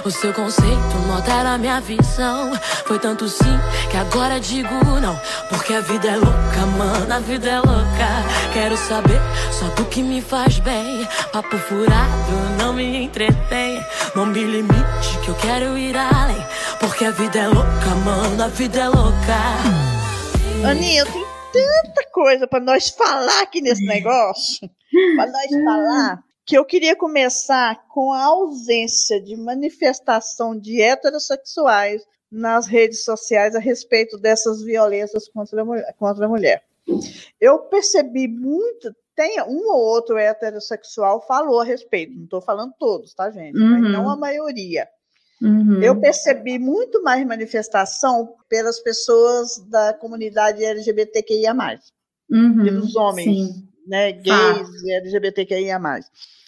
o 0.04 0.10
seu 0.10 0.32
conceito 0.32 0.96
a 1.56 1.58
minha 1.58 1.80
visão. 1.80 2.52
Foi 2.84 2.98
tanto 2.98 3.28
sim 3.28 3.58
que 3.90 3.96
agora 3.96 4.38
digo 4.38 4.68
não, 5.00 5.18
porque 5.48 5.72
a 5.72 5.80
vida 5.80 6.08
é 6.08 6.16
louca, 6.16 6.66
mano, 6.76 7.12
a 7.12 7.18
vida 7.18 7.48
é 7.48 7.56
louca. 7.56 8.52
Quero 8.52 8.76
saber 8.76 9.18
só 9.50 9.66
do 9.74 9.84
que 9.86 10.02
me 10.02 10.20
faz 10.20 10.58
bem. 10.58 11.06
Papo 11.32 11.56
furado 11.56 12.32
não 12.58 12.74
me 12.74 13.04
entretém. 13.04 13.82
Não 14.14 14.26
me 14.26 14.44
limite 14.44 15.18
que 15.24 15.28
eu 15.28 15.34
quero 15.36 15.76
ir 15.78 15.96
além, 15.96 16.42
porque 16.80 17.04
a 17.04 17.10
vida 17.10 17.38
é 17.38 17.46
louca, 17.46 17.94
mano, 18.04 18.42
a 18.42 18.48
vida 18.48 18.80
é 18.80 18.88
louca. 18.88 20.68
Aninha, 20.68 21.00
eu 21.00 21.06
tenho 21.06 21.26
tanta 21.52 22.10
coisa 22.10 22.46
para 22.46 22.60
nós 22.60 22.88
falar 22.90 23.42
aqui 23.42 23.60
nesse 23.60 23.84
negócio, 23.84 24.68
para 25.16 25.30
nós 25.30 25.64
falar, 25.64 26.22
que 26.44 26.56
eu 26.56 26.64
queria 26.64 26.96
começar 26.96 27.86
com 27.88 28.12
a 28.12 28.24
ausência 28.24 29.20
de 29.20 29.36
manifestação 29.36 30.58
de 30.58 30.80
heterossexuais 30.80 32.02
nas 32.30 32.66
redes 32.66 33.04
sociais 33.04 33.54
a 33.54 33.60
respeito 33.60 34.18
dessas 34.18 34.62
violências 34.62 35.28
contra 35.28 35.62
a 35.62 35.64
mulher. 35.64 35.94
Contra 35.98 36.26
a 36.26 36.28
mulher. 36.28 36.62
Eu 37.40 37.60
percebi 37.60 38.28
muito, 38.28 38.94
tem 39.14 39.40
um 39.42 39.72
ou 39.72 39.80
outro 39.80 40.18
heterossexual 40.18 41.24
falou 41.26 41.60
a 41.60 41.64
respeito, 41.64 42.14
não 42.14 42.24
estou 42.24 42.40
falando 42.40 42.72
todos, 42.78 43.14
tá, 43.14 43.30
gente? 43.30 43.58
Uhum. 43.58 43.80
Mas 43.80 43.92
não 43.92 44.10
a 44.10 44.16
maioria. 44.16 44.88
Uhum. 45.42 45.82
Eu 45.82 46.00
percebi 46.00 46.58
muito 46.58 47.02
mais 47.02 47.26
manifestação 47.26 48.34
pelas 48.48 48.80
pessoas 48.80 49.58
da 49.68 49.92
comunidade 49.94 50.64
LGBTQIA, 50.64 51.54
Uhum. 52.30 52.64
pelos 52.64 52.96
homens, 52.96 53.26
Sim, 53.48 53.68
né? 53.86 54.12
Gays 54.12 54.68
e 54.84 54.92
LGBTQIA. 54.92 55.78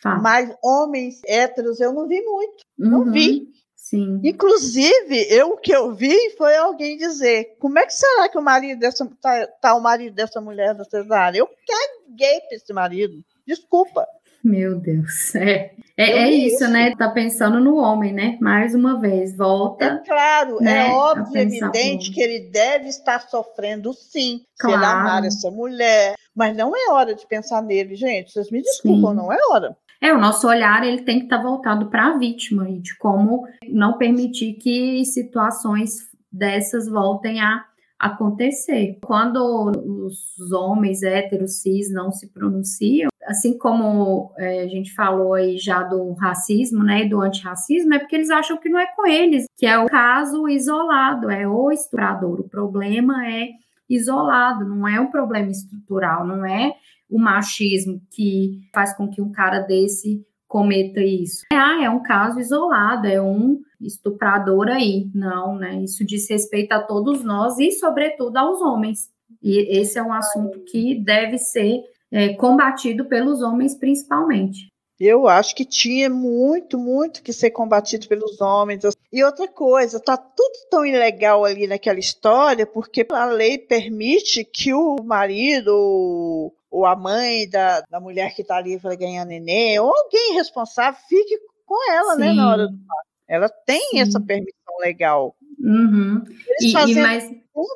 tá. 0.02 0.16
Mas 0.18 0.52
homens 0.62 1.20
héteros 1.26 1.80
eu 1.80 1.92
não 1.92 2.08
vi 2.08 2.20
muito. 2.22 2.56
não 2.78 3.00
Uhum. 3.00 3.12
vi. 3.12 3.48
Sim. 3.76 4.20
Inclusive, 4.22 5.26
eu 5.30 5.52
o 5.52 5.56
que 5.56 5.72
eu 5.74 5.94
vi 5.94 6.14
foi 6.36 6.56
alguém 6.56 6.96
dizer: 6.98 7.56
como 7.58 7.78
é 7.78 7.86
que 7.86 7.92
será 7.94 8.28
que 8.28 8.36
o 8.36 8.42
marido 8.42 8.78
dessa 8.80 9.08
tá, 9.20 9.46
tá 9.62 9.74
o 9.74 9.80
marido 9.80 10.14
dessa 10.14 10.40
mulher 10.40 10.74
da 10.74 10.84
cesárea? 10.84 11.38
Eu 11.38 11.46
caguei 11.48 12.40
pra 12.40 12.56
esse 12.56 12.72
marido. 12.72 13.22
Desculpa. 13.46 14.06
Meu 14.44 14.78
Deus. 14.78 15.32
É, 16.00 16.10
é, 16.12 16.18
é 16.26 16.30
isso, 16.30 16.62
isso. 16.62 16.72
né? 16.72 16.94
Tá 16.96 17.10
pensando 17.10 17.58
no 17.58 17.74
homem, 17.74 18.12
né? 18.12 18.38
Mais 18.40 18.72
uma 18.72 19.00
vez, 19.00 19.32
É 19.32 19.36
volta. 19.36 20.00
claro, 20.06 20.58
né, 20.60 20.86
é 20.86 20.90
óbvio 20.92 21.26
e 21.30 21.32
pensar 21.32 21.70
evidente 21.74 22.12
que 22.12 22.20
ele 22.22 22.48
deve 22.52 22.86
estar 22.88 23.18
sofrendo 23.22 23.92
sim, 23.92 24.42
se 24.54 24.66
ele 24.68 24.76
Claro. 24.76 24.84
amar 25.00 25.24
essa 25.24 25.50
mulher. 25.50 26.14
Mas 26.36 26.56
não 26.56 26.72
é 26.76 26.92
hora 26.92 27.16
de 27.16 27.26
pensar 27.26 27.60
nele, 27.62 27.96
gente. 27.96 28.30
Vocês 28.30 28.48
me 28.48 28.62
desculpam, 28.62 29.10
Sim. 29.10 29.16
não 29.16 29.32
é 29.32 29.36
hora. 29.50 29.76
É, 30.00 30.12
o 30.12 30.18
nosso 30.18 30.46
olhar 30.46 30.86
ele 30.86 31.02
tem 31.02 31.18
que 31.18 31.24
estar 31.24 31.42
voltado 31.42 31.86
para 31.90 32.06
a 32.06 32.16
vítima 32.16 32.70
e 32.70 32.78
de 32.78 32.96
como 32.98 33.44
não 33.68 33.98
permitir 33.98 34.52
que 34.52 35.04
situações 35.04 35.94
dessas 36.30 36.88
voltem 36.88 37.40
a 37.40 37.64
acontecer. 37.98 38.98
Quando 39.02 39.72
os 40.06 40.52
homens 40.52 41.02
héteros 41.02 41.60
cis 41.60 41.92
não 41.92 42.12
se 42.12 42.32
pronunciam, 42.32 43.08
assim 43.26 43.58
como 43.58 44.32
é, 44.38 44.62
a 44.62 44.68
gente 44.68 44.94
falou 44.94 45.34
aí 45.34 45.58
já 45.58 45.82
do 45.82 46.12
racismo, 46.12 46.82
né, 46.82 47.04
e 47.04 47.08
do 47.08 47.20
antirracismo, 47.20 47.92
é 47.94 47.98
porque 47.98 48.16
eles 48.16 48.30
acham 48.30 48.56
que 48.56 48.68
não 48.68 48.78
é 48.78 48.86
com 48.94 49.06
eles, 49.06 49.46
que 49.56 49.66
é 49.66 49.78
o 49.78 49.86
caso 49.86 50.48
isolado, 50.48 51.30
é 51.30 51.46
o 51.46 51.70
estuprador. 51.70 52.40
O 52.40 52.48
problema 52.48 53.26
é 53.26 53.48
isolado, 53.88 54.64
não 54.64 54.86
é 54.86 55.00
um 55.00 55.10
problema 55.10 55.50
estrutural, 55.50 56.26
não 56.26 56.44
é 56.44 56.74
o 57.10 57.18
machismo 57.18 58.00
que 58.10 58.60
faz 58.72 58.94
com 58.96 59.08
que 59.08 59.20
um 59.20 59.32
cara 59.32 59.60
desse 59.60 60.24
cometa 60.46 61.00
isso. 61.00 61.44
Ah, 61.52 61.82
é 61.82 61.90
um 61.90 62.02
caso 62.02 62.38
isolado, 62.38 63.06
é 63.06 63.20
um 63.20 63.60
estuprador 63.80 64.68
aí. 64.68 65.10
Não, 65.14 65.56
né? 65.56 65.82
Isso 65.82 66.04
diz 66.04 66.28
respeito 66.28 66.72
a 66.72 66.82
todos 66.82 67.22
nós 67.22 67.58
e, 67.58 67.72
sobretudo, 67.72 68.36
aos 68.36 68.60
homens. 68.60 69.10
E 69.42 69.78
esse 69.78 69.98
é 69.98 70.02
um 70.02 70.12
assunto 70.12 70.60
que 70.64 70.94
deve 70.94 71.38
ser 71.38 71.82
é, 72.10 72.34
combatido 72.34 73.04
pelos 73.04 73.42
homens, 73.42 73.74
principalmente. 73.74 74.68
Eu 75.00 75.28
acho 75.28 75.54
que 75.54 75.64
tinha 75.64 76.10
muito, 76.10 76.76
muito 76.76 77.22
que 77.22 77.32
ser 77.32 77.50
combatido 77.50 78.08
pelos 78.08 78.40
homens. 78.40 78.82
E 79.12 79.22
outra 79.22 79.46
coisa, 79.46 80.00
tá 80.00 80.16
tudo 80.16 80.68
tão 80.68 80.84
ilegal 80.84 81.44
ali 81.44 81.68
naquela 81.68 82.00
história, 82.00 82.66
porque 82.66 83.06
a 83.12 83.24
lei 83.26 83.58
permite 83.58 84.44
que 84.44 84.74
o 84.74 84.96
marido 85.04 86.52
ou, 86.70 86.84
a 86.84 86.96
mãe 86.96 87.48
da, 87.48 87.80
da 87.82 88.00
mulher 88.00 88.34
que 88.34 88.42
está 88.42 88.56
ali 88.56 88.78
para 88.78 88.96
ganhar 88.96 89.24
neném, 89.24 89.78
ou 89.78 89.92
alguém 89.94 90.34
responsável, 90.34 91.00
fique 91.08 91.38
com 91.64 91.92
ela, 91.92 92.16
né, 92.16 92.32
na 92.32 92.50
hora 92.50 92.66
do 92.66 92.76
parto. 92.76 93.08
Ela 93.28 93.48
tem 93.48 93.90
Sim. 93.90 94.00
essa 94.00 94.20
permissão 94.20 94.78
legal. 94.80 95.36
Uhum. 95.60 96.22
E, 96.60 96.68
e 96.68 96.72
fazendo 96.72 97.02
mas 97.02 97.30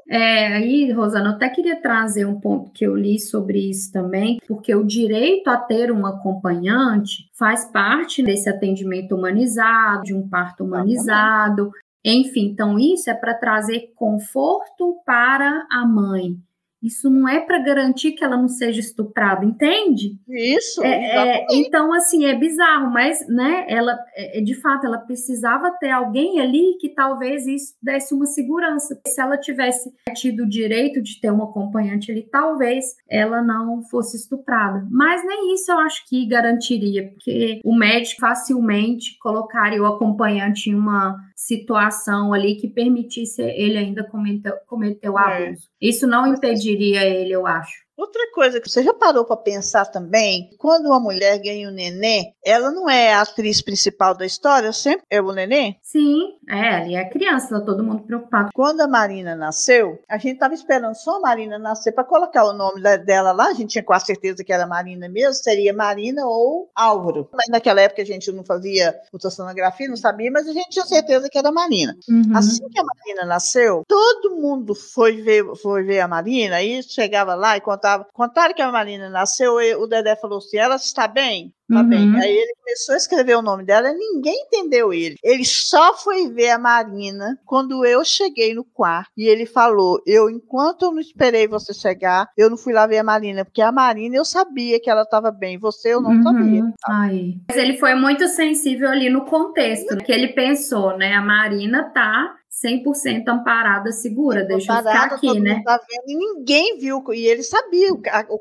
é, 0.09 0.47
aí, 0.55 0.93
Rosana, 0.93 1.31
eu 1.31 1.35
até 1.35 1.49
queria 1.49 1.81
trazer 1.81 2.25
um 2.25 2.39
ponto 2.39 2.71
que 2.71 2.87
eu 2.87 2.95
li 2.95 3.19
sobre 3.19 3.59
isso 3.71 3.91
também, 3.91 4.39
porque 4.47 4.75
o 4.75 4.85
direito 4.85 5.49
a 5.49 5.57
ter 5.57 5.91
um 5.91 6.07
acompanhante 6.07 7.29
faz 7.33 7.65
parte 7.65 8.23
desse 8.23 8.49
atendimento 8.49 9.15
humanizado, 9.15 10.05
de 10.05 10.15
um 10.15 10.29
parto 10.29 10.65
humanizado, 10.65 11.73
enfim, 12.05 12.47
então 12.47 12.79
isso 12.79 13.11
é 13.11 13.15
para 13.15 13.35
trazer 13.35 13.93
conforto 13.95 15.01
para 15.05 15.67
a 15.71 15.87
mãe. 15.87 16.37
Isso 16.83 17.09
não 17.09 17.29
é 17.29 17.41
para 17.41 17.59
garantir 17.61 18.13
que 18.13 18.25
ela 18.25 18.37
não 18.37 18.49
seja 18.49 18.81
estuprada, 18.81 19.45
entende? 19.45 20.19
Isso, 20.29 20.83
É, 20.83 21.39
é, 21.39 21.47
então, 21.51 21.93
assim, 21.93 22.25
é 22.25 22.35
bizarro, 22.35 22.91
mas, 22.91 23.27
né, 23.29 23.65
ela, 23.69 23.97
é, 24.17 24.41
de 24.41 24.55
fato, 24.55 24.87
ela 24.87 24.99
precisava 24.99 25.71
ter 25.71 25.91
alguém 25.91 26.41
ali 26.41 26.77
que 26.81 26.89
talvez 26.89 27.47
isso 27.47 27.75
desse 27.83 28.15
uma 28.15 28.27
segurança. 28.27 29.01
Se 29.07 29.21
ela 29.21 29.39
tivesse 29.39 29.93
tido 30.15 30.43
o 30.43 30.49
direito 30.49 31.01
de 31.01 31.21
ter 31.21 31.31
um 31.31 31.43
acompanhante 31.43 32.11
ali, 32.11 32.23
talvez 32.23 32.85
ela 33.09 33.41
não 33.43 33.83
fosse 33.83 34.17
estuprada. 34.17 34.87
Mas 34.91 35.25
nem 35.25 35.55
isso 35.55 35.71
eu 35.71 35.79
acho 35.79 36.07
que 36.09 36.27
garantiria, 36.27 37.09
porque 37.11 37.61
o 37.65 37.77
médico 37.77 38.21
facilmente 38.21 39.19
colocaria 39.21 39.83
o 39.83 39.87
acompanhante 39.87 40.71
em 40.71 40.75
uma 40.75 41.17
situação 41.47 42.33
ali 42.33 42.55
que 42.55 42.69
permitisse 42.69 43.43
ele 43.43 43.77
ainda 43.77 44.05
cometer, 44.05 44.53
cometer 44.67 45.09
o 45.11 45.19
É. 45.19 45.49
abuso. 45.49 45.69
Isso 45.81 46.07
não 46.07 46.27
impediria 46.27 47.05
ele, 47.05 47.33
eu 47.33 47.47
acho. 47.47 47.83
Outra 47.97 48.23
coisa 48.33 48.61
que 48.61 48.69
você 48.71 48.83
já 48.83 48.95
parou 48.95 49.25
para 49.25 49.37
pensar 49.37 49.85
também, 49.85 50.51
quando 50.59 50.87
uma 50.87 50.99
mulher 50.99 51.39
ganha 51.39 51.69
um 51.69 51.73
neném, 51.73 52.35
ela 52.45 52.71
não 52.71 52.89
é 52.89 53.13
a 53.13 53.21
atriz 53.21 53.61
principal 53.61 54.15
da 54.17 54.25
história, 54.25 54.73
sempre 54.73 55.05
é 55.11 55.21
o 55.21 55.31
neném. 55.31 55.77
Sim, 55.83 56.33
é, 56.49 56.69
ali 56.71 56.95
é 56.97 57.05
criança, 57.09 57.59
tá 57.61 57.65
todo 57.65 57.85
mundo 57.85 58.03
preocupado. 58.05 58.51
Quando 58.55 58.81
a 58.81 58.89
Marina 58.89 59.37
nasceu, 59.37 59.99
a 60.09 60.17
gente 60.17 60.35
estava 60.35 60.55
esperando 60.55 60.95
só 60.95 61.19
a 61.19 61.21
Marina 61.21 61.59
nascer 61.59 61.93
para 61.93 62.03
colocar 62.03 62.45
o 62.45 62.55
nome 62.55 62.81
da- 62.81 62.97
dela 62.97 63.31
lá. 63.31 63.49
A 63.49 63.55
gente 63.55 63.71
tinha 63.73 63.85
quase 63.85 64.07
certeza 64.07 64.43
que 64.43 64.53
era 64.53 64.67
Marina 64.67 65.09
mesmo, 65.09 65.35
seria 65.35 65.73
Marina 65.75 66.27
ou 66.27 66.71
Álvaro. 66.75 67.29
Mas 67.33 67.49
naquela 67.51 67.83
época 67.83 68.01
a 68.03 68.07
gente 68.07 68.33
não 68.33 68.43
fazia 68.43 68.95
ultrassonografia, 69.13 69.89
não 69.89 69.97
sabia, 69.97 70.31
mas 70.31 70.49
a 70.49 70.53
gente 70.53 70.71
tinha 70.71 70.87
certeza 70.87 71.29
que 71.29 71.39
era 71.39 71.53
Marina. 71.53 71.95
Uhum. 72.09 72.37
Assim 72.37 72.67
que 72.69 72.81
a 72.81 72.85
Marina 72.85 73.27
nasceu, 73.27 73.83
todo 73.87 74.35
mundo 74.37 74.75
foi 74.75 75.21
ver, 75.21 75.45
foi 75.57 75.83
ver 75.83 76.01
a 76.01 76.09
Marina, 76.09 76.57
aí 76.57 76.83
chegava 76.83 77.35
lá 77.35 77.57
e 77.57 77.61
contava 77.61 77.82
Contaram 78.13 78.55
que 78.55 78.63
a 78.63 78.71
Marina 78.73 79.09
nasceu, 79.09 79.61
e 79.61 79.75
o 79.75 79.87
Dedé 79.87 80.17
falou 80.17 80.39
assim: 80.39 80.57
ela 80.59 80.77
está 80.77 81.07
bem? 81.09 81.53
Tá 81.73 81.81
Uhum. 81.81 81.89
bem. 81.89 82.21
Aí 82.21 82.31
ele 82.31 82.55
começou 82.63 82.93
a 82.95 82.99
escrever 82.99 83.35
o 83.37 83.41
nome 83.43 83.65
dela 83.65 83.89
e 83.91 83.95
ninguém 83.95 84.43
entendeu 84.47 84.93
ele. 84.93 85.17
Ele 85.23 85.45
só 85.45 85.95
foi 85.97 86.29
ver 86.29 86.51
a 86.51 86.59
Marina 86.59 87.39
quando 87.47 87.85
eu 87.87 88.05
cheguei 88.05 88.53
no 88.53 88.63
quarto 88.65 89.11
e 89.17 89.27
ele 89.27 89.47
falou: 89.47 90.01
Eu, 90.07 90.29
enquanto 90.29 90.83
eu 90.83 90.93
não 90.93 91.01
esperei 91.01 91.49
você 91.49 91.73
chegar, 91.73 92.29
eu 92.37 92.51
não 92.51 92.57
fui 92.59 92.73
lá 92.75 92.87
ver 92.87 92.99
a 92.99 93.05
Marina, 93.05 93.45
porque 93.45 93.63
a 93.63 93.73
Marina 93.73 94.17
eu 94.17 94.25
sabia 94.25 94.79
que 94.81 94.91
ela 94.91 95.03
estava 95.03 95.31
bem, 95.31 95.59
você 95.59 95.95
eu 95.95 96.01
não 96.03 96.11
Uhum. 96.13 96.23
sabia. 96.23 96.63
Aí. 96.89 97.37
Mas 97.49 97.57
ele 97.57 97.79
foi 97.79 97.95
muito 97.95 98.29
sensível 98.29 98.89
ali 98.91 99.09
no 99.09 99.25
contexto, 99.25 99.95
né? 99.95 100.03
que 100.05 100.13
ele 100.13 100.29
pensou, 100.29 100.97
né? 100.99 101.15
A 101.15 101.23
Marina 101.23 101.85
tá 101.95 102.37
100% 102.53 103.27
amparada, 103.29 103.91
segura, 103.93 104.45
deixa 104.45 104.73
eu 104.73 104.77
ficar 104.79 105.05
aqui, 105.07 105.41
né? 105.41 105.63
tá 105.65 105.79
vendo, 105.79 106.11
e 106.11 106.17
ninguém 106.17 106.79
viu. 106.79 107.03
E 107.13 107.27
ele 107.27 107.43
sabia 107.43 107.93
o, 107.95 108.03
o 108.29 108.41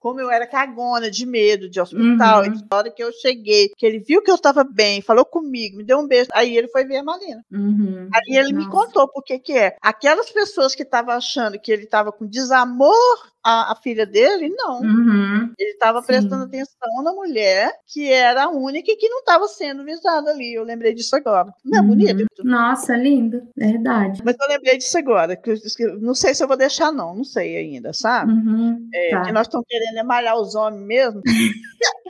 como 0.00 0.20
eu 0.20 0.28
era 0.30 0.48
cagona, 0.48 1.08
de 1.08 1.24
medo, 1.24 1.70
de 1.70 1.80
hospital. 1.80 2.40
Uhum. 2.40 2.46
E 2.46 2.64
na 2.68 2.76
hora 2.76 2.90
que 2.90 3.02
eu 3.02 3.12
cheguei, 3.12 3.70
que 3.76 3.86
ele 3.86 4.00
viu 4.00 4.20
que 4.20 4.30
eu 4.30 4.34
estava 4.34 4.64
bem, 4.64 5.00
falou 5.00 5.24
comigo, 5.24 5.76
me 5.76 5.84
deu 5.84 6.00
um 6.00 6.08
beijo. 6.08 6.28
Aí 6.34 6.56
ele 6.56 6.66
foi 6.68 6.84
ver 6.84 6.96
a 6.96 7.04
Marina. 7.04 7.44
Uhum. 7.52 8.08
Aí 8.12 8.36
ele 8.36 8.52
me 8.52 8.64
Nossa. 8.64 8.70
contou 8.70 9.08
por 9.08 9.22
que 9.22 9.38
que 9.38 9.52
é. 9.52 9.76
Aquelas 9.80 10.28
pessoas 10.30 10.74
que 10.74 10.82
estavam 10.82 11.14
achando 11.14 11.58
que 11.58 11.70
ele 11.70 11.84
estava 11.84 12.10
com 12.10 12.26
desamor 12.26 13.31
à, 13.44 13.72
à 13.72 13.76
filha 13.76 14.06
dele, 14.06 14.48
não. 14.50 14.80
Uhum. 14.80 15.52
Ele 15.58 15.70
estava 15.70 16.02
prestando 16.02 16.44
atenção 16.44 17.02
na 17.02 17.12
mulher, 17.12 17.72
que 17.86 18.10
era 18.10 18.44
a 18.44 18.48
única 18.48 18.90
e 18.92 18.96
que 18.96 19.08
não 19.08 19.18
estava 19.20 19.46
sendo 19.48 19.84
visada 19.84 20.30
ali. 20.30 20.54
Eu 20.54 20.64
lembrei 20.64 20.94
disso 20.94 21.14
agora. 21.16 21.52
Não 21.64 21.78
é 21.78 21.82
Uhum. 21.82 21.88
bonito? 21.88 22.26
Nossa, 22.44 22.94
lindo, 22.96 23.42
verdade. 23.56 24.22
Mas 24.24 24.36
eu 24.40 24.48
lembrei 24.48 24.76
disso 24.78 24.96
agora. 24.98 25.36
que 25.36 25.54
que- 25.54 25.86
não 26.00 26.14
sei 26.14 26.34
se 26.34 26.42
eu 26.42 26.48
vou 26.48 26.56
deixar, 26.56 26.92
não. 26.92 27.14
Não 27.14 27.24
sei 27.24 27.56
ainda, 27.56 27.92
sabe? 27.92 28.32
Uhum. 28.32 28.88
É, 28.94 29.10
tá. 29.10 29.22
que 29.22 29.32
nós 29.32 29.46
estamos 29.46 29.66
querendo 29.68 29.98
é 29.98 30.02
malhar 30.02 30.36
os 30.36 30.54
homens 30.54 30.86
mesmo. 30.86 31.20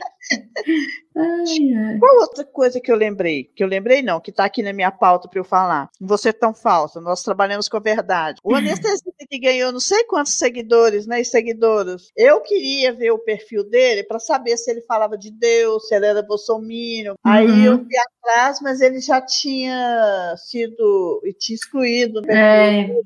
Ai, 1.15 1.73
ai. 1.75 1.99
Qual 1.99 2.21
outra 2.21 2.43
coisa 2.43 2.79
que 2.79 2.91
eu 2.91 2.95
lembrei? 2.95 3.43
Que 3.55 3.63
eu 3.63 3.67
lembrei 3.67 4.01
não, 4.01 4.19
que 4.19 4.31
está 4.31 4.45
aqui 4.45 4.63
na 4.63 4.73
minha 4.73 4.91
pauta 4.91 5.27
para 5.27 5.39
eu 5.39 5.43
falar. 5.43 5.89
Você 6.01 6.29
é 6.29 6.33
tão 6.33 6.53
falsa, 6.55 6.99
nós 6.99 7.21
trabalhamos 7.21 7.69
com 7.69 7.77
a 7.77 7.79
verdade. 7.79 8.39
O 8.43 8.55
anestesista 8.55 9.11
que 9.29 9.39
ganhou 9.39 9.71
não 9.71 9.79
sei 9.79 10.03
quantos 10.05 10.33
seguidores, 10.33 11.05
né, 11.05 11.21
e 11.21 11.25
seguidoras. 11.25 12.11
Eu 12.17 12.41
queria 12.41 12.93
ver 12.93 13.11
o 13.11 13.19
perfil 13.19 13.63
dele 13.69 14.03
para 14.03 14.17
saber 14.17 14.57
se 14.57 14.71
ele 14.71 14.81
falava 14.81 15.17
de 15.17 15.29
Deus, 15.31 15.87
se 15.87 15.93
ele 15.95 16.05
era 16.07 16.23
bolsominion. 16.23 17.13
Aí 17.23 17.45
Uhum. 17.47 17.63
eu 17.65 17.77
fui 17.77 17.97
atrás, 17.97 18.59
mas 18.61 18.81
ele 18.81 18.99
já 18.99 19.21
tinha 19.21 20.33
sido 20.37 21.21
e 21.25 21.33
tinha 21.33 21.55
excluído 21.55 22.21
perfil 22.21 22.41
É, 22.41 22.83
dele. 22.87 23.01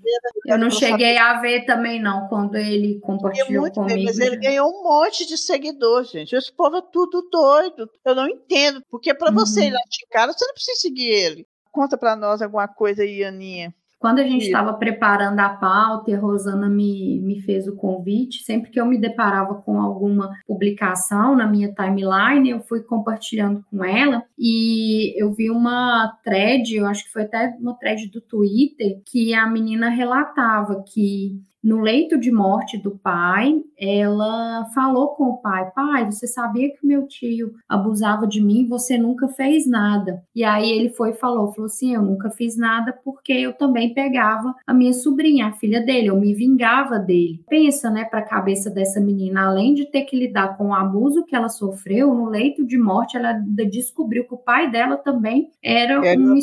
eu 0.48 0.57
não 0.57 0.69
cheguei 0.69 1.18
a 1.18 1.40
ver 1.41 1.65
também, 1.65 2.02
não, 2.02 2.28
quando 2.30 2.56
ele 2.56 2.99
compartilhou 3.02 3.61
muito 3.61 3.80
bem, 3.82 3.90
comigo. 3.90 4.06
mas 4.06 4.19
ele 4.19 4.38
ganhou 4.38 4.69
um 4.69 4.84
monte 4.84 5.26
de 5.26 5.38
seguidor, 5.38 6.03
gente. 6.06 6.36
Esse 6.36 6.52
povo 6.53 6.78
é 6.78 6.82
tudo 6.91 7.27
doido. 7.31 7.89
Eu 8.05 8.15
não 8.15 8.27
entendo. 8.27 8.81
Porque 8.89 9.14
para 9.14 9.31
você 9.31 9.61
Uhum. 9.61 9.68
ir 9.68 9.72
lá 9.72 9.80
de 9.89 10.07
cara, 10.11 10.34
você 10.34 10.45
não 10.45 10.53
precisa 10.53 10.80
seguir 10.81 11.07
ele. 11.09 11.47
Conta 11.72 11.97
para 11.97 12.15
nós 12.15 12.41
alguma 12.41 12.68
coisa 12.68 13.03
aí, 13.03 13.23
Aninha. 13.23 13.73
Quando 13.99 14.19
a 14.19 14.23
gente 14.23 14.45
estava 14.45 14.73
preparando 14.76 15.39
a 15.39 15.49
pauta 15.49 16.11
e 16.11 16.14
a 16.14 16.19
Rosana 16.19 16.69
me, 16.69 17.19
me 17.19 17.41
fez 17.41 17.68
o 17.68 17.76
convite, 17.76 18.43
sempre 18.43 18.69
que 18.69 18.80
eu 18.80 18.85
me 18.85 18.95
deparava 18.99 19.55
com 19.55 19.81
alguma 19.81 20.30
publicação 20.45 21.35
na 21.35 21.47
minha 21.47 21.73
timeline, 21.73 22.47
eu 22.47 22.59
fui 22.59 22.81
compartilhando 22.84 23.65
com 23.72 23.84
ela 23.84 24.23
e 24.38 25.19
eu 25.19 25.34
vi 25.34 25.49
uma 25.49 26.15
thread, 26.23 26.76
eu 26.76 26.85
acho 26.85 27.05
que 27.05 27.11
foi 27.11 27.23
até 27.23 27.55
uma 27.59 27.73
thread 27.73 28.07
do 28.11 28.22
Twitter, 28.22 29.01
que 29.03 29.34
a 29.34 29.47
menina 29.47 29.89
relatava 29.89 30.84
que 30.88 31.41
no 31.64 31.80
leito 31.82 32.18
de 32.20 32.32
morte 32.32 32.78
do 32.78 32.92
pai, 32.92 33.62
ela 33.80 34.66
falou 34.74 35.10
com 35.10 35.26
o 35.26 35.38
pai: 35.38 35.70
Pai, 35.76 36.06
você 36.06 36.28
sabia 36.28 36.70
que 36.70 36.84
o 36.84 36.88
meu 36.88 37.08
tio 37.08 37.54
abusava 37.68 38.28
de 38.28 38.42
mim? 38.42 38.68
Você 38.68 38.98
nunca 38.98 39.28
fez 39.28 39.68
nada. 39.68 40.24
E 40.36 40.44
aí 40.44 40.70
ele 40.70 40.90
foi 40.90 41.12
e 41.12 41.16
falou: 41.16 41.52
falou 41.52 41.66
assim, 41.66 41.94
eu 41.96 42.02
nunca 42.02 42.30
fiz 42.30 42.58
nada 42.58 42.98
porque 43.04 43.34
eu 43.34 43.54
também 43.54 43.94
pegava 43.94 44.54
a 44.66 44.74
minha 44.74 44.94
sobrinha, 44.94 45.48
a 45.48 45.52
filha 45.54 45.82
dele, 45.82 46.08
eu 46.08 46.20
me 46.20 46.34
vingava 46.34 47.00
dele. 47.00 47.42
Pensa, 47.50 47.90
né, 47.90 48.06
para 48.06 48.20
a 48.20 48.26
cabeça 48.28 48.70
dessa 48.70 49.00
menina, 49.00 49.46
além 49.48 49.74
de 49.74 49.86
ter 49.86 50.02
que 50.04 50.18
lidar 50.18 50.58
com 50.58 50.68
o 50.68 50.74
abuso 50.74 51.26
que 51.26 51.36
ela 51.36 51.50
sofreu, 51.50 52.14
no 52.14 52.30
leito 52.30 52.66
de 52.66 52.78
morte, 52.78 53.18
ela 53.18 53.34
descobriu 53.70 54.26
que 54.26 54.34
o 54.34 54.38
pai 54.38 54.70
dela 54.70 54.98
também 54.98 55.50
era 55.64 56.06
Era- 56.06 56.20
um 56.20 56.36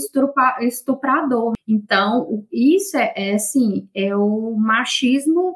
estuprador. 0.61 1.53
Então, 1.66 2.45
isso 2.53 2.97
é, 2.97 3.12
é 3.16 3.35
assim, 3.35 3.89
é 3.95 4.15
o 4.15 4.55
machismo 4.57 5.03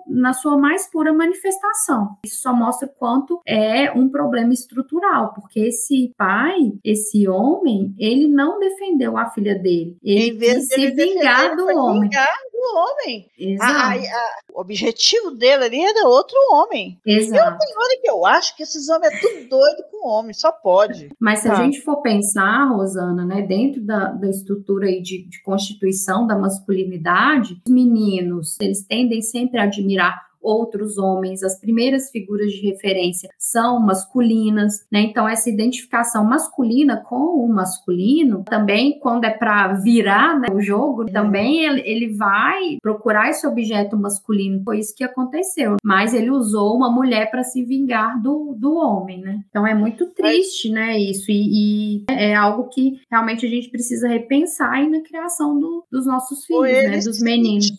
na 0.07 0.33
sua 0.33 0.57
mais 0.59 0.91
pura 0.91 1.13
manifestação. 1.13 2.17
Isso 2.25 2.43
só 2.43 2.53
mostra 2.53 2.89
o 2.89 2.91
quanto 2.91 3.41
é 3.47 3.91
um 3.93 4.09
problema 4.09 4.53
estrutural, 4.53 5.33
porque 5.35 5.61
esse 5.61 6.13
pai, 6.17 6.73
esse 6.85 7.29
homem, 7.29 7.95
ele 7.99 8.29
não 8.29 8.59
defendeu 8.59 9.17
a 9.17 9.31
filha 9.31 9.59
dele. 9.59 9.97
Ele 10.03 10.31
em 10.31 10.37
vez 10.37 10.67
de 10.67 10.75
se 10.75 10.91
vingar 10.91 11.57
do 11.57 11.67
homem. 11.69 12.03
vingar 12.03 12.29
do 12.61 12.79
homem. 12.79 13.27
Exato. 13.39 13.73
A- 13.73 13.93
a- 13.93 13.95
a- 13.95 14.39
o 14.55 14.61
objetivo 14.61 15.31
dele 15.33 15.65
ali 15.65 15.81
era 15.85 16.07
outro 16.09 16.37
homem. 16.53 16.99
Exato. 17.07 17.59
Olha 17.77 18.01
que 18.01 18.11
eu 18.11 18.27
acho 18.27 18.57
que 18.57 18.63
esses 18.63 18.89
homens 18.89 19.13
é 19.15 19.19
tudo 19.21 19.49
doido 19.49 19.85
com 19.91 20.09
homem, 20.09 20.33
só 20.35 20.51
pode. 20.53 21.11
Mas 21.21 21.41
se 21.41 21.49
a 21.49 21.53
Tá. 21.55 21.63
gente 21.65 21.81
for 21.83 22.03
pensar, 22.03 22.67
Rosana, 22.71 23.25
né, 23.25 23.43
dentro 23.43 23.81
da, 23.81 24.07
da 24.13 24.29
estrutura 24.29 24.87
aí 24.87 25.01
de, 25.03 25.29
de 25.29 25.43
constituição 25.43 26.27
da 26.27 26.37
masculinidade, 26.37 27.61
os 27.67 27.73
meninos, 27.73 28.57
eles 28.61 28.85
tendem 28.87 29.21
sempre 29.23 29.59
a 29.59 29.65
admirar 29.65 30.28
outros 30.41 30.99
homens, 30.99 31.43
as 31.43 31.59
primeiras 31.59 32.11
figuras 32.11 32.51
de 32.53 32.61
referência 32.69 33.29
são 33.39 33.81
masculinas, 33.81 34.87
né? 34.91 35.01
Então 35.01 35.29
essa 35.29 35.49
identificação 35.51 36.25
masculina 36.25 37.03
com 37.09 37.17
o 37.45 37.49
masculino, 37.49 38.45
também 38.45 38.99
quando 39.01 39.25
é 39.25 39.31
para 39.31 39.73
virar 39.75 40.39
né, 40.39 40.49
o 40.53 40.61
jogo, 40.61 41.07
também 41.07 41.65
ele, 41.65 41.83
ele 41.85 42.15
vai 42.15 42.79
procurar 42.83 43.31
esse 43.31 43.47
objeto 43.47 43.97
masculino. 43.97 44.63
Foi 44.65 44.79
isso 44.79 44.95
que 44.95 45.05
aconteceu. 45.05 45.77
Mas 45.85 46.15
ele 46.15 46.31
usou 46.31 46.77
uma 46.77 46.91
mulher 46.91 47.31
para 47.31 47.43
se 47.43 47.65
vingar 47.65 48.21
do, 48.23 48.55
do 48.59 48.75
homem, 48.75 49.21
né? 49.21 49.41
Então 49.49 49.67
é 49.67 49.75
muito 49.75 50.07
triste, 50.07 50.71
né? 50.71 50.99
Isso 50.99 51.31
e, 51.31 52.03
e 52.03 52.05
é 52.11 52.35
algo 52.35 52.69
que 52.69 53.01
realmente 53.11 53.47
a 53.47 53.49
gente 53.49 53.71
precisa 53.71 54.09
repensar 54.09 54.73
aí 54.73 54.89
na 54.89 55.01
criação 55.01 55.59
do- 55.59 55.85
dos 55.91 56.07
nossos 56.07 56.45
filhos, 56.45 56.63
né? 56.63 56.99
Dos 56.99 57.21
meninos. 57.23 57.71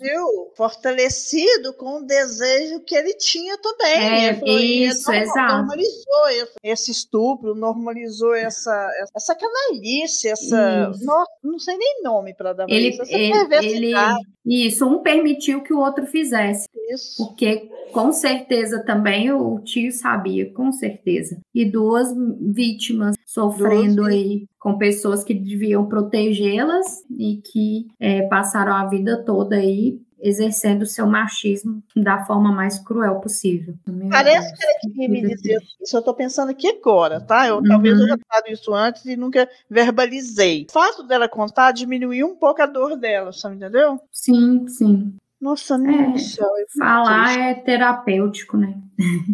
fortalecido 0.55 1.73
com 1.77 2.01
o 2.01 2.05
desejo 2.05 2.48
que 2.85 2.95
ele 2.95 3.13
tinha 3.15 3.57
também. 3.57 3.97
É, 3.97 4.41
isso, 4.45 5.11
norma- 5.11 5.23
exato. 5.23 5.53
Normalizou 5.53 6.29
esse, 6.29 6.53
esse 6.63 6.91
estupro, 6.91 7.55
normalizou 7.55 8.33
essa, 8.33 8.89
essa 9.15 9.35
canalice, 9.35 10.27
essa. 10.27 10.89
Isso. 10.91 11.05
Nossa, 11.05 11.31
não 11.43 11.59
sei 11.59 11.77
nem 11.77 12.01
nome 12.03 12.33
para 12.33 12.53
dar 12.53 12.69
Ele, 12.69 12.89
isso. 12.89 13.01
Essa 13.01 13.13
ele, 13.15 13.91
ele, 13.91 13.93
isso, 14.45 14.85
um 14.87 14.99
permitiu 14.99 15.61
que 15.61 15.73
o 15.73 15.79
outro 15.79 16.05
fizesse. 16.05 16.67
Isso. 16.91 17.25
Porque 17.25 17.69
com 17.91 18.11
certeza 18.11 18.83
também 18.83 19.31
o 19.31 19.59
tio 19.59 19.91
sabia, 19.91 20.51
com 20.53 20.71
certeza. 20.71 21.37
E 21.53 21.65
duas 21.65 22.09
vítimas 22.39 23.15
sofrendo 23.25 23.97
Duas 23.97 24.13
aí 24.13 24.45
com 24.59 24.77
pessoas 24.77 25.23
que 25.23 25.33
deviam 25.33 25.87
protegê-las 25.87 27.03
e 27.17 27.37
que 27.37 27.87
é, 27.99 28.23
passaram 28.23 28.73
a 28.73 28.87
vida 28.87 29.23
toda 29.23 29.55
aí 29.55 29.99
exercendo 30.21 30.83
o 30.83 30.85
seu 30.85 31.07
machismo 31.07 31.83
da 31.95 32.25
forma 32.25 32.51
mais 32.51 32.79
cruel 32.79 33.19
possível. 33.19 33.75
Meu 33.87 34.09
Parece 34.09 34.47
Deus, 34.47 34.59
que 34.59 34.65
ela 34.65 34.79
queria 34.81 35.09
me 35.09 35.21
dizer 35.21 35.57
isso. 35.81 35.95
Eu 35.95 35.99
estou 35.99 36.13
pensando 36.13 36.49
aqui 36.49 36.67
agora, 36.67 37.21
tá? 37.21 37.47
Eu, 37.47 37.61
Talvez 37.63 37.99
eu 37.99 38.07
já 38.07 38.17
falado 38.27 38.47
isso 38.47 38.73
antes 38.73 39.05
e 39.05 39.15
nunca 39.15 39.49
verbalizei. 39.69 40.65
O 40.69 40.71
fato 40.71 41.03
dela 41.03 41.27
contar 41.27 41.71
diminuiu 41.71 42.27
um 42.27 42.35
pouco 42.35 42.61
a 42.61 42.65
dor 42.65 42.97
dela, 42.97 43.31
sabe, 43.31 43.55
entendeu? 43.55 43.99
Sim, 44.11 44.67
sim. 44.67 45.13
Nossa, 45.41 45.77
não 45.77 46.11
do 46.11 46.19
céu. 46.19 46.49
é 46.57 46.65
Falar 46.77 47.25
triste. 47.25 47.39
é 47.39 47.53
terapêutico, 47.53 48.57
né? 48.57 48.75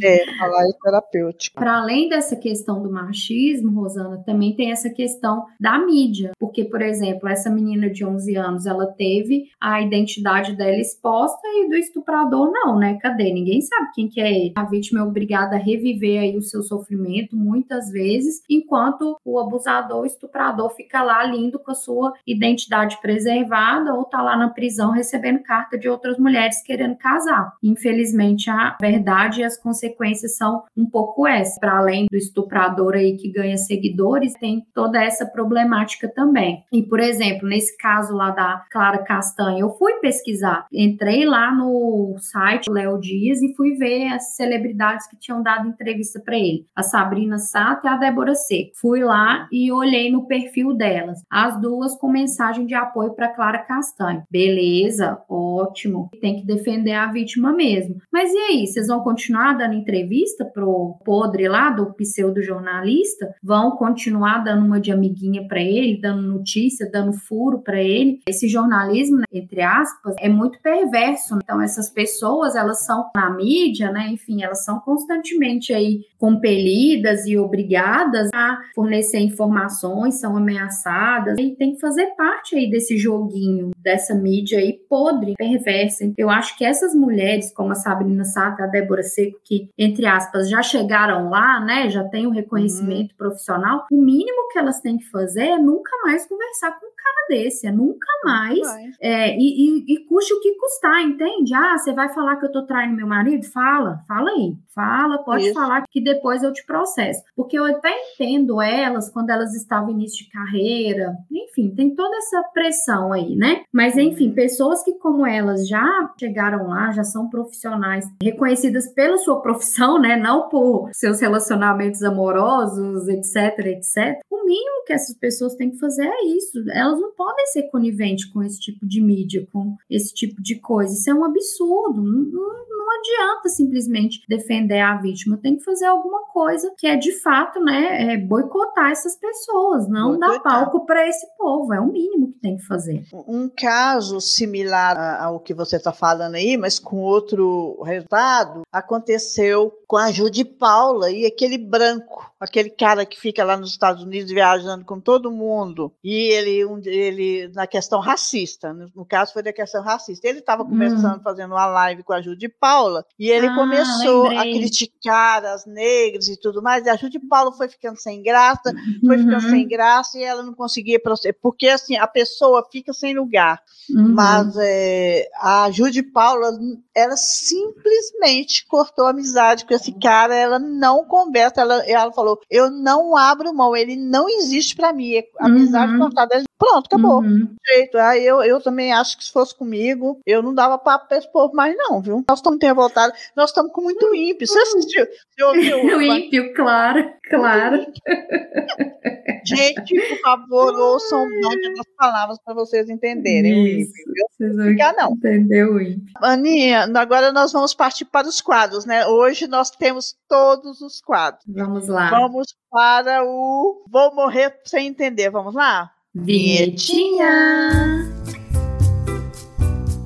É, 0.03 0.37
falar 0.37 0.61
é 0.61 0.73
terapêutico. 0.83 1.55
Para 1.55 1.79
além 1.79 2.07
dessa 2.07 2.35
questão 2.35 2.83
do 2.83 2.91
machismo, 2.91 3.71
Rosana, 3.71 4.21
também 4.23 4.55
tem 4.55 4.71
essa 4.71 4.89
questão 4.91 5.45
da 5.59 5.79
mídia. 5.79 6.31
Porque, 6.39 6.63
por 6.63 6.81
exemplo, 6.81 7.27
essa 7.27 7.49
menina 7.49 7.89
de 7.89 8.05
11 8.05 8.35
anos, 8.35 8.65
ela 8.67 8.85
teve 8.85 9.49
a 9.59 9.81
identidade 9.81 10.55
dela 10.55 10.77
exposta 10.77 11.41
e 11.47 11.67
do 11.67 11.75
estuprador 11.75 12.51
não, 12.51 12.77
né? 12.77 12.99
Cadê? 13.01 13.33
Ninguém 13.33 13.61
sabe 13.61 13.89
quem 13.95 14.07
que 14.07 14.21
é 14.21 14.31
ele. 14.31 14.53
A 14.55 14.63
vítima 14.63 14.99
é 14.99 15.03
obrigada 15.03 15.55
a 15.55 15.59
reviver 15.59 16.21
aí 16.21 16.37
o 16.37 16.41
seu 16.41 16.61
sofrimento 16.61 17.35
muitas 17.35 17.89
vezes, 17.89 18.43
enquanto 18.49 19.17
o 19.25 19.39
abusador, 19.39 20.01
o 20.01 20.05
estuprador 20.05 20.69
fica 20.75 21.01
lá 21.01 21.23
lindo 21.23 21.57
com 21.57 21.71
a 21.71 21.75
sua 21.75 22.13
identidade 22.27 22.99
preservada 23.01 23.93
ou 23.93 24.03
tá 24.03 24.21
lá 24.21 24.37
na 24.37 24.49
prisão 24.49 24.91
recebendo 24.91 25.41
carta 25.41 25.77
de 25.77 25.89
outras 25.95 26.17
mulheres 26.17 26.61
querendo 26.61 26.97
casar. 26.97 27.53
Infelizmente, 27.63 28.49
a 28.49 28.77
verdade 28.79 29.41
e 29.41 29.43
as 29.43 29.57
consequências 29.57 30.37
são 30.37 30.63
um 30.75 30.85
pouco 30.85 31.27
essa. 31.27 31.59
Para 31.59 31.79
além 31.79 32.07
do 32.11 32.17
estuprador 32.17 32.93
aí 32.95 33.15
que 33.17 33.31
ganha 33.31 33.57
seguidores, 33.57 34.33
tem 34.33 34.65
toda 34.73 35.03
essa 35.03 35.25
problemática 35.25 36.07
também. 36.07 36.63
E, 36.71 36.83
por 36.83 36.99
exemplo, 36.99 37.47
nesse 37.47 37.77
caso 37.77 38.13
lá 38.13 38.31
da 38.31 38.65
Clara 38.71 39.03
Castanha, 39.03 39.61
eu 39.61 39.69
fui 39.71 39.93
pesquisar, 39.99 40.65
entrei 40.71 41.25
lá 41.25 41.53
no 41.53 42.15
site 42.19 42.69
Léo 42.69 42.99
Dias 42.99 43.41
e 43.41 43.53
fui 43.55 43.75
ver 43.75 44.07
as 44.07 44.35
celebridades 44.35 45.07
que 45.07 45.17
tinham 45.17 45.41
dado 45.41 45.67
entrevista 45.67 46.19
para 46.19 46.37
ele, 46.37 46.65
a 46.75 46.83
Sabrina 46.83 47.37
Sato 47.37 47.87
e 47.87 47.89
a 47.89 47.97
Débora 47.97 48.35
Seco. 48.35 48.71
Fui 48.75 49.03
lá 49.03 49.47
e 49.51 49.71
olhei 49.71 50.11
no 50.11 50.27
perfil 50.27 50.73
delas, 50.73 51.23
as 51.29 51.59
duas 51.61 51.95
com 51.95 52.09
mensagem 52.09 52.65
de 52.65 52.73
apoio 52.73 53.13
para 53.13 53.29
Clara 53.29 53.59
Castanha. 53.59 54.25
Beleza, 54.29 55.21
ótimo, 55.29 55.84
tem 56.21 56.39
que 56.39 56.45
defender 56.45 56.93
a 56.93 57.11
vítima 57.11 57.53
mesmo. 57.53 57.97
Mas 58.11 58.31
e 58.31 58.37
aí, 58.37 58.67
vocês 58.67 58.87
vão 58.87 59.01
continuar 59.01 59.53
dando 59.53 59.73
entrevista 59.73 60.45
pro 60.45 60.97
podre 61.03 61.47
lá 61.47 61.69
do 61.69 61.93
pseudo 61.93 62.41
jornalista? 62.41 63.33
Vão 63.43 63.71
continuar 63.71 64.43
dando 64.43 64.65
uma 64.65 64.79
de 64.79 64.91
amiguinha 64.91 65.47
para 65.47 65.61
ele, 65.61 65.99
dando 66.01 66.21
notícia, 66.21 66.89
dando 66.91 67.13
furo 67.13 67.59
para 67.59 67.81
ele? 67.81 68.19
Esse 68.27 68.47
jornalismo, 68.47 69.21
entre 69.31 69.61
aspas, 69.61 70.15
é 70.19 70.29
muito 70.29 70.59
perverso. 70.61 71.37
Então 71.43 71.61
essas 71.61 71.89
pessoas, 71.89 72.55
elas 72.55 72.85
são 72.85 73.09
na 73.15 73.29
mídia, 73.29 73.91
né? 73.91 74.09
Enfim, 74.09 74.43
elas 74.43 74.63
são 74.63 74.79
constantemente 74.79 75.73
aí 75.73 76.01
compelidas 76.17 77.25
e 77.25 77.37
obrigadas 77.37 78.29
a 78.33 78.57
fornecer 78.73 79.19
informações, 79.19 80.19
são 80.19 80.35
ameaçadas 80.37 81.37
e 81.37 81.55
tem 81.55 81.73
que 81.73 81.79
fazer 81.79 82.07
parte 82.15 82.55
aí 82.55 82.69
desse 82.69 82.97
joguinho, 82.97 83.71
dessa 83.77 84.15
mídia 84.15 84.59
aí 84.59 84.73
podre, 84.89 85.33
perversa. 85.37 85.74
Eu 86.17 86.29
acho 86.29 86.57
que 86.57 86.65
essas 86.65 86.93
mulheres, 86.93 87.51
como 87.53 87.71
a 87.71 87.75
Sabrina 87.75 88.23
Sato, 88.23 88.61
a 88.61 88.67
Débora 88.67 89.03
Seco, 89.03 89.39
que, 89.43 89.69
entre 89.77 90.05
aspas, 90.05 90.49
já 90.49 90.61
chegaram 90.61 91.29
lá, 91.29 91.59
né, 91.59 91.89
já 91.89 92.03
tem 92.03 92.25
o 92.25 92.29
um 92.29 92.33
reconhecimento 92.33 93.11
uhum. 93.11 93.17
profissional, 93.17 93.85
o 93.91 94.01
mínimo 94.01 94.49
que 94.51 94.59
elas 94.59 94.79
têm 94.81 94.97
que 94.97 95.09
fazer 95.09 95.45
é 95.45 95.57
nunca 95.57 95.91
mais 96.03 96.27
conversar 96.27 96.79
com 96.79 96.94
cara 97.05 97.27
desse, 97.29 97.67
é 97.67 97.71
nunca 97.71 98.07
mais. 98.23 98.59
É, 98.99 99.35
e, 99.37 99.39
e, 99.39 99.93
e 99.93 100.05
custe 100.05 100.33
o 100.33 100.39
que 100.39 100.55
custar, 100.55 101.01
entende? 101.01 101.53
Ah, 101.53 101.77
você 101.77 101.93
vai 101.93 102.11
falar 102.13 102.37
que 102.37 102.45
eu 102.45 102.51
tô 102.51 102.63
traindo 102.63 102.95
meu 102.95 103.07
marido? 103.07 103.45
Fala, 103.45 104.03
fala 104.07 104.31
aí. 104.31 104.55
Fala, 104.73 105.19
pode 105.19 105.45
Isso. 105.45 105.53
falar 105.53 105.85
que 105.89 106.01
depois 106.01 106.43
eu 106.43 106.51
te 106.51 106.65
processo. 106.65 107.23
Porque 107.33 107.57
eu 107.57 107.63
até 107.63 107.89
entendo 108.13 108.61
elas 108.61 109.09
quando 109.09 109.29
elas 109.29 109.55
estavam 109.55 109.91
início 109.91 110.25
de 110.25 110.31
carreira, 110.31 111.15
enfim, 111.31 111.73
tem 111.73 111.95
toda 111.95 112.15
essa 112.17 112.43
pressão 112.53 113.13
aí, 113.13 113.37
né? 113.37 113.63
Mas 113.71 113.95
enfim, 113.97 114.29
uhum. 114.29 114.35
pessoas 114.35 114.83
que 114.83 114.93
como 114.95 115.25
elas 115.25 115.65
já 115.65 116.13
chegaram 116.19 116.67
lá, 116.67 116.91
já 116.91 117.05
são 117.05 117.29
profissionais 117.29 118.05
reconhecidas 118.21 118.87
pela 118.93 119.17
sua 119.17 119.41
profissão, 119.41 119.97
né? 119.97 120.17
Não 120.17 120.49
por 120.49 120.89
seus 120.91 121.21
relacionamentos 121.21 122.03
amorosos, 122.03 123.07
etc, 123.07 123.57
etc. 123.67 124.19
O 124.29 124.43
mínimo 124.43 124.83
que 124.85 124.91
essas 124.91 125.15
pessoas 125.15 125.55
têm 125.55 125.71
que 125.71 125.79
fazer 125.79 126.05
é 126.05 126.25
isso. 126.25 126.63
Elas 126.71 126.94
não 126.99 127.11
podem 127.13 127.45
ser 127.47 127.63
coniventes 127.69 128.25
com 128.25 128.43
esse 128.43 128.59
tipo 128.59 128.85
de 128.85 129.01
mídia, 129.01 129.47
com 129.51 129.75
esse 129.89 130.13
tipo 130.13 130.41
de 130.41 130.59
coisa. 130.59 130.93
Isso 130.93 131.09
é 131.09 131.13
um 131.13 131.23
absurdo. 131.23 132.01
Não, 132.01 132.23
não, 132.23 132.65
não 132.69 132.99
adianta 132.99 133.49
simplesmente 133.49 134.21
defender 134.27 134.79
a 134.79 134.95
vítima. 134.97 135.37
Tem 135.37 135.57
que 135.57 135.63
fazer 135.63 135.85
alguma 135.85 136.25
coisa 136.27 136.73
que 136.77 136.87
é 136.87 136.95
de 136.95 137.11
fato, 137.21 137.59
né, 137.59 138.13
é 138.13 138.17
boicotar 138.17 138.91
essas 138.91 139.15
pessoas, 139.17 139.87
não 139.89 140.17
boicotar. 140.17 140.33
dar 140.33 140.39
palco 140.43 140.85
para 140.85 141.07
esse 141.07 141.25
povo. 141.37 141.73
É 141.73 141.79
o 141.79 141.91
mínimo 141.91 142.31
que 142.31 142.39
tem 142.39 142.57
que 142.57 142.65
fazer. 142.65 143.03
Um 143.27 143.49
caso 143.49 144.19
similar 144.19 145.21
ao 145.21 145.39
que 145.39 145.53
você 145.53 145.77
está 145.77 145.91
falando 145.91 146.35
aí, 146.35 146.57
mas 146.57 146.79
com 146.79 146.97
outro 146.97 147.81
resultado, 147.83 148.61
aconteceu 148.71 149.71
com 149.87 149.97
a 149.97 150.11
Judy 150.11 150.43
Paula 150.43 151.11
e 151.11 151.25
aquele 151.25 151.57
branco, 151.57 152.31
aquele 152.39 152.69
cara 152.69 153.05
que 153.05 153.19
fica 153.19 153.43
lá 153.43 153.55
nos 153.55 153.71
Estados 153.71 154.03
Unidos 154.03 154.31
viajando 154.31 154.83
com 154.83 154.99
todo 154.99 155.31
mundo. 155.31 155.93
E 156.03 156.13
ele, 156.31 156.65
um, 156.65 156.81
ele 156.83 157.49
na 157.53 157.67
questão 157.67 157.99
racista, 157.99 158.73
no, 158.73 158.91
no, 158.95 159.05
caso 159.05 159.33
foi 159.33 159.43
da 159.43 159.53
questão 159.53 159.83
racista. 159.83 160.27
Ele 160.27 160.39
estava 160.39 160.65
conversando, 160.65 161.17
hum. 161.17 161.23
fazendo 161.23 161.51
uma 161.51 161.65
live 161.67 162.03
com 162.03 162.13
a 162.13 162.21
Judy 162.21 162.49
Paula, 162.49 163.05
e 163.17 163.29
ele 163.29 163.47
ah, 163.47 163.55
começou 163.55 164.29
lembrei. 164.29 164.53
a 164.53 164.57
criticar 164.57 165.45
as 165.45 165.65
negras 165.65 166.27
e 166.27 166.39
tudo 166.39 166.61
mais. 166.61 166.85
E 166.85 166.89
a 166.89 166.95
Judy 166.95 167.19
Paula 167.19 167.51
foi 167.51 167.67
ficando 167.67 167.97
sem 167.97 168.23
graça, 168.23 168.73
foi 169.05 169.17
ficando 169.17 169.43
uhum. 169.43 169.49
sem 169.51 169.67
graça 169.67 170.17
e 170.17 170.23
ela 170.23 170.43
não 170.43 170.53
conseguia 170.53 170.99
proceder, 170.99 171.37
porque 171.41 171.67
assim 171.67 171.95
a 171.97 172.07
pessoa 172.07 172.67
fica 172.71 172.91
sem 172.93 173.15
lugar. 173.15 173.61
Uhum. 173.89 174.13
Mas 174.13 174.55
é, 174.57 175.29
a 175.39 175.69
Judy 175.69 176.01
Paula, 176.01 176.57
ela 176.93 177.15
simplesmente 177.15 178.65
cortou 178.65 179.05
a 179.05 179.11
amizade 179.11 179.65
com 179.65 179.74
esse 179.75 179.91
cara, 179.99 180.35
ela 180.35 180.59
não 180.59 181.05
conversa, 181.05 181.61
ela, 181.61 181.83
ela 181.87 182.11
falou, 182.11 182.39
eu 182.49 182.69
não 182.69 183.15
abro 183.15 183.53
mão, 183.53 183.75
ele 183.75 183.95
não 183.95 184.29
existe 184.29 184.75
para 184.75 184.93
mim, 184.93 185.21
amizade 185.39 185.93
uhum. 185.93 185.99
cortada, 185.99 186.43
pronto, 186.57 186.87
acabou. 186.87 187.21
Uhum. 187.21 187.55
Jeito. 187.67 187.97
Aí 187.97 188.25
eu, 188.25 188.41
eu 188.43 188.61
também 188.61 188.93
acho 188.93 189.17
que 189.17 189.25
se 189.25 189.31
fosse 189.31 189.55
comigo, 189.55 190.19
eu 190.25 190.41
não 190.41 190.53
dava 190.53 190.77
papo 190.77 191.07
pra 191.07 191.17
esse 191.17 191.31
povo 191.31 191.53
mais 191.53 191.75
não, 191.77 192.01
viu? 192.01 192.23
Nós 192.27 192.39
estamos 192.39 192.59
revoltados, 192.61 193.17
nós 193.35 193.49
estamos 193.49 193.71
com 193.71 193.81
muito 193.81 194.13
ímpio, 194.13 194.47
você 194.47 194.59
assistiu? 194.59 195.05
Você 195.05 195.43
ouviu? 195.43 195.77
o 195.97 196.01
ímpio, 196.01 196.53
claro, 196.53 197.11
claro. 197.29 197.85
Gente, 199.45 199.95
por 200.09 200.19
favor, 200.21 200.73
ouçam 200.73 201.19
mais 201.19 201.79
as 201.79 201.95
palavas 201.95 202.39
para 202.43 202.53
vocês 202.55 202.89
entenderem 202.89 203.81
Isso. 203.81 203.91
o 203.91 203.99
ímpio? 203.99 204.25
Vocês 204.31 204.55
vão 204.55 204.65
não. 204.97 205.13
entender 205.13 205.65
o 205.65 205.79
ímpio. 205.79 206.13
Aninha, 206.15 206.89
agora 206.95 207.31
nós 207.31 207.51
vamos 207.51 207.73
partir 207.73 208.05
para 208.05 208.27
os 208.27 208.41
quadros, 208.41 208.85
né? 208.85 209.05
Hoje 209.05 209.47
nós 209.47 209.64
temos 209.71 210.15
todos 210.27 210.81
os 210.81 211.01
quadros. 211.01 211.43
Vamos 211.47 211.87
lá. 211.87 212.09
Vamos 212.09 212.55
para 212.69 213.23
o 213.23 213.83
Vou 213.89 214.15
Morrer 214.15 214.59
Sem 214.65 214.87
Entender. 214.87 215.29
Vamos 215.29 215.53
lá? 215.53 215.91
Vietinha! 216.13 218.15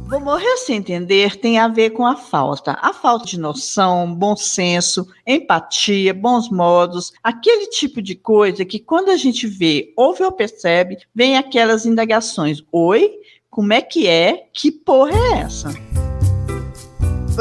Vou 0.09 0.19
morrer 0.19 0.57
sem 0.57 0.77
entender 0.77 1.35
tem 1.35 1.59
a 1.59 1.67
ver 1.67 1.91
com 1.91 2.03
a 2.03 2.15
falta. 2.15 2.75
A 2.81 2.91
falta 2.91 3.27
de 3.27 3.39
noção, 3.39 4.11
bom 4.11 4.35
senso, 4.35 5.07
empatia, 5.25 6.15
bons 6.15 6.49
modos, 6.49 7.13
aquele 7.23 7.67
tipo 7.67 8.01
de 8.01 8.15
coisa 8.15 8.65
que 8.65 8.79
quando 8.79 9.09
a 9.09 9.17
gente 9.17 9.45
vê, 9.45 9.93
ouve 9.95 10.23
ou 10.23 10.31
percebe, 10.31 10.97
vem 11.13 11.37
aquelas 11.37 11.85
indagações. 11.85 12.63
Oi? 12.71 13.19
Como 13.51 13.71
é 13.71 13.83
que 13.83 14.07
é? 14.07 14.47
Que 14.51 14.71
porra 14.71 15.11
é 15.11 15.41
essa? 15.41 15.69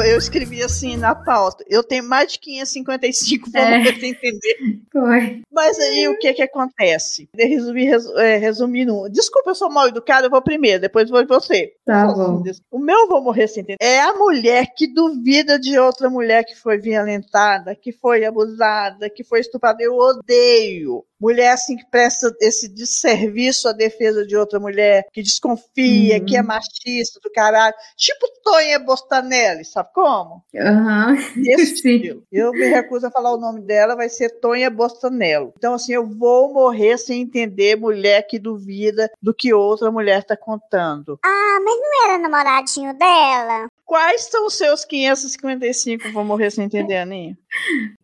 Eu 0.01 0.17
escrevi 0.17 0.63
assim 0.63 0.97
na 0.97 1.13
pauta. 1.13 1.63
Eu 1.67 1.83
tenho 1.83 2.03
mais 2.03 2.33
de 2.33 2.39
555 2.39 3.51
para 3.51 3.61
é. 3.61 3.83
você 3.83 4.05
entender. 4.05 4.81
Foi. 4.91 5.41
Mas 5.51 5.77
aí 5.79 6.07
o 6.07 6.17
que 6.17 6.33
que 6.33 6.41
acontece? 6.41 7.29
Eu 7.37 7.47
resumi, 7.47 7.87
é, 8.17 8.37
resumindo. 8.37 9.09
Desculpa, 9.09 9.51
eu 9.51 9.55
sou 9.55 9.69
mal 9.69 9.87
educada, 9.87 10.27
eu 10.27 10.31
vou 10.31 10.41
primeiro, 10.41 10.81
depois 10.81 11.09
vou 11.09 11.25
você. 11.27 11.73
Tá 11.85 12.07
bom. 12.07 12.43
Assim, 12.47 12.61
o 12.71 12.79
meu 12.79 13.07
vou 13.07 13.21
morrer 13.21 13.47
sem 13.47 13.61
entender. 13.61 13.77
É 13.81 14.01
a 14.01 14.13
mulher 14.13 14.73
que 14.75 14.87
duvida 14.87 15.59
de 15.59 15.77
outra 15.77 16.09
mulher 16.09 16.43
que 16.43 16.55
foi 16.55 16.77
violentada, 16.77 17.75
que 17.75 17.91
foi 17.91 18.25
abusada, 18.25 19.09
que 19.09 19.23
foi 19.23 19.39
estuprada. 19.39 19.81
Eu 19.81 19.95
odeio 19.95 21.03
mulher 21.19 21.51
assim 21.51 21.75
que 21.75 21.85
presta 21.85 22.33
esse 22.39 22.69
desserviço 22.69 23.67
à 23.67 23.71
defesa 23.71 24.25
de 24.25 24.35
outra 24.35 24.59
mulher, 24.59 25.05
que 25.11 25.21
desconfia, 25.21 26.17
uhum. 26.19 26.25
que 26.25 26.37
é 26.37 26.41
machista 26.41 27.19
do 27.21 27.31
caralho. 27.31 27.75
Tipo 27.95 28.27
Tonha 28.43 28.79
Bostanelli, 28.79 29.65
sabe 29.65 29.89
como? 29.93 30.43
Uhum. 30.53 31.13
Esse 31.45 31.73
estilo. 31.75 32.23
Eu 32.31 32.51
me 32.51 32.67
recuso 32.67 33.07
a 33.07 33.11
falar 33.11 33.33
o 33.33 33.39
nome 33.39 33.61
dela, 33.61 33.95
vai 33.95 34.09
ser 34.09 34.29
Tonha 34.39 34.69
Bostanello. 34.69 35.53
Então, 35.57 35.73
assim, 35.73 35.93
eu 35.93 36.05
vou 36.05 36.53
morrer 36.53 36.97
sem 36.97 37.21
entender 37.21 37.75
mulher 37.75 38.23
que 38.23 38.39
duvida 38.39 39.09
do 39.21 39.33
que 39.33 39.53
outra 39.53 39.91
mulher 39.91 40.19
está 40.19 40.35
contando. 40.35 41.19
Ah, 41.23 41.59
mas 41.63 41.75
não 41.75 42.05
era 42.05 42.17
namoradinho 42.17 42.93
dela? 42.93 43.67
Quais 43.89 44.25
são 44.25 44.45
os 44.45 44.53
seus 44.53 44.85
555? 44.85 46.11
Vou 46.11 46.23
morrer 46.23 46.51
sem 46.51 46.65
entender, 46.65 46.97
Aninha. 46.97 47.35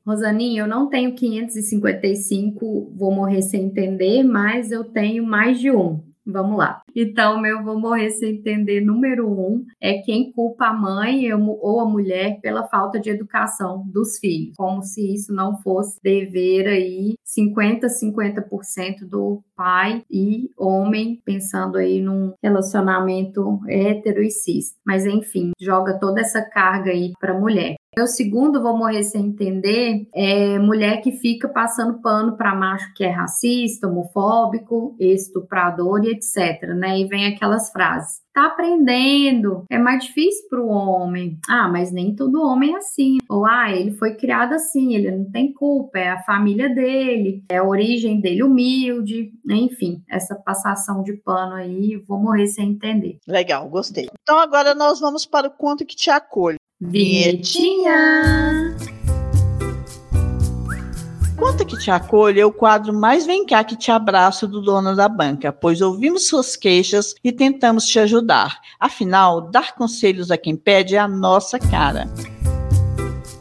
Rosaninha, 0.03 0.63
eu 0.63 0.67
não 0.67 0.89
tenho 0.89 1.13
555, 1.13 2.91
vou 2.97 3.11
morrer 3.11 3.43
sem 3.43 3.65
entender, 3.65 4.23
mas 4.23 4.71
eu 4.71 4.83
tenho 4.83 5.23
mais 5.23 5.59
de 5.59 5.69
um. 5.69 6.03
Vamos 6.25 6.57
lá. 6.57 6.81
Então, 6.95 7.39
meu 7.39 7.63
vou 7.63 7.79
morrer 7.79 8.09
sem 8.11 8.37
entender 8.37 8.81
número 8.81 9.29
um 9.29 9.65
é 9.79 9.99
quem 9.99 10.31
culpa 10.31 10.67
a 10.67 10.73
mãe 10.73 11.31
ou 11.33 11.79
a 11.79 11.85
mulher 11.85 12.39
pela 12.41 12.67
falta 12.67 12.99
de 12.99 13.09
educação 13.09 13.83
dos 13.87 14.17
filhos, 14.17 14.55
como 14.55 14.81
se 14.81 15.13
isso 15.13 15.33
não 15.33 15.57
fosse 15.57 15.99
dever 16.01 16.67
aí 16.67 17.15
50 17.23 17.87
50% 17.87 19.07
do 19.07 19.43
pai 19.55 20.03
e 20.09 20.49
homem 20.57 21.21
pensando 21.23 21.77
aí 21.77 22.01
num 22.01 22.33
relacionamento 22.41 23.59
hétero 23.67 24.21
e 24.21 24.29
cis. 24.29 24.75
Mas 24.85 25.05
enfim, 25.05 25.51
joga 25.59 25.99
toda 25.99 26.21
essa 26.21 26.41
carga 26.41 26.91
aí 26.91 27.13
para 27.19 27.33
a 27.33 27.39
mulher. 27.39 27.75
O 27.97 28.07
segundo, 28.07 28.61
vou 28.61 28.77
morrer 28.77 29.03
sem 29.03 29.27
entender, 29.27 30.07
é 30.13 30.59
mulher 30.59 31.01
que 31.01 31.11
fica 31.13 31.47
passando 31.47 32.01
pano 32.01 32.35
para 32.35 32.53
macho 32.53 32.93
que 32.93 33.03
é 33.03 33.09
racista, 33.09 33.87
homofóbico, 33.87 34.95
estuprador 34.99 36.03
e 36.03 36.11
etc, 36.11 36.69
né? 36.75 36.99
E 36.99 37.07
vem 37.07 37.25
aquelas 37.25 37.71
frases 37.71 38.25
tá 38.35 38.47
aprendendo, 38.47 39.63
é 39.69 39.79
mais 39.79 40.03
difícil 40.03 40.49
para 40.49 40.61
o 40.61 40.67
homem. 40.67 41.39
Ah, 41.47 41.69
mas 41.69 41.89
nem 41.89 42.13
todo 42.13 42.43
homem 42.43 42.73
é 42.73 42.77
assim. 42.77 43.17
Ou 43.29 43.45
ah, 43.45 43.71
ele 43.71 43.91
foi 43.91 44.15
criado 44.15 44.53
assim, 44.53 44.93
ele 44.93 45.09
não 45.09 45.31
tem 45.31 45.53
culpa, 45.53 45.97
é 45.97 46.09
a 46.09 46.21
família 46.23 46.67
dele, 46.67 47.45
é 47.49 47.57
a 47.57 47.63
origem 47.63 48.19
dele 48.19 48.43
humilde, 48.43 49.31
enfim, 49.49 50.03
essa 50.09 50.35
passação 50.35 51.01
de 51.01 51.13
pano 51.13 51.53
aí, 51.53 51.95
vou 52.05 52.19
morrer 52.19 52.47
sem 52.47 52.71
entender. 52.71 53.19
Legal, 53.25 53.69
gostei. 53.69 54.09
Então 54.21 54.37
agora 54.37 54.75
nós 54.75 54.99
vamos 54.99 55.25
para 55.25 55.47
o 55.47 55.51
conto 55.51 55.85
que 55.85 55.95
te 55.95 56.09
acolhe. 56.09 56.57
Vinhetinha! 56.87 58.75
Conta 61.37 61.65
que 61.65 61.77
te 61.77 61.91
acolhe 61.91 62.39
é 62.39 62.45
o 62.45 62.51
quadro 62.51 62.93
mais 62.93 63.25
vem 63.25 63.45
cá 63.45 63.63
que 63.63 63.75
te 63.75 63.91
abraço 63.91 64.47
do 64.47 64.61
dono 64.61 64.95
da 64.95 65.09
banca, 65.09 65.51
pois 65.51 65.81
ouvimos 65.81 66.27
suas 66.27 66.55
queixas 66.55 67.13
e 67.23 67.31
tentamos 67.31 67.85
te 67.85 67.99
ajudar. 67.99 68.59
Afinal, 68.79 69.41
dar 69.41 69.75
conselhos 69.75 70.31
a 70.31 70.37
quem 70.37 70.55
pede 70.55 70.95
é 70.95 70.99
a 70.99 71.07
nossa 71.07 71.59
cara. 71.59 72.07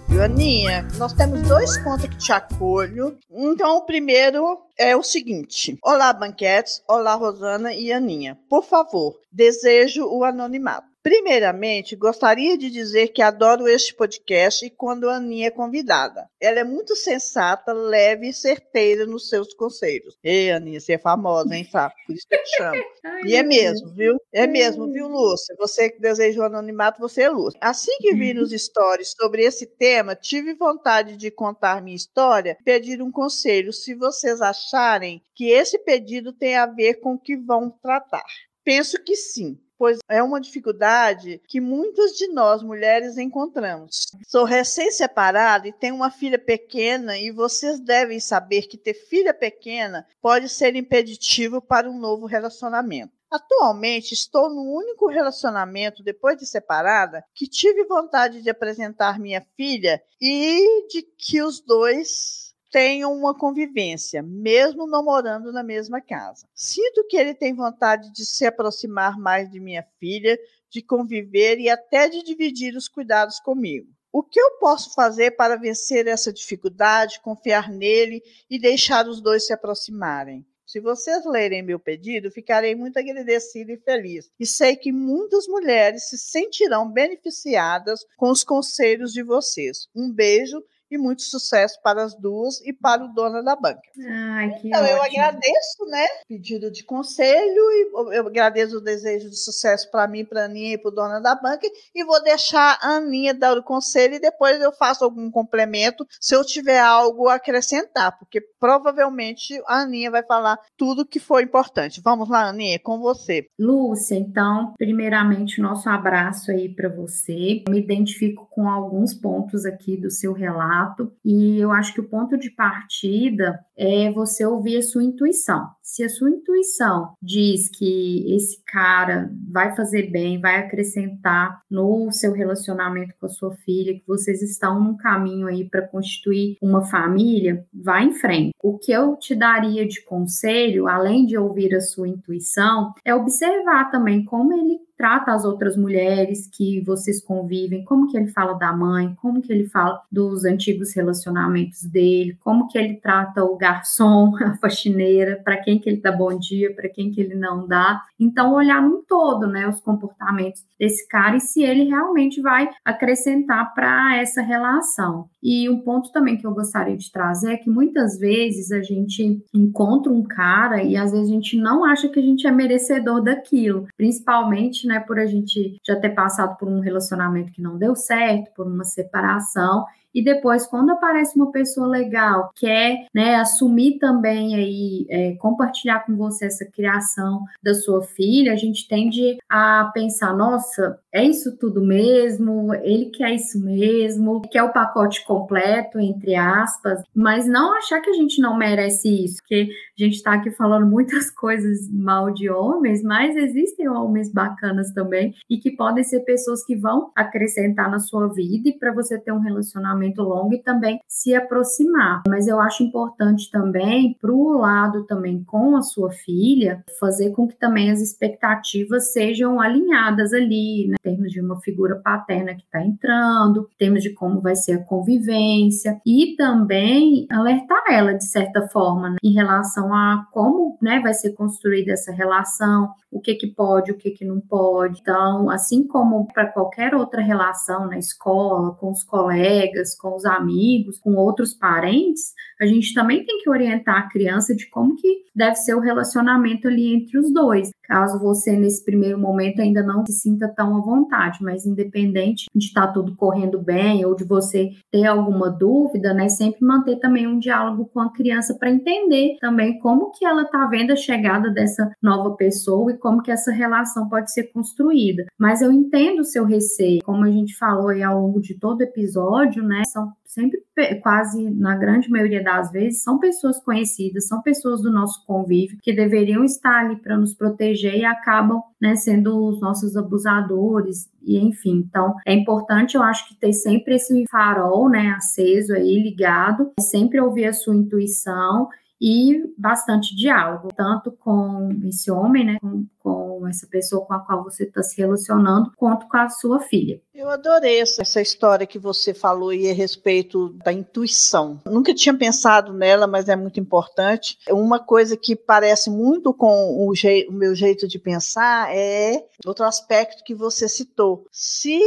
Joaninha, 0.09 0.87
nós 0.97 1.13
temos 1.13 1.43
dois 1.43 1.77
contos 1.79 2.07
que 2.07 2.17
te 2.17 2.33
acolho. 2.33 3.17
Então, 3.31 3.79
o 3.79 3.87
primeiro 3.87 4.61
é 4.79 4.97
o 4.97 5.03
seguinte: 5.03 5.77
Olá, 5.83 6.13
banquetes. 6.13 6.83
Olá, 6.89 7.15
Rosana 7.15 7.75
e 7.75 7.93
Aninha. 7.93 8.39
Por 8.49 8.65
favor, 8.65 9.15
desejo 9.33 10.07
o 10.07 10.23
anonimato. 10.23 10.94
Primeiramente, 11.05 11.95
gostaria 11.95 12.57
de 12.57 12.71
dizer 12.71 13.09
que 13.09 13.21
adoro 13.21 13.69
este 13.69 13.95
podcast 13.95 14.65
e 14.65 14.71
quando 14.71 15.11
a 15.11 15.17
Aninha 15.17 15.49
é 15.49 15.51
convidada. 15.51 16.27
Ela 16.41 16.61
é 16.61 16.65
muito 16.65 16.97
sensata, 16.97 17.75
leve 17.75 18.31
e 18.31 18.33
certeira 18.33 19.05
nos 19.05 19.29
seus 19.29 19.53
conselhos. 19.53 20.17
Ei, 20.25 20.51
Aninha, 20.51 20.81
você 20.81 20.95
é 20.95 20.99
famosa, 20.99 21.55
hein, 21.55 21.69
sabe? 21.71 21.93
Por 22.07 22.15
isso 22.15 22.27
que 22.27 22.35
eu 22.35 22.43
te 22.43 22.57
chamo. 22.57 22.83
e 23.29 23.37
é 23.37 23.43
mesmo, 23.43 23.93
viu? 23.93 24.17
É 24.33 24.47
mesmo, 24.47 24.91
viu, 24.91 25.07
Lúcia? 25.07 25.55
Você 25.59 25.91
que 25.91 26.01
deseja 26.01 26.41
o 26.41 26.45
anonimato, 26.45 27.03
você 27.03 27.25
é 27.25 27.29
Lúcia. 27.29 27.61
Assim 27.61 27.99
que 27.99 28.15
vi 28.15 28.33
nos 28.33 28.51
stories 28.51 29.15
sobre 29.15 29.45
esse 29.45 29.67
tema, 29.67 30.17
tive 30.17 30.55
vontade 30.55 31.19
de 31.19 31.31
contar 31.31 31.83
minha 31.83 31.97
história 31.97 32.57
e 32.59 32.65
pedir 32.65 33.03
um 33.03 33.13
conselho 33.13 33.75
se 33.75 33.95
vocês 33.95 34.41
acharem 34.41 35.21
que 35.35 35.51
esse 35.51 35.79
pedido 35.81 36.33
tem 36.33 36.57
a 36.57 36.65
ver 36.65 36.95
com 36.95 37.13
o 37.13 37.21
que 37.21 37.37
vão 37.37 37.69
tratar. 37.69 38.25
Penso 38.65 38.97
que 39.05 39.15
sim 39.15 39.59
pois 39.79 39.99
é 40.09 40.23
uma 40.23 40.41
dificuldade 40.41 41.41
que 41.49 41.61
muitas 41.61 42.13
de 42.13 42.29
nós 42.29 42.63
mulheres 42.63 43.19
encontramos. 43.19 44.07
Sou 44.27 44.45
recém-separada 44.45 45.69
e 45.69 45.73
tenho 45.73 45.95
uma 45.95 46.11
filha 46.11 46.39
pequena, 46.39 47.19
e 47.19 47.31
vocês 47.31 47.81
devem 47.81 48.21
saber 48.21 48.63
que 48.63 48.77
ter 48.77 48.95
filha 48.95 49.35
pequena 49.35 50.07
pode 50.21 50.49
ser 50.49 50.77
impeditivo 50.77 51.61
para 51.61 51.91
um 51.91 51.99
novo 51.99 52.27
relacionamento. 52.27 53.13
Atualmente 53.31 54.13
estou 54.13 54.49
no 54.49 54.63
único 54.63 55.09
relacionamento 55.09 56.05
depois 56.05 56.37
de 56.37 56.47
separada 56.47 57.25
que 57.35 57.49
tive 57.49 57.85
vontade 57.85 58.41
de 58.41 58.49
apresentar 58.49 59.19
minha 59.19 59.45
filha 59.57 60.01
e 60.21 60.87
de 60.87 61.03
que 61.03 61.43
os 61.43 61.61
dois 61.61 62.44
tenham 62.75 63.17
uma 63.17 63.33
convivência, 63.33 64.21
mesmo 64.21 64.85
não 64.85 65.05
morando 65.05 65.53
na 65.53 65.63
mesma 65.63 66.01
casa. 66.01 66.49
Sinto 66.53 67.07
que 67.07 67.17
ele 67.17 67.33
tem 67.33 67.55
vontade 67.55 68.13
de 68.13 68.27
se 68.27 68.45
aproximar 68.45 69.17
mais 69.17 69.49
de 69.49 69.61
minha 69.61 69.87
filha, 70.01 70.37
de 70.69 70.83
conviver 70.83 71.61
e 71.61 71.71
até 71.71 72.09
de 72.09 72.25
dividir 72.25 72.75
os 72.75 72.89
cuidados 72.89 73.39
comigo. 73.39 73.87
O 74.13 74.25
que 74.25 74.41
eu 74.41 74.59
posso 74.59 74.93
fazer 74.93 75.37
para 75.37 75.55
vencer 75.55 76.09
essa 76.09 76.33
dificuldade, 76.33 77.21
confiar 77.21 77.71
nele 77.71 78.21
e 78.51 78.59
deixar 78.59 79.07
os 79.07 79.21
dois 79.21 79.47
se 79.47 79.53
aproximarem? 79.53 80.45
Se 80.67 80.81
vocês 80.81 81.25
lerem 81.25 81.63
meu 81.63 81.79
pedido, 81.79 82.29
ficarei 82.29 82.75
muito 82.75 82.99
agradecida 82.99 83.71
e 83.71 83.77
feliz. 83.77 84.29
E 84.41 84.45
sei 84.45 84.75
que 84.75 84.91
muitas 84.91 85.47
mulheres 85.47 86.09
se 86.09 86.19
sentirão 86.19 86.91
beneficiadas 86.91 88.05
com 88.17 88.31
os 88.33 88.43
conselhos 88.43 89.13
de 89.13 89.23
vocês. 89.23 89.87
Um 89.95 90.11
beijo 90.11 90.61
e 90.91 90.99
muito 90.99 91.23
sucesso 91.23 91.81
para 91.83 92.03
as 92.03 92.15
duas 92.15 92.61
e 92.61 92.73
para 92.73 93.05
o 93.05 93.09
dono 93.09 93.43
da 93.43 93.57
banca. 93.57 93.83
Ai, 94.07 94.51
que 94.55 94.69
então, 94.69 94.83
ótimo. 94.83 94.97
eu 94.97 95.03
agradeço, 95.03 95.87
né? 95.87 96.07
Pedido 96.29 96.71
de 96.71 96.85
conselho 96.85 97.71
e 97.73 98.17
eu 98.17 98.27
agradeço 98.27 98.79
o 98.79 98.81
desejo 98.81 99.31
de 99.31 99.37
sucesso 99.37 99.91
para 99.91 100.07
mim, 100.07 100.25
para 100.25 100.43
a 100.43 100.45
Aninha 100.45 100.75
e 100.75 100.79
para 100.79 100.91
o 100.91 100.95
dono 100.95 101.23
da 101.23 101.35
banca 101.35 101.67
e 101.95 102.05
vou 102.05 102.23
deixar 102.23 102.79
a 102.83 102.97
Aninha 102.97 103.35
dar 103.35 103.57
o 103.57 103.63
conselho 103.63 104.15
e 104.15 104.21
depois 104.21 104.61
eu 104.61 104.73
faço 104.73 105.05
algum 105.05 105.31
complemento 105.31 106.07
se 106.21 106.35
eu 106.35 106.45
tiver 106.45 106.81
algo 106.81 107.29
a 107.29 107.35
acrescentar, 107.35 108.19
porque 108.19 108.41
provavelmente 108.61 109.61
a 109.67 109.81
Aninha 109.81 110.11
vai 110.11 110.23
falar 110.23 110.59
tudo 110.77 111.07
que 111.07 111.19
foi 111.19 111.43
importante. 111.43 112.01
Vamos 112.03 112.29
lá, 112.29 112.49
Aninha, 112.49 112.79
com 112.79 112.99
você. 112.99 113.47
Lúcia, 113.59 114.17
então, 114.17 114.75
primeiramente, 114.79 115.61
nosso 115.61 115.89
abraço 115.89 116.51
aí 116.51 116.69
para 116.69 116.89
você. 116.89 117.65
Me 117.69 117.79
identifico 117.79 118.49
com 118.51 118.69
alguns 118.69 119.15
pontos 119.15 119.65
aqui 119.65 119.97
do 119.97 120.11
seu 120.11 120.33
relato 120.33 120.74
fato, 120.75 121.13
e 121.25 121.59
eu 121.59 121.71
acho 121.71 121.95
que 121.95 122.01
o 122.01 122.09
ponto 122.09 122.37
de 122.37 122.51
partida 122.51 123.61
é 123.77 124.11
você 124.11 124.45
ouvir 124.45 124.79
a 124.79 124.83
sua 124.83 125.05
intuição. 125.05 125.69
Se 125.83 126.03
a 126.03 126.09
sua 126.09 126.31
intuição 126.31 127.13
diz 127.23 127.69
que 127.69 128.35
esse 128.35 128.63
cara 128.65 129.31
vai 129.51 129.75
fazer 129.77 130.11
bem, 130.11 130.41
vai 130.41 130.57
acrescentar 130.57 131.61
no 131.71 132.11
seu 132.11 132.33
relacionamento 132.33 133.15
com 133.21 133.27
a 133.27 133.29
sua 133.29 133.55
filha, 133.57 133.95
que 133.95 134.07
vocês 134.07 134.43
estão 134.43 134.81
num 134.81 134.97
caminho 134.97 135.47
aí 135.47 135.69
para 135.69 135.87
constituir 135.87 136.57
uma 136.61 136.83
família, 136.83 137.65
vá 137.73 138.03
em 138.03 138.13
frente. 138.13 138.53
O 138.63 138.79
que 138.79 138.93
eu 138.93 139.17
te 139.17 139.35
daria 139.35 139.87
de 139.87 140.03
conselho, 140.05 140.89
além 140.89 141.27
de 141.27 141.37
ouvir 141.37 141.75
a 141.75 141.81
sua 141.81 142.09
intuição, 142.09 142.93
é 143.05 143.15
observar 143.15 143.91
também 143.91 144.25
como 144.25 144.53
ele 144.53 144.79
trata 145.05 145.35
as 145.35 145.45
outras 145.45 145.77
mulheres 145.77 146.49
que 146.51 146.81
vocês 146.81 147.23
convivem, 147.23 147.85
como 147.85 148.11
que 148.11 148.17
ele 148.17 148.29
fala 148.29 148.55
da 148.55 148.73
mãe, 148.73 149.15
como 149.21 149.43
que 149.43 149.53
ele 149.53 149.67
fala 149.67 150.01
dos 150.11 150.47
antigos 150.47 150.97
relacionamentos 150.97 151.83
dele, 151.83 152.39
como 152.43 152.67
que 152.69 152.79
ele 152.79 152.95
trata 152.95 153.45
o 153.45 153.55
garçom, 153.55 154.33
a 154.43 154.57
faxineira, 154.57 155.39
para 155.45 155.59
quem 155.59 155.79
que 155.79 155.91
ele 155.91 156.01
dá 156.01 156.11
bom 156.11 156.39
dia, 156.39 156.75
para 156.75 156.89
quem 156.89 157.11
que 157.11 157.21
ele 157.21 157.35
não 157.35 157.69
dá. 157.69 158.01
Então 158.19 158.55
olhar 158.55 158.81
num 158.81 159.03
todo, 159.07 159.47
né, 159.47 159.69
os 159.69 159.79
comportamentos 159.79 160.65
desse 160.81 161.07
cara 161.07 161.37
e 161.37 161.41
se 161.41 161.63
ele 161.63 161.85
realmente 161.85 162.41
vai 162.41 162.71
acrescentar 162.83 163.75
para 163.75 164.17
essa 164.17 164.41
relação. 164.41 165.29
E 165.43 165.69
um 165.69 165.81
ponto 165.81 166.11
também 166.11 166.39
que 166.39 166.47
eu 166.47 166.55
gostaria 166.55 166.97
de 166.97 167.13
trazer 167.13 167.53
é 167.53 167.57
que 167.59 167.69
muitas 167.69 168.19
vezes 168.19 168.73
a 168.73 168.81
gente 168.81 169.45
encontra 169.53 170.11
um 170.11 170.23
cara 170.23 170.83
e 170.83 170.97
às 170.97 171.13
vezes 171.13 171.29
a 171.29 171.33
gente 171.35 171.59
não 171.59 171.85
acha 171.85 172.09
que 172.09 172.19
a 172.19 172.23
gente 172.23 172.47
é 172.47 172.51
merecedor 172.51 173.23
daquilo, 173.23 173.87
principalmente, 173.99 174.87
né, 174.87 174.94
por 175.01 175.19
a 175.19 175.27
gente 175.27 175.81
já 175.85 175.99
ter 175.99 176.11
passado 176.11 176.57
por 176.57 176.69
um 176.69 176.81
relacionamento 176.81 177.53
que 177.53 177.63
não 177.63 177.79
deu 177.79 177.95
certo, 177.95 178.53
por 178.55 178.67
uma 178.67 178.85
separação 178.85 179.85
e 180.15 180.23
depois, 180.23 180.65
quando 180.67 180.91
aparece 180.91 181.35
uma 181.37 181.51
pessoa 181.51 181.89
legal, 181.89 182.53
quer 182.55 183.07
né, 183.13 183.35
assumir 183.35 183.99
também 183.99 184.55
aí, 184.55 185.07
é, 185.11 185.33
compartilhar 185.37 186.07
com 186.07 186.17
você 186.17 186.47
essa 186.47 186.65
criação 186.65 187.45
da 187.63 187.75
sua 187.75 188.03
filha, 188.03 188.53
a 188.53 188.57
gente 188.57 188.87
tende 188.87 189.37
a 189.49 189.91
pensar, 189.93 190.33
nossa, 190.37 190.99
é 191.13 191.25
isso 191.25 191.57
tudo 191.57 191.83
mesmo, 191.83 192.73
ele 192.75 193.07
quer 193.07 193.35
isso 193.35 193.63
mesmo, 193.63 194.43
quer 194.51 194.63
o 194.63 194.73
pacote 194.73 195.25
completo, 195.25 195.99
entre 195.99 196.37
aspas, 196.37 197.03
mas 197.15 197.47
não 197.47 197.77
achar 197.77 198.01
que 198.01 198.11
a 198.11 198.15
gente 198.15 198.41
não 198.41 198.57
merece 198.57 199.25
isso, 199.25 199.39
porque 199.39 199.69
a 199.99 200.05
gente 200.05 200.15
está 200.15 200.35
aqui 200.35 200.51
falando 200.53 200.87
muitas 200.87 201.31
coisas 201.35 201.91
mal 201.91 202.31
de 202.31 202.49
homens, 202.49 203.03
mas 203.03 203.37
existem 203.37 203.89
homens 203.89 204.33
bacanas 204.33 204.93
também 204.93 205.35
e 205.51 205.59
que 205.59 205.73
podem 205.73 206.05
ser 206.05 206.21
pessoas 206.21 206.65
que 206.65 206.77
vão 206.77 207.11
acrescentar 207.17 207.91
na 207.91 207.99
sua 207.99 208.29
vida 208.33 208.69
e 208.69 208.79
para 208.79 208.93
você 208.93 209.19
ter 209.19 209.33
um 209.33 209.41
relacionamento 209.41 210.04
relacionamento 210.05 210.23
longo 210.23 210.55
e 210.55 210.63
também 210.63 211.01
se 211.09 211.35
aproximar. 211.35 212.23
Mas 212.29 212.47
eu 212.47 212.61
acho 212.61 212.83
importante 212.83 213.51
também, 213.51 214.17
para 214.21 214.33
o 214.33 214.59
lado 214.59 215.05
também 215.05 215.43
com 215.45 215.77
a 215.77 215.83
sua 215.83 216.11
filha, 216.11 216.85
fazer 216.99 217.31
com 217.31 217.49
que 217.49 217.57
também 217.57 217.91
as 217.91 218.01
expectativas 218.01 219.13
sejam 219.13 219.61
alinhadas 219.61 220.33
ali, 220.33 220.89
né? 220.89 220.97
em 221.01 221.03
termos 221.03 221.33
de 221.33 221.41
uma 221.41 221.61
figura 221.61 221.97
paterna 221.97 222.55
que 222.55 222.63
está 222.63 222.83
entrando, 222.83 223.69
em 223.75 223.79
termos 223.79 224.03
de 224.03 224.11
como 224.11 224.41
vai 224.41 224.57
ser 224.57 224.73
a 224.73 224.85
convivência, 224.85 226.01
e 226.05 226.35
também 226.37 227.27
alertar 227.31 227.85
ela, 227.89 228.13
de 228.13 228.27
certa 228.27 228.67
forma, 228.69 229.11
né? 229.11 229.17
em 229.23 229.33
relação 229.33 229.93
a 229.95 230.27
como 230.33 230.77
né, 230.83 231.01
vai 231.01 231.15
ser 231.15 231.33
construída 231.33 231.93
essa 231.93 232.13
relação, 232.13 232.91
o 233.15 233.21
que 233.21 233.35
que 233.37 233.47
pode, 233.47 233.93
o 233.93 233.97
que 233.97 234.11
que 234.11 234.25
não 234.25 234.41
pode. 234.41 235.01
Então, 235.01 235.49
assim 235.49 235.87
como 235.87 236.27
para 236.27 236.49
qualquer 236.49 236.95
outra 236.95 237.23
relação 237.23 237.87
na 237.87 237.97
escola, 237.97 238.75
com 238.75 238.91
os 238.91 239.05
colegas, 239.05 239.94
com 239.97 240.15
os 240.15 240.25
amigos, 240.25 240.99
com 240.99 241.15
outros 241.15 241.55
parentes, 241.55 242.35
a 242.61 242.67
gente 242.67 242.95
também 242.95 243.25
tem 243.25 243.39
que 243.39 243.51
orientar 243.51 243.97
a 243.97 244.09
criança 244.09 244.55
de 244.55 244.69
como 244.69 244.97
que 244.97 245.24
deve 245.35 245.57
ser 245.57 245.75
o 245.75 245.81
relacionamento 245.81 246.69
ali 246.69 246.95
entre 246.95 247.19
os 247.19 247.33
dois. 247.33 247.71
Caso 247.83 248.19
você, 248.19 248.53
nesse 248.57 248.85
primeiro 248.85 249.19
momento, 249.19 249.61
ainda 249.61 249.83
não 249.83 250.05
se 250.07 250.13
sinta 250.13 250.49
tão 250.49 250.77
à 250.77 250.81
vontade, 250.81 251.39
mas 251.43 251.67
independente 251.67 252.47
de 252.55 252.67
estar 252.67 252.89
tudo 252.89 253.15
correndo 253.15 253.61
bem 253.61 254.05
ou 254.05 254.15
de 254.15 254.25
você 254.25 254.71
ter 254.91 255.05
alguma 255.05 255.51
dúvida, 255.51 256.15
né, 256.15 256.29
sempre 256.29 256.65
manter 256.65 256.97
também 256.97 257.27
um 257.27 257.39
diálogo 257.39 257.91
com 257.93 258.01
a 258.01 258.13
criança 258.13 258.57
para 258.59 258.71
entender 258.71 259.37
também 259.41 259.79
como 259.79 260.11
que 260.13 260.25
ela 260.25 260.43
está 260.43 260.67
vendo 260.67 260.93
a 260.93 260.97
chegada 260.97 261.51
dessa 261.51 261.91
nova 262.03 262.35
pessoa 262.37 262.93
e 262.93 262.99
como 262.99 263.23
que 263.23 263.31
essa 263.31 263.53
relação 263.53 264.09
pode 264.09 264.33
ser 264.33 264.45
construída. 264.45 265.27
Mas 265.39 265.61
eu 265.61 265.71
entendo 265.71 266.21
o 266.21 266.25
seu 266.25 266.45
receio, 266.45 267.01
como 267.05 267.25
a 267.25 267.31
gente 267.31 267.57
falou 267.57 267.89
aí 267.89 268.03
ao 268.03 268.21
longo 268.21 268.41
de 268.41 268.59
todo 268.59 268.83
episódio, 268.83 269.63
né, 269.63 269.83
são 269.87 270.11
sempre, 270.35 270.61
quase 271.01 271.49
na 271.51 271.77
grande 271.77 272.11
maioria 272.11 272.43
das 272.43 272.73
vezes, 272.73 273.03
são 273.03 273.19
pessoas 273.19 273.63
conhecidas, 273.63 274.27
são 274.27 274.43
pessoas 274.43 274.83
do 274.83 274.91
nosso 274.91 275.24
convívio 275.25 275.79
que 275.83 275.93
deveriam 275.93 276.45
estar 276.45 276.85
ali 276.85 276.97
para 276.97 277.17
nos 277.17 277.35
proteger 277.35 277.97
e 277.97 278.05
acabam 278.05 278.63
né, 278.81 278.97
sendo 278.97 279.49
os 279.49 279.61
nossos 279.61 279.97
abusadores, 279.97 281.09
e 281.23 281.39
enfim. 281.39 281.85
Então, 281.89 282.15
é 282.27 282.35
importante, 282.35 282.97
eu 282.97 283.03
acho 283.03 283.29
que 283.29 283.35
ter 283.35 283.53
sempre 283.53 283.97
esse 283.97 284.25
farol 284.31 284.89
né, 284.89 285.11
aceso 285.17 285.75
aí, 285.75 286.03
ligado, 286.03 286.73
sempre 286.81 287.21
ouvir 287.21 287.47
a 287.47 287.53
sua 287.53 287.75
intuição 287.75 288.69
e 289.01 289.43
bastante 289.59 290.15
diálogo, 290.17 290.69
tanto 290.75 291.13
com 291.13 291.69
esse 291.85 292.11
homem, 292.11 292.45
né, 292.45 292.59
com, 292.61 292.87
com 292.99 293.24
essa 293.47 293.67
pessoa 293.67 294.05
com 294.05 294.15
a 294.15 294.21
qual 294.21 294.45
você 294.45 294.65
está 294.65 294.83
se 294.83 294.97
relacionando, 295.01 295.73
quanto 295.77 296.07
com 296.09 296.17
a 296.17 296.29
sua 296.29 296.61
filha. 296.61 297.01
Eu 297.15 297.29
adorei 297.29 297.81
essa 297.81 298.21
história 298.21 298.67
que 298.67 298.79
você 298.79 299.15
falou 299.15 299.53
e 299.53 299.71
a 299.71 299.75
respeito 299.75 300.49
da 300.65 300.73
intuição. 300.73 301.63
Nunca 301.65 301.95
tinha 301.95 302.13
pensado 302.13 302.73
nela, 302.73 303.07
mas 303.07 303.29
é 303.29 303.37
muito 303.37 303.61
importante. 303.61 304.37
Uma 304.51 304.81
coisa 304.81 305.17
que 305.17 305.37
parece 305.37 305.91
muito 305.91 306.35
com 306.35 306.73
o, 306.77 306.93
o 306.93 307.33
meu 307.33 307.55
jeito 307.55 307.87
de 307.87 308.01
pensar 308.01 308.75
é 308.75 309.25
outro 309.47 309.65
aspecto 309.65 310.25
que 310.25 310.35
você 310.35 310.69
citou. 310.69 311.25
Se 311.31 311.79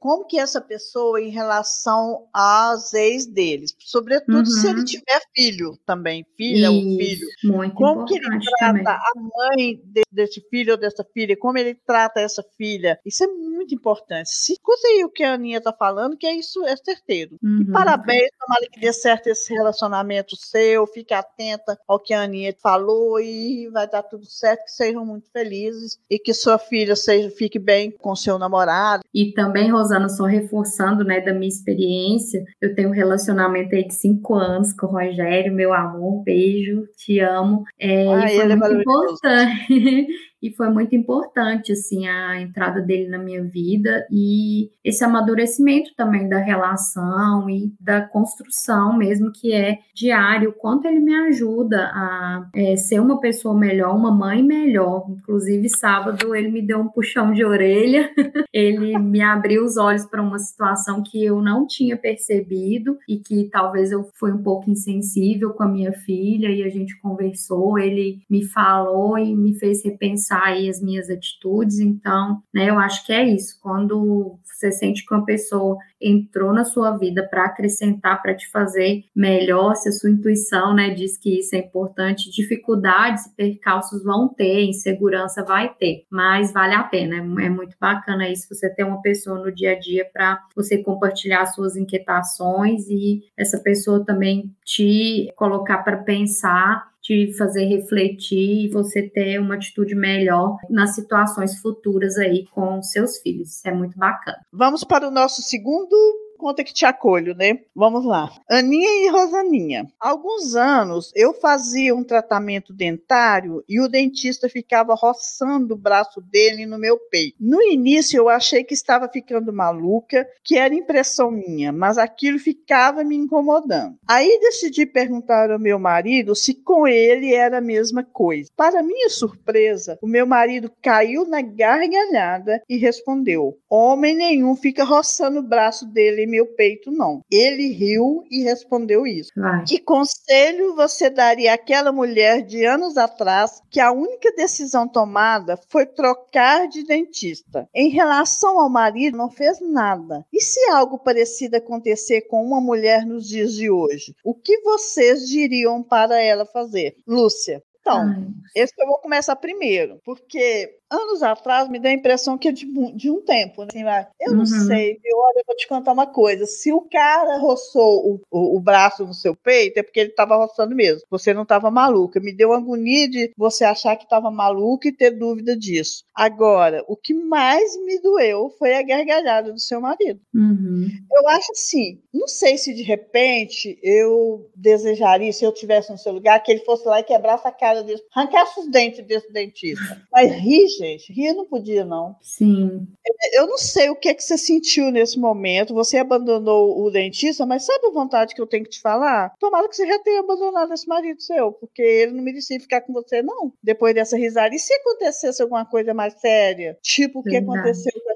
como 0.00 0.26
que 0.26 0.38
essa 0.38 0.60
pessoa 0.60 1.20
em 1.20 1.30
relação 1.30 2.26
às 2.34 2.92
ex 2.92 3.24
deles, 3.24 3.72
sobretudo 3.78 4.38
uhum. 4.38 4.44
se 4.46 4.66
ele 4.66 4.80
uhum. 4.80 4.84
tiver 4.84 5.22
filho 5.32 5.78
também, 5.86 6.26
filha 6.36 6.70
Isso, 6.70 6.74
ou 6.74 6.82
filho. 6.82 7.28
Muito 7.44 7.74
como 7.76 8.04
que 8.04 8.16
ele 8.16 8.40
trata 8.58 8.66
também. 8.66 8.84
a 8.86 9.12
mãe 9.16 9.80
de, 9.84 10.02
desse 10.10 10.40
filho 10.50 10.72
ou 10.72 10.76
dessa 10.76 10.91
filha, 11.14 11.36
como 11.36 11.58
ele 11.58 11.74
trata 11.86 12.20
essa 12.20 12.42
filha. 12.56 12.98
Isso 13.04 13.24
é 13.24 13.26
muito 13.26 13.74
importante. 13.74 14.30
Se 14.30 14.52
escuta 14.52 14.86
aí 14.88 15.04
o 15.04 15.10
que 15.10 15.22
a 15.22 15.34
Aninha 15.34 15.58
está 15.58 15.72
falando, 15.72 16.16
que 16.16 16.26
é 16.26 16.34
isso 16.34 16.64
é 16.66 16.76
certeiro. 16.76 17.36
Uhum. 17.42 17.62
E 17.62 17.70
parabéns, 17.70 18.28
tomara 18.38 18.66
que 18.70 18.80
dê 18.80 18.92
certo 18.92 19.28
esse 19.28 19.52
relacionamento 19.52 20.36
seu, 20.36 20.86
fique 20.86 21.14
atenta 21.14 21.78
ao 21.86 21.98
que 21.98 22.12
a 22.12 22.22
Aninha 22.22 22.54
falou 22.62 23.20
e 23.20 23.68
vai 23.72 23.88
dar 23.88 24.02
tudo 24.02 24.26
certo, 24.26 24.64
que 24.64 24.72
sejam 24.72 25.04
muito 25.04 25.30
felizes 25.30 25.98
e 26.10 26.18
que 26.18 26.34
sua 26.34 26.58
filha 26.58 26.96
seja, 26.96 27.30
fique 27.30 27.58
bem 27.58 27.90
com 27.90 28.14
seu 28.14 28.38
namorado. 28.38 29.02
E 29.14 29.32
também, 29.32 29.70
Rosana, 29.70 30.08
só 30.08 30.24
reforçando, 30.24 31.04
né, 31.04 31.20
da 31.20 31.32
minha 31.32 31.48
experiência, 31.48 32.42
eu 32.60 32.74
tenho 32.74 32.88
um 32.88 32.92
relacionamento 32.92 33.74
aí 33.74 33.86
de 33.86 33.94
cinco 33.94 34.34
anos 34.34 34.72
com 34.72 34.86
o 34.86 34.90
Rogério, 34.90 35.52
meu 35.52 35.72
amor, 35.72 36.22
beijo, 36.22 36.86
te 36.96 37.20
amo. 37.20 37.64
É, 37.78 38.06
ah, 38.08 38.28
foi 38.28 38.38
é 38.38 38.56
muito 38.56 38.64
é 38.64 38.80
importante. 38.80 40.06
e 40.42 40.50
foi 40.50 40.68
muito 40.68 40.96
importante 40.96 41.72
assim 41.72 42.06
a 42.08 42.40
entrada 42.40 42.80
dele 42.80 43.08
na 43.08 43.18
minha 43.18 43.42
vida 43.42 44.06
e 44.10 44.70
esse 44.84 45.04
amadurecimento 45.04 45.94
também 45.96 46.28
da 46.28 46.38
relação 46.38 47.48
e 47.48 47.72
da 47.80 48.00
construção 48.00 48.96
mesmo 48.96 49.30
que 49.30 49.52
é 49.52 49.78
diário, 49.94 50.52
quanto 50.52 50.86
ele 50.86 51.00
me 51.00 51.14
ajuda 51.14 51.90
a 51.94 52.48
é, 52.54 52.76
ser 52.76 53.00
uma 53.00 53.20
pessoa 53.20 53.54
melhor, 53.54 53.94
uma 53.94 54.10
mãe 54.10 54.42
melhor. 54.42 55.06
Inclusive 55.08 55.68
sábado 55.68 56.34
ele 56.34 56.50
me 56.50 56.62
deu 56.62 56.80
um 56.80 56.88
puxão 56.88 57.32
de 57.32 57.44
orelha, 57.44 58.10
ele 58.52 58.98
me 58.98 59.20
abriu 59.20 59.64
os 59.64 59.76
olhos 59.76 60.04
para 60.04 60.22
uma 60.22 60.38
situação 60.38 61.02
que 61.02 61.24
eu 61.24 61.40
não 61.40 61.66
tinha 61.66 61.96
percebido 61.96 62.98
e 63.08 63.18
que 63.18 63.48
talvez 63.50 63.92
eu 63.92 64.08
fui 64.14 64.32
um 64.32 64.42
pouco 64.42 64.70
insensível 64.70 65.50
com 65.50 65.62
a 65.62 65.68
minha 65.68 65.92
filha 65.92 66.48
e 66.48 66.62
a 66.62 66.68
gente 66.68 66.98
conversou, 67.00 67.78
ele 67.78 68.20
me 68.28 68.44
falou 68.44 69.18
e 69.18 69.34
me 69.34 69.54
fez 69.54 69.84
repensar 69.84 70.31
aí 70.40 70.68
as 70.68 70.80
minhas 70.80 71.10
atitudes. 71.10 71.78
Então, 71.80 72.42
né, 72.52 72.70
eu 72.70 72.78
acho 72.78 73.04
que 73.06 73.12
é 73.12 73.24
isso. 73.24 73.58
Quando 73.60 74.38
você 74.44 74.70
sente 74.70 75.04
que 75.04 75.12
uma 75.12 75.24
pessoa 75.24 75.76
entrou 76.00 76.52
na 76.52 76.64
sua 76.64 76.96
vida 76.96 77.26
para 77.28 77.46
acrescentar, 77.46 78.20
para 78.22 78.34
te 78.34 78.48
fazer 78.50 79.04
melhor, 79.14 79.74
se 79.74 79.88
a 79.88 79.92
sua 79.92 80.10
intuição, 80.10 80.74
né, 80.74 80.90
diz 80.90 81.18
que 81.18 81.38
isso 81.38 81.54
é 81.54 81.58
importante, 81.58 82.30
dificuldades 82.30 83.26
percalços 83.36 84.02
vão 84.04 84.28
ter, 84.28 84.64
insegurança 84.64 85.44
vai 85.44 85.72
ter, 85.74 86.04
mas 86.10 86.52
vale 86.52 86.74
a 86.74 86.82
pena. 86.82 87.16
É 87.16 87.50
muito 87.50 87.76
bacana 87.80 88.28
isso 88.28 88.48
você 88.48 88.68
ter 88.68 88.84
uma 88.84 89.00
pessoa 89.00 89.38
no 89.38 89.52
dia 89.52 89.72
a 89.72 89.78
dia 89.78 90.08
para 90.12 90.40
você 90.54 90.78
compartilhar 90.78 91.46
suas 91.46 91.76
inquietações 91.76 92.88
e 92.88 93.22
essa 93.36 93.58
pessoa 93.58 94.04
também 94.04 94.54
te 94.64 95.32
colocar 95.36 95.78
para 95.78 95.98
pensar 95.98 96.91
te 97.02 97.32
fazer 97.36 97.64
refletir 97.64 98.66
e 98.66 98.68
você 98.68 99.02
ter 99.02 99.40
uma 99.40 99.56
atitude 99.56 99.94
melhor 99.94 100.56
nas 100.70 100.94
situações 100.94 101.58
futuras 101.58 102.16
aí 102.16 102.46
com 102.52 102.80
seus 102.80 103.18
filhos. 103.18 103.56
Isso 103.56 103.68
é 103.68 103.74
muito 103.74 103.98
bacana. 103.98 104.38
Vamos 104.52 104.84
para 104.84 105.08
o 105.08 105.10
nosso 105.10 105.42
segundo 105.42 106.21
conta 106.42 106.64
que 106.64 106.74
te 106.74 106.84
acolho, 106.84 107.36
né? 107.36 107.60
Vamos 107.72 108.04
lá. 108.04 108.28
Aninha 108.50 109.06
e 109.06 109.08
Rosaninha. 109.08 109.86
Há 110.00 110.08
alguns 110.08 110.56
anos 110.56 111.12
eu 111.14 111.32
fazia 111.32 111.94
um 111.94 112.02
tratamento 112.02 112.72
dentário 112.72 113.62
e 113.68 113.80
o 113.80 113.86
dentista 113.86 114.48
ficava 114.48 114.92
roçando 114.92 115.74
o 115.74 115.78
braço 115.78 116.20
dele 116.20 116.66
no 116.66 116.80
meu 116.80 116.98
peito. 116.98 117.36
No 117.38 117.62
início 117.62 118.18
eu 118.18 118.28
achei 118.28 118.64
que 118.64 118.74
estava 118.74 119.08
ficando 119.08 119.52
maluca, 119.52 120.26
que 120.42 120.58
era 120.58 120.74
impressão 120.74 121.30
minha, 121.30 121.70
mas 121.70 121.96
aquilo 121.96 122.40
ficava 122.40 123.04
me 123.04 123.14
incomodando. 123.14 123.94
Aí 124.08 124.40
decidi 124.40 124.84
perguntar 124.84 125.48
ao 125.48 125.60
meu 125.60 125.78
marido 125.78 126.34
se 126.34 126.54
com 126.54 126.88
ele 126.88 127.32
era 127.32 127.58
a 127.58 127.60
mesma 127.60 128.02
coisa. 128.02 128.50
Para 128.56 128.82
minha 128.82 129.08
surpresa, 129.08 129.96
o 130.02 130.08
meu 130.08 130.26
marido 130.26 130.72
caiu 130.82 131.24
na 131.24 131.40
gargalhada 131.40 132.60
e 132.68 132.76
respondeu: 132.76 133.56
Homem 133.70 134.16
nenhum 134.16 134.56
fica 134.56 134.82
roçando 134.82 135.38
o 135.38 135.48
braço 135.48 135.86
dele 135.86 136.31
meu 136.32 136.46
peito, 136.46 136.90
não. 136.90 137.20
Ele 137.30 137.68
riu 137.72 138.24
e 138.30 138.42
respondeu 138.42 139.06
isso. 139.06 139.30
Vai. 139.36 139.64
Que 139.64 139.78
conselho 139.78 140.74
você 140.74 141.10
daria 141.10 141.52
àquela 141.52 141.92
mulher 141.92 142.40
de 142.40 142.64
anos 142.64 142.96
atrás 142.96 143.60
que 143.70 143.78
a 143.78 143.92
única 143.92 144.32
decisão 144.34 144.88
tomada 144.88 145.58
foi 145.68 145.84
trocar 145.84 146.66
de 146.68 146.84
dentista? 146.84 147.68
Em 147.74 147.90
relação 147.90 148.58
ao 148.58 148.70
marido, 148.70 149.18
não 149.18 149.30
fez 149.30 149.60
nada. 149.60 150.24
E 150.32 150.40
se 150.40 150.58
algo 150.70 150.98
parecido 150.98 151.56
acontecer 151.56 152.22
com 152.22 152.42
uma 152.42 152.60
mulher 152.62 153.04
nos 153.04 153.28
dias 153.28 153.52
de 153.52 153.70
hoje? 153.70 154.14
O 154.24 154.34
que 154.34 154.58
vocês 154.62 155.28
diriam 155.28 155.82
para 155.82 156.18
ela 156.18 156.46
fazer? 156.46 156.96
Lúcia. 157.06 157.62
Então, 157.82 157.98
Ai. 157.98 158.26
esse 158.54 158.72
eu 158.78 158.86
vou 158.86 158.98
começar 158.98 159.34
primeiro, 159.34 160.00
porque 160.04 160.78
anos 160.92 161.22
atrás 161.22 161.68
me 161.68 161.78
deu 161.78 161.90
a 161.90 161.94
impressão 161.94 162.36
que 162.36 162.48
é 162.48 162.52
de, 162.52 162.66
de 162.94 163.10
um 163.10 163.20
tempo, 163.22 163.62
né? 163.62 163.68
Assim, 163.68 164.10
eu 164.20 164.32
não 164.32 164.40
uhum. 164.40 164.46
sei, 164.46 164.98
viu? 165.02 165.16
Olha, 165.16 165.38
eu 165.38 165.44
vou 165.46 165.56
te 165.56 165.66
contar 165.66 165.92
uma 165.92 166.06
coisa. 166.06 166.44
Se 166.46 166.72
o 166.72 166.82
cara 166.82 167.38
roçou 167.38 168.12
o, 168.12 168.20
o, 168.30 168.56
o 168.56 168.60
braço 168.60 169.04
no 169.04 169.14
seu 169.14 169.34
peito, 169.34 169.78
é 169.78 169.82
porque 169.82 170.00
ele 170.00 170.10
estava 170.10 170.36
roçando 170.36 170.74
mesmo. 170.74 171.02
Você 171.10 171.32
não 171.32 171.42
estava 171.42 171.70
maluca. 171.70 172.20
Me 172.20 172.32
deu 172.32 172.52
agonia 172.52 173.08
de 173.08 173.32
você 173.36 173.64
achar 173.64 173.96
que 173.96 174.04
estava 174.04 174.30
maluca 174.30 174.88
e 174.88 174.92
ter 174.92 175.10
dúvida 175.10 175.56
disso. 175.56 176.04
Agora, 176.14 176.84
o 176.86 176.96
que 176.96 177.14
mais 177.14 177.76
me 177.84 178.00
doeu 178.00 178.50
foi 178.58 178.74
a 178.74 178.82
gargalhada 178.82 179.52
do 179.52 179.60
seu 179.60 179.80
marido. 179.80 180.20
Uhum. 180.34 180.88
Eu 181.10 181.28
acho 181.28 181.52
assim, 181.52 182.00
não 182.12 182.28
sei 182.28 182.58
se 182.58 182.74
de 182.74 182.82
repente 182.82 183.78
eu 183.82 184.50
desejaria, 184.54 185.32
se 185.32 185.44
eu 185.44 185.52
tivesse 185.52 185.90
no 185.90 185.98
seu 185.98 186.12
lugar, 186.12 186.42
que 186.42 186.50
ele 186.50 186.64
fosse 186.64 186.86
lá 186.86 187.00
e 187.00 187.04
quebrasse 187.04 187.46
a 187.46 187.52
cara 187.52 187.82
dele, 187.82 188.02
arrancasse 188.14 188.60
os 188.60 188.68
dentes 188.68 189.04
desse 189.06 189.32
dentista. 189.32 190.02
Mas 190.12 190.32
rir, 190.32 190.68
gente. 190.82 191.12
Rir 191.12 191.32
não 191.34 191.46
podia, 191.46 191.84
não. 191.84 192.16
Sim. 192.20 192.86
Eu 193.32 193.46
não 193.46 193.58
sei 193.58 193.90
o 193.90 193.96
que, 193.96 194.08
é 194.08 194.14
que 194.14 194.22
você 194.22 194.36
sentiu 194.36 194.90
nesse 194.90 195.18
momento. 195.18 195.74
Você 195.74 195.98
abandonou 195.98 196.84
o 196.84 196.90
dentista, 196.90 197.46
mas 197.46 197.64
sabe 197.64 197.86
a 197.86 197.90
vontade 197.90 198.34
que 198.34 198.40
eu 198.40 198.46
tenho 198.46 198.64
que 198.64 198.70
te 198.70 198.80
falar? 198.80 199.34
Tomara 199.38 199.68
que 199.68 199.76
você 199.76 199.86
já 199.86 199.98
tenha 200.00 200.20
abandonado 200.20 200.72
esse 200.72 200.86
marido 200.88 201.22
seu, 201.22 201.52
porque 201.52 201.82
ele 201.82 202.12
não 202.12 202.22
merecia 202.22 202.60
ficar 202.60 202.80
com 202.80 202.92
você, 202.92 203.22
não. 203.22 203.52
Depois 203.62 203.94
dessa 203.94 204.16
risada. 204.16 204.54
E 204.54 204.58
se 204.58 204.72
acontecesse 204.74 205.42
alguma 205.42 205.64
coisa 205.64 205.94
mais 205.94 206.14
séria? 206.20 206.78
Tipo 206.82 207.20
o 207.20 207.22
que 207.22 207.36
aconteceu 207.36 207.92
com 207.92 208.11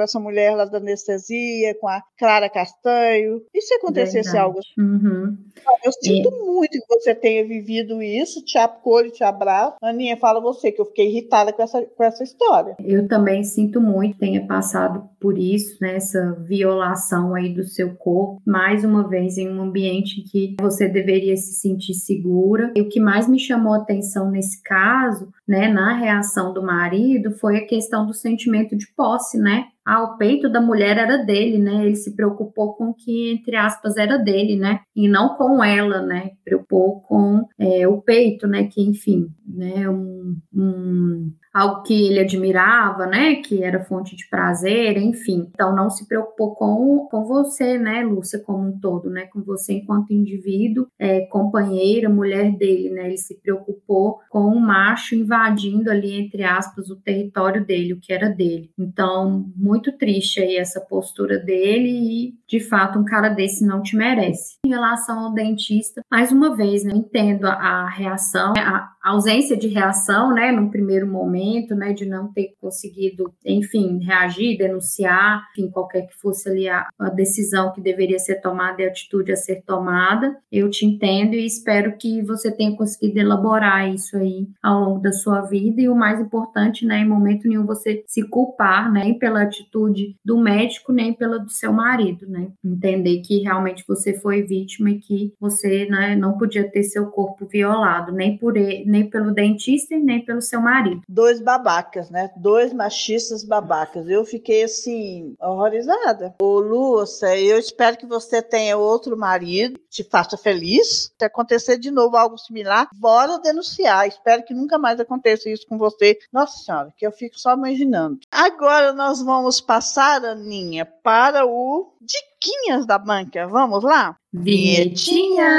com 0.00 0.04
essa 0.04 0.18
mulher 0.18 0.56
lá 0.56 0.64
da 0.64 0.78
anestesia, 0.78 1.76
com 1.78 1.86
a 1.86 2.02
Clara 2.18 2.48
Castanho. 2.48 3.42
E 3.54 3.60
se 3.60 3.74
acontecesse 3.74 4.30
Verdade. 4.30 4.38
algo 4.38 4.58
assim? 4.58 4.80
Uhum. 4.80 5.36
Eu 5.84 5.92
sinto 5.92 6.30
muito 6.44 6.70
que 6.70 6.86
você 6.88 7.14
tenha 7.14 7.46
vivido 7.46 8.02
isso, 8.02 8.42
te 8.44 8.56
acolho, 8.56 9.10
te 9.10 9.22
abraço. 9.22 9.76
Aninha, 9.82 10.16
fala 10.16 10.40
você, 10.40 10.72
que 10.72 10.80
eu 10.80 10.86
fiquei 10.86 11.08
irritada 11.08 11.52
com 11.52 11.62
essa, 11.62 11.82
com 11.82 12.02
essa 12.02 12.24
história. 12.24 12.76
Eu 12.82 13.06
também 13.06 13.44
sinto 13.44 13.80
muito 13.80 14.14
que 14.14 14.20
tenha 14.20 14.46
passado 14.46 15.08
por 15.20 15.36
isso, 15.36 15.76
né, 15.80 15.96
essa 15.96 16.32
violação 16.40 17.34
aí 17.34 17.52
do 17.52 17.64
seu 17.64 17.94
corpo, 17.94 18.40
mais 18.46 18.84
uma 18.84 19.06
vez 19.06 19.36
em 19.36 19.48
um 19.48 19.60
ambiente 19.60 20.20
em 20.20 20.24
que 20.24 20.56
você 20.60 20.88
deveria 20.88 21.36
se 21.36 21.52
sentir 21.54 21.94
segura. 21.94 22.72
E 22.74 22.80
o 22.80 22.88
que 22.88 22.98
mais 22.98 23.28
me 23.28 23.38
chamou 23.38 23.74
a 23.74 23.78
atenção 23.78 24.30
nesse 24.30 24.62
caso, 24.62 25.28
né, 25.46 25.68
na 25.68 25.94
reação 25.94 26.54
do 26.54 26.62
marido, 26.62 27.32
foi 27.32 27.58
a 27.58 27.66
questão 27.66 28.06
do 28.06 28.14
sentimento 28.14 28.76
de 28.76 28.86
posse, 28.94 29.38
né? 29.38 29.66
Ah, 29.92 30.04
o 30.04 30.16
peito 30.16 30.48
da 30.48 30.60
mulher 30.60 30.96
era 30.98 31.18
dele, 31.18 31.58
né? 31.58 31.84
Ele 31.84 31.96
se 31.96 32.14
preocupou 32.14 32.74
com 32.74 32.90
o 32.90 32.94
que, 32.94 33.32
entre 33.32 33.56
aspas, 33.56 33.96
era 33.96 34.16
dele, 34.16 34.54
né? 34.54 34.78
E 34.94 35.08
não 35.08 35.36
com 35.36 35.64
ela, 35.64 36.00
né? 36.00 36.30
Preocupou 36.44 37.00
com 37.00 37.44
é, 37.58 37.88
o 37.88 38.00
peito, 38.00 38.46
né? 38.46 38.68
Que, 38.68 38.80
enfim, 38.82 39.26
né? 39.44 39.88
Um, 39.90 40.38
um, 40.54 41.32
algo 41.52 41.82
que 41.82 42.08
ele 42.08 42.20
admirava, 42.20 43.06
né? 43.06 43.36
Que 43.36 43.62
era 43.62 43.84
fonte 43.84 44.16
de 44.16 44.28
prazer, 44.28 44.96
enfim. 44.96 45.48
Então, 45.52 45.74
não 45.74 45.90
se 45.90 46.06
preocupou 46.06 46.54
com, 46.54 47.08
com 47.10 47.24
você, 47.24 47.78
né, 47.78 48.02
Lúcia, 48.02 48.38
como 48.38 48.68
um 48.68 48.78
todo, 48.78 49.10
né? 49.10 49.26
Com 49.26 49.42
você 49.42 49.74
enquanto 49.74 50.12
indivíduo, 50.12 50.86
é, 50.98 51.20
companheira, 51.26 52.08
mulher 52.08 52.52
dele, 52.52 52.90
né? 52.90 53.06
Ele 53.06 53.18
se 53.18 53.40
preocupou 53.40 54.20
com 54.30 54.46
um 54.46 54.60
macho 54.60 55.14
invadindo 55.14 55.90
ali, 55.90 56.20
entre 56.20 56.44
aspas, 56.44 56.88
o 56.90 56.96
território 56.96 57.64
dele, 57.64 57.94
o 57.94 58.00
que 58.00 58.12
era 58.12 58.28
dele. 58.28 58.70
Então, 58.78 59.50
muito 59.56 59.96
triste 59.96 60.40
aí 60.40 60.56
essa 60.56 60.80
postura 60.80 61.38
dele 61.38 61.88
e, 61.88 62.34
de 62.48 62.60
fato, 62.60 62.98
um 62.98 63.04
cara 63.04 63.28
desse 63.28 63.66
não 63.66 63.82
te 63.82 63.96
merece. 63.96 64.56
Em 64.64 64.70
relação 64.70 65.18
ao 65.18 65.34
dentista, 65.34 66.02
mais 66.10 66.30
uma 66.30 66.56
vez, 66.56 66.84
né, 66.84 66.92
entendo 66.94 67.46
a, 67.46 67.54
a 67.54 67.88
reação, 67.88 68.52
a 68.56 68.90
ausência 69.02 69.56
de 69.56 69.68
reação, 69.68 70.34
né, 70.34 70.52
num 70.52 70.68
primeiro 70.68 71.06
momento, 71.06 71.74
né, 71.74 71.92
de 71.92 72.06
não 72.06 72.32
ter 72.32 72.54
conseguido, 72.60 73.32
enfim, 73.44 73.98
reagir, 73.98 74.58
denunciar, 74.58 75.48
enfim, 75.52 75.70
qualquer 75.70 76.06
que 76.06 76.18
fosse 76.20 76.48
ali 76.48 76.68
a, 76.68 76.86
a 76.98 77.08
decisão 77.08 77.72
que 77.72 77.80
deveria 77.80 78.18
ser 78.18 78.40
tomada 78.40 78.82
e 78.82 78.84
a 78.84 78.88
atitude 78.88 79.32
a 79.32 79.36
ser 79.36 79.62
tomada. 79.62 80.36
Eu 80.50 80.68
te 80.68 80.84
entendo 80.84 81.34
e 81.34 81.46
espero 81.46 81.96
que 81.96 82.22
você 82.22 82.50
tenha 82.50 82.76
conseguido 82.76 83.18
elaborar 83.18 83.92
isso 83.92 84.16
aí 84.16 84.48
ao 84.62 84.84
longo 84.84 85.00
da 85.00 85.12
sua 85.12 85.40
vida 85.42 85.80
e 85.80 85.88
o 85.88 85.94
mais 85.94 86.20
importante, 86.20 86.84
né, 86.84 87.00
em 87.00 87.08
momento 87.08 87.48
nenhum 87.48 87.66
você 87.66 88.04
se 88.06 88.22
culpar, 88.28 88.92
nem 88.92 89.18
pela 89.18 89.42
atitude 89.42 90.16
do 90.24 90.38
médico, 90.38 90.92
nem 90.92 91.12
pela 91.12 91.38
do 91.38 91.50
seu 91.50 91.72
marido, 91.72 92.28
né? 92.28 92.48
Entender 92.64 93.20
que 93.20 93.38
realmente 93.40 93.84
você 93.86 94.14
foi 94.14 94.42
vítima 94.42 94.90
e 94.90 94.98
que 94.98 95.32
você, 95.40 95.86
né, 95.86 96.16
não 96.16 96.36
podia 96.36 96.68
ter 96.70 96.82
seu 96.82 97.06
corpo 97.06 97.46
violado, 97.46 98.12
nem 98.12 98.36
por 98.36 98.56
ele, 98.56 98.84
nem 98.90 99.08
pelo 99.08 99.32
dentista 99.32 99.94
e 99.94 100.00
nem 100.00 100.24
pelo 100.24 100.42
seu 100.42 100.60
marido. 100.60 101.02
Dois 101.08 101.40
babacas, 101.40 102.10
né? 102.10 102.30
Dois 102.36 102.72
machistas 102.72 103.44
babacas. 103.44 104.08
Eu 104.08 104.24
fiquei 104.24 104.64
assim, 104.64 105.34
horrorizada. 105.40 106.34
Ô, 106.42 106.58
Lúcia, 106.58 107.38
eu 107.38 107.58
espero 107.58 107.96
que 107.96 108.06
você 108.06 108.42
tenha 108.42 108.76
outro 108.76 109.16
marido, 109.16 109.78
te 109.88 110.02
faça 110.02 110.36
feliz. 110.36 111.12
Se 111.18 111.24
acontecer 111.24 111.78
de 111.78 111.90
novo 111.90 112.16
algo 112.16 112.36
similar, 112.36 112.88
bora 112.94 113.38
denunciar. 113.38 114.08
Espero 114.08 114.44
que 114.44 114.52
nunca 114.52 114.78
mais 114.78 114.98
aconteça 114.98 115.48
isso 115.48 115.66
com 115.68 115.78
você. 115.78 116.18
Nossa 116.32 116.58
Senhora, 116.64 116.92
que 116.96 117.06
eu 117.06 117.12
fico 117.12 117.38
só 117.38 117.54
imaginando. 117.54 118.18
Agora 118.30 118.92
nós 118.92 119.22
vamos 119.22 119.60
passar, 119.60 120.24
Aninha, 120.24 120.84
para 120.84 121.46
o 121.46 121.92
Diquinhas 122.00 122.86
da 122.86 122.98
Banca. 122.98 123.46
Vamos 123.46 123.84
lá? 123.84 124.16
Vietinha! 124.32 125.50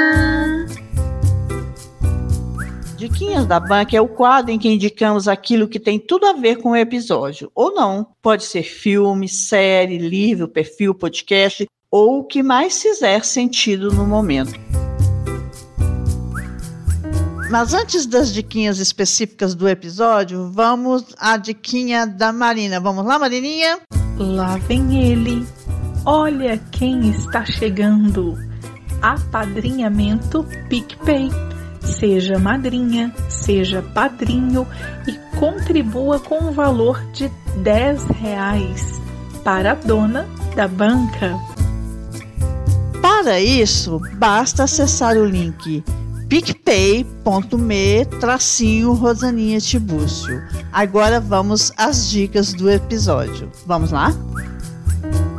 Diquinhas 3.02 3.46
da 3.46 3.58
Banca 3.58 3.96
é 3.96 4.00
o 4.00 4.06
quadro 4.06 4.52
em 4.52 4.58
que 4.60 4.68
indicamos 4.68 5.26
aquilo 5.26 5.66
que 5.66 5.80
tem 5.80 5.98
tudo 5.98 6.24
a 6.24 6.34
ver 6.34 6.58
com 6.58 6.70
o 6.70 6.76
episódio, 6.76 7.50
ou 7.52 7.74
não. 7.74 8.06
Pode 8.22 8.44
ser 8.44 8.62
filme, 8.62 9.28
série, 9.28 9.98
livro, 9.98 10.46
perfil, 10.46 10.94
podcast, 10.94 11.66
ou 11.90 12.20
o 12.20 12.24
que 12.24 12.44
mais 12.44 12.80
fizer 12.80 13.24
sentido 13.24 13.90
no 13.90 14.06
momento. 14.06 14.52
Mas 17.50 17.74
antes 17.74 18.06
das 18.06 18.32
diquinhas 18.32 18.78
específicas 18.78 19.52
do 19.52 19.68
episódio, 19.68 20.48
vamos 20.52 21.04
à 21.18 21.36
diquinha 21.36 22.06
da 22.06 22.32
Marina. 22.32 22.78
Vamos 22.78 23.04
lá, 23.04 23.18
Marininha? 23.18 23.80
Lá 24.16 24.58
vem 24.58 25.10
ele. 25.10 25.44
Olha 26.04 26.56
quem 26.70 27.10
está 27.10 27.44
chegando. 27.44 28.38
Apadrinhamento 29.02 30.46
PicPay. 30.68 31.51
Seja 31.84 32.38
madrinha, 32.38 33.12
seja 33.28 33.82
padrinho 33.82 34.66
e 35.06 35.12
contribua 35.38 36.18
com 36.20 36.44
o 36.44 36.52
valor 36.52 37.02
de 37.12 37.30
10 37.62 38.04
reais 38.20 39.00
para 39.44 39.72
a 39.72 39.74
dona 39.74 40.26
da 40.54 40.68
banca. 40.68 41.38
Para 43.00 43.40
isso, 43.40 44.00
basta 44.14 44.64
acessar 44.64 45.16
o 45.16 45.24
link 45.24 45.84
picpay.me 46.32 48.06
tracinho 48.18 48.94
Rosaninha 48.94 49.60
Tibúcio. 49.60 50.42
Agora 50.72 51.20
vamos 51.20 51.70
às 51.76 52.08
dicas 52.08 52.54
do 52.54 52.70
episódio. 52.70 53.52
Vamos 53.66 53.90
lá? 53.90 54.08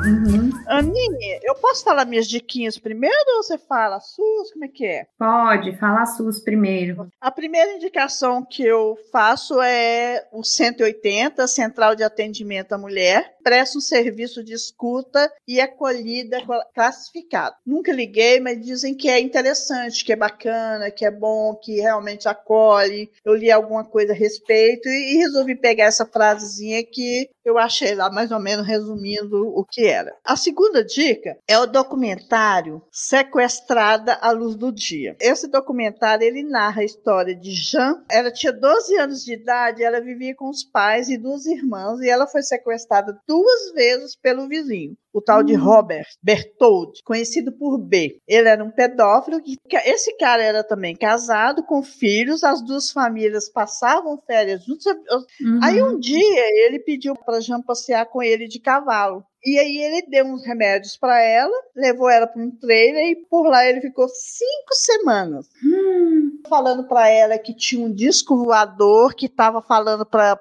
Uhum. 0.06 0.52
Aninha, 0.68 1.33
eu 1.54 1.56
posso 1.56 1.84
falar 1.84 2.06
minhas 2.06 2.28
diquinhas 2.28 2.78
primeiro 2.78 3.16
ou 3.38 3.44
você 3.44 3.58
fala 3.58 3.98
as 3.98 4.08
suas? 4.08 4.52
Como 4.52 4.66
é 4.66 4.68
que 4.68 4.86
é? 4.86 5.06
Pode, 5.18 5.78
fala 5.78 6.02
as 6.02 6.18
suas 6.18 6.40
primeiro. 6.40 7.08
A 7.22 7.32
primeira 7.32 7.74
indicação 7.74 8.44
que 8.44 8.64
eu 8.64 8.98
faço 9.12 9.62
é 9.62 10.28
o 10.32 10.44
180, 10.44 11.48
Central 11.48 11.96
de 11.96 12.04
Atendimento 12.04 12.74
à 12.74 12.78
Mulher. 12.78 13.36
Presta 13.44 13.78
um 13.78 13.82
serviço 13.82 14.44
de 14.44 14.54
escuta 14.54 15.32
e 15.48 15.60
acolhida 15.60 16.38
classificado. 16.74 17.56
Nunca 17.66 17.92
liguei, 17.92 18.40
mas 18.40 18.64
dizem 18.64 18.96
que 18.96 19.10
é 19.10 19.20
interessante, 19.20 20.04
que 20.04 20.14
é 20.14 20.16
bacana, 20.16 20.90
que 20.90 21.06
é 21.06 21.12
bom, 21.12 21.56
que 21.56 21.82
realmente 21.82 22.28
acolhe. 22.28 23.12
Eu 23.26 23.34
li 23.34 23.52
alguma 23.52 23.84
coisa 23.84 24.14
a 24.14 24.16
respeito 24.16 24.88
e 24.88 25.18
resolvi 25.18 25.56
pegar 25.56 25.86
essa 25.86 26.06
frasezinha 26.06 26.84
que 26.84 27.30
eu 27.44 27.58
achei 27.58 27.94
lá 27.94 28.10
mais 28.10 28.32
ou 28.32 28.40
menos 28.40 28.66
resumindo 28.66 29.48
o 29.50 29.66
que 29.66 29.86
era. 29.86 30.16
A 30.24 30.36
segunda 30.36 30.84
dica 30.84 31.38
é 31.48 31.58
o 31.60 31.66
documentário 31.66 32.82
Sequestrada 32.90 34.14
à 34.22 34.32
Luz 34.32 34.56
do 34.56 34.72
Dia. 34.72 35.16
Esse 35.20 35.48
documentário 35.48 36.26
ele 36.26 36.44
narra 36.44 36.82
a 36.82 36.86
história 36.86 37.36
de 37.36 37.52
Jean. 37.52 38.02
Ela 38.10 38.32
tinha 38.32 38.54
12 38.54 38.96
anos 38.98 39.24
de 39.26 39.34
idade, 39.34 39.84
ela 39.84 40.00
vivia 40.00 40.34
com 40.36 40.50
os 40.50 40.64
pais 40.64 41.10
e 41.10 41.18
duas 41.18 41.46
irmãs 41.46 42.00
e 42.00 42.10
ela 42.10 42.28
foi 42.28 42.42
sequestrada 42.42 43.20
duas 43.34 43.72
vezes 43.74 44.16
pelo 44.16 44.48
vizinho 44.48 44.96
o 45.12 45.22
tal 45.22 45.44
de 45.44 45.54
Robert 45.54 46.08
Bertold, 46.22 47.02
conhecido 47.04 47.52
por 47.52 47.78
B. 47.78 48.20
Ele 48.28 48.48
era 48.48 48.64
um 48.64 48.72
pedófilo. 48.72 49.42
que 49.42 49.58
Esse 49.86 50.18
cara 50.18 50.44
era 50.44 50.64
também 50.64 50.96
casado, 50.96 51.64
com 51.64 51.84
filhos, 51.84 52.44
as 52.44 52.64
duas 52.64 52.92
famílias 52.92 53.48
passavam 53.50 54.20
férias 54.26 54.66
juntos. 54.66 54.86
Uhum. 54.88 55.60
Aí 55.64 55.82
um 55.82 56.00
dia 56.00 56.66
ele 56.66 56.80
pediu 56.80 57.16
para 57.16 57.40
Jean 57.40 57.62
passear 57.62 58.06
com 58.08 58.24
ele 58.24 58.48
de 58.48 58.60
cavalo. 58.60 59.24
E 59.46 59.60
aí 59.60 59.78
ele 59.78 60.08
deu 60.08 60.26
uns 60.26 60.46
remédios 60.46 60.96
para 60.96 61.22
ela, 61.22 61.54
levou 61.76 62.10
ela 62.10 62.26
para 62.26 62.42
um 62.42 62.50
trailer 62.50 63.12
e 63.12 63.16
por 63.16 63.48
lá 63.48 63.66
ele 63.66 63.82
ficou 63.82 64.08
cinco 64.08 64.74
semanas. 64.74 65.50
Hum. 65.64 66.42
Falando 66.48 66.88
para 66.88 67.10
ela 67.10 67.38
que 67.38 67.54
tinha 67.54 67.86
um 67.86 67.94
disco 67.94 68.44
voador 68.44 69.14
que 69.14 69.26
estava 69.26 69.62
falando 69.62 70.06
para 70.06 70.38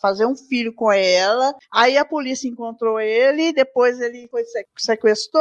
fazer 0.00 0.26
um 0.26 0.34
filho 0.34 0.72
com 0.72 0.90
ela. 0.92 1.54
Aí 1.72 1.96
a 1.96 2.04
polícia 2.04 2.48
encontrou 2.48 3.00
ele, 3.00 3.52
depois 3.52 4.00
ele 4.00 4.28
foi 4.28 4.42
sequestrou 4.76 5.40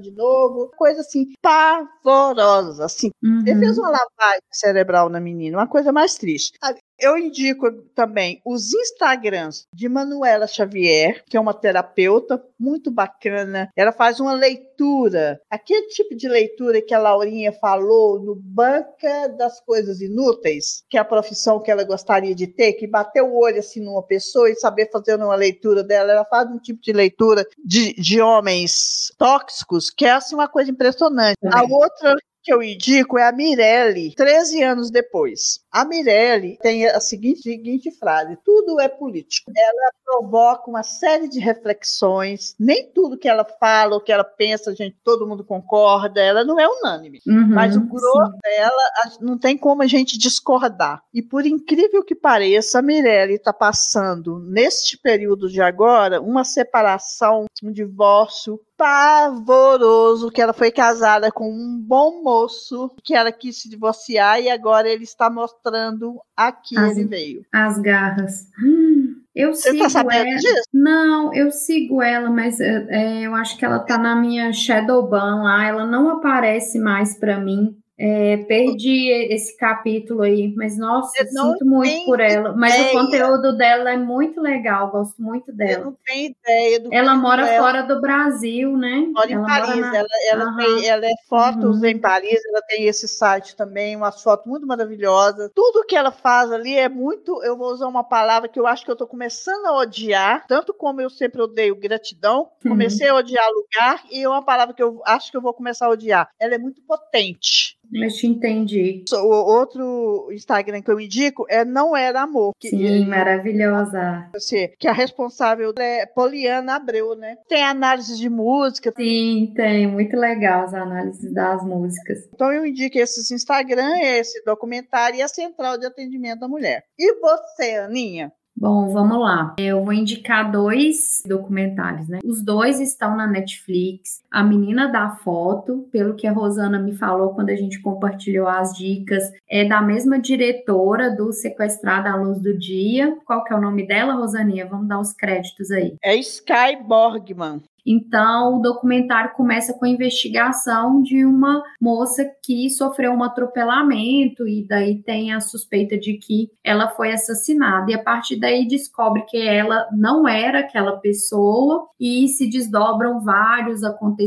de 0.00 0.10
novo. 0.12 0.70
Coisa 0.76 1.00
assim, 1.00 1.32
pavorosa. 1.42 2.84
Assim. 2.84 3.10
Uhum. 3.22 3.42
Ele 3.46 3.58
fez 3.58 3.78
uma 3.78 3.90
lavagem 3.90 4.42
cerebral 4.50 5.08
na 5.08 5.20
menina, 5.20 5.58
uma 5.58 5.68
coisa 5.68 5.92
mais 5.92 6.14
triste. 6.14 6.58
Eu 6.98 7.16
indico 7.16 7.70
também 7.94 8.40
os 8.44 8.74
Instagrams 8.74 9.66
de 9.72 9.88
Manuela 9.88 10.48
Xavier, 10.48 11.22
que 11.28 11.36
é 11.36 11.40
uma 11.40 11.54
terapeuta 11.54 12.42
muito 12.58 12.90
bacana. 12.90 13.70
Ela 13.76 13.92
faz 13.92 14.18
uma 14.18 14.32
leitura, 14.32 15.40
aquele 15.48 15.86
tipo 15.88 16.16
de 16.16 16.28
leitura 16.28 16.82
que 16.82 16.92
a 16.92 16.98
Laurinha 16.98 17.52
falou 17.52 18.18
no 18.18 18.34
Banca 18.34 19.28
das 19.28 19.60
Coisas 19.60 20.00
Inúteis, 20.00 20.82
que 20.90 20.96
é 20.96 21.00
a 21.00 21.04
profissão 21.04 21.62
que 21.62 21.70
ela 21.70 21.84
gostaria 21.84 22.34
de 22.34 22.48
ter, 22.48 22.72
que 22.72 22.86
bater 22.86 23.22
o 23.22 23.36
olho 23.36 23.60
assim 23.60 23.80
numa 23.80 24.02
pessoa 24.02 24.50
e 24.50 24.56
saber 24.56 24.90
fazer 24.90 25.14
uma 25.14 25.36
leitura 25.36 25.84
dela. 25.84 26.10
Ela 26.10 26.24
faz 26.24 26.50
um 26.50 26.58
tipo 26.58 26.80
de 26.82 26.92
leitura 26.92 27.46
de, 27.64 27.94
de 27.94 28.20
homens 28.20 29.12
tóxicos, 29.16 29.88
que 29.88 30.04
é 30.04 30.10
assim 30.10 30.34
uma 30.34 30.48
coisa 30.48 30.70
impressionante. 30.70 31.36
A 31.44 31.62
outra 31.62 32.16
que 32.48 32.54
eu 32.54 32.62
indico 32.62 33.18
é 33.18 33.28
a 33.28 33.32
Mirelle, 33.32 34.14
13 34.14 34.62
anos 34.62 34.90
depois. 34.90 35.60
A 35.70 35.84
Mirelle 35.84 36.56
tem 36.62 36.86
a 36.86 36.98
seguinte, 36.98 37.42
seguinte 37.42 37.90
frase: 37.90 38.38
tudo 38.42 38.80
é 38.80 38.88
político. 38.88 39.52
Ela 39.54 39.92
provoca 40.02 40.70
uma 40.70 40.82
série 40.82 41.28
de 41.28 41.38
reflexões. 41.38 42.54
Nem 42.58 42.90
tudo 42.90 43.18
que 43.18 43.28
ela 43.28 43.44
fala 43.44 43.94
ou 43.94 44.00
que 44.00 44.10
ela 44.10 44.24
pensa, 44.24 44.74
gente, 44.74 44.96
todo 45.04 45.26
mundo 45.26 45.44
concorda. 45.44 46.22
Ela 46.22 46.42
não 46.42 46.58
é 46.58 46.66
unânime. 46.66 47.20
Uhum, 47.26 47.48
mas 47.48 47.76
o 47.76 47.82
grosso 47.82 48.32
sim. 48.32 48.38
dela 48.42 48.82
não 49.20 49.36
tem 49.36 49.58
como 49.58 49.82
a 49.82 49.86
gente 49.86 50.16
discordar. 50.16 51.02
E 51.12 51.20
por 51.20 51.44
incrível 51.44 52.02
que 52.02 52.14
pareça, 52.14 52.78
a 52.78 52.82
Mirelle 52.82 53.34
está 53.34 53.52
passando, 53.52 54.38
neste 54.38 54.96
período 54.96 55.50
de 55.50 55.60
agora, 55.60 56.18
uma 56.18 56.44
separação, 56.44 57.44
um 57.62 57.70
divórcio 57.70 58.58
pavoroso, 58.78 60.30
que 60.30 60.40
ela 60.40 60.52
foi 60.52 60.70
casada 60.70 61.30
com 61.30 61.50
um 61.50 61.78
bom 61.80 62.22
moço, 62.22 62.90
que 63.02 63.14
ela 63.14 63.30
quis 63.32 63.60
se 63.60 63.68
divorciar 63.68 64.40
e 64.40 64.48
agora 64.48 64.88
ele 64.88 65.04
está 65.04 65.28
mostrando 65.28 66.20
a 66.36 66.50
que 66.52 66.78
As- 66.78 66.96
ele 66.96 67.06
veio. 67.06 67.42
As 67.52 67.78
garras. 67.78 68.46
Hum, 68.62 69.16
Eu 69.34 69.54
Você 69.54 69.70
sigo 69.70 69.82
tá 69.84 69.88
sabendo 69.90 70.28
ela. 70.28 70.38
disso? 70.38 70.62
Não, 70.72 71.32
eu 71.34 71.50
sigo 71.52 72.02
ela, 72.02 72.28
mas 72.30 72.58
é, 72.60 72.86
é, 72.88 73.22
eu 73.26 73.34
acho 73.34 73.56
que 73.56 73.64
ela 73.64 73.78
tá 73.78 73.96
na 73.98 74.16
minha 74.16 74.52
Shadowban 74.52 75.42
lá. 75.42 75.64
Ela 75.66 75.86
não 75.86 76.08
aparece 76.10 76.78
mais 76.78 77.16
pra 77.16 77.38
mim. 77.38 77.76
É, 78.00 78.36
perdi 78.44 79.10
esse 79.32 79.56
capítulo 79.56 80.22
aí, 80.22 80.54
mas 80.56 80.78
nossa, 80.78 81.12
Eu 81.20 81.26
sinto 81.26 81.66
muito 81.66 82.04
por 82.04 82.20
ela. 82.20 82.52
Mas 82.52 82.78
o 82.78 82.92
conteúdo 82.92 83.56
dela 83.56 83.90
é 83.92 83.96
muito 83.96 84.40
legal, 84.40 84.88
gosto 84.90 85.20
muito 85.20 85.50
Eu 85.50 85.56
dela. 85.56 85.84
não 85.86 85.96
tenho 86.06 86.30
ideia 86.30 86.78
do 86.80 86.94
Ela 86.94 87.16
mora 87.16 87.44
ela 87.48 87.60
fora 87.64 87.82
do 87.82 88.00
Brasil, 88.00 88.76
né? 88.76 89.04
mora 89.12 89.28
em 89.28 89.34
ela 89.34 89.46
Paris. 89.46 89.80
na- 89.80 89.96
Ela, 89.96 90.08
ela, 90.30 90.56
tem, 90.56 90.86
ela 90.86 91.06
é 91.06 91.14
fotos 91.28 91.78
Uhum. 91.80 91.86
em 91.86 91.98
Paris, 91.98 92.40
ela 92.46 92.62
tem 92.68 92.84
esse 92.86 93.08
site 93.08 93.56
também, 93.56 93.96
umas 93.96 94.22
fotos 94.22 94.46
muito 94.46 94.64
maravilhosas. 94.64 95.50
Tudo 95.52 95.84
que 95.84 95.96
ela 95.96 96.12
faz 96.12 96.52
ali 96.52 96.76
é 96.78 96.88
muito. 96.88 97.42
Eu 97.42 97.56
vou 97.56 97.72
usar 97.72 97.88
uma 97.88 98.04
palavra 98.04 98.48
que 98.48 98.60
eu 98.60 98.66
acho 98.68 98.84
que 98.84 98.90
eu 98.92 98.96
tô 98.96 99.08
começando 99.08 99.66
a 99.66 99.76
odiar, 99.76 100.46
tanto 100.46 100.72
como 100.72 101.00
eu 101.00 101.10
sempre 101.10 101.42
odeio 101.42 101.74
gratidão. 101.74 102.48
Uhum. 102.64 102.70
Comecei 102.70 103.08
a 103.08 103.14
odiar 103.16 103.44
lugar 103.50 104.04
e 104.08 104.22
é 104.22 104.28
uma 104.28 104.44
palavra 104.44 104.72
que 104.72 104.82
eu 104.82 105.02
acho 105.04 105.32
que 105.32 105.36
eu 105.36 105.42
vou 105.42 105.52
começar 105.52 105.86
a 105.86 105.90
odiar. 105.90 106.28
Ela 106.38 106.54
é 106.54 106.58
muito 106.58 106.80
potente. 106.82 107.76
Mas 107.90 108.16
te 108.16 108.26
entendi. 108.26 109.04
O 109.12 109.26
outro 109.26 110.28
Instagram 110.32 110.82
que 110.82 110.90
eu 110.90 111.00
indico 111.00 111.46
é 111.48 111.64
Não 111.64 111.96
Era 111.96 112.22
Amor. 112.22 112.52
Que, 112.58 112.68
Sim, 112.68 113.06
maravilhosa. 113.06 114.28
assim, 114.34 114.68
que 114.78 114.86
a 114.88 114.92
responsável 114.92 115.72
é 115.78 116.06
Poliana 116.06 116.76
Abreu, 116.76 117.14
né? 117.14 117.36
Tem 117.48 117.62
análise 117.62 118.16
de 118.18 118.28
música. 118.28 118.92
Sim, 118.96 119.52
tem. 119.54 119.86
Muito 119.86 120.16
legal 120.16 120.64
as 120.64 120.74
análises 120.74 121.32
das 121.32 121.64
músicas. 121.64 122.28
Então 122.32 122.52
eu 122.52 122.66
indico 122.66 122.98
esses 122.98 123.30
Instagram, 123.30 123.98
esse 124.00 124.42
documentário 124.44 125.18
e 125.18 125.22
a 125.22 125.28
Central 125.28 125.78
de 125.78 125.86
Atendimento 125.86 126.44
à 126.44 126.48
Mulher. 126.48 126.84
E 126.98 127.20
você, 127.20 127.76
Aninha? 127.76 128.32
Bom, 128.60 128.88
vamos 128.88 129.20
lá. 129.20 129.54
Eu 129.56 129.84
vou 129.84 129.92
indicar 129.92 130.50
dois 130.50 131.22
documentários, 131.24 132.08
né? 132.08 132.18
Os 132.24 132.42
dois 132.42 132.80
estão 132.80 133.16
na 133.16 133.24
Netflix. 133.24 134.20
A 134.30 134.42
Menina 134.42 134.88
da 134.88 135.10
Foto, 135.10 135.88
pelo 135.90 136.14
que 136.14 136.26
a 136.26 136.32
Rosana 136.32 136.78
me 136.78 136.94
falou 136.94 137.34
quando 137.34 137.48
a 137.50 137.56
gente 137.56 137.80
compartilhou 137.80 138.46
as 138.46 138.76
dicas, 138.76 139.22
é 139.48 139.66
da 139.66 139.80
mesma 139.80 140.18
diretora 140.18 141.10
do 141.14 141.32
Sequestrada 141.32 142.10
à 142.10 142.16
Luz 142.16 142.38
do 142.38 142.56
Dia. 142.56 143.16
Qual 143.24 143.42
que 143.42 143.52
é 143.52 143.56
o 143.56 143.60
nome 143.60 143.86
dela, 143.86 144.14
Rosaninha? 144.14 144.66
Vamos 144.66 144.88
dar 144.88 145.00
os 145.00 145.12
créditos 145.14 145.70
aí. 145.70 145.96
É 146.02 146.14
Sky 146.16 146.76
Borgman. 146.86 147.62
Então, 147.90 148.58
o 148.58 148.60
documentário 148.60 149.32
começa 149.34 149.72
com 149.72 149.86
a 149.86 149.88
investigação 149.88 151.00
de 151.02 151.24
uma 151.24 151.62
moça 151.80 152.22
que 152.44 152.68
sofreu 152.68 153.12
um 153.12 153.22
atropelamento 153.22 154.46
e 154.46 154.66
daí 154.68 155.02
tem 155.02 155.32
a 155.32 155.40
suspeita 155.40 155.96
de 155.96 156.18
que 156.18 156.50
ela 156.62 156.90
foi 156.90 157.12
assassinada. 157.12 157.90
E 157.90 157.94
a 157.94 158.02
partir 158.02 158.38
daí 158.38 158.68
descobre 158.68 159.24
que 159.26 159.38
ela 159.38 159.88
não 159.90 160.28
era 160.28 160.58
aquela 160.58 160.98
pessoa 160.98 161.88
e 161.98 162.28
se 162.28 162.50
desdobram 162.50 163.20
vários 163.20 163.82
acontecimentos 163.82 164.17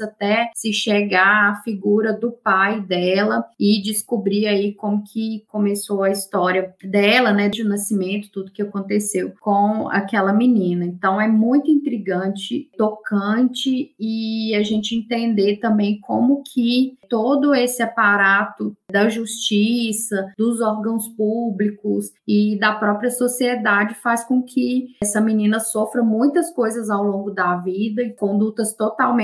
até 0.00 0.50
se 0.54 0.72
chegar 0.72 1.52
à 1.52 1.62
figura 1.62 2.12
do 2.12 2.30
pai 2.30 2.80
dela 2.80 3.44
e 3.58 3.82
descobrir 3.82 4.46
aí 4.46 4.74
como 4.74 5.02
que 5.04 5.44
começou 5.48 6.02
a 6.02 6.10
história 6.10 6.74
dela, 6.82 7.32
né, 7.32 7.48
de 7.48 7.64
nascimento, 7.64 8.30
tudo 8.30 8.52
que 8.52 8.62
aconteceu 8.62 9.32
com 9.40 9.88
aquela 9.88 10.32
menina. 10.32 10.84
Então 10.84 11.20
é 11.20 11.28
muito 11.28 11.70
intrigante, 11.70 12.70
tocante 12.76 13.94
e 13.98 14.54
a 14.54 14.62
gente 14.62 14.94
entender 14.94 15.56
também 15.56 16.00
como 16.00 16.42
que 16.42 16.96
todo 17.08 17.54
esse 17.54 17.82
aparato 17.82 18.76
da 18.90 19.08
justiça, 19.08 20.32
dos 20.36 20.60
órgãos 20.60 21.08
públicos 21.08 22.12
e 22.26 22.58
da 22.58 22.74
própria 22.74 23.10
sociedade 23.10 23.94
faz 23.94 24.24
com 24.24 24.42
que 24.42 24.96
essa 25.02 25.20
menina 25.20 25.60
sofra 25.60 26.02
muitas 26.02 26.50
coisas 26.50 26.90
ao 26.90 27.02
longo 27.04 27.30
da 27.30 27.56
vida 27.56 28.02
e 28.02 28.12
condutas 28.12 28.74
totalmente 28.74 29.23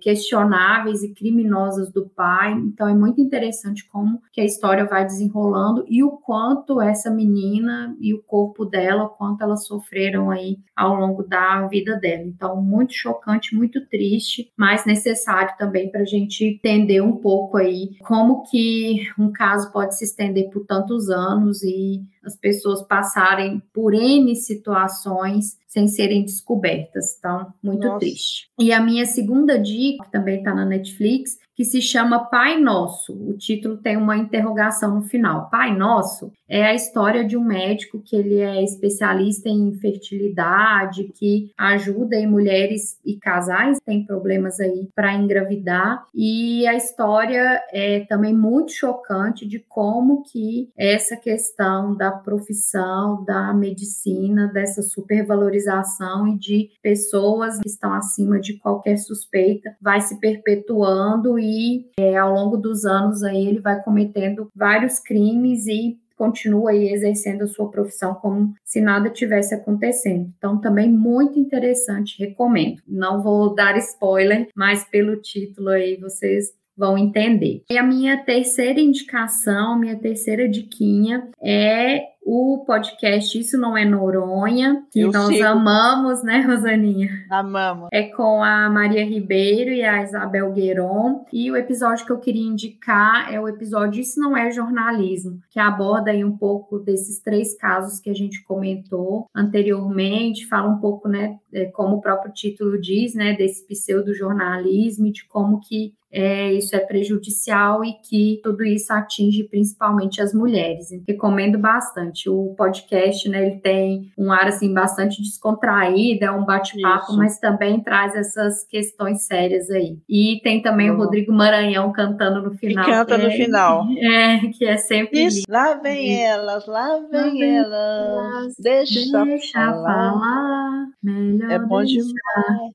questionáveis 0.00 1.02
e 1.02 1.14
criminosas 1.14 1.92
do 1.92 2.08
pai. 2.08 2.52
Então 2.52 2.88
é 2.88 2.94
muito 2.94 3.20
interessante 3.20 3.88
como 3.88 4.20
que 4.32 4.40
a 4.40 4.44
história 4.44 4.84
vai 4.84 5.04
desenrolando 5.04 5.84
e 5.88 6.02
o 6.02 6.12
quanto 6.12 6.80
essa 6.80 7.10
menina 7.10 7.96
e 8.00 8.14
o 8.14 8.22
corpo 8.22 8.64
dela, 8.64 9.08
quanto 9.08 9.42
elas 9.42 9.66
sofreram 9.66 10.30
aí 10.30 10.58
ao 10.76 10.94
longo 10.94 11.22
da 11.22 11.66
vida 11.66 11.96
dela. 11.96 12.22
Então 12.22 12.60
muito 12.62 12.94
chocante, 12.94 13.54
muito 13.54 13.86
triste, 13.86 14.50
mas 14.56 14.84
necessário 14.84 15.54
também 15.58 15.90
para 15.90 16.02
a 16.02 16.06
gente 16.06 16.44
entender 16.44 17.00
um 17.00 17.16
pouco 17.16 17.56
aí 17.56 17.96
como 18.02 18.42
que 18.44 19.08
um 19.18 19.32
caso 19.32 19.72
pode 19.72 19.96
se 19.96 20.04
estender 20.04 20.50
por 20.50 20.64
tantos 20.64 21.08
anos 21.10 21.62
e 21.62 22.02
as 22.24 22.36
pessoas 22.36 22.82
passarem 22.82 23.60
por 23.72 23.94
N 23.94 24.34
situações 24.36 25.58
sem 25.72 25.88
serem 25.88 26.22
descobertas. 26.22 27.16
Então, 27.18 27.50
muito 27.62 27.86
Nossa. 27.86 28.00
triste. 28.00 28.50
E 28.60 28.70
a 28.74 28.80
minha 28.80 29.06
segunda 29.06 29.58
dica, 29.58 30.04
que 30.04 30.12
também 30.12 30.38
está 30.38 30.54
na 30.54 30.66
Netflix, 30.66 31.38
que 31.54 31.64
se 31.64 31.80
chama 31.82 32.24
Pai 32.30 32.58
Nosso. 32.58 33.12
O 33.12 33.36
título 33.36 33.76
tem 33.76 33.96
uma 33.96 34.16
interrogação 34.16 34.94
no 34.94 35.02
final. 35.02 35.48
Pai 35.50 35.76
Nosso 35.76 36.32
é 36.48 36.64
a 36.64 36.74
história 36.74 37.24
de 37.24 37.36
um 37.36 37.44
médico 37.44 38.02
que 38.04 38.16
ele 38.16 38.38
é 38.38 38.62
especialista 38.62 39.48
em 39.48 39.72
fertilidade, 39.72 41.10
que 41.14 41.50
ajuda 41.56 42.16
em 42.16 42.26
mulheres 42.26 42.98
e 43.04 43.16
casais 43.16 43.78
que 43.78 43.84
têm 43.84 44.04
problemas 44.04 44.60
aí 44.60 44.88
para 44.94 45.14
engravidar. 45.14 46.04
E 46.14 46.66
a 46.66 46.74
história 46.74 47.62
é 47.72 48.00
também 48.00 48.34
muito 48.34 48.72
chocante 48.72 49.46
de 49.46 49.58
como 49.60 50.22
que 50.24 50.70
essa 50.76 51.16
questão 51.16 51.94
da 51.96 52.10
profissão, 52.10 53.24
da 53.24 53.52
medicina, 53.54 54.46
dessa 54.48 54.82
supervalorização 54.82 56.28
e 56.28 56.38
de 56.38 56.70
pessoas 56.82 57.58
que 57.60 57.68
estão 57.68 57.92
acima 57.92 58.40
de 58.40 58.58
qualquer 58.58 58.96
suspeita 58.98 59.74
vai 59.80 60.00
se 60.00 60.18
perpetuando 60.20 61.38
e 61.38 61.51
é, 61.98 62.16
ao 62.16 62.32
longo 62.34 62.56
dos 62.56 62.84
anos 62.84 63.22
aí 63.22 63.46
ele 63.46 63.60
vai 63.60 63.82
cometendo 63.82 64.48
vários 64.54 64.98
crimes 64.98 65.66
e 65.66 65.98
continua 66.22 66.70
aí 66.70 66.92
exercendo 66.92 67.42
a 67.42 67.48
sua 67.48 67.68
profissão 67.68 68.14
como 68.14 68.54
se 68.64 68.80
nada 68.80 69.10
tivesse 69.10 69.54
acontecendo. 69.54 70.32
Então, 70.38 70.60
também 70.60 70.88
muito 70.88 71.36
interessante, 71.36 72.16
recomendo. 72.18 72.80
Não 72.86 73.20
vou 73.20 73.54
dar 73.54 73.76
spoiler, 73.78 74.46
mas 74.54 74.84
pelo 74.84 75.16
título 75.16 75.70
aí 75.70 75.96
vocês 75.96 76.52
vão 76.76 76.96
entender. 76.96 77.62
E 77.68 77.76
a 77.76 77.82
minha 77.82 78.16
terceira 78.24 78.80
indicação, 78.80 79.78
minha 79.78 79.96
terceira 79.96 80.48
diquinha 80.48 81.28
é 81.42 82.11
o 82.24 82.64
podcast 82.64 83.38
Isso 83.38 83.58
Não 83.58 83.76
É 83.76 83.84
Noronha, 83.84 84.84
que 84.90 85.00
Eu 85.00 85.10
nós 85.10 85.26
sigo. 85.26 85.44
amamos, 85.44 86.22
né, 86.22 86.40
Rosaninha? 86.46 87.08
Amamos. 87.30 87.88
É 87.92 88.04
com 88.04 88.42
a 88.42 88.70
Maria 88.70 89.04
Ribeiro 89.04 89.70
e 89.70 89.82
a 89.82 90.02
Isabel 90.02 90.52
Gueron. 90.52 91.24
E 91.32 91.50
o 91.50 91.56
episódio 91.56 92.06
que 92.06 92.12
eu 92.12 92.20
queria 92.20 92.46
indicar 92.46 93.32
é 93.32 93.40
o 93.40 93.48
episódio 93.48 94.00
Isso 94.00 94.20
Não 94.20 94.36
É 94.36 94.50
Jornalismo, 94.50 95.40
que 95.50 95.58
aborda 95.58 96.10
aí 96.10 96.24
um 96.24 96.36
pouco 96.36 96.78
desses 96.78 97.20
três 97.20 97.56
casos 97.56 97.98
que 97.98 98.10
a 98.10 98.14
gente 98.14 98.42
comentou 98.44 99.26
anteriormente, 99.34 100.46
fala 100.46 100.68
um 100.68 100.78
pouco, 100.78 101.08
né, 101.08 101.38
é, 101.52 101.66
como 101.66 101.96
o 101.96 102.00
próprio 102.00 102.32
título 102.32 102.80
diz, 102.80 103.14
né, 103.14 103.34
desse 103.34 103.66
pseudo-jornalismo 103.66 105.06
e 105.06 105.12
de 105.12 105.26
como 105.26 105.60
que 105.60 105.92
é, 106.12 106.52
isso 106.52 106.76
é 106.76 106.78
prejudicial 106.80 107.82
e 107.82 107.94
que 107.94 108.38
tudo 108.42 108.62
isso 108.62 108.92
atinge 108.92 109.44
principalmente 109.44 110.20
as 110.20 110.34
mulheres. 110.34 110.88
Recomendo 111.08 111.58
bastante. 111.58 112.11
O 112.28 112.54
podcast, 112.56 113.28
né, 113.28 113.46
ele 113.46 113.60
tem 113.60 114.10
um 114.18 114.30
ar 114.32 114.46
assim 114.48 114.72
bastante 114.72 115.20
descontraído, 115.22 116.24
é 116.24 116.30
um 116.30 116.44
bate-papo, 116.44 117.14
mas 117.16 117.38
também 117.38 117.80
traz 117.80 118.14
essas 118.14 118.64
questões 118.66 119.24
sérias 119.26 119.70
aí. 119.70 119.98
E 120.08 120.40
tem 120.42 120.60
também 120.62 120.90
o 120.90 120.94
Boa. 120.94 121.04
Rodrigo 121.06 121.32
Maranhão 121.32 121.92
cantando 121.92 122.42
no 122.42 122.52
final. 122.56 122.84
canta 122.84 123.16
que 123.16 123.22
no 123.22 123.28
é- 123.28 123.36
final. 123.36 123.86
É, 124.12 124.38
que 124.48 124.64
é 124.64 124.76
sempre 124.76 125.24
Isso. 125.24 125.42
Lá 125.48 125.74
vem 125.74 126.12
Isso. 126.12 126.22
elas, 126.22 126.66
lá 126.66 126.98
vem 127.10 127.38
vem 127.38 127.56
elas. 127.56 127.72
elas, 127.72 128.54
Deixa, 128.58 129.24
Deixa 129.24 129.52
falar. 129.52 130.12
falar, 130.12 130.86
melhor 131.02 131.50
É 131.50 131.58
bom 131.58 131.78
deixar. 131.78 132.02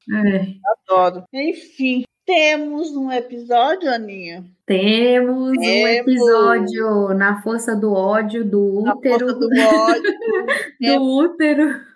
demais. 0.10 0.36
É. 0.36 0.48
Adoro. 0.90 1.24
Enfim, 1.34 2.04
temos 2.26 2.96
um 2.96 3.12
episódio, 3.12 3.90
Aninha, 3.92 4.44
Temos, 4.68 5.52
um 5.52 5.62
Temos. 5.62 5.92
episódio 5.92 7.14
na 7.14 7.42
força 7.42 7.74
do 7.74 7.94
ódio, 7.94 8.44
do 8.44 8.82
Na 8.84 8.96
útero. 8.96 9.20
força 9.20 9.34
do 9.40 9.48
ódio. 9.48 10.04
do 10.98 11.04
útero. 11.24 11.88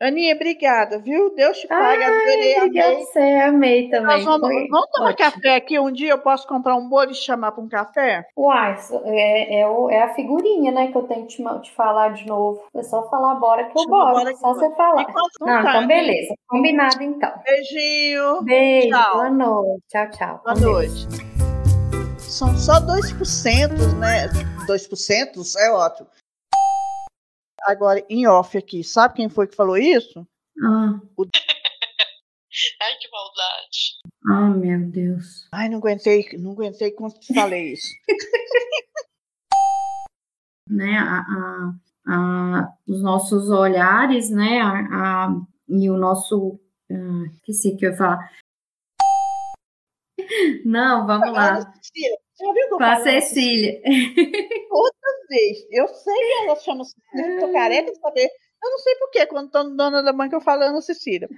Aninha, 0.00 0.36
obrigada, 0.36 1.00
viu? 1.00 1.34
Deus 1.34 1.58
te 1.58 1.66
pague, 1.66 2.04
adorei, 2.04 2.56
Obrigada, 2.58 2.88
amei. 2.90 3.04
você 3.04 3.18
amei 3.18 3.88
também. 3.90 4.06
Nós 4.06 4.24
vamos, 4.24 4.48
Foi 4.48 4.68
vamos 4.68 4.86
tomar 4.92 5.10
ótimo. 5.10 5.30
café 5.32 5.56
aqui 5.56 5.80
um 5.80 5.90
dia? 5.90 6.12
Eu 6.12 6.18
posso 6.18 6.46
comprar 6.46 6.76
um 6.76 6.88
bolo 6.88 7.10
e 7.10 7.14
chamar 7.14 7.50
para 7.50 7.64
um 7.64 7.68
café? 7.68 8.24
Uai, 8.36 8.76
é, 9.06 9.62
é, 9.62 9.66
é 9.90 10.02
a 10.04 10.14
figurinha, 10.14 10.70
né, 10.70 10.86
que 10.92 10.96
eu 10.96 11.02
tenho 11.02 11.26
que 11.26 11.36
te, 11.36 11.42
te 11.62 11.72
falar 11.72 12.10
de 12.14 12.24
novo. 12.24 12.62
É 12.76 12.84
só 12.84 13.02
falar 13.10 13.34
bora 13.34 13.64
que 13.64 13.76
eu 13.76 13.82
Chama 13.82 14.12
bora 14.12 14.32
que 14.32 14.38
só 14.38 14.54
você 14.54 14.70
falar. 14.76 15.02
Enquanto 15.02 15.40
Não, 15.40 15.46
tá, 15.46 15.60
então 15.70 15.80
né? 15.80 15.86
beleza. 15.88 16.34
Combinado 16.46 17.02
então. 17.02 17.32
Beijinho. 17.44 18.42
Beijo, 18.44 18.90
Tchau. 18.90 19.12
boa 19.14 19.30
noite. 19.30 19.82
Tchau, 19.88 20.10
tchau. 20.12 20.40
Boa 20.44 20.54
noite. 20.60 21.45
São 22.28 22.56
só 22.56 22.80
2%, 22.80 23.98
né? 23.98 24.28
2% 24.66 25.56
é 25.58 25.70
ótimo. 25.70 26.08
Agora, 27.62 28.04
em 28.08 28.26
off 28.26 28.56
aqui, 28.56 28.84
sabe 28.84 29.14
quem 29.14 29.28
foi 29.28 29.46
que 29.46 29.56
falou 29.56 29.76
isso? 29.76 30.26
Ah, 30.62 31.00
Ai, 32.82 32.94
que 33.00 33.08
maldade. 33.10 33.98
ah, 34.30 34.50
meu 34.50 34.90
Deus. 34.90 35.46
Ai, 35.52 35.68
não 35.68 35.78
aguentei, 35.78 36.26
não 36.38 36.52
aguentei 36.52 36.90
quando 36.92 37.18
te 37.18 37.34
falei 37.34 37.72
isso. 37.72 37.86
Né, 40.68 40.98
a, 40.98 41.20
a- 41.20 41.74
a- 42.08 42.72
os 42.88 43.00
nossos 43.00 43.48
olhares, 43.50 44.30
né, 44.30 44.60
a, 44.60 45.26
a- 45.28 45.40
e 45.68 45.88
o 45.88 45.96
nosso... 45.96 46.58
Ah, 46.90 47.30
esqueci 47.34 47.68
o 47.68 47.76
que 47.76 47.86
eu 47.86 47.92
ia 47.92 47.96
falar. 47.96 48.32
Não, 50.64 51.06
vamos 51.06 51.32
lá. 51.32 51.60
Cecília, 51.60 52.18
já 52.38 52.52
viu 52.52 52.68
Com 52.76 52.84
a 52.84 52.96
Cecília. 52.96 53.80
vez. 55.28 55.58
Eu 55.70 55.88
sei 55.88 56.14
que 56.14 56.44
ela 56.44 56.56
chama 56.56 56.84
Cecília, 56.84 57.34
eu 57.34 57.40
tô 57.40 57.52
careca 57.52 57.90
de 57.90 57.98
saber. 57.98 58.28
Eu 58.62 58.70
não 58.70 58.78
sei 58.78 58.94
porquê, 58.96 59.26
quando 59.26 59.50
tô 59.50 59.62
no 59.64 59.76
Dona 59.76 60.02
da 60.02 60.12
Mãe 60.12 60.28
que 60.28 60.34
eu 60.34 60.40
falo 60.40 60.62
Ana 60.62 60.80
Cecília. 60.80 61.28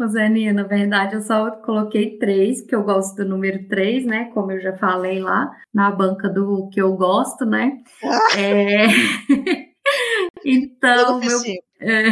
Rosaninha, 0.00 0.52
na 0.52 0.62
verdade, 0.62 1.16
eu 1.16 1.20
só 1.20 1.50
coloquei 1.50 2.18
três, 2.18 2.60
porque 2.60 2.74
eu 2.74 2.84
gosto 2.84 3.16
do 3.16 3.28
número 3.28 3.66
três, 3.68 4.06
né? 4.06 4.30
Como 4.32 4.52
eu 4.52 4.60
já 4.60 4.76
falei 4.76 5.20
lá 5.20 5.50
na 5.74 5.90
banca 5.90 6.28
do 6.28 6.68
que 6.70 6.80
eu 6.80 6.96
gosto, 6.96 7.44
né? 7.44 7.82
É... 8.36 8.86
então, 10.44 11.20
Eu 11.20 11.40
meu. 11.40 11.40
é, 11.80 12.04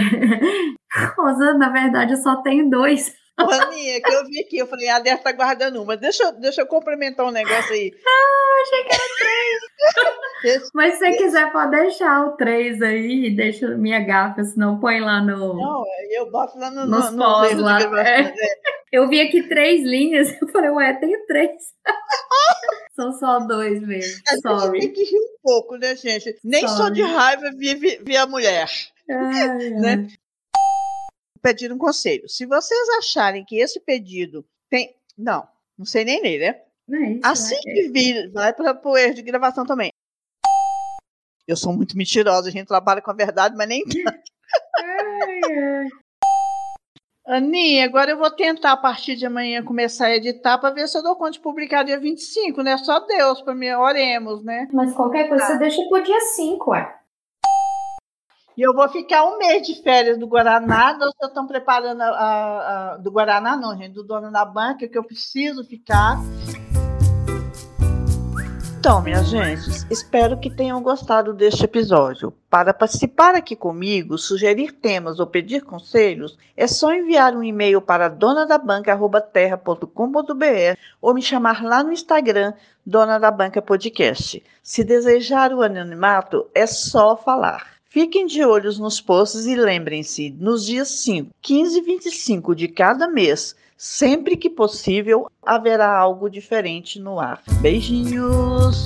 Rosana, 1.17 1.59
na 1.59 1.69
verdade, 1.71 2.13
eu 2.13 2.19
só 2.19 2.43
tenho 2.43 2.69
dois. 2.69 3.15
Aninha, 3.37 4.01
que 4.01 4.13
eu 4.15 4.25
vi 4.27 4.41
aqui, 4.41 4.59
eu 4.59 4.67
falei, 4.67 4.89
a 4.89 4.99
deve 4.99 5.23
tá 5.23 5.33
guardando 5.33 5.83
uma. 5.83 5.97
Deixa, 5.97 6.23
eu- 6.25 6.33
deixa 6.33 6.63
eu 6.63 6.67
complementar 6.67 7.27
um 7.27 7.31
negócio 7.31 7.73
aí. 7.73 7.93
Ah, 8.07 8.63
achei 8.63 8.85
que 8.85 8.95
era 8.95 9.03
três. 10.43 10.71
Mas 10.75 10.95
se 10.95 10.99
você 11.01 11.13
quiser, 11.13 11.53
pode 11.53 11.71
deixar 11.73 12.25
o 12.27 12.37
três 12.37 12.81
aí 12.81 13.31
deixa 13.31 13.69
minha 13.77 14.01
gafa, 14.01 14.43
senão 14.45 14.81
põe 14.81 14.99
lá 15.01 15.21
no. 15.21 15.55
Não, 15.55 15.85
eu 16.11 16.31
boto 16.31 16.59
lá 16.59 16.71
no, 16.71 16.87
Nos 16.87 17.11
no, 17.13 17.19
pós 17.19 17.57
lá, 17.59 17.79
é. 18.03 18.33
Eu 18.91 19.09
vi 19.09 19.21
aqui 19.21 19.43
três 19.47 19.83
linhas, 19.85 20.35
eu 20.41 20.49
falei, 20.49 20.71
ué, 20.71 20.95
tenho 20.95 21.25
três. 21.27 21.51
São 22.97 23.13
só 23.13 23.41
dois 23.41 23.81
mesmo. 23.87 24.23
A 24.29 24.33
gente 24.35 24.43
Sorry. 24.43 24.81
tem 24.81 24.93
que 24.93 25.05
rir 25.05 25.19
um 25.19 25.37
pouco, 25.43 25.77
né, 25.77 25.95
gente? 25.95 26.35
Nem 26.43 26.67
só 26.67 26.89
de 26.89 27.03
Sorry. 27.03 27.15
raiva 27.15 27.51
vive, 27.57 27.99
vive 27.99 28.17
a 28.17 28.27
mulher. 28.27 28.69
Né? 29.07 30.09
Pedir 31.47 31.73
um 31.73 31.79
conselho. 31.79 32.29
Se 32.29 32.45
vocês 32.45 32.89
acharem 32.99 33.45
que 33.45 33.57
esse 33.57 33.79
pedido 33.79 34.45
tem. 34.69 34.97
Não, 35.17 35.47
não 35.79 35.87
sei 35.87 36.05
nem 36.05 36.21
ler, 36.21 36.41
né? 36.41 36.61
Não 36.89 36.99
é 36.99 37.11
isso, 37.13 37.21
Assim 37.23 37.55
né? 37.55 37.73
que 37.73 37.89
vir, 37.91 38.33
vai 38.33 38.53
para 38.53 38.81
o 38.85 38.97
erro 38.97 39.15
de 39.15 39.23
gravação 39.23 39.65
também. 39.65 39.91
Eu 41.47 41.57
sou 41.57 41.73
muito 41.73 41.97
mentirosa, 41.97 42.49
a 42.49 42.51
gente 42.51 42.67
trabalha 42.67 43.01
com 43.01 43.13
a 43.13 43.15
verdade, 43.15 43.55
mas 43.57 43.69
nem 43.69 43.85
tanto. 43.85 44.03
Ai, 44.79 45.41
ai. 45.55 45.89
Aninha, 47.29 47.85
agora 47.85 48.11
eu 48.11 48.19
vou 48.19 48.31
tentar 48.31 48.73
a 48.73 48.77
partir 48.77 49.15
de 49.17 49.27
amanhã 49.27 49.63
começar 49.65 50.07
a 50.07 50.17
editar 50.17 50.59
para 50.59 50.75
ver 50.75 50.89
se 50.89 50.97
eu 50.99 51.03
dou 51.03 51.15
conta 51.17 51.33
de 51.33 51.41
publicar 51.41 51.83
dia 51.85 51.99
25, 51.99 52.63
né? 52.63 52.77
Só 52.79 53.01
Deus 53.07 53.41
para 53.43 53.55
mim, 53.55 53.69
oremos, 53.71 54.45
né? 54.45 54.69
Mas 54.73 54.93
qualquer 54.95 55.29
coisa 55.29 55.45
Tá. 55.45 55.53
você 55.53 55.59
deixa 55.59 55.83
pro 55.89 56.03
dia 56.03 56.21
5, 56.21 56.71
ué. 56.71 56.97
E 58.57 58.63
eu 58.63 58.73
vou 58.73 58.89
ficar 58.89 59.25
um 59.25 59.37
mês 59.39 59.67
de 59.67 59.83
férias 59.83 60.17
do 60.19 60.27
Guaraná, 60.27 60.97
nós 60.97 61.13
estão 61.23 61.47
preparando 61.47 62.01
a, 62.01 62.93
a- 62.95 62.97
do 62.97 63.11
Guaraná, 63.11 63.55
não, 63.57 63.77
gente, 63.77 63.93
do 63.93 64.03
dono 64.03 64.33
da 64.33 64.45
banca, 64.47 64.89
que 64.89 64.97
eu 64.97 65.05
preciso 65.05 65.63
ficar. 65.65 66.19
Então, 68.79 69.03
minha 69.03 69.23
gente, 69.25 69.69
espero 69.91 70.39
que 70.39 70.49
tenham 70.49 70.81
gostado 70.81 71.35
deste 71.35 71.65
episódio. 71.65 72.33
Para 72.49 72.73
participar 72.73 73.35
aqui 73.35 73.55
comigo, 73.57 74.17
sugerir 74.17 74.71
temas 74.73 75.19
ou 75.21 75.27
pedir 75.27 75.63
conselhos, 75.63 76.39
é 76.57 76.67
só 76.69 76.95
enviar 76.95 77.35
um 77.35 77.43
e-mail 77.43 77.83
para 77.83 78.09
donadabanca.terra.com.br 78.09 80.79
ou 81.03 81.13
me 81.13 81.21
chamar 81.21 81.63
lá 81.65 81.83
no 81.83 81.93
Instagram, 81.93 82.55
Dona 82.87 83.19
da 83.19 83.31
Banca 83.31 83.61
Podcast. 83.61 84.43
Se 84.63 84.83
desejar 84.85 85.53
o 85.53 85.61
anonimato, 85.63 86.47
é 86.55 86.65
só 86.67 87.17
falar. 87.17 87.76
Fiquem 87.97 88.27
de 88.27 88.45
olhos 88.45 88.79
nos 88.79 89.01
posts 89.01 89.47
e 89.47 89.55
lembrem-se, 89.55 90.29
nos 90.39 90.67
dias 90.67 90.89
5, 91.01 91.31
15 91.41 91.79
e 91.79 91.81
25 91.81 92.55
de 92.55 92.69
cada 92.69 93.09
mês, 93.09 93.57
sempre 93.75 94.37
que 94.37 94.51
possível, 94.51 95.31
haverá 95.41 95.97
algo 95.97 96.29
diferente 96.29 97.01
no 97.01 97.19
ar. 97.19 97.43
Beijinhos! 97.63 98.85